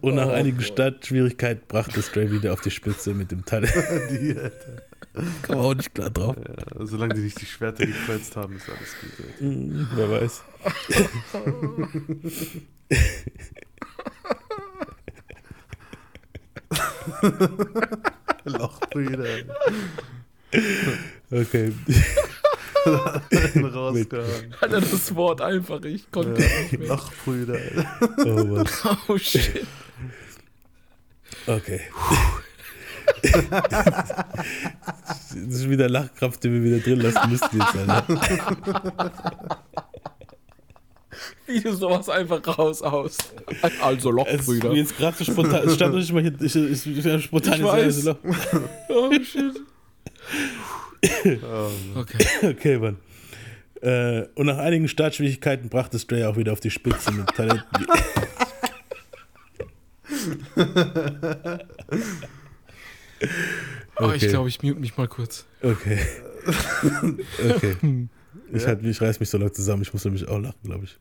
Und 0.00 0.14
nach 0.14 0.28
Oh 0.28 0.30
einigen. 0.30 0.60
Startschwierigkeiten 0.60 1.64
brachte 1.68 2.00
es 2.00 2.10
Dre 2.12 2.30
wieder 2.30 2.52
auf 2.52 2.60
die 2.60 2.70
Spitze 2.70 3.14
mit 3.14 3.30
dem. 3.30 3.44
Die, 3.44 4.36
Alter. 4.38 4.82
Kann 5.14 5.56
man 5.56 5.66
auch 5.66 5.74
nicht 5.74 5.94
klar 5.94 6.10
drauf. 6.10 6.36
Ja, 6.36 6.86
solange 6.86 7.14
die 7.14 7.20
nicht 7.22 7.40
die 7.40 7.46
Schwerter 7.46 7.86
gekreuzt 7.86 8.34
haben, 8.36 8.56
ist 8.56 8.68
alles 8.68 8.94
gut. 9.00 9.10
Alter. 9.26 9.44
Mhm, 9.44 9.88
Wer 9.94 10.10
weiß. 10.10 10.42
Lochbrüder. 18.44 19.24
Okay. 21.30 21.72
Rausgehauen. 23.56 24.54
Alter, 24.60 24.80
das 24.80 25.14
Wort 25.14 25.40
einfach, 25.40 25.82
ich 25.84 26.10
konnte 26.10 26.42
Ja. 26.42 26.48
nicht 26.60 26.78
mehr. 26.78 26.88
Lochbrüder. 26.88 27.58
Oh. 28.24 28.64
Oh 29.08 29.18
shit. 29.18 29.66
Okay. 31.46 31.80
Das 33.22 35.34
ist 35.34 35.68
wieder 35.68 35.88
Lachkraft, 35.88 36.44
den 36.44 36.52
wir 36.54 36.62
wieder 36.62 36.78
drin 36.78 37.00
lassen 37.00 37.30
müssten 37.30 37.58
jetzt, 37.58 37.76
Alter. 37.76 38.06
Wie 41.46 41.60
du 41.60 41.72
sowas 41.74 42.08
einfach 42.08 42.40
raus 42.58 42.82
aus. 42.82 43.18
Also 43.80 44.10
Es 44.10 44.16
Lochbrüder. 44.16 44.70
mir 44.70 44.76
jetzt 44.78 44.96
gerade 44.96 45.16
so 45.16 45.24
spontan, 45.24 45.66
es 45.66 45.74
stand 45.74 45.94
nicht 45.94 46.12
mal 46.12 46.22
hier, 46.22 46.32
ich, 46.40 46.56
ich, 46.56 46.86
ich, 46.86 47.06
ich 47.06 47.24
spontan 47.24 47.54
Ich 47.54 47.62
weiß. 47.64 48.06
also. 48.06 48.18
Oh 48.88 49.10
shit. 49.22 49.60
Okay. 51.94 52.26
Okay, 52.42 52.78
Mann. 52.78 52.96
Äh, 53.82 54.22
und 54.34 54.46
nach 54.46 54.58
einigen 54.58 54.88
Startschwierigkeiten 54.88 55.68
brachte 55.68 55.98
Stray 55.98 56.24
auch 56.24 56.36
wieder 56.36 56.52
auf 56.52 56.60
die 56.60 56.70
Spitze 56.70 57.12
mit 57.12 57.26
Talenten. 57.28 57.62
Oh, 63.96 64.10
ich 64.14 64.26
glaube, 64.28 64.48
ich 64.48 64.62
mute 64.62 64.80
mich 64.80 64.96
mal 64.96 65.08
kurz. 65.08 65.46
Okay. 65.62 65.98
Okay. 67.48 67.76
Ich, 68.52 68.66
halt, 68.66 68.84
ich 68.84 69.00
reiß 69.00 69.18
mich 69.18 69.30
so 69.30 69.38
lang 69.38 69.50
zusammen, 69.54 69.80
ich 69.82 69.94
muss 69.94 70.04
nämlich 70.04 70.28
auch 70.28 70.38
lachen, 70.38 70.58
glaube 70.62 70.84
ich. 70.84 70.98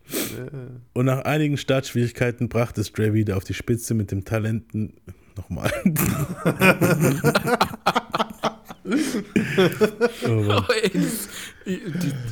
Und 0.94 1.06
nach 1.06 1.26
einigen 1.26 1.58
Startschwierigkeiten 1.58 2.48
brachte 2.48 2.80
es 2.80 2.94
Dre 2.94 3.14
wieder 3.14 3.36
auf 3.36 3.44
die 3.44 3.54
Spitze 3.54 3.94
mit 3.94 4.10
dem 4.12 4.24
Talenten. 4.24 4.94
Nochmal. 5.36 5.70
oh. 10.28 10.46
Oh, 10.50 10.62
ey, 10.82 10.92
die, 11.66 11.80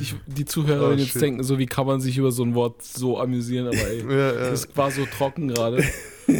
die, 0.00 0.14
die 0.26 0.44
Zuhörer 0.44 0.88
Oh, 0.88 0.92
jetzt 0.92 1.10
shit. 1.12 1.22
denken, 1.22 1.42
so 1.42 1.58
wie 1.58 1.66
kann 1.66 1.86
man 1.86 2.00
sich 2.00 2.16
über 2.18 2.30
so 2.32 2.42
ein 2.44 2.54
Wort 2.54 2.82
so 2.82 3.18
amüsieren, 3.20 3.66
aber 3.68 3.76
ey, 3.76 4.02
Ja, 4.08 4.32
ja. 4.32 4.50
das 4.50 4.68
war 4.76 4.90
so 4.90 5.04
trocken 5.06 5.48
gerade. 5.48 5.84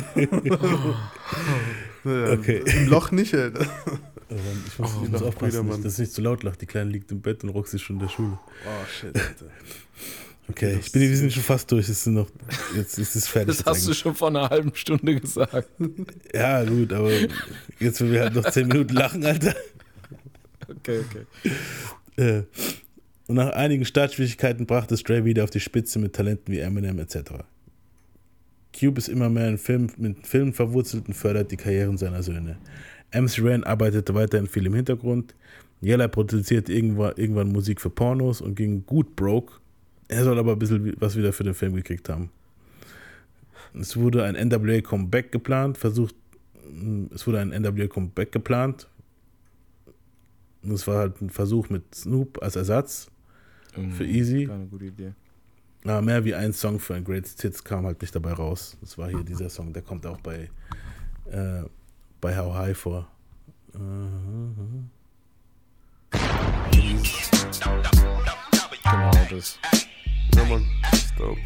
Ja, 2.05 2.33
Okay. 2.33 2.63
Im 2.67 2.89
Loch 2.89 3.11
nicht, 3.11 3.35
Alter. 3.35 3.67
Oh 4.31 4.37
ich 4.67 4.79
muss, 4.79 4.91
Oh, 4.95 5.03
ich 5.05 5.11
muss 5.11 5.23
aufpassen, 5.23 5.69
dass 5.69 5.85
es 5.85 5.99
nicht 5.99 6.13
zu 6.13 6.23
laut 6.23 6.43
lacht. 6.43 6.59
Die 6.63 6.67
Kleine 6.67 6.89
liegt 6.91 7.13
im 7.13 7.21
Bett 7.21 7.45
und 7.45 7.51
Roxy 7.51 7.77
ist 7.77 7.83
schon 7.83 7.97
in 7.97 8.01
der 8.01 8.09
Schule. 8.09 8.39
Oh 8.65 8.87
shit, 8.89 9.15
Alter. 9.15 9.45
Okay, 10.49 10.79
ich 10.81 10.91
bin, 10.91 11.03
wir 11.03 11.17
sind 11.19 11.33
schon 11.35 11.43
fast 11.43 11.71
durch. 11.71 11.87
Es 11.89 12.05
sind 12.05 12.15
noch, 12.15 12.29
jetzt 12.75 12.99
ist 12.99 13.15
es 13.15 13.29
fertig. 13.29 13.59
Das 13.59 13.67
hast 13.67 13.87
du 13.87 13.93
schon 13.93 14.15
vor 14.15 14.29
einer 14.29 14.49
halben 14.49 14.75
Stunde 14.75 15.21
gesagt. 15.21 15.69
Ja, 16.35 16.65
gut, 16.65 16.95
aber 16.95 17.11
jetzt, 17.79 18.01
wenn 18.01 18.11
wir 18.13 18.21
halt 18.23 18.35
noch 18.35 18.49
10 18.51 18.69
Minuten 18.69 18.95
lachen, 18.95 19.23
Alter. 19.25 19.55
Okay, 20.69 21.01
okay. 21.11 21.53
Äh, 22.17 22.43
und 23.27 23.37
nach 23.37 23.51
einigen 23.51 23.85
Startschwierigkeiten 23.85 24.65
brachte 24.67 24.97
Stray 24.97 25.27
wieder 25.27 25.45
auf 25.45 25.51
die 25.51 25.61
Spitze 25.61 25.99
mit 25.99 26.15
Talenten 26.15 26.55
wie 26.55 26.59
Eminem 26.61 26.99
etc. 26.99 27.33
Cube 28.79 28.99
ist 28.99 29.09
immer 29.09 29.29
mehr 29.29 29.49
in 29.49 29.59
Film, 29.59 29.89
mit 29.97 30.27
Filmen 30.27 30.53
verwurzelt 30.53 31.07
und 31.09 31.15
fördert 31.15 31.51
die 31.51 31.57
Karrieren 31.57 31.99
seiner 31.99 32.23
Söhne. 32.23 32.59
MC 33.15 33.41
Ren 33.43 33.65
arbeitete 33.65 34.15
weiterhin 34.15 34.47
viel 34.47 34.67
im 34.67 34.75
Hintergrund. 34.75 35.35
Yella 35.81 36.09
produzierte 36.09 36.73
irgendwann, 36.73 37.13
irgendwann 37.17 37.53
Musik 37.53 37.81
für 37.81 37.91
Pornos 37.91 38.41
und 38.41 38.55
ging 38.55 38.87
gut 38.87 39.15
broke. 39.17 39.55
Er 40.09 40.25
soll 40.25 40.39
aber 40.39 40.53
ein 40.53 40.59
bisschen 40.59 40.95
was 40.99 41.17
wieder 41.17 41.33
für 41.33 41.45
den 41.45 41.55
Film 41.55 41.75
gekriegt 41.75 42.09
haben. 42.09 42.31
Es 43.79 43.97
wurde 43.97 44.25
ein 44.25 44.35
NWA 44.35 44.81
Comeback 44.81 45.33
geplant, 45.33 45.79
versucht, 45.79 46.15
es 47.15 47.27
wurde 47.27 47.41
ein 47.41 47.49
NWA 47.49 47.87
Comeback 47.87 48.33
geplant. 48.33 48.89
Und 50.63 50.73
es 50.73 50.87
war 50.87 50.99
halt 50.99 51.21
ein 51.21 51.31
Versuch 51.31 51.69
mit 51.71 51.95
Snoop 51.95 52.41
als 52.43 52.57
Ersatz 52.57 53.11
für 53.97 54.05
Easy. 54.05 54.47
Keine 54.47 54.67
gute 54.67 54.87
Idee. 54.87 55.13
Aber 55.85 56.01
mehr 56.01 56.25
wie 56.25 56.35
ein 56.35 56.53
Song 56.53 56.79
für 56.79 56.95
ein 56.95 57.05
Greatest 57.05 57.43
Hits 57.43 57.65
kam 57.65 57.85
halt 57.87 58.01
nicht 58.01 58.15
dabei 58.15 58.33
raus. 58.33 58.77
Das 58.81 58.97
war 58.99 59.09
hier 59.09 59.25
dieser 59.25 59.51
Song, 59.51 59.73
der 59.73 59.83
kommt 59.83 60.07
auch 60.07 60.19
bei, 60.19 60.49
äh, 61.31 61.63
bei 62.21 62.37
How 62.37 62.55
High 62.55 62.77
vor. 62.77 63.09
Genau 68.83 69.11
das. 69.31 69.59
Ja, 70.37 70.45
Mann. 70.45 70.67
Stop. 70.95 71.37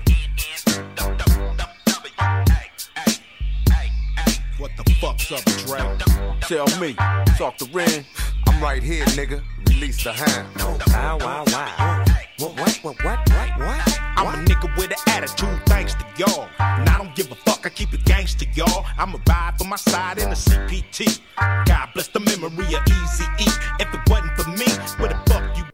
What 4.58 4.70
the 4.76 4.94
fuck's 5.00 5.32
up, 5.32 5.44
Dre? 5.66 5.98
Tell 6.40 6.66
me, 6.80 6.94
talk 7.38 7.56
to 7.58 7.66
Ren. 7.72 8.04
I'm 8.46 8.62
right 8.62 8.82
here, 8.82 9.04
nigga. 9.16 9.42
Release 9.76 10.02
the 10.02 10.12
hound. 10.12 10.48
Wow, 10.88 11.18
wow, 11.18 11.44
wow. 11.48 12.04
What, 12.38 12.52
what, 12.58 12.74
what, 12.82 13.04
what, 13.04 13.18
what, 13.30 13.58
what? 13.58 14.00
I'm 14.16 14.26
a 14.26 14.44
nigga 14.48 14.74
with 14.76 14.90
an 14.90 14.96
attitude, 15.08 15.60
thanks 15.66 15.94
to 15.94 16.04
y'all. 16.18 16.48
And 16.58 16.88
I 16.88 16.98
don't 16.98 17.14
give 17.14 17.30
a 17.30 17.34
fuck, 17.34 17.64
I 17.66 17.68
keep 17.70 17.92
it 17.92 18.04
gangster, 18.04 18.46
y'all. 18.54 18.84
I'ma 18.98 19.18
ride 19.28 19.54
for 19.58 19.64
my 19.64 19.76
side 19.76 20.18
in 20.18 20.28
a 20.28 20.34
CPT. 20.34 21.20
God 21.66 21.88
bless 21.94 22.08
the 22.08 22.20
memory 22.20 22.74
of 22.74 22.82
Easy 22.88 23.24
E. 23.40 23.46
If 23.80 23.92
it 23.92 24.00
wasn't 24.08 24.36
for 24.36 24.48
me, 24.50 24.66
where 24.98 25.08
the 25.10 25.18
fuck 25.30 25.56
you 25.58 25.64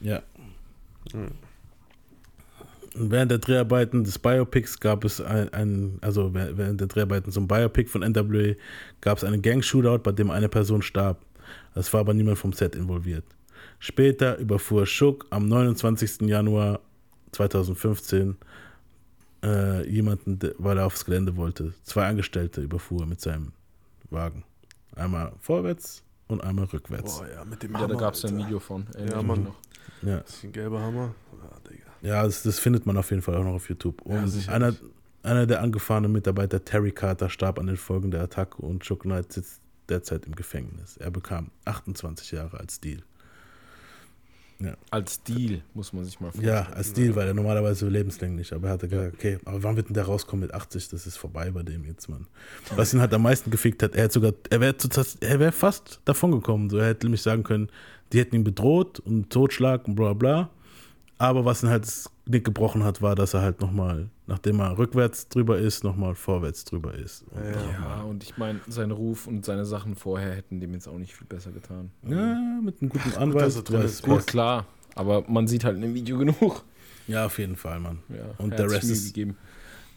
Ja. 0.00 0.20
Und 2.96 3.10
während 3.10 3.30
der 3.30 3.38
Dreharbeiten 3.38 4.04
des 4.04 4.18
Biopics 4.18 4.78
gab 4.78 5.04
es 5.04 5.20
ein, 5.20 5.52
ein 5.52 5.98
also 6.00 6.32
wäh- 6.34 6.56
während 6.56 6.80
der 6.80 6.86
Dreharbeiten 6.88 7.32
zum 7.32 7.48
Biopic 7.48 7.88
von 7.90 8.02
NWA 8.02 8.54
gab 9.00 9.18
es 9.18 9.24
einen 9.24 9.42
Gang-Shootout, 9.42 9.98
bei 10.04 10.12
dem 10.12 10.30
eine 10.30 10.48
Person 10.48 10.80
starb. 10.82 11.18
Es 11.74 11.92
war 11.92 12.00
aber 12.00 12.14
niemand 12.14 12.38
vom 12.38 12.52
Set 12.52 12.74
involviert. 12.76 13.24
Später 13.78 14.38
überfuhr 14.38 14.86
Shook 14.86 15.26
am 15.30 15.48
29. 15.48 16.22
Januar 16.22 16.80
2015 17.32 18.36
äh, 19.44 19.88
jemanden, 19.88 20.38
weil 20.58 20.78
er 20.78 20.86
aufs 20.86 21.04
Gelände 21.04 21.36
wollte. 21.36 21.74
Zwei 21.82 22.06
Angestellte 22.06 22.60
überfuhr 22.62 23.00
er 23.02 23.06
mit 23.06 23.20
seinem 23.20 23.52
Wagen. 24.10 24.44
Einmal 24.96 25.32
vorwärts 25.40 26.02
und 26.28 26.42
einmal 26.42 26.66
rückwärts. 26.66 27.18
Boah, 27.18 27.28
ja, 27.28 27.44
mit 27.44 27.62
dem 27.62 27.72
Ja, 27.72 27.78
da 27.78 27.84
Hammer, 27.84 27.96
gab 27.98 28.14
es 28.14 28.24
ein. 28.24 28.38
Video 28.38 28.60
von. 28.60 28.86
Ja, 29.08 29.22
Mann. 29.22 29.44
noch. 29.44 29.56
Ja. 30.02 30.20
Das 30.20 30.36
ist 30.36 30.44
ein 30.44 30.52
gelber 30.52 30.80
Hammer. 30.80 31.14
Ah, 31.42 31.56
Digga. 31.68 31.84
Ja, 32.02 32.22
das, 32.24 32.42
das 32.42 32.58
findet 32.58 32.86
man 32.86 32.96
auf 32.96 33.10
jeden 33.10 33.22
Fall 33.22 33.34
auch 33.36 33.44
noch 33.44 33.54
auf 33.54 33.68
YouTube. 33.68 34.00
Ja, 34.06 34.18
Und 34.20 34.28
sicherlich. 34.28 34.50
einer, 34.54 34.74
einer 35.22 35.46
der 35.46 35.62
angefahrenen 35.62 36.12
Mitarbeiter, 36.12 36.64
Terry 36.64 36.92
Carter, 36.92 37.28
starb 37.28 37.58
an 37.58 37.66
den 37.66 37.76
Folgen 37.76 38.10
der 38.10 38.22
Attacke 38.22 38.62
und 38.62 38.82
Chuck 38.82 39.02
Knight 39.02 39.32
sitzt 39.32 39.60
derzeit 39.88 40.26
im 40.26 40.34
Gefängnis. 40.34 40.96
Er 40.96 41.10
bekam 41.10 41.50
28 41.64 42.32
Jahre 42.32 42.58
als 42.60 42.80
Deal. 42.80 43.02
Ja. 44.60 44.76
Als 44.90 45.22
Deal, 45.22 45.62
muss 45.74 45.92
man 45.92 46.04
sich 46.04 46.20
mal 46.20 46.28
Ja, 46.40 46.56
vorstellen. 46.56 46.76
als 46.76 46.92
Deal, 46.92 47.16
weil 47.16 47.26
er 47.26 47.34
normalerweise 47.34 47.88
lebenslänglich. 47.88 48.52
Aber 48.54 48.68
er 48.68 48.72
hatte 48.74 48.88
gesagt, 48.88 49.14
okay, 49.14 49.38
aber 49.44 49.62
wann 49.62 49.76
wird 49.76 49.88
denn 49.88 49.94
der 49.94 50.04
rauskommen 50.04 50.46
mit 50.46 50.54
80? 50.54 50.88
Das 50.90 51.06
ist 51.06 51.16
vorbei 51.16 51.50
bei 51.50 51.62
dem 51.62 51.84
jetzt, 51.84 52.08
Mann. 52.08 52.26
Was 52.76 52.94
ihn 52.94 53.00
halt 53.00 53.12
am 53.12 53.22
meisten 53.22 53.50
gefickt 53.50 53.82
hat, 53.82 53.94
er 53.96 54.04
hat 54.04 54.12
sogar, 54.12 54.32
er 54.50 54.60
wäre 54.60 54.74
er 55.20 55.40
wär 55.40 55.52
fast 55.52 56.00
davon 56.04 56.30
gekommen. 56.32 56.70
So, 56.70 56.78
er 56.78 56.86
hätte 56.86 57.06
nämlich 57.06 57.22
sagen 57.22 57.42
können, 57.42 57.68
die 58.12 58.20
hätten 58.20 58.36
ihn 58.36 58.44
bedroht 58.44 59.00
und 59.00 59.30
Totschlag 59.30 59.88
und 59.88 59.96
bla 59.96 60.12
bla. 60.12 60.50
Aber 61.18 61.44
was 61.44 61.62
ihn 61.62 61.68
halt 61.68 61.86
das 62.24 62.32
Nick 62.32 62.44
gebrochen 62.44 62.82
hat, 62.84 63.02
war, 63.02 63.14
dass 63.14 63.34
er 63.34 63.42
halt 63.42 63.60
nochmal, 63.60 64.08
nachdem 64.26 64.60
er 64.60 64.78
rückwärts 64.78 65.28
drüber 65.28 65.58
ist, 65.58 65.84
nochmal 65.84 66.14
vorwärts 66.14 66.64
drüber 66.64 66.94
ist. 66.94 67.24
Und 67.30 67.42
Ja, 67.72 68.02
und 68.02 68.22
ich 68.24 68.36
meine, 68.38 68.60
sein 68.66 68.90
Ruf 68.90 69.26
und 69.26 69.44
seine 69.44 69.64
Sachen 69.66 69.94
vorher 69.94 70.34
hätten 70.34 70.60
dem 70.60 70.72
jetzt 70.72 70.88
auch 70.88 70.96
nicht 70.98 71.14
viel 71.14 71.26
besser 71.26 71.50
getan. 71.52 71.90
Ja, 72.08 72.34
mit 72.62 72.80
einem 72.80 72.88
guten 72.90 73.10
Gut, 73.10 73.16
Anwalt. 73.18 73.44
dass 73.46 73.56
er 73.56 73.62
drin 73.62 73.80
weiß- 73.80 73.84
ist. 73.84 74.02
Gut, 74.02 74.26
klar. 74.26 74.66
Aber 74.94 75.24
man 75.28 75.46
sieht 75.48 75.64
halt 75.64 75.76
in 75.76 75.82
dem 75.82 75.94
Video 75.94 76.16
genug. 76.18 76.64
Ja, 77.06 77.26
auf 77.26 77.38
jeden 77.38 77.56
Fall, 77.56 77.80
Mann. 77.80 77.98
Ja, 78.08 78.24
und 78.38 78.52
er 78.52 78.56
der 78.58 78.70
Rest, 78.70 78.84
ist, 78.90 79.06
gegeben. 79.12 79.36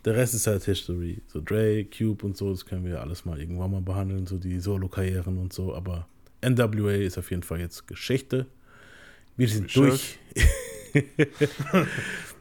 der 0.03 0.15
Rest 0.15 0.33
ist 0.33 0.47
halt 0.47 0.63
History. 0.65 1.21
So 1.27 1.39
Dre, 1.39 1.85
Cube 1.85 2.25
und 2.25 2.35
so, 2.35 2.49
das 2.51 2.65
können 2.65 2.83
wir 2.83 2.99
alles 3.01 3.23
mal 3.23 3.39
irgendwann 3.39 3.71
mal 3.71 3.81
behandeln, 3.81 4.25
so 4.27 4.37
die 4.37 4.59
Solo-Karrieren 4.59 5.37
und 5.37 5.53
so. 5.53 5.73
Aber 5.73 6.07
NWA 6.41 6.91
ist 6.95 7.17
auf 7.17 7.29
jeden 7.31 7.43
Fall 7.43 7.59
jetzt 7.61 7.87
Geschichte. 7.87 8.47
Wir 9.37 9.47
sind 9.47 9.71
Schön. 9.71 9.89
durch. 9.89 10.19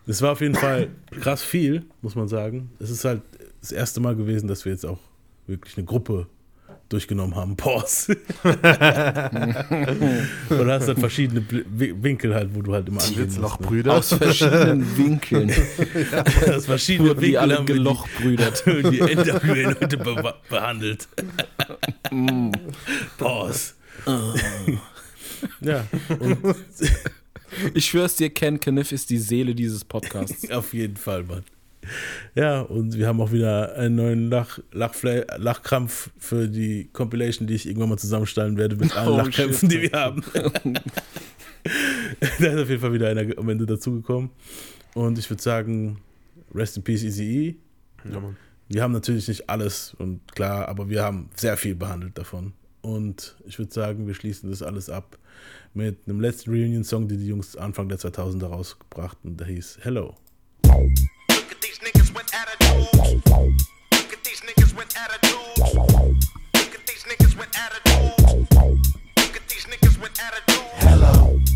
Das 0.08 0.22
war 0.22 0.30
auf 0.32 0.40
jeden 0.40 0.54
Fall 0.54 0.86
krass 1.20 1.42
viel, 1.42 1.82
muss 2.00 2.14
man 2.14 2.28
sagen. 2.28 2.70
Es 2.78 2.90
ist 2.90 3.04
halt 3.04 3.22
das 3.60 3.72
erste 3.72 3.98
Mal 3.98 4.14
gewesen, 4.14 4.46
dass 4.46 4.64
wir 4.64 4.70
jetzt 4.70 4.86
auch 4.86 5.00
wirklich 5.48 5.76
eine 5.76 5.84
Gruppe 5.84 6.28
durchgenommen 6.88 7.34
haben. 7.34 7.56
Pause. 7.56 8.16
Und 8.44 8.58
du 10.58 10.70
hast 10.70 10.86
halt 10.86 11.00
verschiedene 11.00 11.44
Winkel 11.50 12.36
halt, 12.36 12.54
wo 12.54 12.62
du 12.62 12.72
halt 12.72 12.86
immer 12.88 13.02
angehen 13.02 13.24
musst, 13.24 13.36
ne? 13.36 13.42
Witzlochbrüder. 13.42 13.94
Aus 13.94 14.12
verschiedenen 14.14 14.96
Winkeln. 14.96 15.52
Aus 16.54 16.66
verschiedenen 16.66 17.08
Wurden 17.08 17.20
die 17.20 17.26
Winkeln 17.26 17.42
alle 17.42 17.56
haben 17.56 17.66
die- 17.66 17.72
gelochbrüdert. 17.72 18.64
Die 18.64 19.00
NWA-Leute 19.00 19.96
be 19.96 20.34
behandelt. 20.48 21.08
Mm. 22.12 22.52
Pause. 23.18 23.72
ja, 25.60 25.84
und 26.20 26.38
Ich 27.74 27.86
schwör's 27.86 28.16
dir, 28.16 28.30
Ken 28.30 28.60
Kniff 28.60 28.92
ist 28.92 29.10
die 29.10 29.18
Seele 29.18 29.54
dieses 29.54 29.84
Podcasts. 29.84 30.50
Auf 30.50 30.74
jeden 30.74 30.96
Fall, 30.96 31.24
Mann. 31.24 31.44
Ja, 32.34 32.62
und 32.62 32.96
wir 32.96 33.06
haben 33.06 33.20
auch 33.20 33.30
wieder 33.30 33.76
einen 33.76 33.94
neuen 33.94 34.28
Lach, 34.30 34.58
Lachfla 34.72 35.24
Lachkrampf 35.36 36.10
für 36.18 36.48
die 36.48 36.88
Compilation, 36.92 37.46
die 37.46 37.54
ich 37.54 37.66
irgendwann 37.66 37.90
mal 37.90 37.98
zusammenstellen 37.98 38.56
werde 38.56 38.74
mit 38.76 38.96
allen 38.96 39.08
Oh, 39.12 39.16
Lachkrämpfen, 39.18 39.70
shit. 39.70 39.84
die 39.84 39.90
wir 39.92 39.98
haben. 39.98 40.22
da 42.40 42.46
ist 42.46 42.62
auf 42.62 42.68
jeden 42.68 42.80
Fall 42.80 42.92
wieder 42.92 43.08
einer 43.08 43.38
am 43.38 43.48
Ende 43.48 43.66
dazugekommen. 43.66 44.30
Und 44.94 45.18
ich 45.18 45.30
würde 45.30 45.42
sagen, 45.42 45.98
Rest 46.54 46.76
in 46.76 46.82
Peace, 46.82 47.04
Easy 47.04 47.24
E. 47.24 47.54
Ja, 48.12 48.20
Mann. 48.20 48.36
Wir 48.68 48.82
haben 48.82 48.92
natürlich 48.92 49.28
nicht 49.28 49.48
alles 49.48 49.94
und 49.98 50.20
klar, 50.34 50.66
aber 50.68 50.88
wir 50.88 51.02
haben 51.04 51.28
sehr 51.36 51.56
viel 51.56 51.76
behandelt 51.76 52.18
davon. 52.18 52.52
Und 52.80 53.36
ich 53.46 53.58
würde 53.60 53.72
sagen, 53.72 54.06
wir 54.08 54.14
schließen 54.14 54.50
das 54.50 54.62
alles 54.62 54.90
ab 54.90 55.18
mit 55.76 55.98
einem 56.06 56.20
letzten 56.20 56.50
Reunion-Song, 56.50 57.06
den 57.06 57.20
die 57.20 57.26
Jungs 57.26 57.54
Anfang 57.54 57.88
der 57.88 57.98
2000er 57.98 58.46
rausgebracht 58.46 59.18
der 59.38 59.46
hieß 59.46 59.78
Hello. 59.82 60.16
Hello. 70.78 71.35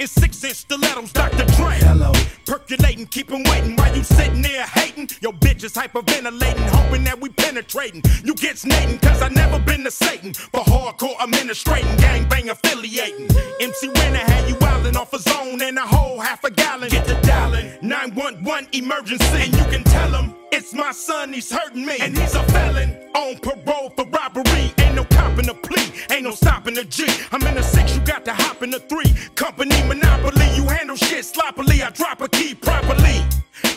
In 0.00 0.06
six 0.06 0.42
inch 0.44 0.56
stilettos, 0.56 1.12
Dr. 1.12 1.44
Dre. 1.56 1.76
Hello. 1.78 2.10
Percolating, 2.46 3.06
keep 3.08 3.30
waiting 3.30 3.76
while 3.76 3.94
you 3.94 4.02
sitting 4.02 4.40
there 4.40 4.64
hating. 4.64 5.10
Your 5.20 5.34
bitch 5.34 5.62
is 5.62 5.74
hyperventilating, 5.74 6.66
hoping 6.70 7.04
that 7.04 7.20
we 7.20 7.28
penetrating. 7.28 8.02
You 8.24 8.34
get 8.34 8.56
snating, 8.56 8.98
cause 9.00 9.20
I 9.20 9.28
never 9.28 9.58
been 9.58 9.84
to 9.84 9.90
Satan. 9.90 10.32
For 10.32 10.62
hardcore 10.62 11.22
administrating, 11.22 11.94
gangbang 11.98 12.48
affiliating. 12.48 13.28
MC 13.60 13.88
Renner 13.88 14.24
had 14.24 14.48
you 14.48 14.54
wildin' 14.54 14.96
off 14.96 15.12
a 15.12 15.18
zone 15.18 15.60
and 15.60 15.76
a 15.76 15.82
whole 15.82 16.18
half 16.18 16.44
a 16.44 16.50
gallon. 16.50 16.88
Get 16.88 17.06
the 17.06 17.20
dialing, 17.20 17.70
911 17.82 18.68
emergency. 18.72 19.26
And 19.36 19.54
you 19.54 19.64
can 19.64 19.84
tell 19.84 20.14
him 20.14 20.39
it's 20.52 20.74
my 20.74 20.92
son, 20.92 21.32
he's 21.32 21.50
hurting 21.50 21.84
me. 21.84 21.96
And 22.00 22.16
he's 22.16 22.34
a 22.34 22.42
felon 22.44 22.96
on 23.14 23.38
parole 23.38 23.90
for 23.90 24.04
robbery. 24.06 24.72
Ain't 24.78 24.94
no 24.94 25.04
copping 25.04 25.48
a 25.48 25.54
plea, 25.54 25.92
ain't 26.10 26.24
no 26.24 26.32
stopping 26.32 26.76
a 26.78 26.84
G. 26.84 27.06
I'm 27.32 27.42
in 27.46 27.56
a 27.58 27.62
six, 27.62 27.94
you 27.94 28.00
got 28.02 28.24
to 28.26 28.34
hop 28.34 28.62
in 28.62 28.72
a 28.74 28.78
three. 28.78 29.12
Company 29.34 29.82
monopoly, 29.84 30.46
you 30.54 30.64
handle 30.68 30.96
shit 30.96 31.24
sloppily. 31.24 31.82
I 31.82 31.90
drop 31.90 32.20
a 32.20 32.28
key 32.28 32.54
properly. 32.54 33.24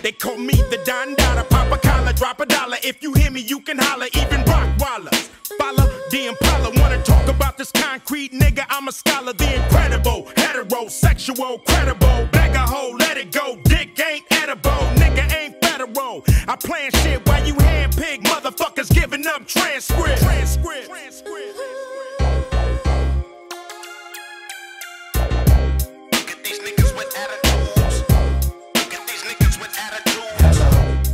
They 0.01 0.11
call 0.11 0.37
me 0.37 0.53
the 0.53 0.81
Don 0.85 1.15
Dada, 1.15 1.43
pop 1.45 1.71
a 1.71 1.77
collar, 1.77 2.13
drop 2.13 2.39
a 2.39 2.45
dollar. 2.45 2.77
If 2.83 3.01
you 3.01 3.13
hear 3.13 3.31
me, 3.31 3.41
you 3.41 3.59
can 3.61 3.77
holler, 3.77 4.07
even 4.13 4.43
rock 4.45 4.69
wallers. 4.77 5.29
Follow 5.59 5.89
the 6.09 6.27
Impala, 6.27 6.71
wanna 6.81 7.01
talk 7.03 7.27
about 7.27 7.57
this 7.57 7.71
concrete 7.71 8.33
nigga? 8.33 8.65
I'm 8.69 8.87
a 8.87 8.91
scholar, 8.91 9.33
the 9.33 9.55
incredible, 9.55 10.25
heterosexual, 10.35 11.63
credible. 11.65 12.27
Bag 12.31 12.55
a 12.55 12.59
hoe, 12.59 12.95
let 12.97 13.17
it 13.17 13.31
go. 13.31 13.57
Dick 13.63 13.99
ain't 13.99 14.25
edible. 14.31 15.02
I 16.45 16.57
plan 16.57 16.91
shit 16.91 17.25
while 17.25 17.45
you 17.45 17.53
handpick 17.53 18.21
motherfuckers 18.23 18.93
giving 18.93 19.25
up 19.27 19.47
transcript. 19.47 20.21
Transcript. 20.21 20.89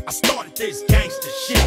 I 0.07 0.11
started 0.11 0.55
this 0.55 0.83
gangster 0.87 1.29
shit, 1.47 1.63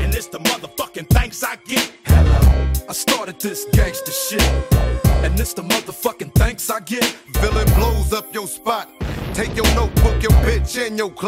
and 0.00 0.14
it's 0.14 0.28
the 0.28 0.38
motherfucking 0.38 1.08
thanks 1.10 1.42
I 1.44 1.56
get. 1.66 1.92
Hello. 2.06 2.72
I 2.88 2.92
started 2.92 3.38
this 3.38 3.66
gangster 3.72 4.12
shit. 4.12 4.78
And 5.24 5.38
it's 5.38 5.52
the 5.52 5.62
motherfucking 5.62 6.32
thanks 6.34 6.70
I 6.70 6.80
get. 6.80 7.04
Villain 7.34 7.66
blows 7.74 8.12
up 8.12 8.32
your 8.32 8.46
spot. 8.46 8.88
Take 9.34 9.54
your 9.56 9.66
notebook, 9.74 10.22
your 10.22 10.32
bitch, 10.42 10.84
and 10.86 10.96
your 10.96 11.10